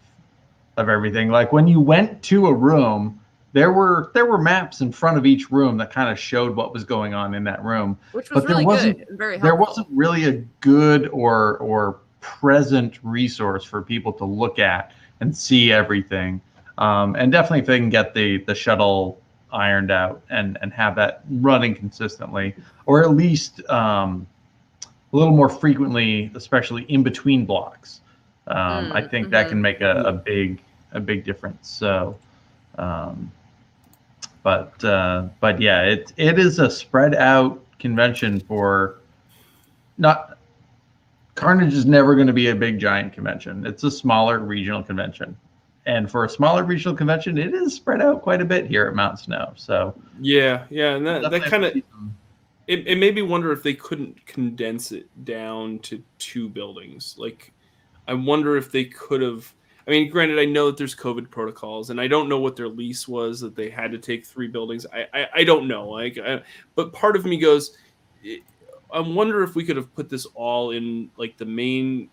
of 0.76 0.90
everything. 0.90 1.30
Like 1.30 1.52
when 1.52 1.68
you 1.68 1.80
went 1.80 2.22
to 2.24 2.48
a 2.48 2.54
room, 2.54 3.20
there 3.54 3.72
were 3.72 4.12
there 4.14 4.26
were 4.26 4.38
maps 4.38 4.82
in 4.82 4.92
front 4.92 5.18
of 5.18 5.26
each 5.26 5.52
room 5.52 5.78
that 5.78 5.92
kind 5.92 6.10
of 6.10 6.20
showed 6.20 6.56
what 6.56 6.74
was 6.74 6.84
going 6.84 7.14
on 7.14 7.34
in 7.34 7.44
that 7.46 7.64
room. 7.64 7.98
which 8.12 8.30
was 8.30 8.44
but 8.44 8.54
there 8.56 8.66
wasn't- 8.66 8.98
good 9.08 9.18
very 9.18 9.38
There 9.38 9.56
wasn't 9.56 9.88
really 9.92 10.26
a 10.26 10.34
good 10.62 11.08
or 11.10 11.58
or 11.60 11.98
present 12.22 13.00
resource 13.04 13.64
for 13.64 13.82
people 13.82 14.12
to 14.14 14.26
look 14.26 14.60
at 14.60 14.92
and 15.22 15.36
see 15.36 15.72
everything. 15.72 16.42
Um, 16.78 17.16
and 17.16 17.32
definitely 17.32 17.60
if 17.60 17.66
they 17.66 17.80
can 17.80 17.90
get 17.90 18.14
the 18.14 18.38
the 18.40 18.54
shuttle 18.56 19.20
ironed 19.52 19.92
out 19.92 20.22
and 20.30 20.58
and 20.62 20.74
have 20.74 20.96
that 20.96 21.24
running 21.32 21.74
consistently, 21.74 22.54
or 22.86 23.02
at 23.04 23.12
least 23.12 23.68
um, 23.70 24.28
a 25.14 25.16
little 25.16 25.34
more 25.36 25.48
frequently, 25.50 26.30
especially 26.36 26.84
in 26.84 27.02
between 27.02 27.46
blocks. 27.46 28.02
Um, 28.48 28.92
I 28.94 29.02
Mm, 29.02 29.10
think 29.10 29.30
that 29.30 29.46
mhm. 29.48 29.50
can 29.50 29.62
make 29.62 29.80
a, 29.82 30.02
a 30.04 30.12
big 30.12 30.62
a 30.92 31.00
big 31.00 31.24
difference. 31.24 31.70
So, 31.70 32.16
um, 32.78 33.32
but 34.48 34.82
uh, 34.86 35.28
but 35.42 35.60
yeah, 35.60 35.82
it 35.82 36.14
it 36.16 36.40
is 36.40 36.58
a 36.58 36.72
spread 36.72 37.14
out 37.16 37.62
convention 37.80 38.40
for 38.40 39.00
not. 39.98 40.38
Carnage 41.36 41.74
is 41.74 41.86
never 41.86 42.16
going 42.16 42.28
to 42.28 42.34
be 42.34 42.48
a 42.48 42.56
big 42.56 42.80
giant 42.80 43.12
convention. 43.12 43.66
It's 43.66 43.84
a 43.84 43.92
smaller 43.92 44.40
regional 44.40 44.82
convention, 44.82 45.36
and 45.86 46.10
for 46.10 46.24
a 46.24 46.30
smaller 46.30 46.64
regional 46.64 46.96
convention, 46.96 47.38
it 47.38 47.54
is 47.54 47.74
spread 47.74 48.02
out 48.02 48.22
quite 48.22 48.40
a 48.40 48.46
bit 48.46 48.68
here 48.68 48.88
at 48.88 48.96
Mount 48.96 49.20
Snow. 49.20 49.52
So 49.58 49.94
yeah, 50.22 50.64
yeah, 50.70 50.96
and 50.96 51.06
that, 51.06 51.30
that 51.30 51.44
kind 51.44 51.66
of 51.66 51.76
it, 52.68 52.88
it 52.88 52.98
made 52.98 53.16
me 53.16 53.24
wonder 53.24 53.52
if 53.52 53.64
they 53.64 53.74
couldn't 53.74 54.26
condense 54.26 54.94
it 54.94 55.10
down 55.26 55.80
to 55.80 56.02
two 56.20 56.48
buildings. 56.48 57.16
Like, 57.18 57.52
I 58.08 58.14
wonder 58.14 58.56
if 58.56 58.72
they 58.72 58.86
could 58.86 59.22
have. 59.22 59.54
I 59.88 59.92
mean, 59.92 60.10
granted, 60.10 60.38
I 60.38 60.46
know 60.46 60.66
that 60.68 60.76
there's 60.78 60.96
COVID 60.96 61.30
protocols, 61.30 61.90
and 61.92 62.02
I 62.02 62.08
don't 62.08 62.28
know 62.28 62.40
what 62.40 62.56
their 62.58 62.68
lease 62.68 63.08
was 63.08 63.40
that 63.40 63.56
they 63.56 63.70
had 63.70 63.92
to 63.92 63.98
take 63.98 64.26
three 64.26 64.48
buildings. 64.48 64.86
I 64.94 65.08
I, 65.14 65.28
I 65.36 65.44
don't 65.44 65.68
know. 65.68 65.88
Like, 65.90 66.18
I, 66.18 66.42
but 66.76 66.92
part 66.92 67.16
of 67.16 67.26
me 67.26 67.38
goes, 67.38 67.78
I- 68.26 68.42
I 68.94 69.02
wonder 69.02 69.44
if 69.44 69.54
we 69.56 69.66
could 69.66 69.76
have 69.76 69.94
put 69.94 70.10
this 70.10 70.26
all 70.34 70.72
in 70.72 71.10
like 71.18 71.36
the 71.38 71.46
main 71.46 72.10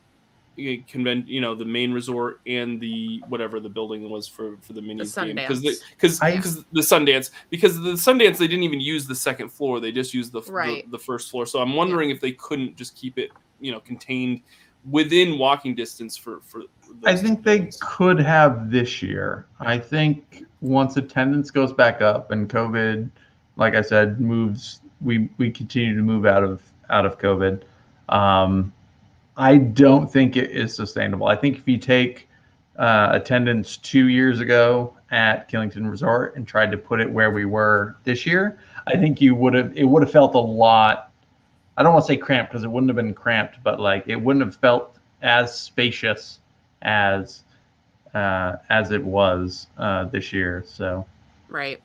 eh, 0.58 0.78
convent, 0.88 1.28
you 1.28 1.40
know, 1.40 1.54
the 1.54 1.64
main 1.64 1.92
resort 1.92 2.40
and 2.48 2.80
the 2.80 3.22
whatever 3.28 3.60
the 3.60 3.68
building 3.68 4.08
was 4.10 4.26
for 4.26 4.56
for 4.60 4.72
the 4.72 4.82
mini 4.82 5.04
game 5.04 5.36
because 5.36 5.62
Sundance. 5.62 5.80
because 5.96 6.20
I- 6.20 6.36
because 6.36 6.64
the 6.72 6.80
Sundance 6.80 7.30
because 7.50 7.80
the 7.80 7.92
Sundance 7.92 8.38
they 8.38 8.48
didn't 8.48 8.64
even 8.64 8.80
use 8.80 9.06
the 9.06 9.14
second 9.14 9.50
floor 9.50 9.78
they 9.78 9.92
just 9.92 10.12
used 10.14 10.32
the 10.32 10.40
the- 10.40 10.52
Right. 10.52 10.90
the, 10.90 10.98
first 10.98 11.30
floor 11.30 11.46
so 11.46 11.60
I'm 11.60 11.74
wondering 11.74 12.10
if 12.10 12.20
they 12.20 12.32
couldn't 12.32 12.76
just 12.76 12.96
keep 12.96 13.18
it 13.18 13.30
you 13.60 13.70
know 13.70 13.78
contained 13.80 14.42
within 14.90 15.38
walking 15.38 15.74
distance 15.74 16.16
for 16.16 16.40
for 16.40 16.62
I 17.04 17.16
think 17.16 17.42
they 17.42 17.70
could 17.80 18.18
have 18.20 18.70
this 18.70 19.02
year. 19.02 19.46
I 19.60 19.78
think 19.78 20.44
once 20.60 20.96
attendance 20.96 21.50
goes 21.50 21.72
back 21.72 22.00
up 22.00 22.30
and 22.30 22.48
COVID, 22.48 23.10
like 23.56 23.74
I 23.74 23.82
said, 23.82 24.20
moves, 24.20 24.80
we 25.00 25.28
we 25.38 25.50
continue 25.50 25.94
to 25.96 26.02
move 26.02 26.26
out 26.26 26.44
of 26.44 26.62
out 26.90 27.06
of 27.06 27.18
COVID. 27.18 27.62
Um, 28.08 28.72
I 29.36 29.56
don't 29.56 30.10
think 30.10 30.36
it 30.36 30.50
is 30.50 30.74
sustainable. 30.74 31.26
I 31.26 31.36
think 31.36 31.58
if 31.58 31.66
you 31.66 31.78
take 31.78 32.28
uh, 32.78 33.10
attendance 33.12 33.76
two 33.76 34.08
years 34.08 34.40
ago 34.40 34.96
at 35.10 35.50
Killington 35.50 35.90
Resort 35.90 36.36
and 36.36 36.46
tried 36.46 36.70
to 36.70 36.76
put 36.76 37.00
it 37.00 37.10
where 37.10 37.30
we 37.30 37.44
were 37.44 37.96
this 38.04 38.26
year, 38.26 38.58
I 38.86 38.96
think 38.96 39.20
you 39.20 39.34
would 39.34 39.54
have 39.54 39.76
it 39.76 39.84
would 39.84 40.02
have 40.02 40.12
felt 40.12 40.34
a 40.34 40.40
lot. 40.40 41.10
I 41.76 41.82
don't 41.82 41.92
want 41.92 42.04
to 42.04 42.08
say 42.08 42.16
cramped 42.16 42.52
because 42.52 42.64
it 42.64 42.70
wouldn't 42.70 42.88
have 42.88 42.96
been 42.96 43.14
cramped, 43.14 43.56
but 43.62 43.80
like 43.80 44.04
it 44.08 44.16
wouldn't 44.16 44.44
have 44.44 44.56
felt 44.56 44.96
as 45.22 45.58
spacious 45.58 46.38
as 46.82 47.42
uh, 48.14 48.56
as 48.70 48.90
it 48.92 49.02
was 49.02 49.66
uh, 49.78 50.04
this 50.04 50.32
year. 50.32 50.62
So 50.66 51.06
right 51.48 51.80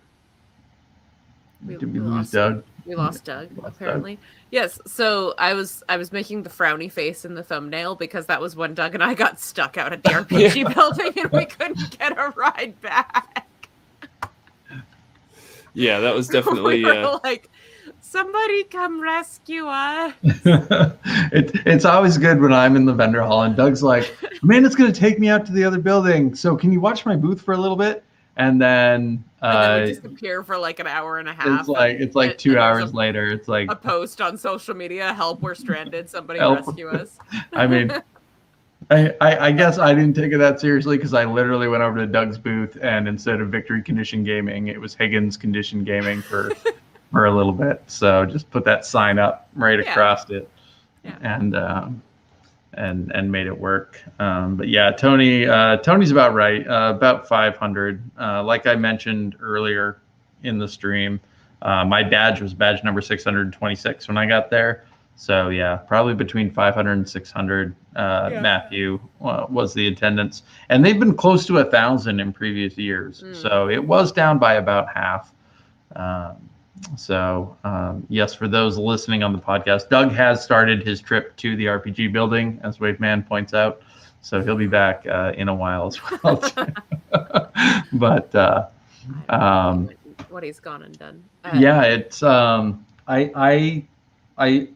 did 1.68 1.82
we 1.84 2.00
we 2.00 2.00
lose 2.00 2.12
lost 2.12 2.34
him. 2.34 2.40
Doug? 2.40 2.64
We 2.86 2.96
lost 2.96 3.24
Doug, 3.26 3.50
Lost 3.58 3.62
Doug. 3.62 3.66
apparently. 3.74 4.18
Yes, 4.52 4.80
so 4.88 5.36
I 5.38 5.54
was 5.54 5.84
I 5.90 5.98
was 5.98 6.12
making 6.12 6.44
the 6.44 6.50
frowny 6.50 6.92
face 6.92 7.26
in 7.26 7.36
the 7.36 7.44
thumbnail 7.44 7.96
because 7.96 8.28
that 8.28 8.40
was 8.42 8.56
when 8.56 8.74
Doug 8.74 8.94
and 8.96 9.04
I 9.04 9.14
got 9.14 9.40
stuck 9.40 9.78
out 9.78 9.92
at 9.94 10.04
the 10.04 10.10
RPG 10.12 10.74
building 10.74 11.12
and 11.22 11.32
we 11.32 11.46
couldn't 11.46 11.98
get 12.00 12.18
a 12.18 12.30
ride 12.36 12.80
back. 12.82 13.48
Yeah, 15.74 16.00
that 16.00 16.16
was 16.16 16.28
definitely. 16.30 16.84
we 16.84 16.86
were 16.86 16.94
Uh, 16.94 17.20
like, 17.24 17.50
somebody 18.10 18.64
come 18.64 19.00
rescue 19.00 19.66
us. 19.68 20.14
it, 20.24 21.52
it's 21.66 21.86
always 21.86 22.18
good 22.18 22.42
when 22.42 22.52
I'm 22.52 22.76
in 22.76 22.86
the 22.86 22.94
vendor 22.94 23.22
hall 23.22 23.44
and 23.44 23.56
Doug's 23.56 23.84
like, 23.84 24.18
man, 24.42 24.66
it's 24.66 24.76
going 24.76 24.92
to 24.92 25.00
take 25.00 25.20
me 25.20 25.30
out 25.30 25.46
to 25.46 25.52
the 25.52 25.64
other 25.64 25.78
building. 25.80 26.34
So 26.34 26.56
can 26.56 26.72
you 26.72 26.80
watch 26.80 27.06
my 27.06 27.16
booth 27.16 27.42
for 27.42 27.54
a 27.54 27.58
little 27.58 27.78
bit? 27.78 28.04
And 28.38 28.60
then, 28.60 29.24
And 29.42 29.54
then 29.54 29.82
uh, 29.82 29.86
disappear 29.86 30.44
for 30.44 30.58
like 30.58 30.80
an 30.80 30.88
hour 30.88 31.20
and 31.20 31.28
a 31.28 31.34
half. 31.34 31.60
it's 31.60 31.70
like 31.70 32.00
it's 32.00 32.16
like 32.16 32.38
two 32.38 32.52
and 32.52 32.60
hours 32.60 32.92
a- 32.92 32.96
later. 32.96 33.28
It's 33.28 33.48
like 33.50 33.70
A 33.70 33.76
post 33.76 34.22
on 34.22 34.38
social 34.38 34.74
media, 34.76 35.14
help, 35.14 35.42
we're 35.42 35.56
stranded, 35.56 36.10
somebody 36.10 36.40
Help. 36.40 36.66
rescue 36.66 36.88
us. 36.88 37.18
I 37.54 37.68
mean, 37.68 37.92
I, 38.90 39.14
I, 39.20 39.48
I 39.48 39.52
guess 39.52 39.78
I 39.78 39.94
didn't 39.94 40.16
take 40.16 40.32
it 40.32 40.38
that 40.38 40.62
seriously 40.62 40.96
because 40.98 41.14
I 41.14 41.26
literally 41.26 41.68
went 41.68 41.84
over 41.84 41.98
to 42.00 42.08
Doug's 42.08 42.38
booth 42.38 42.78
and 42.82 43.08
instead 43.10 43.42
of 43.42 43.50
Victory 43.50 43.84
Condition 43.84 44.24
Gaming, 44.24 44.68
it 44.68 44.80
was 44.80 44.96
Higgins 44.96 45.36
Condition 45.36 45.84
Gaming 45.84 46.22
for 46.22 46.50
for 47.12 47.26
a 47.26 47.32
little 47.36 47.52
bit. 47.54 47.82
So 47.88 48.26
just 48.26 48.50
put 48.52 48.64
that 48.66 48.86
sign 48.86 49.20
up 49.20 49.50
right 49.56 49.80
Yeah. 49.84 49.92
across 49.92 50.30
it, 50.30 50.50
Yeah. 51.04 51.16
and 51.22 51.56
um, 51.56 52.02
and 52.74 53.12
and 53.14 53.32
made 53.32 53.48
it 53.48 53.58
work. 53.58 54.02
Um, 54.20 54.56
but 54.56 54.68
yeah, 54.68 54.92
Tony 54.92 55.48
uh, 55.48 55.78
Tony's 55.78 56.12
about 56.12 56.34
right, 56.34 56.66
uh, 56.68 56.94
about 56.96 57.28
500. 57.28 58.02
Uh, 58.20 58.44
like 58.44 58.68
I 58.68 58.76
mentioned 58.76 59.36
earlier 59.42 59.98
in 60.44 60.58
the 60.60 60.68
stream, 60.68 61.20
uh, 61.64 61.84
my 61.86 62.04
badge 62.04 62.42
was 62.42 62.54
badge 62.54 62.84
number 62.84 63.02
626 63.02 64.08
when 64.08 64.18
I 64.18 64.26
got 64.26 64.50
there. 64.50 64.86
So 65.16 65.50
yeah, 65.50 65.76
probably 65.76 66.14
between 66.14 66.50
500 66.52 66.92
and 66.94 67.10
600. 67.10 67.76
Uh, 67.96 68.30
Yeah. 68.32 68.40
Matthew 68.42 69.00
uh, 69.22 69.48
was 69.50 69.74
the 69.74 69.88
attendance, 69.88 70.44
and 70.70 70.86
they've 70.86 71.00
been 71.00 71.16
close 71.16 71.46
to 71.48 71.58
a 71.58 71.66
thousand 71.66 72.20
in 72.22 72.32
previous 72.32 72.78
years. 72.78 73.24
Mm. 73.24 73.36
So 73.36 73.68
it 73.68 73.84
was 73.84 74.12
down 74.14 74.38
by 74.38 74.54
about 74.54 74.88
half. 74.96 75.34
Um, 75.96 76.49
so 76.96 77.56
um, 77.64 78.06
yes, 78.10 78.34
for 78.34 78.48
those 78.48 78.78
listening 78.78 79.24
on 79.24 79.34
the 79.34 79.40
podcast, 79.40 79.90
Doug 79.90 80.12
has 80.12 80.44
started 80.44 80.84
his 80.84 81.02
trip 81.02 81.36
to 81.38 81.56
the 81.56 81.66
RPG 81.68 82.08
building, 82.08 82.60
as 82.64 82.80
Wave 82.80 83.00
Man 83.00 83.24
points 83.24 83.54
out. 83.54 83.82
So 84.22 84.42
he'll 84.42 84.56
be 84.58 84.68
back 84.68 85.06
uh, 85.08 85.34
in 85.36 85.48
a 85.48 85.56
while 85.56 85.88
as 85.88 86.00
well. 86.24 86.42
but 87.94 88.34
uh, 88.36 88.68
I 89.30 89.38
don't 89.38 89.50
know 89.50 89.62
Um, 89.70 89.90
what 90.30 90.44
he's 90.44 90.60
gone 90.60 90.84
and 90.84 90.98
done. 90.98 91.24
Uh, 91.44 91.50
yeah, 91.54 91.82
it's 91.84 92.24
um, 92.24 92.86
I 93.08 93.32
I 93.36 93.86
I 94.38 94.68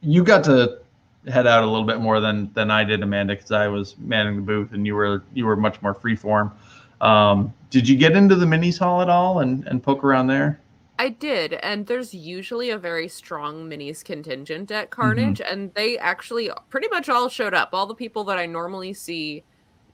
you 0.00 0.24
got 0.24 0.44
to 0.44 0.78
head 1.26 1.46
out 1.46 1.64
a 1.64 1.66
little 1.66 1.86
bit 1.86 2.00
more 2.00 2.20
than 2.20 2.52
than 2.54 2.70
I 2.70 2.84
did, 2.84 3.02
Amanda, 3.02 3.34
because 3.34 3.52
I 3.52 3.68
was 3.68 3.96
manning 3.98 4.36
the 4.36 4.42
booth 4.42 4.72
and 4.72 4.86
you 4.86 4.94
were 4.94 5.22
you 5.32 5.46
were 5.46 5.56
much 5.56 5.80
more 5.82 5.94
freeform. 5.94 6.52
Um, 7.00 7.52
did 7.70 7.88
you 7.88 7.96
get 7.96 8.12
into 8.12 8.34
the 8.36 8.46
minis 8.46 8.78
hall 8.78 9.02
at 9.02 9.08
all 9.08 9.40
and 9.40 9.66
and 9.66 9.82
poke 9.82 10.04
around 10.04 10.28
there? 10.28 10.60
I 10.98 11.08
did, 11.08 11.54
and 11.54 11.86
there's 11.86 12.14
usually 12.14 12.70
a 12.70 12.78
very 12.78 13.08
strong 13.08 13.68
minis 13.68 14.04
contingent 14.04 14.70
at 14.70 14.90
Carnage, 14.90 15.40
and 15.40 15.72
they 15.74 15.98
actually 15.98 16.50
pretty 16.70 16.88
much 16.88 17.08
all 17.08 17.28
showed 17.28 17.52
up. 17.52 17.70
All 17.72 17.86
the 17.86 17.94
people 17.96 18.22
that 18.24 18.38
I 18.38 18.46
normally 18.46 18.92
see 18.92 19.42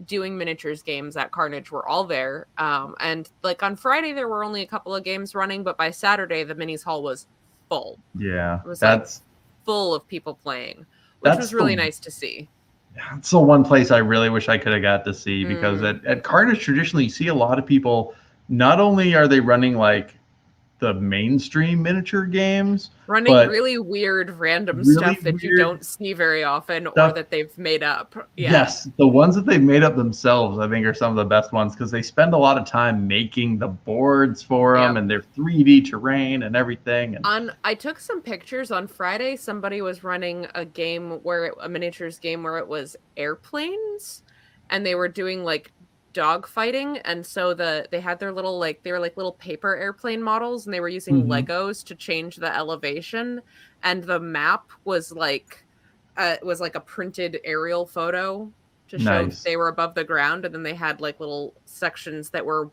doing 0.07 0.37
miniatures 0.37 0.83
games 0.83 1.17
at 1.17 1.31
Carnage 1.31 1.71
were 1.71 1.87
all 1.89 2.05
there. 2.05 2.47
Um, 2.59 2.95
and 3.01 3.29
like 3.43 3.63
on 3.63 3.77
Friday, 3.77 4.13
there 4.13 4.29
were 4.29 4.45
only 4.45 4.63
a 4.63 4.67
couple 4.67 4.95
of 4.95 5.03
games 5.05 5.35
running, 5.35 5.63
but 5.63 5.77
by 5.79 5.91
Saturday, 5.91 6.45
the 6.45 6.55
minis 6.55 6.83
hall 6.85 7.03
was 7.03 7.27
full, 7.69 7.99
Yeah, 8.19 8.61
It 8.61 8.67
was 8.67 8.83
like- 8.83 8.99
that's 9.01 9.23
full 9.65 9.95
of 9.95 10.07
people 10.09 10.35
playing, 10.35 10.85
which 11.21 11.37
was 11.37 11.55
really 11.55 11.77
the- 11.77 11.83
nice 11.83 11.99
to 12.01 12.11
see. 12.11 12.49
that's 12.97 13.31
the 13.31 13.39
one 13.39 13.63
place 13.65 13.91
I 13.91 13.99
really 13.99 14.29
wish 14.31 14.49
I 14.49 14.59
could 14.59 14.73
have 14.73 14.83
got 14.83 15.05
to 15.05 15.15
see 15.15 15.45
because 15.45 15.81
Mm. 15.81 16.01
at, 16.01 16.05
at 16.07 16.23
Carnage 16.25 16.61
traditionally 16.61 17.05
you 17.05 17.11
see 17.11 17.29
a 17.29 17.35
lot 17.35 17.59
of 17.59 17.65
people. 17.65 18.15
Not 18.49 18.81
only 18.81 19.15
are 19.15 19.29
they 19.29 19.39
running 19.41 19.77
like 19.77 20.15
the 20.81 20.95
mainstream 20.95 21.83
miniature 21.83 22.25
games, 22.25 22.91
Running 23.07 23.33
really 23.33 23.79
weird, 23.79 24.31
random 24.39 24.79
Really 24.79 24.95
stuff 24.95 25.21
that 25.21 25.43
you 25.43 25.57
don't 25.57 25.85
see 25.85 26.13
very 26.13 26.45
often, 26.45 26.87
or 26.87 26.93
that 26.95 27.29
they've 27.31 27.57
made 27.59 27.83
up. 27.83 28.15
Yeah. 28.37 28.53
Yes, 28.53 28.89
the 28.99 29.07
ones 29.07 29.35
that 29.35 29.47
they've 29.47 29.63
made 29.63 29.83
up 29.83 29.97
themselves, 29.97 30.59
I 30.59 30.69
think, 30.69 30.87
are 30.87 30.95
some 30.95 31.11
of 31.11 31.17
the 31.17 31.25
best 31.25 31.53
ones 31.53 31.75
because 31.75 31.91
they 31.91 32.03
spend 32.03 32.35
a 32.35 32.39
lot 32.39 32.57
of 32.57 32.67
time 32.67 33.07
making 33.07 33.59
the 33.59 33.69
boards 33.69 34.43
for 34.43 34.77
them 34.77 34.95
Yeah. 34.95 35.01
and 35.01 35.11
their 35.11 35.23
3D 35.23 35.91
terrain 35.91 36.45
and 36.45 36.55
everything. 36.57 37.17
And 37.17 37.27
on 37.27 37.53
i 37.65 37.75
took 37.75 37.99
some 37.99 38.21
pictures 38.23 38.71
on 38.71 38.87
friday 38.87 39.37
somebody 39.37 39.83
was 39.83 40.03
running 40.05 40.47
a 40.55 40.65
game 40.65 41.21
where 41.23 41.47
it, 41.47 41.55
a 41.61 41.69
miniatures 41.69 42.19
game 42.19 42.43
where 42.43 42.59
it 42.59 42.67
was 42.67 42.97
airplanes 43.17 44.23
and 44.71 44.85
they 44.87 44.95
were 44.95 45.09
doing 45.09 45.45
like 45.45 45.73
dog 46.13 46.47
fighting 46.47 46.99
and 46.99 47.25
so 47.25 47.55
the 47.55 47.87
they 47.93 48.01
had 48.01 48.19
their 48.19 48.33
little 48.33 48.59
like 48.59 48.83
they 48.83 48.91
were 48.91 48.99
like 48.99 49.17
little 49.17 49.33
paper 49.35 49.77
airplane 49.77 50.21
models 50.23 50.67
and 50.67 50.75
they 50.75 50.81
were 50.81 50.89
using 50.89 51.23
Mhm. 51.25 51.47
legos 51.47 51.85
to 51.85 51.95
change 51.95 52.37
the 52.37 52.53
elevation 52.57 53.41
and 53.85 54.03
the 54.03 54.19
map 54.19 54.71
was 54.85 55.13
like 55.13 55.65
uh, 56.17 56.37
was 56.43 56.61
like 56.61 56.75
a 56.75 56.81
printed 56.81 57.39
aerial 57.45 57.87
photo 57.87 58.51
to 58.89 58.99
show 58.99 59.23
Nice. 59.23 59.45
they 59.45 59.57
were 59.57 59.69
above 59.69 59.95
the 59.95 60.03
ground 60.05 60.45
and 60.45 60.53
then 60.55 60.65
they 60.65 60.75
had 60.75 61.01
like 61.01 61.21
little 61.21 61.55
sections 61.65 62.31
that 62.31 62.45
were 62.45 62.71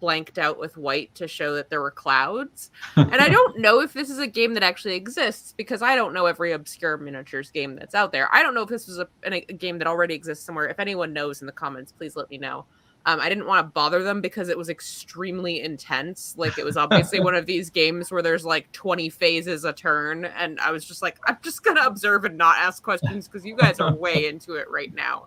blanked 0.00 0.38
out 0.38 0.58
with 0.58 0.76
white 0.76 1.14
to 1.14 1.26
show 1.26 1.54
that 1.54 1.70
there 1.70 1.80
were 1.80 1.90
clouds 1.90 2.70
and 2.96 3.14
I 3.14 3.28
don't 3.30 3.58
know 3.58 3.80
if 3.80 3.94
this 3.94 4.10
is 4.10 4.18
a 4.18 4.26
game 4.26 4.52
that 4.54 4.62
actually 4.62 4.94
exists 4.96 5.54
because 5.56 5.80
I 5.80 5.94
don't 5.96 6.12
know 6.12 6.26
every 6.26 6.52
obscure 6.52 6.98
miniatures 6.98 7.50
game 7.50 7.74
that's 7.76 7.94
out 7.94 8.12
there. 8.12 8.28
I 8.30 8.42
don't 8.42 8.54
know 8.54 8.62
if 8.62 8.68
this 8.68 8.86
was 8.86 8.98
a, 8.98 9.08
a 9.24 9.40
game 9.40 9.78
that 9.78 9.86
already 9.86 10.12
exists 10.14 10.44
somewhere. 10.44 10.68
If 10.68 10.78
anyone 10.78 11.14
knows 11.14 11.40
in 11.40 11.46
the 11.46 11.52
comments, 11.52 11.90
please 11.90 12.14
let 12.16 12.28
me 12.28 12.36
know. 12.36 12.66
Um, 13.06 13.20
I 13.20 13.28
didn't 13.28 13.46
want 13.46 13.66
to 13.66 13.70
bother 13.70 14.02
them 14.02 14.20
because 14.20 14.48
it 14.48 14.56
was 14.56 14.70
extremely 14.70 15.60
intense. 15.60 16.34
Like 16.38 16.58
it 16.58 16.64
was 16.64 16.76
obviously 16.76 17.20
one 17.28 17.34
of 17.34 17.46
these 17.46 17.68
games 17.70 18.10
where 18.10 18.22
there's 18.22 18.44
like 18.44 18.72
20 18.72 19.10
phases 19.10 19.64
a 19.64 19.72
turn, 19.72 20.24
and 20.24 20.58
I 20.60 20.70
was 20.70 20.84
just 20.84 21.02
like, 21.02 21.18
I'm 21.26 21.38
just 21.42 21.62
gonna 21.62 21.82
observe 21.82 22.24
and 22.24 22.38
not 22.38 22.56
ask 22.58 22.82
questions 22.82 23.28
because 23.28 23.44
you 23.44 23.56
guys 23.56 23.80
are 23.80 23.94
way 23.96 24.26
into 24.26 24.54
it 24.54 24.70
right 24.70 24.94
now. 24.94 25.26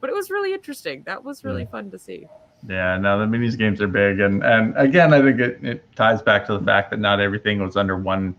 But 0.00 0.08
it 0.08 0.14
was 0.14 0.30
really 0.30 0.54
interesting. 0.54 1.02
That 1.04 1.22
was 1.24 1.44
really 1.44 1.66
fun 1.66 1.90
to 1.90 1.98
see. 1.98 2.26
yeah, 2.68 2.96
no, 2.98 3.18
the 3.18 3.24
minis 3.24 3.56
games 3.56 3.80
are 3.80 3.88
big. 3.88 4.20
And, 4.20 4.42
and 4.42 4.76
again, 4.76 5.12
I 5.12 5.22
think 5.22 5.40
it, 5.40 5.58
it 5.62 5.96
ties 5.96 6.22
back 6.22 6.46
to 6.46 6.58
the 6.58 6.64
fact 6.64 6.90
that 6.90 6.98
not 6.98 7.20
everything 7.20 7.60
was 7.60 7.76
under 7.76 7.96
one 7.96 8.34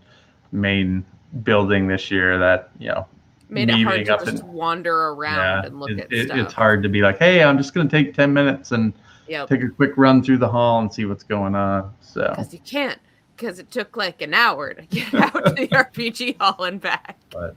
main 0.52 1.04
building 1.42 1.88
this 1.88 2.10
year 2.10 2.38
that, 2.38 2.70
you 2.78 2.88
know, 2.88 3.06
Made 3.52 3.68
it 3.68 3.82
hard 3.82 3.98
to 4.00 4.04
just 4.04 4.42
in- 4.42 4.52
wander 4.52 5.08
around 5.10 5.36
yeah, 5.36 5.66
and 5.66 5.78
look 5.78 5.90
it- 5.90 6.00
at 6.00 6.12
it- 6.12 6.26
stuff. 6.28 6.38
it's 6.38 6.54
hard 6.54 6.82
to 6.82 6.88
be 6.88 7.02
like, 7.02 7.18
hey, 7.18 7.42
I'm 7.42 7.58
just 7.58 7.74
going 7.74 7.86
to 7.88 7.94
take 7.96 8.14
10 8.14 8.32
minutes 8.32 8.72
and 8.72 8.92
Yep. 9.28 9.48
take 9.48 9.62
a 9.62 9.68
quick 9.68 9.92
run 9.96 10.22
through 10.22 10.38
the 10.38 10.48
hall 10.48 10.80
and 10.80 10.92
see 10.92 11.04
what's 11.04 11.22
going 11.22 11.54
on. 11.54 11.92
So, 12.00 12.26
because 12.30 12.52
you 12.52 12.58
can't 12.60 12.98
because 13.36 13.58
it 13.58 13.70
took 13.70 13.96
like 13.96 14.20
an 14.22 14.34
hour 14.34 14.74
to 14.74 14.82
get 14.86 15.12
out 15.14 15.32
to 15.46 15.52
the 15.52 15.68
RPG 15.72 16.36
hall 16.40 16.64
and 16.64 16.80
back. 16.80 17.18
But 17.30 17.56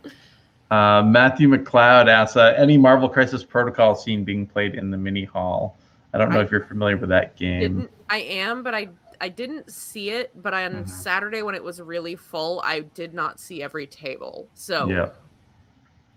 uh, 0.71 1.01
Matthew 1.03 1.47
McLeod 1.49 2.07
asks, 2.07 2.37
uh, 2.37 2.53
any 2.57 2.77
Marvel 2.77 3.07
Crisis 3.09 3.43
Protocol 3.43 3.95
seen 3.95 4.23
being 4.23 4.45
played 4.47 4.75
in 4.75 4.89
the 4.91 4.97
mini 4.97 5.23
hall? 5.25 5.77
I 6.13 6.17
don't 6.17 6.29
know 6.31 6.39
I 6.39 6.43
if 6.43 6.51
you're 6.51 6.63
familiar 6.65 6.97
with 6.97 7.09
that 7.09 7.35
game. 7.35 7.59
Didn't 7.59 7.91
I 8.09 8.17
am, 8.19 8.63
but 8.63 8.73
I 8.75 8.89
I 9.21 9.29
didn't 9.29 9.69
see 9.71 10.11
it. 10.11 10.31
But 10.41 10.53
on 10.53 10.71
Mhm. 10.85 10.89
Saturday 10.89 11.41
when 11.41 11.55
it 11.55 11.63
was 11.63 11.81
really 11.81 12.15
full, 12.15 12.61
I 12.63 12.81
did 12.81 13.13
not 13.13 13.39
see 13.39 13.61
every 13.63 13.87
table. 13.87 14.47
So 14.53 14.87
Yeah, 14.89 15.09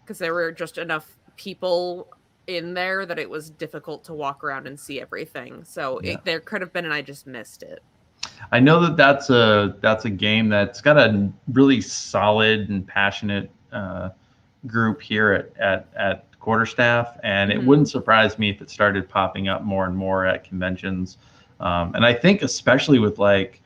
because 0.09 0.18
there 0.18 0.32
were 0.32 0.51
just 0.51 0.78
enough 0.78 1.18
people 1.36 2.09
in 2.47 2.72
there 2.72 3.05
that 3.05 3.18
it 3.18 3.28
was 3.28 3.51
difficult 3.51 4.02
to 4.05 4.14
walk 4.14 4.43
around 4.43 4.66
and 4.66 4.80
see 4.80 5.02
everything. 5.02 5.62
So 5.64 6.01
Yeah. 6.02 6.12
it, 6.12 6.24
there 6.24 6.40
could 6.40 6.62
have 6.62 6.72
been, 6.72 6.86
and 6.86 6.94
I 6.94 7.02
just 7.02 7.26
missed 7.26 7.62
it. 7.62 7.82
I 8.51 8.59
know 8.59 8.80
that 8.80 8.97
that's 8.97 9.28
a 9.28 9.76
that's 9.80 10.06
a 10.06 10.10
game 10.10 10.48
that's 10.48 10.80
got 10.80 10.97
a 10.97 11.30
really 11.52 11.82
solid 11.82 12.70
and 12.70 12.86
passionate 12.86 13.51
uh, 13.70 14.09
group 14.66 15.02
here 15.02 15.32
at 15.32 15.52
at 15.60 15.86
at 15.94 16.24
Quarterstaff, 16.40 17.18
and 17.22 17.52
it 17.52 17.59
Mhm. 17.60 17.66
wouldn't 17.66 17.89
surprise 17.90 18.39
me 18.39 18.48
if 18.48 18.62
it 18.62 18.70
started 18.70 19.09
popping 19.10 19.48
up 19.48 19.62
more 19.62 19.85
and 19.85 19.94
more 19.94 20.24
at 20.24 20.43
conventions. 20.43 21.18
Um, 21.60 21.94
and 21.94 22.05
I 22.06 22.14
think 22.14 22.40
especially 22.43 22.98
with 22.98 23.18
like 23.18 23.60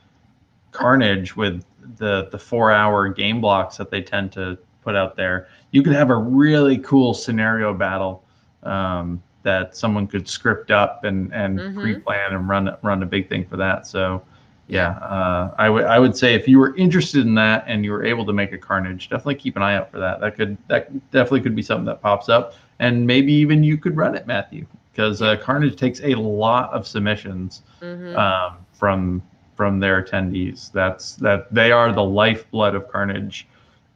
Carnage, 0.73 1.36
with 1.36 1.64
the 1.98 2.28
the 2.32 2.39
four 2.39 2.73
hour 2.73 3.09
game 3.09 3.40
blocks 3.40 3.77
that 3.77 3.90
they 3.90 4.02
tend 4.02 4.32
to 4.32 4.59
put 4.82 4.97
out 4.97 5.14
there, 5.16 5.47
you 5.73 5.82
could 5.82 5.93
have 5.94 6.11
a 6.11 6.16
really 6.16 6.78
cool 6.78 7.12
scenario 7.15 7.74
battle 7.74 8.23
um, 8.62 9.20
that 9.43 9.77
someone 9.77 10.07
could 10.07 10.28
script 10.28 10.70
up 10.70 11.05
and 11.05 11.32
and 11.35 11.59
Mhm. 11.61 11.81
pre-plan 11.81 12.32
and 12.35 12.49
run 12.49 12.77
run 12.82 13.03
a 13.03 13.07
big 13.07 13.28
thing 13.28 13.44
for 13.44 13.57
that. 13.57 13.86
So 13.86 14.23
yeah, 14.69 14.90
uh, 14.99 15.53
I 15.59 15.69
would 15.69 15.85
I 15.85 15.99
would 15.99 16.16
say 16.16 16.35
if 16.35 16.47
you 16.47 16.59
were 16.59 16.77
interested 16.77 17.27
in 17.27 17.35
that 17.35 17.65
and 17.66 17.85
you 17.85 17.90
were 17.90 18.05
able 18.05 18.24
to 18.27 18.32
make 18.32 18.53
a 18.53 18.59
Carnage, 18.59 19.09
definitely 19.09 19.35
keep 19.35 19.57
an 19.57 19.62
eye 19.62 19.74
out 19.74 19.90
for 19.90 19.99
that. 19.99 20.20
That 20.20 20.36
could 20.36 20.57
that 20.69 20.93
definitely 21.11 21.40
could 21.40 21.57
be 21.57 21.62
something 21.62 21.86
that 21.86 22.01
pops 22.01 22.28
up, 22.28 22.55
and 22.78 23.05
maybe 23.07 23.32
even 23.32 23.65
you 23.65 23.77
could 23.77 23.97
run 23.97 24.15
it, 24.15 24.27
Matthew, 24.27 24.65
because 24.93 25.20
uh, 25.23 25.36
Carnage 25.36 25.77
takes 25.77 26.01
a 26.03 26.15
lot 26.15 26.73
of 26.73 26.86
submissions 26.86 27.62
Mhm. 27.82 28.16
um, 28.16 28.53
from 28.73 29.23
from 29.57 29.81
their 29.81 30.03
attendees. 30.03 30.70
That's 30.73 31.16
that 31.16 31.53
they 31.53 31.73
are 31.73 31.93
the 31.93 32.05
lifeblood 32.05 32.74
of 32.74 32.89
Carnage. 32.89 33.49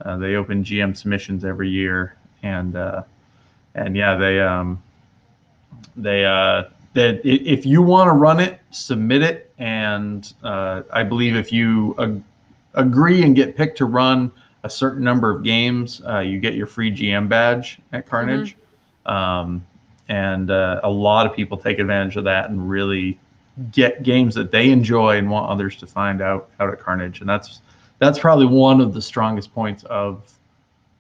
Uh, 0.05 0.17
they 0.17 0.35
open 0.35 0.63
GM 0.63 0.97
submissions 0.97 1.45
every 1.45 1.69
year, 1.69 2.17
and 2.43 2.77
uh, 2.77 3.03
and 3.75 3.97
yeah, 3.97 4.15
they 4.15 4.41
um, 4.41 4.83
they 5.97 6.25
uh, 6.25 6.65
that 6.95 7.21
if 7.25 7.65
you 7.65 7.83
want 7.83 8.09
to 8.09 8.13
run 8.13 8.41
it, 8.41 8.61
submit 8.71 9.23
it, 9.23 9.53
and 9.59 10.33
uh, 10.43 10.83
I 10.93 11.03
believe 11.03 11.37
if 11.37 11.53
you 11.53 11.95
ag- 11.99 12.23
agree 12.75 13.23
and 13.23 13.35
get 13.35 13.57
picked 13.57 13.79
to 13.79 13.87
run 13.87 14.31
a 14.65 14.71
certain 14.71 15.03
number 15.05 15.31
of 15.31 15.43
games, 15.43 16.03
uh, 16.07 16.19
you 16.19 16.39
get 16.39 16.55
your 16.55 16.67
free 16.67 16.91
GM 16.91 17.29
badge 17.29 17.79
at 17.93 18.07
Carnage. 18.07 18.57
Um, 19.07 19.65
and 20.09 20.51
uh, 20.51 20.81
a 20.83 20.91
lot 20.91 21.27
of 21.27 21.35
people 21.35 21.57
take 21.57 21.79
advantage 21.79 22.17
of 22.17 22.25
that 22.25 22.51
and 22.51 22.69
really 22.69 23.19
get 23.73 24.03
games 24.03 24.35
that 24.35 24.51
they 24.51 24.71
enjoy 24.71 25.17
and 25.17 25.31
want 25.31 25.51
others 25.51 25.77
to 25.77 25.87
find 25.87 26.21
out 26.21 26.51
out 26.61 26.73
at 26.73 26.81
Carnage. 26.81 27.21
And 27.21 27.29
that's 27.29 27.61
that's 27.99 28.19
probably 28.19 28.47
one 28.47 28.81
of 28.81 28.93
the 28.95 29.03
strongest 29.03 29.53
points 29.55 29.85
of 29.85 30.33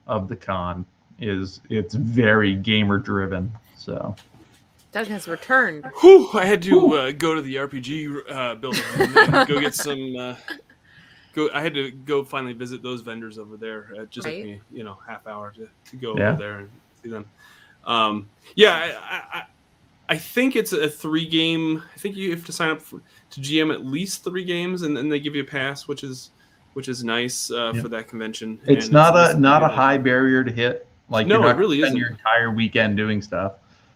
of 0.07 0.29
the 0.29 0.37
con 0.37 0.87
is 1.19 1.61
it's 1.71 1.95
very 1.95 2.55
gamer 2.55 2.99
driven. 2.99 3.53
So 3.77 4.15
Doug 4.93 5.07
has 5.09 5.29
returned. 5.29 5.85
Whew, 6.01 6.31
I 6.35 6.45
had 6.47 6.63
to 6.63 6.95
uh, 6.95 7.13
go 7.13 7.35
to 7.35 7.43
the 7.43 7.57
RPG 7.57 8.31
uh, 8.31 8.55
building 8.57 8.81
and, 8.95 9.17
and 9.17 9.49
go 9.49 9.61
get 9.61 9.75
some. 9.87 10.17
Uh, 10.17 10.35
go. 11.35 11.51
I 11.53 11.61
had 11.61 11.75
to 11.75 11.91
go 11.91 12.25
finally 12.25 12.53
visit 12.55 12.83
those 12.83 13.03
vendors 13.03 13.39
over 13.39 13.57
there. 13.57 13.89
It 13.95 14.11
just 14.11 14.27
Right. 14.27 14.37
took 14.39 14.45
me, 14.45 14.61
you 14.73 14.85
know, 14.85 14.97
half 15.07 15.27
hour 15.27 15.53
to, 15.53 15.69
to 15.91 15.97
go 15.97 16.17
Yeah. 16.17 16.31
over 16.31 16.39
there 16.39 16.59
and 16.61 16.71
see 17.03 17.11
them. 17.11 17.27
Um, 17.85 18.29
yeah, 18.57 18.73
I, 19.11 19.39
I, 19.39 19.43
I 20.09 20.17
think 20.19 20.57
it's 20.57 20.73
a 20.73 20.89
three 20.89 21.27
game. 21.27 21.83
I 21.95 21.99
think 21.99 22.17
you 22.17 22.31
have 22.31 22.45
to 22.47 22.53
sign 22.53 22.71
up 22.71 22.81
for, 22.81 23.01
to 23.31 23.41
GM 23.41 23.73
at 23.73 23.85
least 23.85 24.25
three 24.25 24.45
games, 24.45 24.83
and 24.83 24.97
then 24.97 25.09
they 25.09 25.21
give 25.21 25.35
you 25.35 25.43
a 25.43 25.47
pass, 25.47 25.87
which 25.89 26.03
is 26.05 26.31
which 26.77 26.89
is 26.89 27.03
nice 27.03 27.51
uh, 27.51 27.73
Yeah. 27.75 27.81
for 27.81 27.89
that 27.89 28.07
convention. 28.07 28.61
it's 28.67 28.85
And 28.87 28.93
not 28.93 29.15
nice 29.15 29.31
a 29.31 29.33
to 29.35 29.41
not 29.41 29.63
a 29.63 29.69
high 29.69 29.97
barrier 29.97 30.45
to 30.45 30.53
hit. 30.53 30.87
Like 31.09 31.27
No, 31.27 31.37
you're 31.37 31.45
not 31.45 31.57
it 31.57 31.59
really 31.59 31.79
spend 31.79 31.87
isn't. 31.97 31.99
your 31.99 32.11
entire 32.11 32.51
weekend 32.51 32.99
doing 32.99 33.23
stuff. 33.23 33.55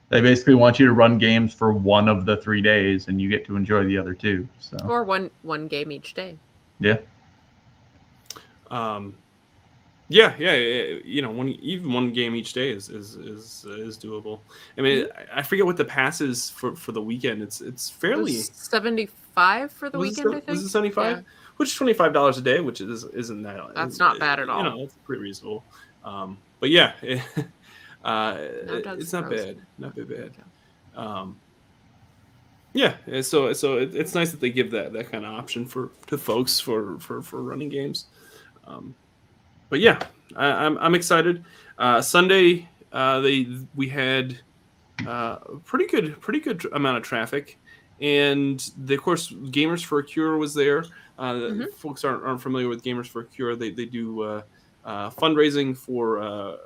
They 0.09 0.23
basically 0.23 0.55
want 0.55 0.81
you 0.81 0.86
to 0.86 0.93
run 0.94 1.19
games 1.19 1.52
for 1.52 1.73
one 1.74 2.09
of 2.09 2.24
the 2.24 2.39
three 2.39 2.62
days, 2.62 3.09
and 3.09 3.20
you 3.20 3.28
get 3.28 3.44
to 3.47 3.55
enjoy 3.55 3.85
the 3.85 3.98
other 3.98 4.15
two. 4.15 4.48
So 4.61 4.78
Or 4.89 5.05
one 5.05 5.31
one 5.43 5.69
game 5.69 5.93
each 5.93 6.15
day. 6.15 6.39
yeah, 6.81 6.97
Um, 8.70 9.15
yeah, 10.09 10.35
yeah, 10.39 10.55
yeah, 10.55 10.98
you 11.05 11.20
know, 11.23 11.31
one 11.31 11.48
even 11.51 11.93
one 11.93 12.12
game 12.12 12.35
each 12.35 12.52
day 12.55 12.70
is 12.70 12.89
is 12.89 13.16
is, 13.16 13.65
is 13.69 13.98
doable. 13.98 14.40
I 14.78 14.81
mean, 14.81 15.05
Mm-hmm. 15.05 15.36
I 15.36 15.40
I 15.40 15.43
forget 15.43 15.66
what 15.66 15.77
the 15.77 15.85
pass 15.85 16.20
is 16.23 16.48
for 16.51 16.74
for 16.74 16.93
the 16.93 17.02
weekend. 17.02 17.43
It's 17.43 17.61
it's 17.61 17.90
fairly 17.90 18.32
seventy 18.32 19.07
five 19.35 19.70
for 19.70 19.90
the 19.90 19.98
was 19.98 20.19
it 20.19 20.24
weekend. 20.24 20.32
se- 20.32 20.36
I 20.36 20.40
think 20.40 20.48
was 20.48 20.65
it 20.65 20.69
seventy 20.70 20.90
five? 20.90 21.19
Yeah. 21.19 21.23
Which 21.61 21.69
is 21.69 21.74
twenty 21.74 21.93
five 21.93 22.15
dollars 22.15 22.39
a 22.39 22.41
day, 22.41 22.61
which 22.61 22.81
is 22.81 23.05
isn't 23.05 23.43
that 23.43 23.74
That's 23.74 23.99
not 23.99 24.19
bad 24.19 24.41
at 24.41 24.49
all. 24.49 24.65
You 24.65 24.70
know, 24.70 24.82
it's 24.82 24.95
pretty 25.05 25.20
reasonable. 25.20 25.62
Um, 26.03 26.39
but 26.59 26.70
yeah, 26.70 26.95
uh, 28.03 28.39
No, 28.65 28.81
Doug's 28.81 29.05
it's 29.05 29.12
not 29.12 29.28
bad, 29.28 29.59
not 29.77 29.95
bad, 29.95 30.09
bad. 30.09 30.32
Um, 30.97 31.39
yeah, 32.73 32.95
so 33.20 33.53
so 33.53 33.77
it, 33.77 33.95
it's 33.95 34.15
nice 34.15 34.31
that 34.31 34.41
they 34.41 34.49
give 34.49 34.70
that 34.70 34.95
that 34.95 35.12
kind 35.12 35.27
of 35.27 35.35
option 35.35 35.66
for 35.66 35.91
to 36.07 36.16
folks 36.16 36.59
for 36.59 36.99
for 36.99 37.20
for 37.20 37.43
running 37.43 37.69
games. 37.69 38.07
Um, 38.66 38.95
but 39.69 39.81
yeah, 39.81 39.99
I, 40.37 40.47
I'm 40.65 40.78
I'm 40.78 40.95
excited. 40.95 41.45
Uh, 41.78 42.01
Sunday, 42.01 42.70
uh, 42.91 43.20
they 43.20 43.49
we 43.74 43.87
had 43.91 44.41
uh, 45.07 45.37
pretty 45.66 45.87
good 45.89 46.19
pretty 46.23 46.41
good 46.41 46.65
amount 46.73 46.97
of 46.97 47.03
traffic, 47.03 47.59
and 48.01 48.70
the, 48.78 48.94
of 48.94 49.02
course, 49.02 49.31
Gamers 49.31 49.85
for 49.85 49.98
a 49.98 50.05
Cure 50.05 50.36
was 50.39 50.55
there. 50.55 50.85
Uh, 51.18 51.35
Mhm. 51.35 51.74
Folks 51.74 52.02
aren't, 52.05 52.24
aren't 52.24 52.40
familiar 52.40 52.68
with 52.68 52.82
Gamers 52.82 53.06
for 53.06 53.20
a 53.20 53.24
Cure. 53.27 53.55
They 53.56 53.70
they 53.70 53.85
do 53.85 54.22
uh, 54.22 54.43
uh, 54.85 55.10
fundraising 55.10 55.77
for 55.77 56.20
uh, 56.22 56.56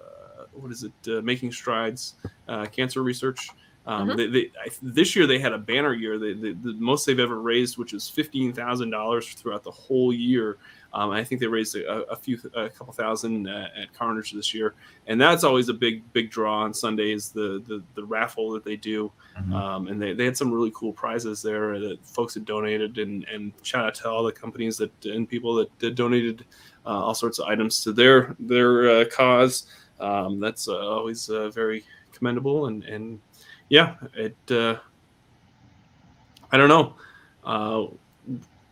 what 0.52 0.70
is 0.70 0.84
it? 0.84 0.92
Uh, 1.08 1.20
Making 1.22 1.50
Strides 1.50 2.14
uh, 2.48 2.66
cancer 2.66 3.02
research. 3.02 3.48
Um, 3.86 4.08
Mhm. 4.10 4.16
they, 4.16 4.26
they, 4.28 4.50
I, 4.64 4.68
this 4.80 5.14
year 5.16 5.26
they 5.26 5.38
had 5.38 5.52
a 5.52 5.58
banner 5.58 5.92
year. 5.92 6.18
They, 6.18 6.32
they, 6.32 6.52
the 6.52 6.72
most 6.74 7.04
they've 7.04 7.18
ever 7.18 7.40
raised, 7.40 7.76
which 7.78 7.92
is 7.92 8.08
fifteen 8.08 8.52
thousand 8.52 8.90
dollars 8.90 9.28
throughout 9.34 9.62
the 9.64 9.72
whole 9.72 10.12
year. 10.12 10.56
Um, 10.94 11.10
I 11.10 11.24
think 11.24 11.40
they 11.40 11.48
raised 11.48 11.74
a, 11.74 12.04
a 12.04 12.14
few, 12.14 12.38
a 12.54 12.68
couple 12.70 12.92
thousand 12.92 13.48
uh, 13.48 13.68
at 13.76 13.92
Carnage 13.92 14.30
this 14.30 14.54
year, 14.54 14.74
and 15.08 15.20
that's 15.20 15.42
always 15.42 15.68
a 15.68 15.74
big, 15.74 16.04
big 16.12 16.30
draw 16.30 16.60
on 16.62 16.72
Sundays. 16.72 17.30
The 17.30 17.60
the, 17.66 17.82
the 17.96 18.04
raffle 18.04 18.52
that 18.52 18.64
they 18.64 18.76
do, 18.76 19.10
Mhm. 19.36 19.52
um, 19.52 19.88
and 19.88 20.00
they, 20.00 20.12
they 20.14 20.24
had 20.24 20.36
some 20.36 20.52
really 20.52 20.70
cool 20.72 20.92
prizes 20.92 21.42
there 21.42 21.80
that 21.80 21.98
folks 22.06 22.34
had 22.34 22.44
donated, 22.44 22.98
and 22.98 23.24
and 23.24 23.52
shout 23.62 23.84
out 23.84 23.94
to 23.96 24.08
all 24.08 24.22
the 24.22 24.30
companies 24.30 24.76
that 24.76 24.92
and 25.04 25.28
people 25.28 25.56
that, 25.56 25.76
that 25.80 25.96
donated 25.96 26.44
uh, 26.86 26.90
all 26.90 27.14
sorts 27.14 27.40
of 27.40 27.48
items 27.48 27.82
to 27.82 27.92
their 27.92 28.36
their 28.38 28.88
uh, 28.88 29.04
cause. 29.06 29.66
Um, 29.98 30.38
that's 30.38 30.68
uh, 30.68 30.78
always 30.78 31.28
uh, 31.28 31.50
very 31.50 31.84
commendable, 32.12 32.66
and 32.66 32.84
and 32.84 33.18
yeah, 33.68 33.96
it. 34.14 34.36
Uh, 34.48 34.76
I 36.52 36.56
don't 36.56 36.68
know. 36.68 36.94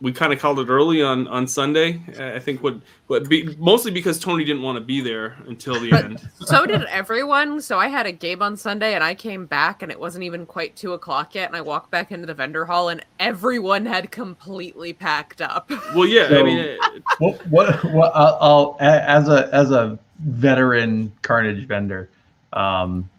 We 0.03 0.11
kind 0.11 0.33
of 0.33 0.39
called 0.39 0.59
it 0.59 0.67
early 0.67 1.01
on 1.01 1.27
on 1.29 1.47
Sunday. 1.47 2.01
I 2.19 2.37
think 2.37 2.61
what 2.61 2.75
what 3.07 3.29
be, 3.29 3.55
mostly 3.57 3.89
because 3.89 4.19
Tony 4.19 4.43
didn't 4.43 4.61
want 4.61 4.75
to 4.75 4.81
be 4.83 4.99
there 4.99 5.37
until 5.47 5.79
the 5.79 5.91
But- 5.91 6.03
end. 6.03 6.29
so 6.41 6.65
did 6.65 6.83
everyone. 6.83 7.61
So 7.61 7.79
I 7.79 7.87
had 7.87 8.05
a 8.05 8.11
game 8.11 8.41
on 8.41 8.57
Sunday 8.57 8.95
and 8.95 9.03
I 9.03 9.15
came 9.15 9.45
back 9.45 9.81
and 9.81 9.89
it 9.89 9.97
wasn't 9.97 10.25
even 10.25 10.45
quite 10.45 10.75
two 10.75 10.91
o'clock 10.91 11.33
yet. 11.35 11.47
And 11.47 11.55
I 11.55 11.61
walked 11.61 11.89
back 11.89 12.11
into 12.11 12.25
the 12.27 12.33
vendor 12.33 12.65
hall 12.65 12.89
and 12.89 13.03
everyone 13.17 13.85
had 13.85 14.11
completely 14.11 14.91
packed 14.91 15.41
up. 15.41 15.71
Well, 15.95 16.05
yeah, 16.05 16.27
I 16.31 16.43
mean, 16.43 16.59
it, 16.59 16.79
what 17.19 17.47
what 17.47 17.83
what 17.85 18.11
I'll, 18.13 18.37
I'll 18.41 18.77
as 18.81 19.29
a 19.29 19.49
as 19.55 19.71
a 19.71 19.97
veteran 20.19 21.11
carnage 21.21 21.65
vendor 21.65 22.09
um 22.53 23.09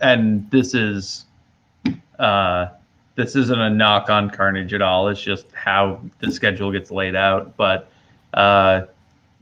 and 0.00 0.50
this 0.50 0.74
is 0.74 1.26
uh 2.18 2.68
this 3.16 3.36
isn't 3.36 3.60
a 3.60 3.70
knock 3.70 4.10
on 4.10 4.28
carnage 4.30 4.72
at 4.74 4.82
all 4.82 5.08
it's 5.08 5.20
just 5.22 5.46
how 5.52 6.00
the 6.20 6.30
schedule 6.30 6.70
gets 6.72 6.90
laid 6.90 7.14
out 7.14 7.56
but 7.56 7.88
uh 8.34 8.82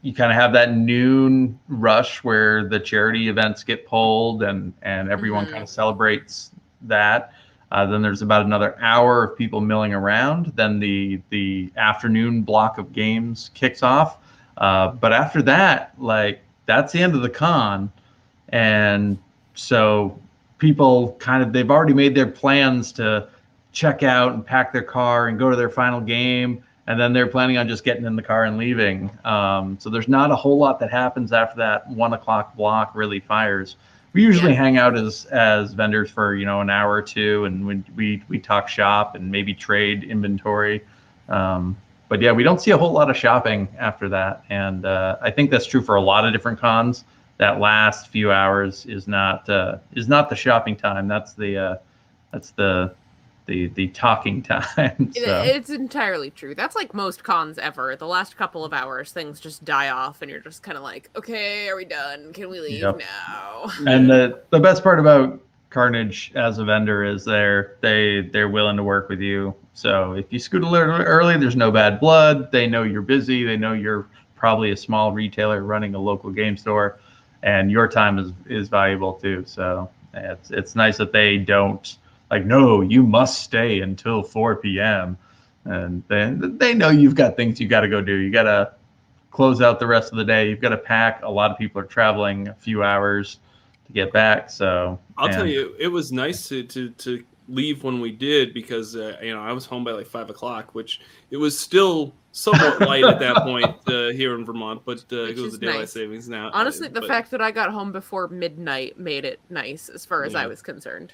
you 0.02 0.12
kind 0.12 0.32
of 0.32 0.36
have 0.36 0.52
that 0.52 0.74
noon 0.76 1.58
rush 1.68 2.24
where 2.24 2.64
the 2.68 2.78
charity 2.78 3.28
events 3.28 3.62
get 3.64 3.86
pulled 3.86 4.42
and 4.42 4.72
and 4.82 5.10
everyone 5.10 5.46
Mhm. 5.46 5.50
kind 5.50 5.62
of 5.62 5.68
celebrates 5.68 6.50
that 6.82 7.32
uh, 7.70 7.86
then 7.86 8.02
there's 8.02 8.20
about 8.20 8.44
another 8.44 8.76
hour 8.82 9.24
of 9.24 9.38
people 9.38 9.58
milling 9.62 9.94
around. 9.94 10.52
Then 10.56 10.78
the 10.78 11.18
the 11.30 11.72
afternoon 11.78 12.42
block 12.42 12.76
of 12.76 12.92
games 12.92 13.50
kicks 13.54 13.82
off. 13.82 14.18
Uh, 14.58 14.88
but 14.88 15.10
after 15.14 15.40
that, 15.40 15.94
like 15.98 16.42
that's 16.66 16.92
the 16.92 17.00
end 17.02 17.14
of 17.14 17.22
the 17.22 17.30
con, 17.30 17.90
and 18.50 19.16
so 19.54 20.18
people 20.58 21.16
kind 21.18 21.42
of 21.42 21.54
they've 21.54 21.70
already 21.70 21.94
made 21.94 22.14
their 22.14 22.26
plans 22.26 22.92
to 22.92 23.26
check 23.72 24.02
out 24.02 24.34
and 24.34 24.44
pack 24.44 24.72
their 24.72 24.82
car 24.82 25.28
and 25.28 25.38
go 25.38 25.50
to 25.50 25.56
their 25.56 25.70
final 25.70 26.00
game, 26.00 26.62
and 26.86 27.00
then 27.00 27.12
they're 27.12 27.26
planning 27.26 27.56
on 27.58 27.68
just 27.68 27.84
getting 27.84 28.04
in 28.04 28.16
the 28.16 28.22
car 28.22 28.44
and 28.44 28.58
leaving. 28.58 29.10
Um, 29.24 29.76
so 29.80 29.88
there's 29.90 30.08
not 30.08 30.30
a 30.30 30.36
whole 30.36 30.58
lot 30.58 30.78
that 30.80 30.90
happens 30.90 31.32
after 31.32 31.56
that 31.58 31.88
one 31.88 32.12
o'clock 32.12 32.54
block 32.56 32.92
really 32.94 33.20
fires. 33.20 33.76
We 34.12 34.22
usually 34.22 34.52
Yeah. 34.52 34.58
hang 34.58 34.76
out 34.76 34.96
as 34.96 35.24
as 35.26 35.72
vendors 35.72 36.10
for 36.10 36.34
you 36.34 36.44
know 36.44 36.60
an 36.60 36.68
hour 36.68 36.92
or 36.92 37.02
two 37.02 37.46
and 37.46 37.66
we 37.66 37.82
we, 37.96 38.22
we 38.28 38.38
talk 38.38 38.68
shop 38.68 39.14
and 39.14 39.30
maybe 39.30 39.54
trade 39.54 40.04
inventory. 40.04 40.82
Um, 41.30 41.76
but 42.08 42.20
yeah 42.20 42.30
we 42.32 42.42
don't 42.42 42.60
see 42.60 42.72
a 42.72 42.76
whole 42.76 42.92
lot 42.92 43.08
of 43.08 43.16
shopping 43.16 43.68
after 43.78 44.10
that. 44.10 44.44
And 44.50 44.84
uh, 44.84 45.16
i 45.22 45.30
think 45.30 45.50
that's 45.50 45.64
true 45.64 45.80
for 45.80 45.94
a 45.96 46.00
lot 46.02 46.26
of 46.26 46.32
different 46.32 46.60
cons. 46.60 47.04
That 47.38 47.58
last 47.58 48.08
few 48.08 48.30
hours 48.30 48.84
is 48.84 49.08
not 49.08 49.48
uh, 49.48 49.78
is 49.94 50.08
not 50.08 50.28
the 50.28 50.36
shopping 50.36 50.76
time. 50.76 51.08
That's 51.08 51.32
the 51.32 51.56
uh, 51.56 51.76
that's 52.32 52.50
the 52.50 52.94
the 53.46 53.68
the 53.68 53.88
talking 53.88 54.42
time 54.44 55.12
so 55.12 55.42
It's 55.42 55.70
entirely 55.70 56.30
true. 56.30 56.54
That's 56.54 56.74
like 56.76 56.94
most 56.94 57.24
cons 57.24 57.58
ever. 57.58 57.96
The 57.96 58.06
last 58.06 58.36
couple 58.36 58.64
of 58.64 58.72
hours, 58.72 59.12
things 59.12 59.40
just 59.40 59.64
die 59.64 59.90
off, 59.90 60.22
and 60.22 60.30
you're 60.30 60.40
just 60.40 60.62
kind 60.62 60.76
of 60.76 60.82
like, 60.84 61.10
okay, 61.16 61.68
are 61.68 61.76
we 61.76 61.84
done? 61.84 62.32
Can 62.32 62.48
we 62.48 62.60
leave 62.60 62.82
Yep. 62.82 62.98
now? 62.98 63.66
and 63.86 64.08
the 64.10 64.42
the 64.50 64.60
best 64.60 64.82
part 64.82 64.98
about 65.00 65.40
carnage 65.70 66.32
as 66.34 66.58
a 66.58 66.64
vendor 66.64 67.04
is 67.04 67.24
they're 67.24 67.76
they 67.80 68.22
they're 68.32 68.48
willing 68.48 68.76
to 68.76 68.82
work 68.82 69.08
with 69.08 69.20
you 69.20 69.54
so 69.72 70.12
if 70.12 70.26
you 70.30 70.38
scoot 70.38 70.62
a 70.62 70.68
little 70.68 70.90
early 70.90 71.38
there's 71.38 71.56
no 71.56 71.70
bad 71.70 71.98
blood 71.98 72.52
they 72.52 72.66
know 72.66 72.82
you're 72.82 73.00
busy 73.00 73.42
they 73.42 73.56
know 73.56 73.72
you're 73.72 74.06
probably 74.36 74.72
a 74.72 74.76
small 74.76 75.12
retailer 75.12 75.62
running 75.64 75.94
a 75.94 75.98
local 75.98 76.30
game 76.30 76.58
store 76.58 76.98
and 77.42 77.70
your 77.70 77.88
time 77.88 78.18
is 78.18 78.32
is 78.46 78.68
valuable 78.68 79.14
too 79.14 79.42
so 79.46 79.88
it's 80.12 80.50
it's 80.50 80.74
nice 80.76 80.98
that 80.98 81.10
they 81.10 81.38
don't 81.38 81.96
like 82.32 82.44
no 82.44 82.80
you 82.80 83.04
must 83.04 83.42
stay 83.42 83.80
until 83.80 84.22
4 84.24 84.56
p.m 84.56 85.16
and 85.64 86.02
then 86.08 86.58
they 86.58 86.74
know 86.74 86.88
you've 86.88 87.14
got 87.14 87.36
things 87.36 87.60
you 87.60 87.68
got 87.68 87.82
to 87.82 87.88
go 87.88 88.00
do 88.00 88.16
you 88.16 88.32
got 88.32 88.44
to 88.44 88.72
close 89.30 89.62
out 89.62 89.78
the 89.78 89.86
rest 89.86 90.10
of 90.10 90.18
the 90.18 90.24
day 90.24 90.48
you've 90.48 90.60
got 90.60 90.70
to 90.70 90.78
pack 90.78 91.22
a 91.22 91.30
lot 91.30 91.52
of 91.52 91.56
people 91.58 91.80
are 91.80 91.86
traveling 91.86 92.48
a 92.48 92.54
few 92.54 92.82
hours 92.82 93.38
to 93.86 93.92
get 93.92 94.12
back. 94.12 94.50
So 94.50 94.98
I'll 95.16 95.28
tell 95.28 95.46
you, 95.46 95.74
it 95.78 95.88
was 95.88 96.12
nice 96.12 96.48
to 96.48 96.64
to 96.64 96.90
to 96.90 97.24
leave 97.48 97.82
when 97.82 98.00
we 98.00 98.12
did 98.12 98.54
because 98.54 98.96
uh, 98.96 99.18
you 99.22 99.34
know 99.34 99.40
I 99.40 99.52
was 99.52 99.66
home 99.66 99.84
by 99.84 99.92
like 99.92 100.06
five 100.06 100.30
o'clock, 100.30 100.74
which 100.74 101.00
it 101.30 101.36
was 101.36 101.58
still 101.58 102.12
somewhat 102.32 102.80
light 102.80 103.04
at 103.04 103.18
that 103.20 103.42
point 103.42 103.76
uh, 103.86 104.08
here 104.08 104.34
in 104.34 104.44
Vermont, 104.44 104.82
but 104.84 105.04
uh, 105.12 105.24
it 105.24 105.36
was 105.36 105.54
is 105.54 105.58
the 105.58 105.66
daylight 105.66 105.80
nice. 105.80 105.92
savings 105.92 106.28
now. 106.28 106.50
Honestly, 106.52 106.88
uh, 106.88 106.92
the 106.92 107.00
but, 107.00 107.08
fact 107.08 107.30
that 107.32 107.40
I 107.40 107.50
got 107.50 107.70
home 107.70 107.92
before 107.92 108.28
midnight 108.28 108.98
made 108.98 109.24
it 109.24 109.40
nice 109.50 109.88
as 109.88 110.06
far 110.06 110.24
as 110.24 110.34
I 110.34 110.46
was 110.46 110.62
concerned. 110.62 111.12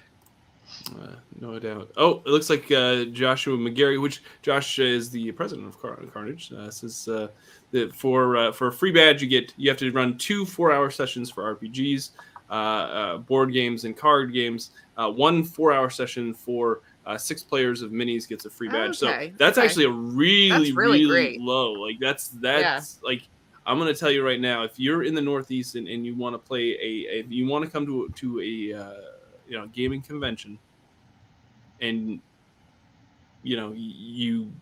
Uh, 1.00 1.16
no 1.40 1.58
doubt. 1.58 1.90
Oh, 1.96 2.22
it 2.24 2.28
looks 2.28 2.50
like 2.50 2.70
uh, 2.72 3.04
Joshua 3.06 3.56
McGarry, 3.56 4.00
which 4.00 4.22
Josh 4.42 4.78
is 4.78 5.10
the 5.10 5.30
president 5.32 5.68
of 5.68 5.80
Car- 5.80 5.98
Carnage, 6.12 6.52
uh, 6.52 6.70
says 6.70 7.08
uh, 7.08 7.28
that 7.72 7.94
for 7.94 8.36
uh, 8.36 8.52
for 8.52 8.68
a 8.68 8.72
free 8.72 8.92
badge 8.92 9.22
you 9.22 9.28
get 9.28 9.52
you 9.56 9.68
have 9.68 9.78
to 9.78 9.90
run 9.92 10.16
two 10.18 10.44
four 10.44 10.72
hour 10.72 10.90
sessions 10.90 11.30
for 11.30 11.54
RPGs, 11.56 12.10
uh, 12.50 12.52
uh, 12.52 13.16
board 13.18 13.52
games, 13.52 13.84
and 13.84 13.96
card 13.96 14.32
games. 14.32 14.70
Uh, 14.96 15.10
one 15.10 15.44
four 15.44 15.72
hour 15.72 15.90
session 15.90 16.34
for 16.34 16.80
uh, 17.06 17.16
six 17.16 17.42
players 17.42 17.82
of 17.82 17.90
minis 17.90 18.28
gets 18.28 18.44
a 18.44 18.50
free 18.50 18.68
badge. 18.68 19.02
Okay, 19.02 19.30
So 19.30 19.36
that's 19.38 19.58
okay. 19.58 19.66
actually 19.66 19.84
a 19.84 19.90
really 19.90 20.72
really 20.72 21.06
really 21.06 21.38
low. 21.38 21.72
Like 21.72 21.98
that's 22.00 22.28
that's 22.28 23.02
like. 23.02 23.22
I'm 23.66 23.78
gonna 23.78 23.92
tell 23.92 24.10
you 24.10 24.24
right 24.24 24.40
now. 24.40 24.62
If 24.62 24.80
you're 24.80 25.02
in 25.02 25.14
the 25.14 25.20
Northeast 25.20 25.74
and, 25.74 25.86
and 25.88 26.06
you 26.06 26.14
want 26.14 26.32
to 26.32 26.38
play 26.38 26.70
a, 26.70 27.16
a, 27.16 27.18
if 27.20 27.30
you 27.30 27.46
want 27.46 27.66
to 27.66 27.70
come 27.70 27.84
to 27.84 28.08
to 28.08 28.40
a 28.40 28.72
uh, 28.72 28.94
you 29.48 29.56
know 29.56 29.66
gaming 29.68 30.02
convention, 30.02 30.58
and 31.80 32.20
you 33.42 33.56
know 33.56 33.72
you 33.74 34.52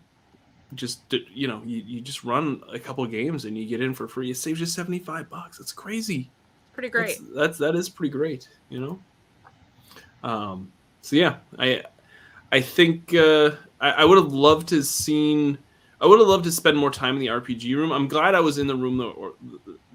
just 0.75 1.01
you 1.11 1.47
know 1.47 1.61
you, 1.65 1.77
you 1.85 2.01
just 2.01 2.23
run 2.23 2.61
a 2.71 2.79
couple 2.79 3.03
of 3.03 3.11
games 3.11 3.45
and 3.45 3.57
you 3.57 3.65
get 3.65 3.81
in 3.81 3.93
for 3.93 4.07
free. 4.07 4.31
It 4.31 4.37
saves 4.37 4.59
you 4.59 4.65
75 4.65 5.29
bucks. 5.29 5.59
It's 5.59 5.71
crazy. 5.71 6.29
Pretty 6.73 6.89
great. 6.89 7.17
That's, 7.19 7.31
that's 7.35 7.57
that 7.59 7.75
is 7.75 7.89
pretty 7.89 8.11
great. 8.11 8.49
You 8.69 8.79
know. 8.79 8.99
Um. 10.23 10.71
So 11.01 11.15
yeah, 11.15 11.37
I 11.57 11.83
I 12.51 12.61
think 12.61 13.13
uh, 13.13 13.51
I, 13.79 13.91
I 13.91 14.05
would 14.05 14.17
have 14.17 14.33
loved 14.33 14.69
to 14.69 14.83
seen. 14.83 15.57
I 15.99 16.05
would 16.05 16.19
have 16.19 16.27
loved 16.27 16.43
to 16.43 16.51
spend 16.51 16.77
more 16.77 16.91
time 16.91 17.15
in 17.15 17.19
the 17.19 17.27
RPG 17.27 17.75
room. 17.75 17.91
I'm 17.91 18.07
glad 18.07 18.35
I 18.35 18.39
was 18.39 18.59
in 18.59 18.67
the 18.67 18.75
room 18.75 18.97
that, 18.97 19.05
or, 19.05 19.33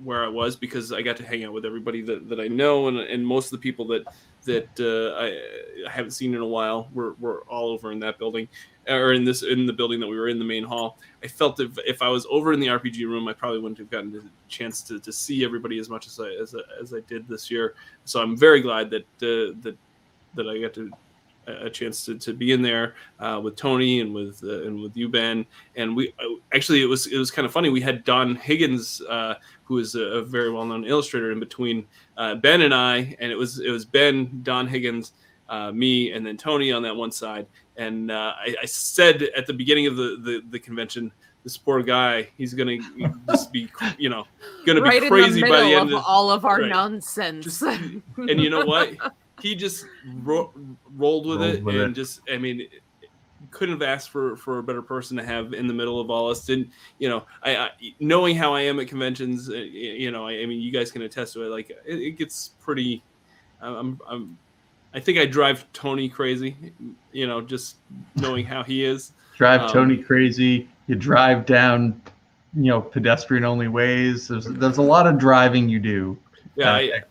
where 0.03 0.25
I 0.25 0.29
was 0.29 0.57
because 0.57 0.93
I 0.93 1.01
got 1.01 1.17
to 1.19 1.25
hang 1.25 1.45
out 1.45 1.53
with 1.53 1.65
everybody 1.65 2.03
that, 2.03 2.29
that 2.29 2.41
I 2.41 2.49
know 2.49 2.89
and, 2.89 2.99
and 2.99 3.25
most 3.25 3.47
of 3.47 3.51
the 3.53 3.59
people 3.59 3.87
that 3.89 4.05
that 4.45 4.69
uh, 4.81 5.87
I, 5.87 5.91
haven't 5.91 6.11
seen 6.11 6.35
in 6.35 6.41
a 6.41 6.47
while. 6.47 6.89
We're, 6.93 7.13
we're 7.21 7.43
all 7.43 7.71
over 7.71 7.93
in 7.93 8.01
that 8.01 8.19
building 8.19 8.49
or 8.89 9.13
in 9.13 9.25
this 9.25 9.45
in 9.45 9.67
the 9.67 9.73
building 9.73 10.01
that 10.01 10.09
we 10.09 10.19
were 10.19 10.29
in 10.29 10.41
the 10.41 10.45
main 10.45 10.65
hall. 10.65 10.99
I 11.23 11.29
felt 11.29 11.61
if, 11.61 11.79
if 11.87 12.03
I 12.03 12.09
was 12.09 12.27
over 12.29 12.53
in 12.53 12.59
the 12.59 12.67
RPG 12.67 13.07
room, 13.07 13.29
I 13.29 13.33
probably 13.33 13.61
wouldn't 13.61 13.79
have 13.79 13.91
gotten 13.91 14.13
the 14.13 14.25
chance 14.49 14.83
to, 14.83 14.99
to 14.99 15.13
see 15.13 15.45
everybody 15.45 15.79
as 15.79 15.89
much 15.89 16.09
as 16.09 16.19
I 16.19 16.31
as, 16.31 16.57
as 16.81 16.93
I 16.93 17.01
did 17.01 17.29
this 17.29 17.51
year. 17.51 17.75
So 18.05 18.21
I'm 18.21 18.37
very 18.37 18.61
glad 18.61 18.91
that 18.91 19.03
uh, 19.23 19.55
that 19.63 19.77
that 20.35 20.49
I 20.49 20.59
got 20.59 20.75
to 20.75 20.91
a 21.47 21.71
chance 21.71 22.05
to, 22.05 22.17
to 22.17 22.33
be 22.33 22.53
in 22.53 22.63
there 22.63 22.95
uh, 23.21 23.41
with 23.43 23.57
Tony 23.57 24.01
and 24.01 24.15
with 24.15 24.43
uh, 24.45 24.63
and 24.63 24.81
with 24.81 24.97
you 24.97 25.09
Ben. 25.09 25.45
And 25.77 25.97
we 25.97 26.15
uh, 26.19 26.37
actually 26.55 26.83
it 26.83 26.87
was 26.87 27.07
it 27.07 27.19
was 27.19 27.31
kind 27.31 27.47
of 27.47 27.53
funny. 27.53 27.69
We 27.69 27.81
had 27.81 28.05
Don 28.05 28.37
Higgins 28.37 29.01
uh, 29.03 29.35
who 29.65 29.79
is 29.79 29.95
a, 29.95 30.03
a 30.03 30.23
very 30.23 30.51
well 30.51 30.65
known 30.65 30.85
illustrator 30.85 31.33
in 31.33 31.41
between 31.41 31.87
uh, 32.17 32.37
Ben 32.37 32.63
and 32.63 32.75
I. 32.75 33.17
And 33.19 33.33
it 33.33 33.37
was 33.37 33.59
it 33.59 33.71
was 33.71 33.85
Ben 33.85 34.41
Don 34.43 34.67
Higgins 34.67 35.13
uh, 35.49 35.73
me 35.73 36.13
and 36.13 36.25
then 36.27 36.37
Tony 36.37 36.73
on 36.73 36.83
that 36.83 36.95
one 36.95 37.13
side. 37.13 37.47
And 37.77 38.11
uh, 38.11 38.35
I, 38.37 38.55
I 38.63 38.67
said 38.67 39.23
at 39.37 39.47
the 39.47 39.53
beginning 39.53 39.87
of 39.87 39.97
the, 39.97 40.19
the 40.21 40.43
the 40.51 40.59
convention 40.59 41.13
this 41.45 41.57
poor 41.57 41.83
guy 41.83 42.29
he's 42.37 42.55
gonna 42.55 42.77
just 43.29 43.53
be 43.53 43.69
you 43.99 44.09
know 44.09 44.25
gonna 44.65 44.81
right 44.81 45.03
be 45.03 45.09
crazy 45.09 45.41
the 45.41 45.49
by 45.51 45.61
the 45.61 45.75
end 45.75 45.91
of 45.91 45.99
of 45.99 46.05
all 46.07 46.31
of 46.31 46.45
our 46.45 46.61
right. 46.61 46.71
nonsense. 46.71 47.45
just 47.45 47.63
and 47.63 48.41
you 48.41 48.49
know 48.49 48.65
what 48.65 48.95
he 49.43 49.55
just 49.55 49.87
ro- 50.23 50.53
rolled 50.97 51.27
with 51.27 51.41
Rolled 51.41 51.55
it 51.55 51.65
with 51.65 51.75
and 51.77 51.91
it. 51.91 51.95
just 51.95 52.21
i 52.33 52.37
mean 52.39 52.67
couldn't 53.51 53.75
have 53.75 53.83
asked 53.83 54.11
for 54.11 54.37
for 54.37 54.59
a 54.59 54.63
better 54.63 54.83
person 54.83 55.17
to 55.17 55.25
have 55.25 55.53
in 55.53 55.67
the 55.67 55.75
middle 55.75 56.01
of 56.01 56.11
all 56.11 56.29
this. 56.29 56.45
didn't 56.45 56.71
you 56.99 57.09
know 57.09 57.25
i, 57.43 57.57
I 57.57 57.71
knowing 57.99 58.37
how 58.37 58.55
i 58.55 58.61
am 58.61 58.79
at 58.81 58.87
conventions 58.89 59.51
uh, 59.51 59.55
you 59.55 60.11
know 60.11 60.27
I, 60.27 60.43
I 60.43 60.47
mean 60.47 60.61
you 60.61 60.71
guys 60.71 60.91
can 60.93 61.03
attest 61.03 61.33
to 61.35 61.43
it 61.43 61.49
like 61.49 61.71
it, 61.71 61.81
it 61.99 62.11
gets 62.13 62.51
pretty 62.61 63.03
i'm 63.61 64.01
i'm 64.09 64.39
i 64.95 65.01
think 65.01 65.19
i 65.19 65.27
drive 65.27 65.67
tony 65.73 66.09
crazy 66.09 66.57
you 67.13 67.27
know 67.27 67.41
just 67.41 67.77
knowing 68.15 68.47
how 68.47 68.63
he 68.63 68.85
is 68.85 69.13
drive 69.37 69.63
Um, 69.63 69.69
Tony 69.73 69.97
crazy. 69.97 70.69
You 70.89 70.95
drive 70.95 71.47
down, 71.47 72.01
you 72.55 72.65
know, 72.71 72.81
pedestrian 72.81 73.45
only 73.45 73.67
ways. 73.67 74.29
There's 74.29 74.45
there's 74.45 74.77
a 74.79 74.83
lot 74.83 75.07
of 75.07 75.19
driving 75.19 75.69
you 75.69 75.79
do. 75.81 76.19
Yeah 76.57 76.73
I, 76.75 76.83
at. 76.97 77.09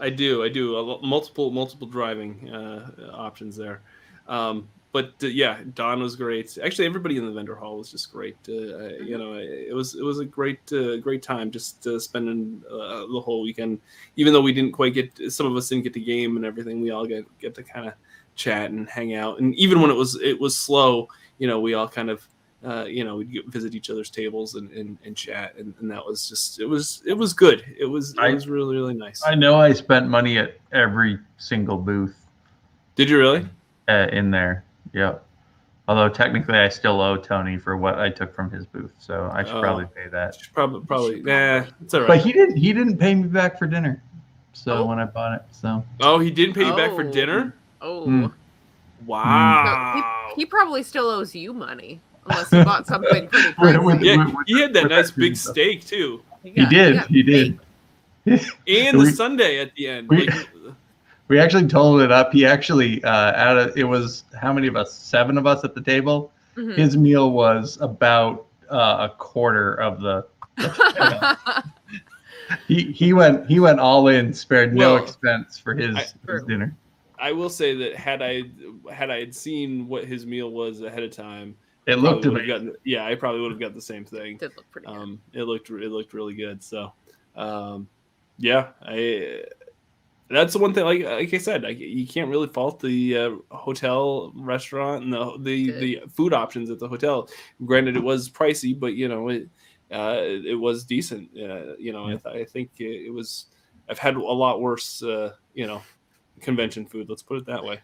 I 0.00 0.10
do, 0.10 0.42
I 0.44 0.48
do. 0.48 0.76
A 0.76 1.02
multiple, 1.06 1.50
multiple 1.50 1.86
driving 1.86 2.50
uh, 2.52 3.10
options 3.14 3.56
there. 3.56 3.80
Um, 4.28 4.68
but 4.92 5.12
uh, 5.22 5.26
yeah, 5.26 5.58
Don 5.74 6.00
was 6.00 6.16
great. 6.16 6.56
Actually, 6.62 6.86
everybody 6.86 7.18
in 7.18 7.26
the 7.26 7.32
vendor 7.32 7.54
hall 7.54 7.76
was 7.78 7.90
just 7.90 8.10
great. 8.12 8.36
Uh, 8.48 8.52
I- 8.54 8.98
you 9.02 9.18
know, 9.18 9.34
it 9.34 9.74
was 9.74 9.94
it 9.94 10.02
was 10.02 10.20
a 10.20 10.24
great, 10.24 10.60
uh, 10.72 10.96
great 10.96 11.22
time 11.22 11.50
just 11.50 11.86
uh, 11.86 11.98
spending 11.98 12.62
uh, 12.70 13.00
the 13.12 13.20
whole 13.20 13.42
weekend. 13.42 13.78
Even 14.16 14.32
though 14.32 14.40
we 14.40 14.52
didn't 14.52 14.72
quite 14.72 14.94
get, 14.94 15.10
some 15.30 15.46
of 15.46 15.54
us 15.56 15.68
didn't 15.68 15.84
get 15.84 15.92
to 15.94 16.00
game 16.00 16.36
and 16.36 16.46
everything. 16.46 16.80
We 16.80 16.90
all 16.92 17.06
get 17.06 17.26
get 17.38 17.54
to 17.56 17.62
kind 17.62 17.88
of 17.88 17.94
chat 18.36 18.70
and 18.70 18.88
hang 18.88 19.14
out. 19.14 19.38
And 19.40 19.54
even 19.56 19.80
when 19.82 19.90
it 19.90 19.94
was 19.96 20.18
it 20.22 20.40
was 20.40 20.56
slow, 20.56 21.08
you 21.38 21.46
know, 21.46 21.60
we 21.60 21.74
all 21.74 21.88
kind 21.88 22.08
of. 22.10 22.26
Uh, 22.64 22.84
you 22.84 23.04
know, 23.04 23.16
we'd 23.16 23.30
get, 23.30 23.46
visit 23.48 23.74
each 23.74 23.90
other's 23.90 24.10
tables 24.10 24.54
and, 24.54 24.70
and, 24.72 24.96
and 25.04 25.14
chat, 25.16 25.54
and, 25.56 25.74
and 25.78 25.90
that 25.90 26.04
was 26.04 26.28
just 26.28 26.58
it 26.58 26.64
was 26.66 27.02
it 27.06 27.12
was 27.12 27.32
good. 27.32 27.62
It 27.78 27.84
was 27.84 28.12
it 28.14 28.18
I- 28.18 28.32
was 28.34 28.48
really 28.48 28.74
really 28.76 28.94
nice. 28.94 29.22
I 29.24 29.34
know 29.34 29.60
I 29.60 29.72
spent 29.72 30.08
money 30.08 30.38
at 30.38 30.56
every 30.72 31.18
single 31.38 31.76
booth 31.76 32.16
Did 32.96 33.08
you 33.10 33.18
really? 33.18 33.46
uh, 33.88 34.08
in 34.10 34.30
there. 34.30 34.64
Yep. 34.94 35.22
Although 35.86 36.08
technically 36.08 36.58
I 36.58 36.68
still 36.68 37.00
owe 37.00 37.16
Tony 37.16 37.58
for 37.58 37.76
what 37.76 37.98
I 38.00 38.08
took 38.08 38.34
from 38.34 38.50
his 38.50 38.66
booth, 38.66 38.92
so 38.98 39.30
I 39.32 39.44
should 39.44 39.54
Oh. 39.56 39.60
probably 39.60 39.86
pay 39.94 40.08
that. 40.08 40.36
Probably, 40.52 40.80
probably. 40.86 41.16
should 41.16 41.26
Nah, 41.26 41.64
it's 41.82 41.94
all 41.94 42.06
But 42.06 42.18
he 42.18 42.32
didn't. 42.32 42.56
He 42.56 42.72
didn't 42.72 42.96
pay 42.98 43.14
me 43.14 43.28
back 43.28 43.58
for 43.58 43.66
dinner. 43.68 44.02
So 44.54 44.78
Oh. 44.78 44.86
when 44.86 44.98
I 44.98 45.04
bought 45.04 45.34
it, 45.34 45.42
so 45.52 45.84
oh, 46.00 46.18
he 46.18 46.30
didn't 46.30 46.54
pay 46.54 46.66
you 46.66 46.74
back 46.74 46.90
for 46.96 47.04
Oh. 47.06 47.12
dinner. 47.12 47.54
oh, 47.82 48.06
Mm. 48.06 48.32
Wow. 49.04 50.32
he 50.34 50.46
probably 50.46 50.82
still 50.82 51.08
owes 51.10 51.34
you 51.34 51.52
money 51.52 52.00
unless 52.28 52.50
he 52.50 52.62
bought 52.64 52.86
something 52.86 53.28
pretty 53.58 53.78
crazy. 53.78 54.06
yeah, 54.06 54.32
he 54.46 54.60
had 54.60 54.72
that 54.74 54.88
nice 54.90 55.10
big 55.10 55.36
steak 55.36 55.84
too, 55.86 56.22
He 56.42 56.50
he 56.50 56.66
did. 56.66 56.94
got 56.96 57.08
He 57.08 57.22
did. 57.22 57.58
and 58.26 58.40
the 58.66 58.98
We- 58.98 59.10
Sunday 59.12 59.58
at 59.60 59.74
the 59.74 59.88
end. 59.88 60.08
we- 60.08 60.26
Like, 60.28 60.48
We 61.28 61.40
actually 61.40 61.66
totaled 61.66 62.02
it 62.02 62.12
up. 62.12 62.32
He 62.32 62.46
actually 62.46 63.02
uh, 63.02 63.10
out 63.34 63.58
of 63.58 63.76
it 63.76 63.82
was 63.82 64.22
how 64.40 64.52
many 64.52 64.68
of 64.68 64.76
us? 64.76 64.94
Seven 64.94 65.36
of 65.38 65.44
us 65.44 65.64
at 65.64 65.74
the 65.74 65.80
table. 65.80 66.30
Mhm. 66.56 66.76
His 66.78 66.96
meal 66.96 67.32
was 67.32 67.78
about 67.80 68.46
uh, 68.70 69.08
a 69.10 69.14
quarter 69.18 69.74
of 69.74 70.00
the. 70.00 70.24
He 72.68 72.92
he 72.92 73.12
went 73.12 73.48
he 73.48 73.58
went 73.58 73.80
all 73.80 74.06
in, 74.06 74.32
spared 74.32 74.72
no 74.72 74.94
expense 74.96 75.58
for 75.58 75.74
his, 75.74 75.96
I- 75.96 76.32
his 76.32 76.44
dinner. 76.44 76.72
I 77.18 77.32
will 77.32 77.50
say 77.50 77.74
that 77.74 77.96
had 77.96 78.22
I 78.22 78.42
had 78.92 79.10
I 79.10 79.18
had 79.18 79.34
seen 79.34 79.88
what 79.88 80.04
his 80.04 80.24
meal 80.26 80.52
was 80.52 80.80
ahead 80.82 81.02
of 81.02 81.10
time, 81.10 81.56
It 81.86 81.96
looked 82.00 82.24
would 82.24 82.36
have 82.36 82.46
gotten. 82.46 82.74
Yeah, 82.84 83.06
I 83.06 83.14
probably 83.14 83.40
would 83.40 83.52
have 83.52 83.60
got 83.60 83.74
the 83.74 83.80
same 83.80 84.04
thing. 84.04 84.38
Did 84.38 84.56
look 84.56 84.68
pretty 84.70 84.88
good. 84.88 84.96
Um, 84.96 85.20
it 85.32 85.44
looked 85.44 85.70
it 85.70 85.90
looked 85.90 86.14
really 86.14 86.34
good. 86.34 86.62
So, 86.62 86.92
um, 87.36 87.88
yeah, 88.38 88.68
I. 88.82 89.44
That's 90.28 90.52
the 90.52 90.58
one 90.58 90.74
thing. 90.74 90.84
Like 90.84 91.04
like 91.04 91.32
I 91.32 91.38
said, 91.38 91.62
like, 91.62 91.78
you 91.78 92.04
can't 92.04 92.28
really 92.28 92.48
fault 92.48 92.80
the 92.80 93.16
uh, 93.16 93.30
hotel, 93.52 94.32
restaurant, 94.34 95.04
and 95.04 95.12
the 95.12 95.36
the 95.38 95.66
Good. 95.66 95.80
the 95.80 96.02
food 96.12 96.32
options 96.32 96.68
at 96.68 96.80
the 96.80 96.88
hotel. 96.88 97.28
Granted, 97.64 97.96
it 97.96 98.02
was 98.02 98.28
pricey, 98.28 98.76
but 98.76 98.94
you 98.94 99.06
know 99.06 99.28
it 99.28 99.48
uh, 99.92 100.18
it 100.18 100.58
was 100.58 100.82
decent. 100.84 101.30
Uh, 101.36 101.76
you 101.78 101.92
know, 101.92 102.06
I, 102.06 102.16
th- 102.16 102.26
I 102.26 102.44
think 102.44 102.70
it, 102.78 103.06
it 103.06 103.10
was. 103.12 103.46
I've 103.88 104.00
had 104.00 104.16
a 104.16 104.20
lot 104.20 104.60
worse. 104.60 105.00
Uh, 105.00 105.34
you 105.54 105.68
know, 105.68 105.80
convention 106.40 106.86
food. 106.86 107.08
Let's 107.08 107.22
put 107.22 107.38
it 107.38 107.46
that 107.46 107.62
way. 107.62 107.78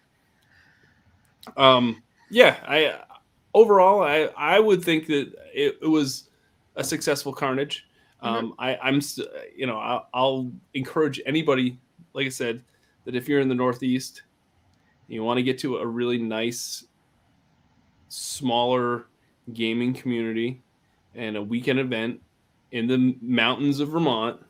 Um. 1.56 2.02
Yeah. 2.28 2.56
I 2.66 3.02
overall, 3.54 4.02
I 4.02 4.30
I 4.36 4.58
would 4.58 4.84
think 4.84 5.06
that 5.06 5.32
it, 5.54 5.78
it 5.82 5.88
was 5.88 6.28
a 6.76 6.84
successful 6.84 7.32
Carnage. 7.32 7.86
Um, 8.20 8.54
I, 8.56 8.76
I'm, 8.76 9.00
you 9.56 9.66
know, 9.66 9.78
I'll, 9.78 10.08
I'll 10.14 10.52
encourage 10.74 11.20
anybody, 11.26 11.76
like 12.14 12.24
I 12.26 12.28
said, 12.28 12.62
that 13.04 13.16
if 13.16 13.28
you're 13.28 13.40
in 13.40 13.48
the 13.48 13.54
Northeast, 13.54 14.22
you 15.08 15.24
want 15.24 15.38
to 15.38 15.42
get 15.42 15.58
to 15.58 15.78
a 15.78 15.86
really 15.86 16.18
nice, 16.18 16.84
smaller 18.08 19.06
gaming 19.52 19.92
community 19.92 20.62
and 21.16 21.36
a 21.36 21.42
weekend 21.42 21.80
event 21.80 22.20
in 22.70 22.86
the 22.86 23.16
mountains 23.20 23.80
of 23.80 23.88
Vermont, 23.88 24.40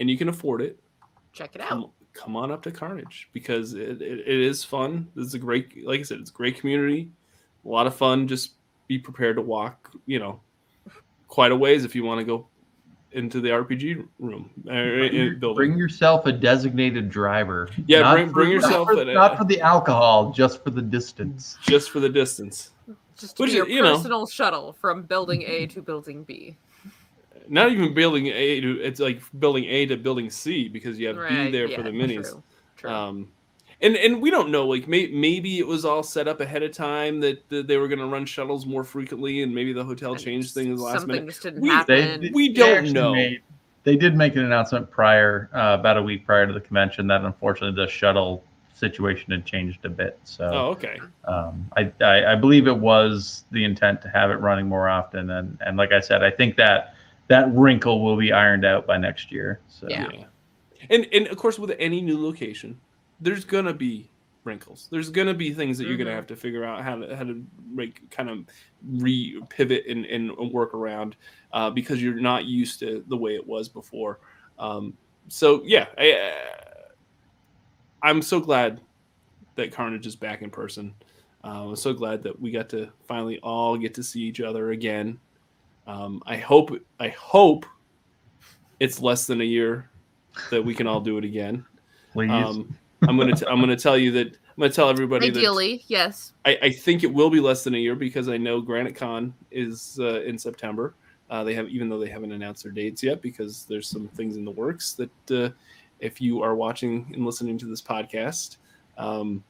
and 0.00 0.10
you 0.10 0.18
can 0.18 0.28
afford 0.28 0.60
it, 0.60 0.78
Check 1.32 1.54
it 1.54 1.60
out. 1.60 1.68
come, 1.68 1.90
come 2.12 2.36
on 2.36 2.50
up 2.50 2.62
to 2.62 2.72
Carnage 2.72 3.30
because 3.32 3.74
it, 3.74 4.02
it, 4.02 4.20
it 4.20 4.26
is 4.40 4.64
fun. 4.64 5.08
This 5.14 5.28
is 5.28 5.34
a 5.34 5.38
great, 5.38 5.86
like 5.86 6.00
I 6.00 6.02
said, 6.02 6.18
it's 6.18 6.30
a 6.30 6.34
great 6.34 6.58
community, 6.58 7.10
a 7.64 7.68
lot 7.68 7.86
of 7.86 7.94
fun. 7.94 8.26
Just 8.28 8.52
be 8.88 8.98
prepared 8.98 9.36
to 9.36 9.42
walk, 9.42 9.90
you 10.06 10.18
know, 10.18 10.40
quite 11.28 11.52
a 11.52 11.56
ways 11.56 11.84
if 11.84 11.94
you 11.94 12.04
want 12.04 12.18
to 12.20 12.24
go 12.24 12.46
into 13.12 13.40
the 13.42 13.48
RPG 13.50 14.06
room 14.18 14.48
uh, 14.68 14.72
in- 14.72 15.38
Bring 15.38 15.76
yourself 15.76 16.24
a 16.26 16.32
designated 16.32 17.10
driver. 17.10 17.68
Yeah, 17.86 18.00
Not 18.00 18.14
bring- 18.14 18.32
bring 18.32 18.48
for- 18.48 18.52
yourself 18.54 18.88
Not 18.88 18.94
for, 18.96 19.02
an- 19.02 19.14
not 19.14 19.38
for 19.38 19.44
the 19.44 19.60
alcohol, 19.60 20.32
just 20.32 20.64
for 20.64 20.70
the 20.70 20.80
distance. 20.82 21.58
just 21.62 21.90
for 21.90 22.00
the 22.00 22.08
distance. 22.08 22.70
Just 23.18 23.36
to 23.36 23.42
Which 23.42 23.50
be 23.50 23.56
your 23.56 23.66
is, 23.66 23.72
you 23.72 23.82
know- 23.82 23.96
personal 23.96 24.26
shuttle 24.26 24.72
from 24.72 25.02
building 25.02 25.42
A 25.42 25.66
to 25.68 25.82
building 25.82 26.24
B. 26.24 26.56
Not 27.48 27.70
even 27.72 27.92
building 27.92 28.28
A 28.28 28.60
to 28.60 28.80
it's 28.80 28.98
like 29.00 29.20
building 29.40 29.64
A 29.64 29.84
to 29.86 29.96
building 29.96 30.30
C 30.30 30.68
because 30.68 30.98
you 30.98 31.08
have 31.08 31.16
B 31.28 31.50
there 31.50 31.66
yeah, 31.66 31.76
for 31.76 31.82
the 31.82 31.90
minis. 31.90 32.30
True. 32.30 32.42
true. 32.76 32.90
Um, 32.90 33.28
and 33.82 33.96
and 33.96 34.22
we 34.22 34.30
don't 34.30 34.50
know. 34.50 34.66
Like 34.66 34.88
may, 34.88 35.08
maybe 35.08 35.58
it 35.58 35.66
was 35.66 35.84
all 35.84 36.02
set 36.02 36.28
up 36.28 36.40
ahead 36.40 36.62
of 36.62 36.72
time 36.72 37.20
that, 37.20 37.48
that 37.50 37.66
they 37.66 37.76
were 37.76 37.88
going 37.88 37.98
to 37.98 38.06
run 38.06 38.24
shuttles 38.24 38.64
more 38.66 38.84
frequently, 38.84 39.42
and 39.42 39.54
maybe 39.54 39.72
the 39.72 39.84
hotel 39.84 40.12
And 40.12 40.20
changed 40.22 40.54
things 40.54 40.80
last 40.80 41.00
Something 41.00 41.14
minute. 41.16 41.26
just 41.28 41.42
didn't 41.42 41.60
We- 41.60 41.68
They- 41.86 42.02
happen. 42.02 42.30
We 42.32 42.52
don't 42.52 42.76
actually 42.78 42.92
know. 42.92 43.12
made- 43.14 43.40
they 43.84 43.96
did 43.96 44.16
make 44.16 44.36
an 44.36 44.44
announcement 44.44 44.88
prior, 44.92 45.50
uh, 45.52 45.76
about 45.80 45.96
a 45.98 46.02
week 46.02 46.24
prior 46.24 46.46
to 46.46 46.52
the 46.52 46.60
convention, 46.60 47.08
that 47.08 47.22
unfortunately 47.24 47.74
the 47.84 47.90
shuttle 47.90 48.44
situation 48.74 49.32
had 49.32 49.44
changed 49.44 49.84
a 49.84 49.88
bit. 49.88 50.18
So 50.22 50.44
Oh, 50.52 50.66
okay. 50.70 51.00
um, 51.24 51.68
I, 51.76 51.90
I, 52.00 52.32
I 52.32 52.34
believe 52.36 52.68
it 52.68 52.76
was 52.78 53.44
the 53.50 53.64
intent 53.64 54.00
to 54.02 54.08
have 54.08 54.30
it 54.30 54.34
running 54.36 54.68
more 54.68 54.88
often, 54.88 55.30
and 55.30 55.58
and 55.66 55.76
like 55.76 55.90
I 55.92 55.98
said, 56.00 56.22
I 56.22 56.30
think 56.30 56.56
that 56.58 56.94
that 57.28 57.52
wrinkle 57.54 58.02
will 58.04 58.16
be 58.16 58.32
ironed 58.32 58.64
out 58.64 58.86
by 58.86 58.98
next 58.98 59.32
year. 59.32 59.58
So 59.68 59.88
Yeah. 59.88 60.08
And 60.90 61.06
and 61.12 61.26
of 61.28 61.36
course, 61.36 61.58
with 61.58 61.74
any 61.80 62.00
new 62.00 62.24
location, 62.24 62.78
there's 63.22 63.44
gonna 63.44 63.72
be 63.72 64.08
wrinkles. 64.44 64.88
There's 64.90 65.08
gonna 65.08 65.34
be 65.34 65.52
things 65.52 65.78
that 65.78 65.86
you're 65.86 65.96
gonna 65.96 66.10
Mhm. 66.10 66.16
have 66.16 66.26
to 66.28 66.36
figure 66.36 66.64
out 66.64 66.82
how 66.82 66.96
to 66.96 67.16
how 67.16 67.24
to 67.24 67.44
make 67.70 68.10
kind 68.10 68.28
of 68.28 68.44
re 68.84 69.40
pivot 69.48 69.86
and, 69.86 70.04
and 70.06 70.36
work 70.52 70.74
around 70.74 71.16
uh, 71.52 71.70
because 71.70 72.02
you're 72.02 72.20
not 72.20 72.44
used 72.44 72.80
to 72.80 73.04
the 73.08 73.16
way 73.16 73.34
it 73.36 73.46
was 73.46 73.68
before. 73.68 74.18
Um, 74.58 74.96
so 75.28 75.62
yeah, 75.64 75.86
I, 75.96 76.12
uh, 76.12 76.88
I'm 78.02 78.20
so 78.20 78.40
glad 78.40 78.80
that 79.54 79.70
Carnage 79.72 80.06
is 80.06 80.16
back 80.16 80.42
in 80.42 80.50
person. 80.50 80.94
Uh, 81.44 81.68
I'm 81.68 81.76
so 81.76 81.92
glad 81.92 82.22
that 82.24 82.38
we 82.40 82.50
got 82.50 82.68
to 82.70 82.88
finally 83.06 83.38
all 83.40 83.76
get 83.76 83.94
to 83.94 84.02
see 84.02 84.22
each 84.22 84.40
other 84.40 84.72
again. 84.72 85.18
Um, 85.86 86.22
I 86.26 86.36
hope 86.36 86.70
I 86.98 87.08
hope 87.08 87.64
it's 88.80 89.00
less 89.00 89.26
than 89.26 89.40
a 89.40 89.44
year 89.44 89.88
that 90.50 90.64
we 90.64 90.74
can 90.74 90.86
all 90.86 91.00
do 91.00 91.18
it 91.18 91.24
again. 91.24 91.64
please. 92.12 92.30
Um, 92.30 92.74
I'm 93.08 93.16
gonna 93.16 93.34
t- 93.34 93.46
I'm 93.46 93.60
gonna 93.60 93.76
tell 93.76 93.98
you 93.98 94.12
that 94.12 94.28
I'm 94.28 94.60
gonna 94.60 94.72
tell 94.72 94.88
everybody 94.88 95.30
that 95.30 95.38
Ideally, 95.38 95.84
yes. 95.88 96.32
I, 96.44 96.58
I 96.62 96.70
think 96.70 97.04
it 97.04 97.12
will 97.12 97.30
be 97.30 97.40
less 97.40 97.64
than 97.64 97.74
a 97.74 97.78
year 97.78 97.94
because 97.94 98.28
I 98.28 98.36
know 98.36 98.60
Granite 98.60 98.94
Con 98.94 99.34
is 99.50 99.98
uh, 100.00 100.22
in 100.22 100.38
September. 100.38 100.94
Uh, 101.30 101.42
they 101.42 101.54
have 101.54 101.68
even 101.68 101.88
though 101.88 101.98
they 101.98 102.10
haven't 102.10 102.32
announced 102.32 102.62
their 102.62 102.72
dates 102.72 103.02
yet 103.02 103.22
because 103.22 103.64
there's 103.64 103.88
some 103.88 104.08
things 104.08 104.36
in 104.36 104.44
the 104.44 104.50
works 104.50 104.92
that 104.92 105.30
uh, 105.30 105.48
if 106.00 106.20
you 106.20 106.42
are 106.42 106.54
watching 106.54 107.10
and 107.14 107.24
listening 107.24 107.56
to 107.58 107.66
this 107.66 107.80
podcast, 107.80 108.58
um, 108.98 109.42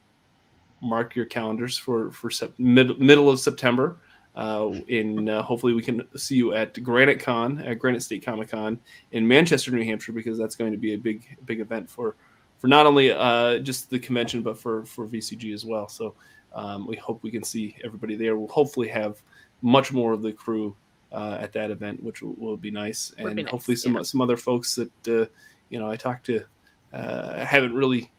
mark 0.81 1.15
your 1.15 1.25
calendars 1.25 1.77
for 1.77 2.11
for 2.11 2.29
sep- 2.29 2.57
mid, 2.57 2.99
middle 2.99 3.29
of 3.29 3.39
September. 3.39 3.97
Uh, 4.35 4.71
in 4.87 5.29
uh, 5.29 5.43
hopefully 5.43 5.73
we 5.73 5.81
can 5.81 6.01
see 6.17 6.35
you 6.35 6.53
at 6.53 6.81
Granite 6.81 7.19
Con 7.19 7.59
at 7.59 7.77
Granite 7.77 8.01
State 8.01 8.25
Comic 8.25 8.49
Con 8.49 8.79
in 9.11 9.27
Manchester, 9.27 9.69
New 9.69 9.83
Hampshire, 9.83 10.11
because 10.11 10.37
that's 10.37 10.55
going 10.55 10.71
to 10.71 10.77
be 10.77 10.93
a 10.93 10.97
big 10.97 11.37
big 11.45 11.59
event 11.59 11.89
for 11.89 12.15
for 12.63 12.69
not 12.69 12.85
only 12.85 13.11
uh, 13.11 13.59
just 13.59 13.89
the 13.89 13.99
convention 13.99 14.41
but 14.41 14.57
for 14.57 14.85
for 14.85 15.05
VCG 15.05 15.53
as 15.53 15.65
well. 15.65 15.89
So 15.89 16.15
um, 16.53 16.87
we 16.87 16.95
hope 16.95 17.21
we 17.21 17.29
can 17.29 17.43
see 17.43 17.75
everybody 17.83 18.15
there. 18.15 18.37
We'll 18.37 18.47
hopefully 18.47 18.87
have 18.87 19.21
much 19.61 19.91
more 19.91 20.13
of 20.13 20.21
the 20.21 20.31
crew 20.31 20.73
uh, 21.11 21.39
at 21.41 21.51
that 21.51 21.71
event, 21.71 22.01
which 22.01 22.21
will, 22.21 22.35
will 22.35 22.55
be 22.55 22.71
nice, 22.71 23.13
and 23.17 23.35
be 23.35 23.43
nice, 23.43 23.51
hopefully 23.51 23.75
some 23.75 23.95
yeah. 23.95 24.03
some 24.03 24.21
other 24.21 24.37
folks 24.37 24.75
that 24.75 25.07
uh, 25.09 25.25
you 25.69 25.77
know 25.77 25.91
I 25.91 25.97
talked 25.97 26.25
to 26.27 26.45
uh, 26.93 27.43
haven't 27.43 27.73
really. 27.73 28.09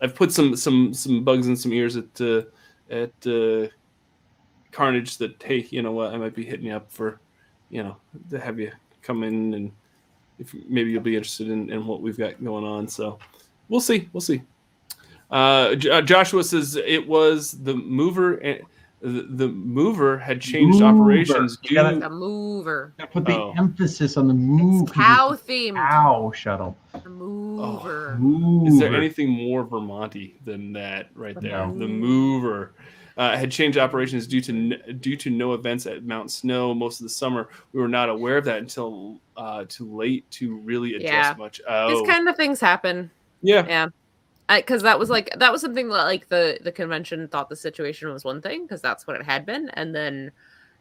I've 0.00 0.14
put 0.14 0.30
some 0.30 0.54
some 0.54 0.94
some 0.94 1.24
bugs 1.24 1.48
in 1.48 1.56
some 1.56 1.72
ears 1.72 1.96
at 1.96 2.20
uh, 2.20 2.42
at 2.90 3.26
uh, 3.26 3.66
Carnage 4.70 5.18
that 5.18 5.42
hey, 5.42 5.66
you 5.70 5.82
know 5.82 5.90
what, 5.90 6.14
I 6.14 6.18
might 6.18 6.36
be 6.36 6.44
hitting 6.44 6.66
you 6.66 6.74
up 6.74 6.92
for, 6.92 7.18
you 7.68 7.82
know, 7.82 7.96
to 8.30 8.38
have 8.38 8.60
you 8.60 8.70
come 9.02 9.24
in 9.24 9.54
and 9.54 9.72
if 10.38 10.54
maybe 10.68 10.92
you'll 10.92 11.02
be 11.02 11.16
interested 11.16 11.48
in, 11.50 11.68
in 11.72 11.84
what 11.84 12.00
we've 12.00 12.16
got 12.16 12.44
going 12.44 12.64
on. 12.64 12.86
So 12.86 13.18
we'll 13.68 13.80
see, 13.80 14.08
we'll 14.12 14.20
see. 14.20 14.42
Uh, 15.30 15.74
J- 15.74 15.90
uh, 15.90 16.00
Joshua 16.02 16.42
says 16.44 16.76
it 16.76 17.06
was 17.06 17.52
the 17.62 17.74
mover. 17.74 18.34
And, 18.36 18.62
the, 19.00 19.26
the 19.30 19.46
mover 19.48 20.18
had 20.18 20.40
changed 20.40 20.80
Mover. 20.80 21.02
operations 21.02 21.56
You 21.62 21.68
due. 21.68 21.74
gotta- 21.76 22.00
The 22.00 22.10
mover. 22.10 22.94
Gotta 22.98 23.10
put 23.12 23.26
the 23.26 23.36
Oh. 23.38 23.54
emphasis 23.56 24.16
on 24.16 24.26
the 24.26 24.34
move. 24.34 24.88
It's 24.88 24.92
cow 24.92 25.38
themed. 25.46 25.74
Cow 25.76 26.32
shuttle. 26.34 26.76
The 27.04 27.08
mover. 27.08 28.16
Mover. 28.18 28.68
Is 28.68 28.80
there 28.80 28.92
anything 28.96 29.28
more 29.28 29.64
Vermonty 29.64 30.32
than 30.44 30.72
that 30.72 31.10
right 31.14 31.40
there? 31.40 31.64
No. 31.64 31.78
The 31.78 31.86
mover 31.86 32.72
uh, 33.16 33.36
had 33.36 33.52
changed 33.52 33.78
operations 33.78 34.26
due 34.26 34.40
to 34.40 34.52
n- 34.52 34.98
due 35.00 35.16
to 35.16 35.30
no 35.30 35.52
events 35.54 35.86
at 35.86 36.02
Mount 36.04 36.32
Snow 36.32 36.74
most 36.74 36.98
of 36.98 37.04
the 37.04 37.10
summer. 37.10 37.48
We 37.72 37.80
were 37.80 37.86
not 37.88 38.08
aware 38.08 38.36
of 38.38 38.44
that 38.46 38.58
until 38.58 39.20
uh, 39.36 39.64
too 39.68 39.94
late 39.94 40.28
to 40.32 40.56
really 40.58 40.94
adjust 40.94 41.04
Yeah. 41.12 41.34
much. 41.38 41.60
Oh, 41.68 41.88
These 42.00 42.08
kind 42.08 42.28
of 42.28 42.36
things 42.36 42.60
happen. 42.60 43.12
Yeah, 43.42 43.66
Yeah. 43.66 43.88
Because 44.50 44.82
that 44.82 44.98
was 44.98 45.10
like 45.10 45.30
that 45.38 45.52
was 45.52 45.60
something 45.60 45.88
that 45.88 46.04
like 46.04 46.28
the 46.28 46.58
the 46.62 46.72
convention 46.72 47.28
thought 47.28 47.50
the 47.50 47.56
situation 47.56 48.10
was 48.10 48.24
one 48.24 48.40
thing 48.40 48.62
because 48.62 48.80
that's 48.80 49.06
what 49.06 49.16
it 49.16 49.22
had 49.22 49.44
been, 49.44 49.68
and 49.74 49.94
then 49.94 50.32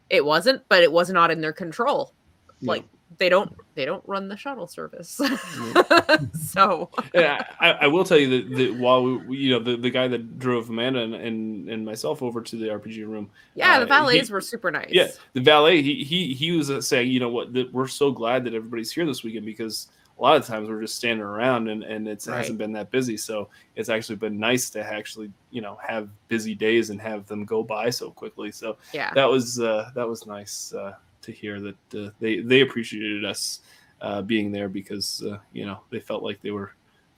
it 0.10 0.24
wasn't, 0.24 0.62
but 0.70 0.82
it 0.84 0.92
was 0.92 1.10
not 1.10 1.32
in 1.32 1.42
their 1.42 1.52
control. 1.52 2.14
Yeah. 2.62 2.70
Like 2.72 2.86
they 3.18 3.28
don't 3.28 3.54
they 3.76 3.84
don't 3.84 4.04
run 4.08 4.30
the 4.30 4.38
shuttle 4.38 4.68
service, 4.68 5.20
so 6.34 6.90
And 7.14 7.26
I, 7.60 7.72
I 7.82 7.88
will 7.88 8.04
tell 8.04 8.18
you 8.18 8.30
that, 8.30 8.56
that 8.58 8.76
while 8.76 9.04
we, 9.04 9.38
you 9.38 9.52
know 9.52 9.60
the, 9.60 9.78
the 9.78 9.90
guy 9.90 10.08
that 10.08 10.40
drove 10.40 10.70
Amanda 10.70 11.02
and, 11.02 11.16
and, 11.16 11.70
and 11.70 11.86
myself 11.86 12.22
over 12.22 12.42
to 12.42 12.56
the 12.56 12.68
RPG 12.68 13.06
room, 13.08 13.30
yeah, 13.56 13.80
the 13.80 13.86
Uh, 13.86 13.88
valets 13.88 14.28
he- 14.28 14.34
were 14.34 14.42
super 14.42 14.72
nice. 14.72 14.90
Yeah, 14.92 15.08
the 15.34 15.42
valet. 15.42 15.82
He 15.82 16.04
he 16.04 16.34
he 16.34 16.52
was 16.52 16.70
uh, 16.70 16.82
saying, 16.82 17.12
you 17.12 17.20
know 17.20 17.30
what, 17.30 17.54
that 17.54 17.72
we're 17.74 17.88
so 17.88 18.12
glad 18.12 18.44
that 18.46 18.54
everybody's 18.54 18.92
here 18.92 19.06
this 19.06 19.24
weekend 19.24 19.46
because 19.46 19.88
a 20.18 20.22
lot 20.22 20.36
of 20.36 20.46
times 20.46 20.68
we're 20.68 20.82
just 20.82 20.96
standing 20.96 21.24
around 21.24 21.68
and 21.68 21.84
and 21.84 22.08
it's, 22.08 22.28
it 22.28 22.32
Right. 22.32 22.38
hasn't 22.40 22.58
been 22.58 22.72
that 22.74 22.90
busy. 22.92 23.18
So 23.18 23.50
it's 23.76 23.90
actually 23.90 24.16
been 24.16 24.40
nice 24.40 24.70
to 24.72 24.82
actually 24.84 25.32
you 25.52 25.62
know 25.62 25.78
have 25.86 26.10
busy 26.28 26.56
days 26.56 26.90
and 26.90 27.00
have 27.02 27.28
them 27.28 27.46
go 27.46 27.64
by 27.64 27.90
so 27.90 28.10
quickly. 28.12 28.52
So 28.52 28.78
yeah, 28.94 29.14
that 29.14 29.30
was 29.30 29.60
uh, 29.60 29.92
that 29.96 30.08
was 30.08 30.26
nice 30.26 30.74
uh, 30.74 30.94
to 31.22 31.32
hear 31.32 31.60
that 31.60 31.96
uh, 31.96 32.10
they 32.20 32.40
they 32.40 32.62
appreciated 32.62 33.26
us 33.26 33.60
uh, 34.02 34.22
being 34.22 34.52
there 34.52 34.70
because 34.70 35.24
uh, 35.30 35.38
you 35.54 35.66
know 35.66 35.80
they 35.92 36.00
felt 36.00 36.24
like 36.24 36.42
they 36.42 36.52
were 36.52 36.74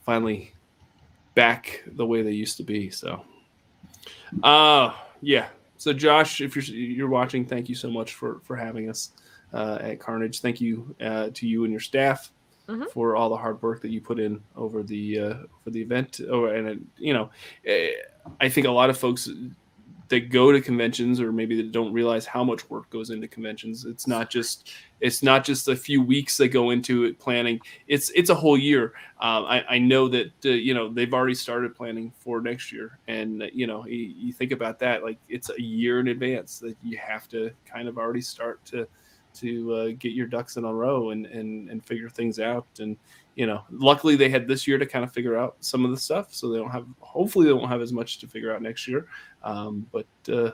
finally 0.05 0.53
back 1.35 1.83
the 1.87 2.05
way 2.05 2.21
they 2.21 2.31
used 2.31 2.57
to 2.57 2.63
be. 2.63 2.89
So, 2.89 3.23
uh 4.43 4.93
yeah. 5.21 5.47
So 5.77 5.93
Josh, 5.93 6.41
if 6.41 6.55
you're 6.55 6.63
you're 6.75 7.09
watching, 7.09 7.45
thank 7.45 7.69
you 7.69 7.75
so 7.75 7.89
much 7.89 8.13
for 8.13 8.39
for 8.43 8.55
having 8.55 8.89
us 8.89 9.11
uh, 9.53 9.77
at 9.81 9.99
Carnage. 9.99 10.41
Thank 10.41 10.59
you 10.61 10.93
uh, 11.01 11.29
to 11.33 11.47
you 11.47 11.63
and 11.63 11.71
your 11.71 11.79
staff. 11.79 12.31
Mhm. 12.69 12.91
For 12.91 13.15
all 13.15 13.29
the 13.29 13.37
hard 13.37 13.61
work 13.63 13.81
that 13.81 13.89
you 13.89 13.99
put 14.01 14.19
in 14.19 14.41
over 14.55 14.83
the 14.83 15.19
uh, 15.19 15.33
for 15.63 15.71
the 15.71 15.81
event, 15.81 16.21
oh, 16.29 16.45
and 16.45 16.67
it, 16.67 16.79
you 16.97 17.13
know, 17.13 17.31
eh, 17.65 17.91
I 18.39 18.49
think 18.49 18.67
a 18.67 18.71
lot 18.71 18.91
of 18.91 18.97
folks 18.97 19.29
that 20.09 20.29
go 20.31 20.51
to 20.51 20.59
conventions 20.61 21.21
or 21.21 21.31
maybe 21.31 21.55
that 21.57 21.71
don't 21.71 21.93
realize 21.93 22.25
how 22.25 22.43
much 22.43 22.67
work 22.69 22.89
goes 22.89 23.11
into 23.11 23.27
conventions. 23.27 23.85
It's 23.85 24.07
not 24.07 24.29
just 24.29 24.71
it's 25.01 25.23
not 25.23 25.43
just 25.45 25.67
a 25.67 25.75
few 25.75 26.01
weeks 26.03 26.37
that 26.37 26.49
go 26.49 26.71
into 26.71 27.05
it 27.05 27.19
planning. 27.19 27.59
It's 27.87 28.11
it's 28.11 28.29
a 28.29 28.35
whole 28.35 28.57
year. 28.57 28.93
Um, 29.19 29.45
I, 29.45 29.63
I 29.69 29.79
know 29.79 30.07
that 30.09 30.31
uh, 30.45 30.49
you 30.49 30.73
know 30.75 30.89
they've 30.93 31.13
already 31.13 31.35
started 31.35 31.75
planning 31.75 32.11
for 32.19 32.41
next 32.41 32.71
year, 32.71 32.99
and 33.07 33.43
uh, 33.43 33.47
you 33.53 33.67
know 33.67 33.85
you, 33.87 33.97
you 34.15 34.33
think 34.33 34.51
about 34.51 34.79
that 34.79 35.03
like 35.03 35.17
it's 35.27 35.49
a 35.49 35.61
year 35.61 35.99
in 35.99 36.07
advance 36.09 36.59
that 36.59 36.77
you 36.83 36.97
have 36.99 37.27
to 37.29 37.51
kind 37.65 37.87
of 37.87 37.97
already 37.97 38.21
start 38.21 38.63
to 38.65 38.87
to 39.35 39.73
uh, 39.73 39.87
get 39.99 40.13
your 40.13 40.27
ducks 40.27 40.57
in 40.57 40.65
a 40.65 40.73
row 40.73 41.11
and 41.11 41.25
and 41.27 41.69
and 41.69 41.83
figure 41.83 42.09
things 42.09 42.39
out. 42.39 42.67
And 42.79 42.97
you 43.35 43.47
know 43.47 43.63
luckily 43.71 44.15
they 44.15 44.29
had 44.29 44.47
this 44.47 44.67
year 44.67 44.77
to 44.77 44.85
kind 44.85 45.03
of 45.03 45.11
figure 45.11 45.37
out 45.37 45.55
some 45.59 45.85
of 45.85 45.91
the 45.91 45.97
stuff 45.97 46.33
so 46.33 46.49
they 46.49 46.57
don't 46.57 46.71
have 46.71 46.85
hopefully 46.99 47.45
they 47.45 47.53
won't 47.53 47.69
have 47.69 47.81
as 47.81 47.93
much 47.93 48.19
to 48.19 48.27
figure 48.27 48.53
out 48.53 48.61
next 48.61 48.87
year. 48.87 49.07
Um, 49.43 49.87
but 49.91 50.07
uh, 50.27 50.51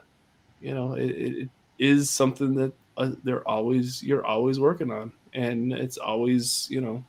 you 0.61 0.73
know 0.73 0.93
it, 0.93 1.09
it 1.09 1.49
is 1.79 2.09
something 2.09 2.53
that 2.55 2.73
uh, 2.97 3.11
they're 3.23 3.47
always 3.47 4.03
you're 4.03 4.25
always 4.25 4.59
working 4.59 4.91
on. 4.91 5.11
And 5.33 5.73
it's 5.73 5.97
always 5.97 6.67
you 6.69 6.81
know 6.81 7.03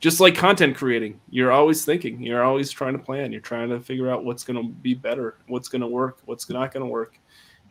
just 0.00 0.20
like 0.20 0.34
content 0.34 0.76
creating 0.76 1.20
you're 1.28 1.52
always 1.52 1.84
thinking 1.84 2.22
you're 2.22 2.42
always 2.42 2.70
trying 2.70 2.94
to 2.94 2.98
plan 2.98 3.32
you're 3.32 3.40
trying 3.40 3.68
to 3.68 3.78
figure 3.78 4.10
out 4.10 4.24
what's 4.24 4.44
going 4.44 4.56
to 4.56 4.72
be 4.80 4.94
better 4.94 5.36
what's 5.46 5.68
going 5.68 5.82
to 5.82 5.86
work 5.86 6.18
what's 6.24 6.48
not 6.48 6.72
going 6.72 6.82
to 6.84 6.90
work 6.90 7.20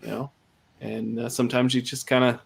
you 0.01 0.07
know? 0.07 0.31
And 0.81 1.19
uh, 1.19 1.29
sometimes 1.29 1.73
you 1.73 1.81
just 1.81 2.07
kind 2.07 2.23
of 2.23 2.39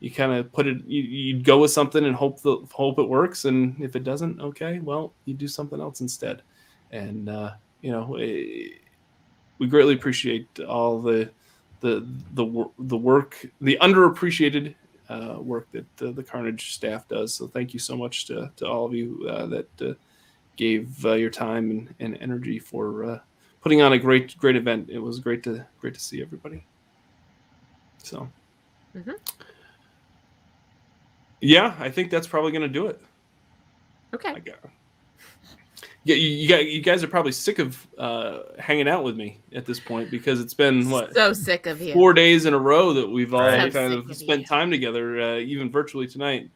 you 0.00 0.10
kind 0.10 0.32
of 0.32 0.52
put 0.52 0.66
it 0.66 0.84
you, 0.86 1.02
you 1.02 1.42
go 1.42 1.58
with 1.58 1.70
something 1.70 2.04
and 2.04 2.14
hope 2.14 2.40
the 2.42 2.58
hope 2.72 2.98
it 2.98 3.08
works 3.08 3.44
and 3.44 3.80
if 3.80 3.96
it 3.96 4.04
doesn't 4.04 4.40
okay 4.40 4.78
well 4.80 5.12
you 5.24 5.34
do 5.34 5.48
something 5.48 5.80
else 5.80 6.00
instead 6.00 6.42
and 6.92 7.28
uh, 7.28 7.52
you 7.80 7.90
know 7.90 8.16
eh, 8.16 8.68
we 9.58 9.66
greatly 9.66 9.94
appreciate 9.94 10.46
all 10.60 11.00
the 11.00 11.30
the 11.80 12.06
the 12.34 12.64
the 12.78 12.96
work 12.96 13.44
the 13.60 13.78
underappreciated 13.80 14.74
uh, 15.08 15.38
work 15.40 15.68
that 15.72 16.02
uh, 16.02 16.12
the 16.12 16.22
Carnage 16.22 16.74
staff 16.74 17.08
does. 17.08 17.32
So 17.32 17.46
thank 17.46 17.72
you 17.72 17.80
so 17.80 17.96
much 17.96 18.26
to, 18.26 18.52
to 18.56 18.66
all 18.66 18.84
of 18.84 18.92
you 18.92 19.26
uh, 19.26 19.46
that 19.46 19.82
uh, 19.82 19.94
gave 20.56 21.02
uh, 21.06 21.14
your 21.14 21.30
time 21.30 21.70
and, 21.70 21.94
and 21.98 22.18
energy 22.20 22.58
for 22.58 23.22
putting 23.62 23.80
on 23.80 23.94
a 23.94 23.98
great 23.98 24.36
great 24.38 24.56
event. 24.56 24.90
It 24.90 24.98
was 24.98 25.18
great 25.18 25.42
to 25.44 25.66
great 25.80 25.94
to 25.94 26.00
see 26.00 26.20
everybody. 26.20 26.64
So, 27.98 28.28
Mhm. 28.94 29.14
Yeah, 31.40 31.74
I 31.78 31.90
think 31.90 32.10
that's 32.10 32.26
probably 32.26 32.52
going 32.52 32.62
to 32.62 32.68
do 32.68 32.86
it. 32.86 33.00
Okay. 34.14 34.30
I 34.30 34.38
got. 34.38 34.56
Yeah, 36.04 36.14
you, 36.14 36.28
you 36.28 36.48
got 36.48 36.64
you 36.66 36.80
guys 36.80 37.04
are 37.04 37.08
probably 37.08 37.32
sick 37.32 37.58
of 37.58 37.86
uh, 37.98 38.38
hanging 38.58 38.88
out 38.88 39.04
with 39.04 39.16
me 39.16 39.40
at 39.52 39.66
this 39.66 39.78
point 39.78 40.10
because 40.10 40.40
it's 40.40 40.54
been 40.54 40.88
what 40.88 41.12
So 41.14 41.32
sick 41.34 41.66
of 41.66 41.82
you. 41.82 41.92
four 41.92 42.14
days 42.14 42.46
in 42.46 42.54
a 42.54 42.58
row 42.58 42.94
that 42.94 43.06
we've 43.10 43.34
all 43.34 43.40
So 43.50 43.70
kind 43.70 43.92
of 43.92 44.08
of 44.08 44.16
spent 44.16 44.40
you. 44.42 44.46
time 44.46 44.70
together, 44.70 45.20
uh, 45.20 45.38
even 45.38 45.70
virtually 45.70 46.06
tonight. 46.06 46.48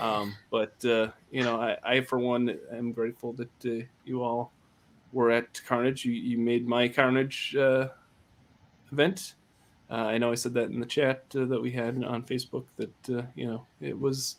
Um, 0.00 0.34
but 0.50 0.74
uh, 0.84 1.08
you 1.32 1.42
know, 1.42 1.60
I, 1.60 1.76
I 1.82 2.00
for 2.02 2.18
one 2.18 2.56
am 2.72 2.92
grateful 2.92 3.32
that 3.32 3.50
uh, 3.66 3.84
you 4.04 4.22
all 4.22 4.52
were 5.12 5.30
at 5.32 5.60
Carnage. 5.66 6.04
You, 6.04 6.12
you 6.12 6.38
made 6.38 6.68
my 6.68 6.86
Carnage 6.86 7.56
uh, 7.56 7.88
event. 8.92 9.34
Uh, 9.90 9.94
I 10.06 10.18
know 10.18 10.30
I 10.30 10.36
said 10.36 10.54
that 10.54 10.70
in 10.70 10.78
the 10.80 10.86
chat 10.86 11.24
uh, 11.34 11.46
that 11.46 11.60
we 11.60 11.70
had 11.72 12.02
on 12.04 12.22
Facebook. 12.22 12.64
That 12.76 13.10
uh, 13.18 13.22
you 13.34 13.46
know, 13.46 13.66
it 13.80 13.98
was, 13.98 14.36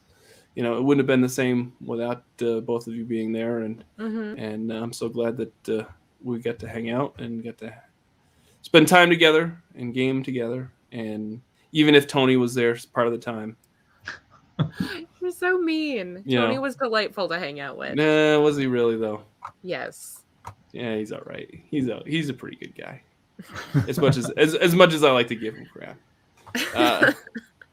you 0.55 0.63
know, 0.63 0.77
it 0.77 0.83
wouldn't 0.83 1.01
have 1.01 1.07
been 1.07 1.21
the 1.21 1.27
same 1.29 1.73
without 1.85 2.23
uh, 2.41 2.61
both 2.61 2.87
of 2.87 2.93
you 2.95 3.03
being 3.03 3.31
there, 3.31 3.59
and 3.59 3.83
Mhm. 3.99 4.35
and 4.41 4.71
I'm 4.71 4.93
so 4.93 5.09
glad 5.09 5.37
that 5.37 5.69
uh, 5.69 5.83
we 6.23 6.39
got 6.39 6.59
to 6.59 6.69
hang 6.69 6.89
out 6.89 7.19
and 7.19 7.43
get 7.43 7.57
to 7.59 7.73
spend 8.61 8.87
time 8.87 9.09
together 9.09 9.61
and 9.75 9.93
game 9.93 10.23
together. 10.23 10.71
And 10.93 11.41
even 11.73 11.95
if 11.95 12.07
Tony 12.07 12.37
was 12.37 12.53
there 12.53 12.77
part 12.93 13.07
of 13.07 13.13
the 13.13 13.19
time, 13.19 13.57
You're 15.21 15.31
so 15.31 15.57
mean. 15.57 16.21
You 16.25 16.37
Tony 16.39 16.55
know. 16.55 16.61
was 16.61 16.75
delightful 16.75 17.27
to 17.29 17.39
hang 17.39 17.59
out 17.59 17.77
with. 17.77 17.95
nah, 17.95 18.39
was 18.39 18.57
he 18.57 18.67
really 18.67 18.95
though? 18.97 19.23
Yes. 19.63 20.23
Yeah, 20.71 20.95
he's 20.95 21.11
all 21.11 21.23
right. 21.25 21.49
He's 21.69 21.87
a 21.87 22.01
he's 22.05 22.29
a 22.29 22.33
pretty 22.33 22.57
good 22.57 22.75
guy. 22.75 23.01
As 23.87 23.97
much 23.99 24.17
as 24.17 24.29
as, 24.31 24.55
as 24.55 24.75
much 24.75 24.93
as 24.93 25.03
I 25.03 25.11
like 25.11 25.27
to 25.27 25.35
give 25.35 25.55
him 25.55 25.65
crap. 25.71 25.97
Uh, 26.75 27.11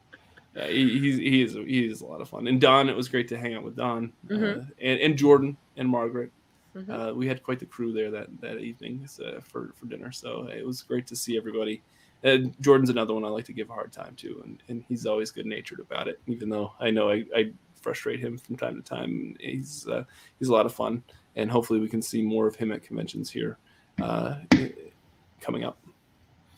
uh, 0.56 0.66
he, 0.66 0.98
he's 0.98 1.18
he 1.18 1.42
is 1.42 1.54
he 1.54 1.86
is 1.86 2.00
a 2.00 2.06
lot 2.06 2.20
of 2.20 2.28
fun. 2.28 2.46
And 2.46 2.60
Don, 2.60 2.88
it 2.88 2.96
was 2.96 3.08
great 3.08 3.28
to 3.28 3.38
hang 3.38 3.54
out 3.54 3.62
with 3.62 3.76
Don 3.76 4.12
uh, 4.30 4.34
Mhm. 4.34 4.70
and, 4.80 5.00
and 5.00 5.16
Jordan 5.16 5.56
and 5.76 5.88
Margaret. 5.88 6.30
Mhm. 6.76 7.10
Uh, 7.10 7.14
we 7.14 7.26
had 7.26 7.42
quite 7.42 7.58
the 7.58 7.66
crew 7.66 7.92
there 7.92 8.10
that 8.10 8.28
that 8.40 8.58
evening 8.58 9.08
uh, 9.24 9.40
for 9.40 9.72
for 9.74 9.86
dinner, 9.86 10.12
so 10.12 10.48
it 10.48 10.64
was 10.66 10.82
great 10.82 11.06
to 11.08 11.16
see 11.16 11.36
everybody. 11.36 11.82
And 12.24 12.54
Jordan's 12.60 12.90
another 12.90 13.14
one 13.14 13.24
I 13.24 13.28
like 13.28 13.44
to 13.44 13.52
give 13.52 13.70
a 13.70 13.72
hard 13.72 13.92
time 13.92 14.14
to, 14.16 14.42
and, 14.44 14.60
and 14.68 14.84
he's 14.88 15.06
always 15.06 15.30
good 15.30 15.46
natured 15.46 15.78
about 15.78 16.08
it. 16.08 16.18
Even 16.26 16.48
though 16.48 16.72
I 16.80 16.90
know 16.90 17.10
I, 17.10 17.24
I 17.34 17.52
frustrate 17.80 18.18
him 18.18 18.36
from 18.38 18.56
time 18.56 18.74
to 18.74 18.82
time, 18.82 19.36
he's 19.40 19.86
uh, 19.88 20.02
he's 20.38 20.48
a 20.48 20.52
lot 20.52 20.66
of 20.66 20.74
fun, 20.74 21.02
and 21.36 21.50
hopefully 21.50 21.78
we 21.80 21.88
can 21.88 22.02
see 22.02 22.20
more 22.22 22.46
of 22.48 22.56
him 22.56 22.72
at 22.72 22.82
conventions 22.82 23.30
here 23.30 23.56
uh, 24.02 24.36
coming 25.40 25.64
up. 25.64 25.78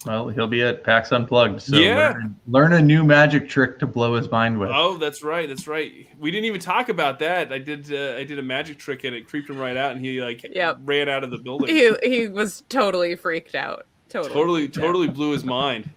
Well, 0.06 0.28
he'll 0.28 0.46
be 0.46 0.62
at 0.62 0.82
PAX 0.82 1.12
Unplugged. 1.12 1.60
So 1.60 1.76
Yeah. 1.76 2.12
learn, 2.14 2.36
learn 2.48 2.72
a 2.72 2.80
new 2.80 3.04
magic 3.04 3.50
trick 3.50 3.78
to 3.80 3.86
blow 3.86 4.14
his 4.14 4.30
mind 4.30 4.58
with. 4.58 4.70
Oh, 4.72 4.96
that's 4.96 5.22
right, 5.22 5.46
that's 5.46 5.66
right. 5.68 6.08
We 6.18 6.30
didn't 6.30 6.46
even 6.46 6.60
talk 6.60 6.88
about 6.88 7.18
that. 7.18 7.52
I 7.52 7.58
did 7.58 7.92
uh, 7.92 8.16
I 8.16 8.24
did 8.24 8.38
a 8.38 8.42
magic 8.42 8.78
trick 8.78 9.04
and 9.04 9.14
it 9.14 9.28
creeped 9.28 9.50
him 9.50 9.58
right 9.58 9.76
out, 9.76 9.92
and 9.92 10.02
he 10.04 10.22
like 10.22 10.42
Yep. 10.54 10.78
ran 10.84 11.10
out 11.10 11.22
of 11.22 11.30
the 11.30 11.36
building. 11.36 11.68
He 11.74 11.92
he 12.02 12.28
was 12.28 12.62
totally 12.70 13.14
freaked 13.14 13.54
out. 13.54 13.86
Totally. 14.08 14.32
totally 14.34 14.68
totally 14.68 15.08
blew 15.08 15.32
his 15.32 15.44
mind. 15.44 15.90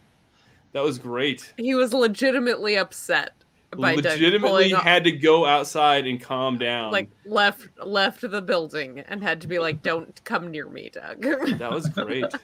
That 0.74 0.84
was 0.84 0.98
great. 1.00 1.54
He 1.58 1.74
was 1.74 1.94
legitimately 1.94 2.76
upset 2.78 3.32
by 3.78 3.96
Doug 3.96 4.06
legitimately 4.06 4.70
pulling 4.72 4.86
had 4.86 5.06
to 5.06 5.12
go 5.14 5.46
outside 5.46 6.06
and 6.08 6.20
calm 6.22 6.58
down. 6.58 6.92
like 6.92 7.10
left 7.26 7.70
left 7.86 8.30
the 8.30 8.42
building 8.42 9.00
and 9.00 9.24
had 9.24 9.40
to 9.42 9.48
be 9.48 9.60
like, 9.60 9.82
"Don't 9.82 10.20
come 10.26 10.52
near 10.52 10.68
me, 10.68 10.92
Doug." 10.94 11.22
that 11.22 11.72
was 11.72 11.88
great. 11.88 12.26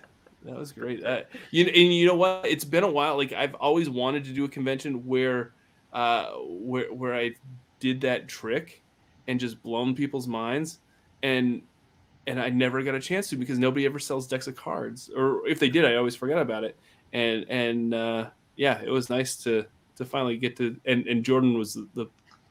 that 0.44 0.56
was 0.56 0.72
great. 0.72 1.04
Uh, 1.04 1.22
you 1.52 1.66
and 1.66 1.94
you 1.94 2.06
know 2.08 2.16
what? 2.16 2.46
It's 2.46 2.66
been 2.66 2.84
a 2.84 2.92
while. 2.92 3.18
Like 3.18 3.34
I've 3.34 3.56
always 3.56 3.90
wanted 3.90 4.24
to 4.26 4.32
do 4.32 4.46
a 4.46 4.50
convention 4.50 5.06
where, 5.06 5.54
uh, 5.94 6.32
where 6.46 6.92
where 6.94 7.16
I 7.16 7.36
did 7.80 8.02
that 8.02 8.28
trick 8.28 8.82
and 9.28 9.40
just 9.40 9.62
blown 9.62 9.96
people's 9.96 10.28
minds, 10.28 10.80
and 11.24 11.62
and 12.28 12.40
I 12.40 12.50
never 12.50 12.84
got 12.84 12.96
a 12.96 13.00
chance 13.00 13.30
to 13.30 13.36
because 13.36 13.60
nobody 13.60 13.86
ever 13.86 14.00
sells 14.00 14.28
decks 14.28 14.48
of 14.48 14.56
cards, 14.56 15.10
or 15.16 15.48
if 15.48 15.60
they 15.60 15.70
did, 15.70 15.86
I 15.86 15.96
always 15.96 16.16
forgot 16.16 16.42
about 16.42 16.64
it. 16.64 16.78
And 17.14 17.46
and 17.50 17.94
uh, 17.94 18.30
yeah, 18.56 18.82
it 18.82 18.90
was 18.90 19.10
nice 19.10 19.36
to 19.44 19.66
to 19.98 20.06
finally 20.06 20.38
get 20.38 20.56
to. 20.58 20.80
And 20.86 21.08
and 21.08 21.24
Jordan 21.24 21.58
was 21.58 21.74
the, 21.74 21.88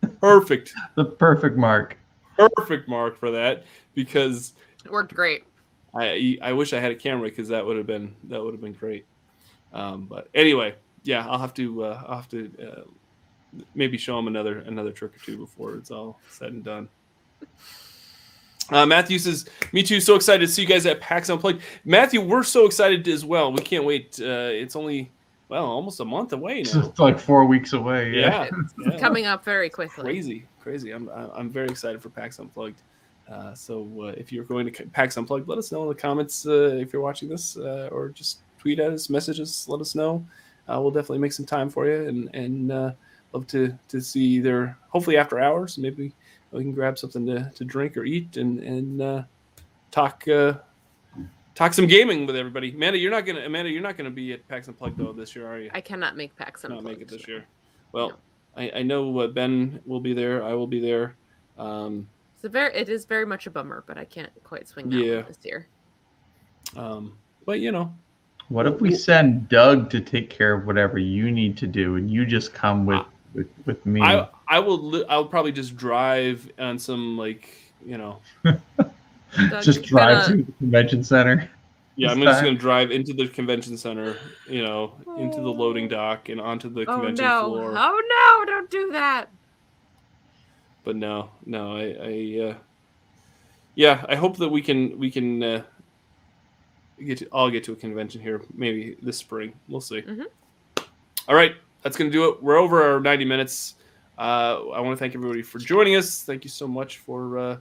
the 0.03 0.09
perfect 0.21 0.75
The 0.95 1.05
perfect 1.05 1.57
mark. 1.57 1.97
perfect 2.37 2.89
mark 2.89 3.19
for 3.19 3.31
that 3.31 3.65
because 3.95 4.55
it 4.85 4.91
worked 4.91 5.15
great. 5.15 5.45
I 5.95 6.39
I 6.43 6.53
wish 6.53 6.73
I 6.73 6.81
had 6.81 6.91
a 6.93 6.97
camera 6.97 7.29
because 7.29 7.49
that 7.49 7.65
would 7.65 7.77
have 7.77 7.87
been 7.87 8.15
that 8.25 8.43
would 8.43 8.53
have 8.55 8.61
been 8.61 8.73
great. 8.75 9.07
Um, 9.73 10.07
but 10.07 10.29
anyway, 10.35 10.75
yeah, 11.05 11.27
I'll 11.29 11.39
have 11.39 11.55
to 11.55 11.85
uh, 11.85 12.03
I'll 12.07 12.17
have 12.17 12.29
to 12.31 12.51
uh, 12.63 12.81
maybe 13.75 13.99
show 13.99 14.19
him 14.19 14.27
another 14.27 14.59
another 14.61 14.93
trick 14.93 15.15
or 15.17 15.19
two 15.19 15.37
before 15.39 15.75
it's 15.77 15.91
all 15.91 16.21
said 16.31 16.53
and 16.53 16.65
done. 16.65 16.89
Uh, 18.71 18.85
Matthew 18.85 19.19
says, 19.19 19.49
"Me 19.73 19.83
too. 19.83 20.01
So 20.01 20.15
excited 20.15 20.47
to 20.47 20.53
see 20.53 20.63
you 20.63 20.69
guys 20.69 20.85
at 20.85 21.01
PAX 21.01 21.31
Unplugged." 21.31 21.63
Matthew, 21.85 22.21
we're 22.21 22.43
so 22.43 22.67
excited 22.67 23.09
as 23.09 23.25
well. 23.25 23.51
We 23.51 23.61
can't 23.61 23.85
wait. 23.85 24.19
Uh, 24.21 24.51
it's 24.53 24.77
only 24.77 25.11
well 25.49 25.65
almost 25.65 26.01
a 26.01 26.05
month 26.05 26.35
away 26.35 26.61
It's 26.61 26.75
now. 26.75 26.83
just 26.83 26.99
like 26.99 27.19
four 27.19 27.47
weeks 27.47 27.73
away. 27.73 28.11
Yeah. 28.11 28.45
Yeah, 28.45 28.51
yeah. 28.93 28.99
coming 28.99 29.25
up 29.25 29.43
very 29.45 29.71
quickly. 29.71 30.03
crazy, 30.05 30.47
crazy. 30.61 30.91
I'm 30.91 31.09
I'm 31.09 31.49
very 31.49 31.69
excited 31.69 32.03
for 32.03 32.11
PAX 32.11 32.39
Unplugged. 32.39 32.83
Uh, 33.31 33.55
so 33.55 33.89
uh, 34.03 34.07
if 34.17 34.33
you're 34.33 34.45
going 34.45 34.71
to 34.71 34.87
PAX 34.87 35.17
Unplugged, 35.17 35.49
let 35.49 35.59
us 35.59 35.71
know 35.71 35.83
in 35.83 35.89
the 35.89 35.95
comments 35.95 36.47
uh, 36.47 36.77
if 36.81 36.93
you're 36.93 37.03
watching 37.03 37.29
this, 37.29 37.57
uh, 37.57 37.89
or 37.93 38.09
just 38.09 38.41
tweet 38.59 38.79
at 38.79 38.93
us, 38.93 39.11
message 39.11 39.41
us, 39.41 39.69
let 39.69 39.81
us 39.81 39.95
know. 39.95 40.27
Uh, 40.69 40.79
we'll 40.81 40.91
definitely 40.91 41.19
make 41.19 41.33
some 41.33 41.47
time 41.47 41.69
for 41.71 41.87
you, 41.87 42.09
and 42.09 42.35
and 42.35 42.73
uh, 42.73 42.93
love 43.33 43.47
to 43.47 43.79
to 43.89 44.01
see 44.01 44.25
either 44.25 44.77
hopefully 44.89 45.17
after 45.17 45.39
hours, 45.39 45.79
maybe 45.79 46.13
we 46.53 46.63
can 46.63 46.73
grab 46.73 46.99
something 46.99 47.27
to, 47.27 47.51
to 47.55 47.65
drink 47.65 47.97
or 47.97 48.05
eat, 48.05 48.37
and 48.37 48.61
and 48.61 49.03
uh, 49.03 49.23
talk 49.91 50.27
uh, 50.29 50.55
talk 51.55 51.75
some 51.75 51.87
gaming 51.87 52.27
with 52.27 52.37
everybody. 52.37 52.73
Amanda, 52.75 52.99
you're 52.99 53.11
not 53.11 53.27
gonna 53.27 53.41
Amanda, 53.41 53.71
you're 53.71 53.83
not 53.83 53.97
gonna 53.97 54.11
be 54.11 54.33
at 54.33 54.47
PAX 54.49 54.69
Unplugged 54.69 54.99
though 54.99 55.13
this 55.13 55.35
year, 55.35 55.47
are 55.47 55.59
you? 55.59 55.71
I 55.73 55.81
cannot 55.81 56.17
make 56.17 56.35
PAX 56.37 56.65
Unplugged. 56.65 56.85
not 56.85 56.91
make 56.91 57.01
it 57.03 57.09
this 57.09 57.27
year. 57.27 57.45
Well, 57.93 58.19
I, 58.57 58.71
I 58.77 58.83
know 58.83 59.19
uh, 59.21 59.29
Ben 59.29 59.81
will 59.87 60.01
be 60.01 60.13
there. 60.13 60.45
I 60.45 60.53
will 60.55 60.67
be 60.67 60.81
there. 60.81 61.17
Um, 61.59 62.09
It's 62.39 62.45
a 62.45 62.49
very, 62.49 62.73
it 62.73 62.89
is 62.89 63.05
very 63.05 63.27
much 63.27 63.49
a 63.49 63.51
bummer, 63.51 63.83
but 63.89 63.99
I 63.99 64.05
can't 64.05 64.31
quite 64.45 64.69
swing 64.69 64.89
that 64.91 64.95
one 64.97 65.05
Yeah. 65.05 65.23
this 65.23 65.39
year. 65.43 65.67
um, 66.77 67.19
but 67.45 67.59
you 67.59 67.73
know, 67.73 67.93
What 68.49 68.67
if 68.69 68.81
we 68.81 68.95
send 68.95 69.49
Doug 69.49 69.91
to 69.91 70.01
take 70.01 70.31
care 70.31 70.53
of 70.55 70.65
whatever 70.65 70.99
you 71.01 71.33
need 71.33 71.57
to 71.59 71.67
do, 71.67 71.97
and 71.97 72.09
you 72.09 72.25
just 72.25 72.55
come 72.55 72.87
with 72.87 73.05
with, 73.35 73.49
with 73.67 73.85
me? 73.85 74.01
I 74.03 74.29
I 74.47 74.61
will 74.61 74.79
li- 74.81 75.05
I'll 75.09 75.25
probably 75.27 75.51
just 75.51 75.77
drive 75.77 76.49
on 76.61 76.79
some 76.79 77.17
like 77.19 77.51
you 77.85 77.99
know 77.99 78.21
Doug, 78.45 79.63
just 79.63 79.83
drive 79.83 80.27
gonna- 80.29 80.37
to 80.39 80.43
the 80.45 80.53
convention 80.53 81.03
center. 81.03 81.51
yeah 81.97 82.13
I'm 82.13 82.21
This 82.21 82.27
just 82.29 82.43
gonna 82.45 82.57
drive 82.57 82.93
into 82.93 83.13
the 83.15 83.27
convention 83.27 83.77
center 83.77 84.17
you 84.49 84.63
know 84.63 84.93
into 85.19 85.41
the 85.41 85.51
loading 85.53 85.89
dock 85.89 86.29
and 86.29 86.41
onto 86.41 86.69
the 86.69 86.83
Oh 86.83 86.95
convention 86.99 87.25
no! 87.25 87.45
floor. 87.47 87.75
Oh 87.77 88.45
no! 88.47 88.53
Don't 88.53 88.71
do 88.71 88.93
that. 88.93 89.29
But 90.85 90.97
no 90.97 91.31
no 91.45 91.77
I 91.77 91.83
I 91.83 92.49
uh, 92.51 92.55
yeah 93.75 94.05
I 94.09 94.15
hope 94.17 94.37
that 94.39 94.49
we 94.49 94.63
can 94.63 94.99
we 94.99 95.11
can 95.11 95.43
uh, 95.43 95.63
get 97.05 97.19
to, 97.19 97.27
all 97.27 97.51
get 97.51 97.65
to 97.65 97.73
a 97.73 97.77
convention 97.77 98.21
here 98.21 98.43
maybe 98.55 98.97
this 99.03 99.17
spring 99.19 99.53
we'll 99.69 99.81
see. 99.81 100.03
Mhm. 100.03 100.27
All 101.29 101.35
right, 101.35 101.57
that's 101.83 101.97
going 101.97 102.11
to 102.11 102.17
do 102.17 102.31
it. 102.31 102.43
We're 102.43 102.57
over 102.57 102.83
our 102.83 103.01
90 103.01 103.27
minutes. 103.27 103.75
Uh, 104.17 104.71
I 104.71 104.81
want 104.81 104.97
to 104.97 104.99
thank 104.99 105.15
everybody 105.15 105.43
for 105.43 105.59
joining 105.59 105.95
us. 105.97 106.23
Thank 106.23 106.43
you 106.43 106.49
so 106.49 106.67
much 106.67 106.99
for 106.99 107.39
uh, 107.39 107.57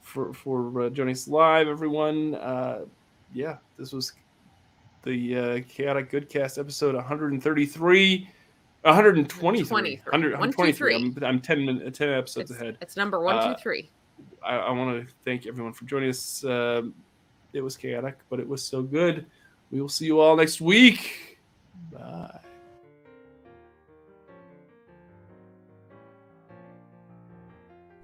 for 0.00 0.32
for 0.32 0.82
uh, 0.82 0.90
joining 0.90 1.12
us 1.12 1.26
live, 1.26 1.66
everyone. 1.66 2.36
Uh, 2.36 2.82
yeah, 3.34 3.56
this 3.76 3.92
was 3.92 4.12
the 5.02 5.36
uh, 5.36 5.60
chaotic 5.68 6.10
goodcast 6.10 6.58
episode 6.58 6.94
133. 6.94 8.30
123. 8.82 9.66
23. 9.68 10.02
100, 10.10 10.32
123. 10.32 10.94
I'm, 10.94 11.24
I'm 11.24 11.40
10, 11.40 11.66
min- 11.66 11.92
10 11.92 12.08
episodes 12.08 12.50
It's, 12.50 12.60
ahead. 12.60 12.78
it's 12.80 12.96
number 12.96 13.20
one, 13.20 13.36
Uh, 13.36 13.54
two, 13.54 13.60
three. 13.62 13.90
I, 14.42 14.56
I 14.56 14.70
want 14.70 15.06
to 15.06 15.14
thank 15.24 15.46
everyone 15.46 15.72
for 15.72 15.84
joining 15.84 16.08
us. 16.08 16.44
Um, 16.44 16.94
it 17.52 17.60
was 17.60 17.76
chaotic, 17.76 18.18
but 18.30 18.40
it 18.40 18.48
was 18.48 18.64
so 18.64 18.82
good. 18.82 19.26
We 19.70 19.80
will 19.80 19.88
see 19.88 20.06
you 20.06 20.20
all 20.20 20.36
next 20.36 20.60
week. 20.60 21.38
Bye. 21.92 22.40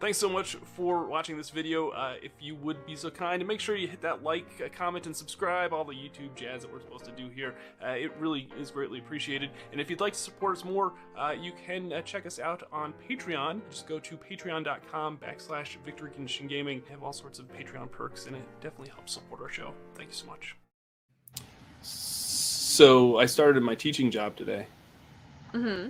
Thanks 0.06 0.18
so 0.18 0.28
much 0.28 0.54
for 0.76 1.04
watching 1.04 1.36
this 1.36 1.50
video. 1.50 1.88
Uh, 1.88 2.14
if 2.22 2.30
you 2.38 2.54
would 2.54 2.86
be 2.86 2.94
so 2.94 3.10
kind, 3.10 3.42
and 3.42 3.48
make 3.48 3.58
sure 3.58 3.74
you 3.74 3.88
hit 3.88 4.00
that 4.00 4.22
like, 4.22 4.46
uh, 4.64 4.68
comment, 4.72 5.04
and 5.06 5.16
subscribe, 5.16 5.72
all 5.72 5.84
the 5.84 5.92
YouTube 5.92 6.32
jazz 6.36 6.62
that 6.62 6.72
we're 6.72 6.78
supposed 6.78 7.04
to 7.04 7.10
do 7.10 7.28
here. 7.28 7.56
Uh, 7.84 7.88
it 7.88 8.12
really 8.20 8.48
is 8.56 8.70
greatly 8.70 9.00
appreciated. 9.00 9.50
And 9.72 9.80
if 9.80 9.90
you'd 9.90 9.98
like 9.98 10.12
to 10.12 10.18
support 10.20 10.58
us 10.58 10.64
more, 10.64 10.92
uh, 11.18 11.32
you 11.32 11.50
can 11.66 11.92
uh, 11.92 12.02
check 12.02 12.24
us 12.24 12.38
out 12.38 12.62
on 12.70 12.94
Patreon. 13.10 13.62
Just 13.68 13.88
go 13.88 13.98
to 13.98 14.16
patreon.com 14.16 15.18
backslash 15.18 15.76
victory 15.84 16.12
condition 16.12 16.46
gaming. 16.46 16.82
Have 16.88 17.02
all 17.02 17.12
sorts 17.12 17.40
of 17.40 17.52
Patreon 17.52 17.90
perks, 17.90 18.26
and 18.26 18.36
it 18.36 18.42
definitely 18.60 18.90
helps 18.90 19.12
support 19.12 19.40
our 19.40 19.50
show. 19.50 19.72
Thank 19.96 20.10
you 20.10 20.14
so 20.14 20.26
much. 20.26 20.54
So 21.82 23.18
I 23.18 23.26
started 23.26 23.60
my 23.64 23.74
teaching 23.74 24.12
job 24.12 24.36
today. 24.36 24.68
Mm-hmm. 25.52 25.88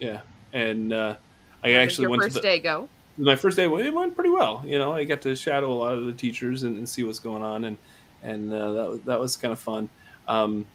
Yeah, 0.00 0.22
and 0.54 0.90
uh, 0.94 1.16
I 1.62 1.72
actually 1.72 2.06
went 2.06 2.22
first 2.22 2.36
to 2.36 2.40
the, 2.40 2.48
day 2.48 2.60
go. 2.60 2.88
My 3.18 3.36
first 3.36 3.56
day. 3.56 3.64
It 3.64 3.92
went 3.94 4.14
pretty 4.14 4.30
well. 4.30 4.62
You 4.64 4.78
know, 4.78 4.92
I 4.92 5.04
got 5.04 5.20
to 5.22 5.34
shadow 5.36 5.70
a 5.72 5.74
lot 5.74 5.94
of 5.98 6.06
the 6.06 6.12
teachers 6.12 6.62
and, 6.62 6.78
and 6.78 6.88
see 6.88 7.02
what's 7.04 7.18
going 7.18 7.42
on, 7.42 7.64
and 7.64 7.76
and 8.22 8.52
uh, 8.52 8.72
that 8.72 8.88
was 8.88 9.00
that 9.02 9.20
was 9.20 9.36
kind 9.36 9.52
of 9.52 9.58
fun. 9.58 9.88
Um, 10.26 10.66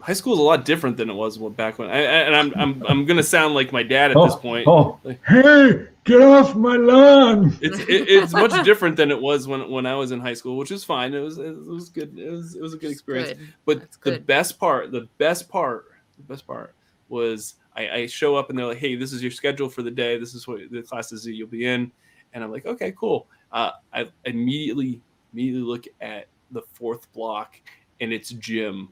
high 0.00 0.12
school 0.14 0.32
is 0.34 0.38
a 0.38 0.42
lot 0.42 0.64
different 0.64 0.96
than 0.96 1.10
it 1.10 1.14
was 1.14 1.36
back 1.38 1.78
when. 1.78 1.90
I, 1.90 1.98
I- 1.98 1.98
and 2.00 2.34
I'm 2.36 2.52
I'm 2.56 2.86
I'm 2.86 3.04
gonna 3.06 3.22
sound 3.22 3.54
like 3.54 3.72
my 3.72 3.82
dad 3.82 4.10
at 4.12 4.16
this 4.22 4.36
point. 4.36 4.66
Oh, 4.66 4.98
Like- 5.04 5.20
hey, 5.26 5.86
get 6.04 6.20
off 6.22 6.54
my 6.56 6.76
lawn! 6.76 7.56
It's 7.60 7.78
it, 7.80 8.08
it's 8.08 8.32
much 8.32 8.64
different 8.64 8.96
than 8.96 9.10
it 9.10 9.20
was 9.20 9.46
when 9.46 9.70
when 9.70 9.86
I 9.86 9.94
was 9.94 10.12
in 10.12 10.20
high 10.20 10.34
school, 10.34 10.56
which 10.56 10.70
is 10.70 10.84
fine. 10.84 11.14
It 11.14 11.20
was 11.20 11.38
it 11.38 11.54
was 11.66 11.88
good. 11.90 12.18
It 12.18 12.30
was 12.30 12.54
it 12.54 12.62
was 12.62 12.74
a 12.74 12.78
good 12.78 12.90
experience. 12.90 13.30
Good. 13.30 13.48
But 13.66 13.80
That's 13.80 13.96
the 13.98 14.10
good. 14.12 14.26
best 14.26 14.58
part, 14.58 14.90
the 14.92 15.08
best 15.18 15.48
part, 15.48 15.86
the 16.16 16.22
best 16.24 16.46
part 16.46 16.74
was 17.08 17.56
I, 17.88 17.94
I 17.96 18.06
show 18.06 18.36
up 18.36 18.50
and 18.50 18.58
they're 18.58 18.66
like, 18.66 18.78
"Hey, 18.78 18.94
this 18.96 19.12
is 19.12 19.22
your 19.22 19.30
schedule 19.30 19.68
for 19.68 19.82
the 19.82 19.90
day. 19.90 20.18
This 20.18 20.34
is 20.34 20.46
what 20.46 20.60
the 20.70 20.82
classes 20.82 21.24
that 21.24 21.32
you'll 21.32 21.48
be 21.48 21.66
in." 21.66 21.90
And 22.32 22.44
I'm 22.44 22.50
like, 22.52 22.66
"Okay, 22.66 22.92
cool." 22.92 23.26
Uh, 23.52 23.72
I 23.92 24.08
immediately 24.24 25.00
immediately 25.32 25.62
look 25.62 25.86
at 26.00 26.26
the 26.50 26.62
fourth 26.74 27.10
block, 27.12 27.60
and 28.00 28.12
it's 28.12 28.30
gym, 28.30 28.88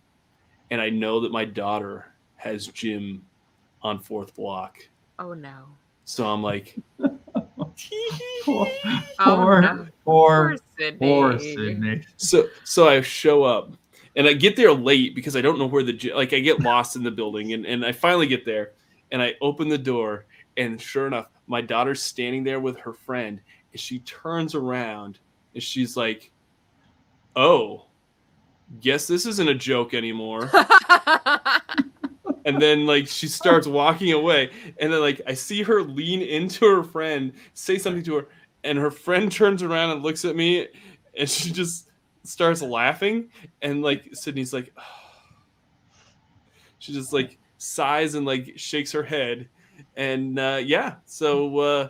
and 0.70 0.81
I 0.81 0.90
know 0.90 1.20
that 1.20 1.32
my 1.32 1.44
daughter 1.44 2.06
has 2.36 2.66
gym 2.69 3.24
on 3.82 3.98
fourth 4.01 4.35
block. 4.35 4.78
Oh 5.19 5.35
no. 5.35 5.65
So 6.05 6.27
I'm 6.27 6.43
like, 6.43 6.74
Poor, 8.44 8.66
Oh, 9.19 9.36
poor, 9.36 9.60
no. 9.60 9.86
poor, 10.05 10.56
Sydney. 10.78 10.98
poor 11.06 11.39
Sydney. 11.39 12.02
so 12.16 12.48
so 12.65 12.89
I 12.89 13.01
show 13.02 13.43
up 13.44 13.73
and 14.16 14.27
I 14.27 14.32
get 14.32 14.56
there 14.56 14.73
late 14.73 15.15
because 15.15 15.36
I 15.36 15.40
don't 15.43 15.59
know 15.59 15.66
where 15.66 15.82
the 15.82 15.93
gy- 15.93 16.15
like 16.15 16.32
I 16.32 16.40
get 16.40 16.60
lost 16.60 16.97
in 16.97 17.02
the 17.02 17.10
building 17.10 17.52
and 17.52 17.66
and 17.66 17.85
I 17.85 17.93
finally 17.93 18.27
get 18.27 18.44
there 18.47 18.73
and 19.13 19.23
I 19.23 19.35
open 19.41 19.69
the 19.69 19.79
door 19.79 20.27
and 20.57 20.81
sure 20.81 21.07
enough 21.07 21.29
my 21.47 21.61
daughter's 21.61 22.03
standing 22.03 22.45
there 22.45 22.61
with 22.61 22.79
her 22.79 22.93
friend 22.93 23.41
and 23.73 23.81
she 23.81 24.01
turns 24.01 24.55
around 24.55 25.19
and 25.55 25.63
she's 25.63 25.97
like 25.97 26.31
oh 27.37 27.87
guess 28.81 29.07
this 29.07 29.25
isn't 29.25 29.49
a 29.49 29.55
joke 29.55 29.95
anymore. 29.95 30.51
And 32.45 32.63
then 32.63 32.87
like 32.87 33.07
she 33.07 33.29
starts 33.29 33.67
walking 33.67 34.13
away 34.13 34.51
and 34.79 34.91
then 34.91 35.03
like 35.03 35.21
i 35.27 35.35
see 35.35 35.63
her 35.63 35.83
lean 35.83 36.23
into 36.23 36.65
her 36.65 36.83
friend 36.83 37.35
say 37.53 37.77
something 37.77 38.03
to 38.05 38.15
her 38.15 38.29
and 38.65 38.79
her 38.79 38.91
friend 38.91 39.31
turns 39.31 39.63
around 39.63 39.91
and 39.91 40.03
looks 40.03 40.25
at 40.25 40.35
me 40.35 40.67
and 41.19 41.29
she 41.29 41.53
just 41.53 41.91
starts 42.25 42.63
laughing 42.63 43.29
and 43.61 43.83
like 43.83 44.09
sydney's 44.15 44.55
like 44.55 44.73
she 46.79 46.95
just 46.95 47.13
like 47.13 47.39
sighs 47.59 48.15
and 48.15 48.25
like 48.25 48.53
shakes 48.57 48.93
her 48.93 49.03
head 49.03 49.49
and 49.97 50.39
uh 50.39 50.61
yeah 50.65 50.95
so 51.07 51.59
uh 51.59 51.89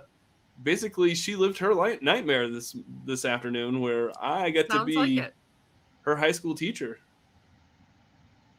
basically 0.63 1.15
she 1.15 1.37
lived 1.37 1.59
her 1.59 1.75
light 1.75 2.03
nightmare 2.03 2.49
this 2.49 2.77
this 3.05 3.25
afternoon 3.25 3.81
where 3.81 4.11
i 4.21 4.51
got 4.51 4.69
to 4.69 4.85
be 4.85 4.95
like 4.97 5.33
her 6.03 6.17
high 6.17 6.33
school 6.33 6.55
teacher 6.55 6.99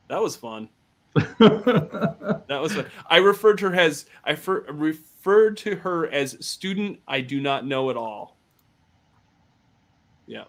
that 0.07 0.22
was 0.22 0.36
fun 0.36 0.69
that 1.40 2.60
was 2.61 2.73
fun. 2.73 2.86
I 3.07 3.18
referred 3.18 3.57
to 3.60 3.69
her 3.69 3.76
as 3.76 4.06
I 4.23 4.36
fer- 4.36 4.65
referred 4.72 5.57
to 5.57 5.76
her 5.76 6.07
as 6.07 6.38
student 6.45 6.99
I 7.07 7.22
do 7.22 7.41
not 7.41 7.65
know 7.65 7.90
at 7.90 7.98
all. 7.98 8.38
Yeah. 10.27 10.44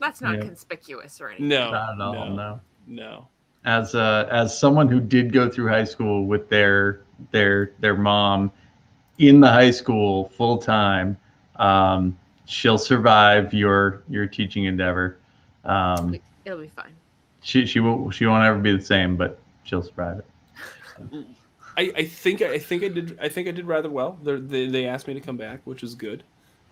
That's 0.00 0.20
not 0.20 0.34
Yeah. 0.34 0.40
conspicuous 0.40 1.20
or 1.20 1.28
anything. 1.28 1.48
No. 1.48 1.70
Not 1.70 1.94
at 1.94 2.00
all, 2.00 2.12
no. 2.12 2.34
no. 2.34 2.60
No. 2.86 3.28
As 3.64 3.94
uh, 3.94 4.28
as 4.30 4.56
someone 4.58 4.88
who 4.88 5.00
did 5.00 5.32
go 5.32 5.48
through 5.50 5.68
high 5.68 5.84
school 5.84 6.24
with 6.26 6.48
their 6.48 7.00
their 7.32 7.72
their 7.80 7.96
mom 7.96 8.50
in 9.18 9.40
the 9.40 9.48
high 9.48 9.72
school 9.72 10.28
full 10.36 10.58
time, 10.58 11.16
um, 11.56 12.16
she'll 12.46 12.78
survive 12.78 13.52
your 13.52 14.02
your 14.08 14.26
teaching 14.26 14.64
endeavor. 14.64 15.18
Um, 15.64 16.16
It'll 16.44 16.60
be 16.60 16.68
fine. 16.68 16.94
she 17.42 17.66
she 17.66 17.80
will 17.80 18.10
she 18.10 18.26
won't 18.26 18.44
ever 18.44 18.58
be 18.58 18.74
the 18.76 18.82
same, 18.84 19.16
but 19.16 19.38
she'll 19.64 19.82
survive 19.82 20.20
it. 20.20 21.24
I, 21.76 21.92
I 21.96 22.04
think 22.06 22.42
I 22.42 22.58
think 22.58 22.82
I 22.82 22.88
did 22.88 23.18
I 23.20 23.28
think 23.28 23.48
I 23.48 23.50
did 23.50 23.66
rather 23.66 23.90
well. 23.90 24.18
They're, 24.22 24.38
they 24.40 24.66
they 24.68 24.86
asked 24.86 25.06
me 25.06 25.14
to 25.14 25.20
come 25.20 25.36
back, 25.36 25.60
which 25.64 25.82
is 25.82 25.94
good. 25.94 26.22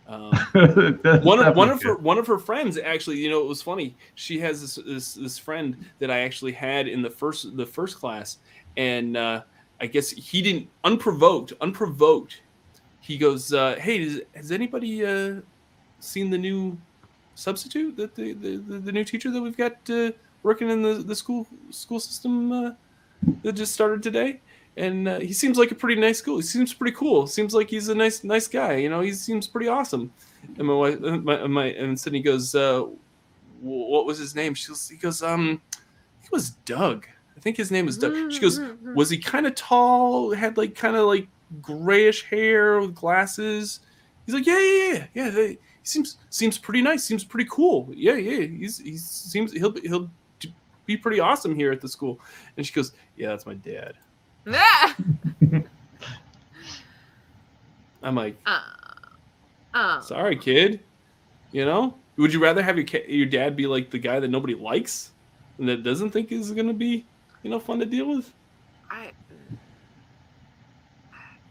Um, 0.08 0.30
one 1.24 1.40
of 1.40 1.56
one 1.56 1.68
of 1.68 1.82
her 1.82 1.96
one 1.96 2.16
of 2.16 2.28
her 2.28 2.38
friends 2.38 2.78
actually 2.78 3.16
you 3.16 3.28
know 3.28 3.40
it 3.40 3.48
was 3.48 3.60
funny. 3.60 3.96
She 4.14 4.38
has 4.38 4.60
this 4.60 4.74
this, 4.86 5.14
this 5.14 5.38
friend 5.38 5.76
that 5.98 6.10
i 6.10 6.20
actually 6.20 6.52
had 6.52 6.86
in 6.86 7.02
the 7.02 7.10
first 7.10 7.56
the 7.56 7.66
first 7.66 7.98
class 7.98 8.38
and 8.76 9.16
uh 9.16 9.42
i 9.80 9.86
guess 9.86 10.10
he 10.10 10.40
didn't 10.42 10.68
unprovoked 10.84 11.52
unprovoked 11.60 12.42
he 13.00 13.18
goes 13.18 13.52
uh 13.52 13.74
hey 13.80 14.04
does, 14.04 14.20
has 14.34 14.52
anybody 14.52 15.04
uh 15.04 15.40
seen 15.98 16.30
the 16.30 16.38
new 16.38 16.78
substitute 17.34 17.96
that 17.96 18.14
the 18.14 18.32
the, 18.34 18.56
the, 18.58 18.78
the 18.78 18.92
new 18.92 19.04
teacher 19.04 19.30
that 19.30 19.40
we've 19.40 19.56
got 19.56 19.76
uh, 19.90 20.10
working 20.42 20.70
in 20.70 20.82
the 20.82 20.94
the 20.94 21.14
school 21.14 21.46
school 21.70 22.00
system 22.00 22.52
uh, 22.52 22.70
that 23.42 23.52
just 23.52 23.72
started 23.72 24.02
today 24.02 24.40
and 24.76 25.08
uh, 25.08 25.20
he 25.20 25.32
seems 25.32 25.56
like 25.56 25.70
a 25.70 25.74
pretty 25.74 26.00
nice 26.00 26.18
school. 26.18 26.36
He 26.36 26.42
seems 26.42 26.74
pretty 26.74 26.94
cool. 26.96 27.26
Seems 27.26 27.54
like 27.54 27.70
he's 27.70 27.88
a 27.88 27.94
nice 27.94 28.24
nice 28.24 28.46
guy. 28.46 28.76
You 28.76 28.90
know, 28.90 29.00
he 29.00 29.12
seems 29.12 29.46
pretty 29.46 29.68
awesome. 29.68 30.12
And 30.58 30.66
my 30.66 30.74
wife, 30.74 31.00
my, 31.00 31.46
my 31.46 31.66
and 31.66 31.98
Sydney 31.98 32.20
goes, 32.20 32.54
uh, 32.54 32.84
"What 33.60 34.06
was 34.06 34.18
his 34.18 34.34
name?" 34.34 34.54
She 34.54 34.68
goes, 34.68 34.88
"He 34.88 34.96
goes, 34.96 35.22
um, 35.22 35.60
he 36.20 36.28
was 36.30 36.50
Doug. 36.50 37.06
I 37.36 37.40
think 37.40 37.56
his 37.56 37.70
name 37.70 37.86
was 37.86 37.98
Doug." 37.98 38.32
She 38.32 38.40
goes, 38.40 38.60
"Was 38.94 39.10
he 39.10 39.18
kind 39.18 39.46
of 39.46 39.54
tall? 39.54 40.32
Had 40.34 40.56
like 40.56 40.74
kind 40.74 40.96
of 40.96 41.06
like 41.06 41.28
grayish 41.62 42.24
hair 42.24 42.80
with 42.80 42.94
glasses?" 42.94 43.80
He's 44.26 44.34
like, 44.34 44.46
"Yeah, 44.46 44.58
yeah, 44.60 44.92
yeah, 44.92 45.06
yeah. 45.14 45.30
They, 45.30 45.48
he 45.48 45.58
seems 45.84 46.18
seems 46.28 46.58
pretty 46.58 46.82
nice. 46.82 47.02
Seems 47.02 47.24
pretty 47.24 47.48
cool. 47.50 47.88
Yeah, 47.94 48.16
yeah. 48.16 48.46
He's 48.46 48.78
he 48.78 48.98
seems 48.98 49.52
he'll 49.52 49.74
he'll 49.80 50.10
be 50.84 50.96
pretty 50.96 51.18
awesome 51.18 51.54
here 51.54 51.72
at 51.72 51.80
the 51.80 51.88
school." 51.88 52.20
And 52.56 52.66
she 52.66 52.74
goes, 52.74 52.92
"Yeah, 53.16 53.28
that's 53.28 53.46
my 53.46 53.54
dad." 53.54 53.94
I'm 58.02 58.14
like, 58.14 58.36
Uh, 58.46 58.60
uh, 59.74 60.00
sorry, 60.00 60.36
kid. 60.36 60.80
You 61.52 61.64
know, 61.66 61.94
would 62.16 62.32
you 62.32 62.42
rather 62.42 62.62
have 62.62 62.76
your 62.76 62.86
ca- 62.86 63.06
your 63.06 63.26
dad 63.26 63.56
be 63.56 63.66
like 63.66 63.90
the 63.90 63.98
guy 63.98 64.20
that 64.20 64.28
nobody 64.28 64.54
likes 64.54 65.10
and 65.58 65.68
that 65.68 65.82
doesn't 65.82 66.10
think 66.10 66.32
is 66.32 66.50
going 66.52 66.66
to 66.66 66.72
be, 66.72 67.04
you 67.42 67.50
know, 67.50 67.60
fun 67.60 67.78
to 67.80 67.86
deal 67.86 68.08
with? 68.08 68.32
I, 68.90 69.12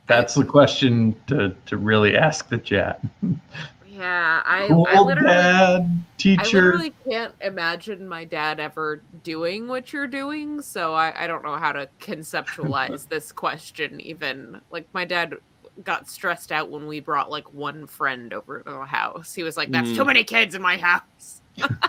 That's 0.08 0.36
the 0.36 0.46
question 0.46 1.16
to, 1.28 1.56
to 1.66 1.78
really 1.78 2.16
ask 2.16 2.50
the 2.50 2.58
chat. 2.58 3.02
yeah, 3.96 4.42
I, 4.46 4.68
Cool 4.68 4.88
I 4.88 5.00
literally, 5.00 5.26
dad, 5.28 6.06
I 6.38 6.48
teacher. 6.48 6.48
literally 6.48 6.96
can't 7.10 7.36
imagine 7.42 8.08
my 8.08 8.26
dad 8.26 8.60
ever 8.60 9.06
doing 9.24 9.68
what 9.68 9.94
you're 9.94 10.08
doing. 10.08 10.62
So 10.62 10.94
I, 10.94 11.26
I 11.26 11.28
don't 11.28 11.44
know 11.44 11.58
how 11.58 11.72
to 11.74 11.90
conceptualize 12.02 13.08
this 13.10 13.32
question. 13.32 14.02
Even 14.02 14.62
like 14.72 14.88
my 14.94 15.06
dad 15.06 15.36
got 15.84 16.10
stressed 16.10 16.52
out 16.52 16.72
when 16.72 16.88
we 16.88 17.00
brought 17.02 17.32
like 17.32 17.54
one 17.54 17.88
friend 17.88 18.34
over 18.34 18.60
to 18.64 18.72
the 18.72 18.86
house. 18.86 19.34
He 19.34 19.44
was 19.44 19.58
like, 19.58 19.72
"That's 19.72 19.92
too 19.92 20.04
Mm. 20.04 20.08
many 20.08 20.24
kids 20.26 20.56
in 20.56 20.62
my 20.62 20.78
house. 20.78 21.42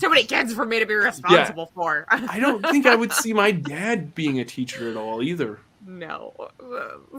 too 0.00 0.10
many 0.10 0.24
kids 0.24 0.54
for 0.54 0.66
me 0.66 0.80
to 0.80 0.86
be 0.86 0.94
responsible 0.94 1.70
for." 1.74 2.06
I 2.26 2.40
don't 2.40 2.68
think 2.68 2.86
I 2.86 2.96
would 2.96 3.12
see 3.12 3.32
my 3.32 3.50
dad 3.52 4.14
being 4.14 4.38
a 4.40 4.44
teacher 4.44 4.90
at 4.90 4.96
all 4.96 5.22
either. 5.22 5.60
No, 5.86 6.48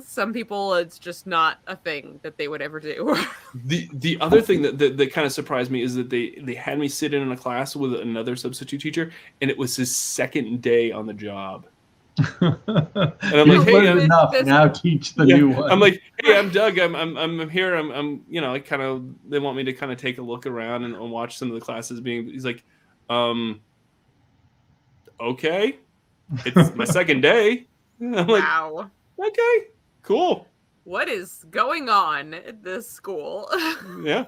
some 0.05 0.33
people 0.33 0.73
it's 0.75 0.97
just 0.99 1.27
not 1.27 1.59
a 1.67 1.75
thing 1.75 2.19
that 2.23 2.37
they 2.37 2.47
would 2.47 2.61
ever 2.61 2.79
do. 2.79 3.15
The 3.65 3.87
the 3.93 4.17
other 4.19 4.41
thing 4.41 4.63
that, 4.63 4.79
that, 4.79 4.97
that 4.97 5.13
kind 5.13 5.27
of 5.27 5.31
surprised 5.31 5.69
me 5.69 5.83
is 5.83 5.93
that 5.93 6.09
they 6.09 6.31
they 6.41 6.55
had 6.55 6.79
me 6.79 6.87
sit 6.87 7.13
in 7.13 7.31
a 7.31 7.37
class 7.37 7.75
with 7.75 7.93
another 7.93 8.35
substitute 8.35 8.81
teacher, 8.81 9.11
and 9.41 9.51
it 9.51 9.57
was 9.57 9.75
his 9.75 9.95
second 9.95 10.61
day 10.63 10.91
on 10.91 11.05
the 11.05 11.13
job. 11.13 11.67
and 12.17 12.59
I'm 13.31 13.47
like, 13.47 13.61
hey, 13.61 13.73
learned 13.73 13.99
uh, 13.99 14.03
enough. 14.03 14.31
this- 14.31 14.47
now 14.47 14.67
teach 14.67 15.13
the 15.13 15.25
Yeah, 15.25 15.35
new 15.37 15.49
one. 15.49 15.71
I'm 15.71 15.79
like, 15.79 16.01
hey, 16.23 16.37
I'm 16.37 16.49
Doug. 16.49 16.79
I'm 16.79 16.95
I'm 16.95 17.15
I'm 17.17 17.49
here. 17.49 17.75
I'm 17.75 17.91
I'm 17.91 18.23
you 18.27 18.41
know, 18.41 18.53
I 18.53 18.59
kind 18.59 18.81
of 18.81 19.05
they 19.29 19.37
want 19.39 19.55
me 19.55 19.63
to 19.65 19.73
kind 19.73 19.91
of 19.91 19.99
take 19.99 20.17
a 20.17 20.21
look 20.23 20.47
around 20.47 20.83
and, 20.83 20.95
and 20.95 21.11
watch 21.11 21.37
some 21.37 21.49
of 21.49 21.53
the 21.53 21.61
classes 21.61 22.01
being. 22.01 22.27
He's 22.27 22.45
like, 22.45 22.63
um, 23.09 23.61
okay, 25.19 25.77
it's 26.45 26.75
my 26.75 26.85
second 26.85 27.21
day. 27.21 27.67
I'm 28.17 28.27
like, 28.27 28.43
wow. 28.43 28.89
okay, 29.19 29.67
cool. 30.01 30.47
what 30.83 31.07
is 31.09 31.45
going 31.49 31.89
on 31.89 32.33
at 32.33 32.63
this 32.63 32.89
school? 32.89 33.49
Yeah. 34.03 34.25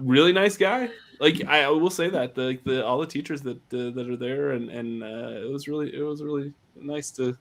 really 0.00 0.32
nice 0.32 0.56
guy. 0.56 0.90
Like 1.20 1.42
I, 1.46 1.64
I 1.64 1.68
will 1.70 1.90
say 1.90 2.08
that 2.10 2.34
the, 2.34 2.58
the 2.64 2.84
all 2.84 2.98
the 2.98 3.06
teachers 3.06 3.40
that 3.42 3.56
uh, 3.72 3.90
that 3.94 4.08
are 4.10 4.16
there 4.16 4.50
and 4.52 4.68
and 4.70 5.02
uh, 5.02 5.40
it 5.46 5.50
was 5.50 5.68
really 5.68 5.94
it 5.94 6.02
was 6.02 6.22
really 6.22 6.52
nice 6.76 7.10
to 7.12 7.36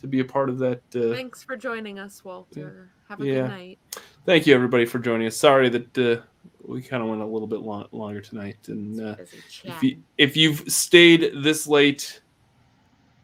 to 0.00 0.06
be 0.06 0.20
a 0.20 0.24
part 0.24 0.48
of 0.50 0.58
that. 0.58 0.82
Uh, 0.94 1.14
Thanks 1.14 1.42
for 1.42 1.56
joining 1.56 1.98
us, 1.98 2.24
Walter. 2.24 2.90
Have 3.08 3.20
a 3.20 3.26
Yeah. 3.26 3.32
good 3.42 3.48
night. 3.48 3.78
thank 4.26 4.46
you 4.46 4.54
everybody 4.54 4.84
for 4.84 4.98
joining 4.98 5.26
us. 5.26 5.36
Sorry 5.36 5.68
that 5.70 5.98
uh, 5.98 6.20
we 6.62 6.82
kind 6.82 7.02
of 7.02 7.08
went 7.08 7.22
a 7.22 7.26
little 7.26 7.48
bit 7.48 7.60
long, 7.60 7.86
longer 7.92 8.20
tonight. 8.20 8.58
And 8.68 9.00
uh, 9.00 9.16
if 9.64 9.82
you 9.82 9.96
if 10.18 10.36
you've 10.36 10.70
stayed 10.70 11.32
this 11.42 11.66
late, 11.66 12.20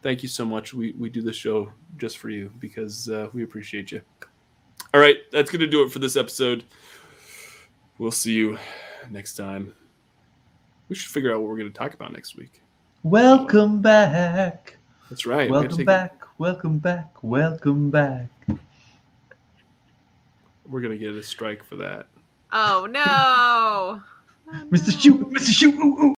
thank 0.03 0.23
you 0.23 0.29
so 0.29 0.45
much. 0.45 0.75
We 0.75 0.93
we 0.99 1.09
do 1.11 1.23
the 1.23 1.33
show 1.33 1.73
just 1.97 2.19
for 2.19 2.29
you 2.31 2.51
because 2.59 3.09
uh, 3.09 3.29
we 3.33 3.43
appreciate 3.45 3.91
you. 3.93 4.03
All 4.95 5.01
right, 5.01 5.17
that's 5.31 5.51
gonna 5.51 5.67
do 5.67 5.83
it 5.83 5.91
for 5.93 5.99
this 5.99 6.17
episode. 6.17 6.65
We'll 7.99 8.11
see 8.11 8.33
you 8.33 8.59
next 9.11 9.35
time. 9.37 9.73
We 10.89 10.97
should 10.97 11.11
figure 11.11 11.33
out 11.33 11.41
what 11.41 11.49
we're 11.51 11.59
gonna 11.59 11.71
talk 11.71 11.95
about 11.95 12.13
next 12.13 12.37
week. 12.37 12.61
Welcome 13.03 13.81
back. 13.81 14.77
That's 15.09 15.27
right. 15.27 15.51
we 15.51 15.57
have 15.57 15.63
to 15.65 15.69
Welcome 15.69 15.77
take- 15.79 15.87
back. 15.87 16.19
Welcome 16.39 16.79
back. 16.79 17.23
Welcome 17.23 17.91
back. 17.91 18.29
We're 20.67 20.81
gonna 20.81 20.97
get 20.97 21.15
a 21.15 21.23
strike 21.23 21.65
for 21.65 21.77
that. 21.77 22.07
Oh 22.53 22.87
no. 22.91 23.03
Oh, 23.07 24.03
Mr. 24.71 24.89
no. 24.93 24.99
Shoot, 24.99 25.21
Mr. 25.31 25.53
Shoot. 25.53 25.75
Ooh, 25.77 25.99
ooh. 26.03 26.15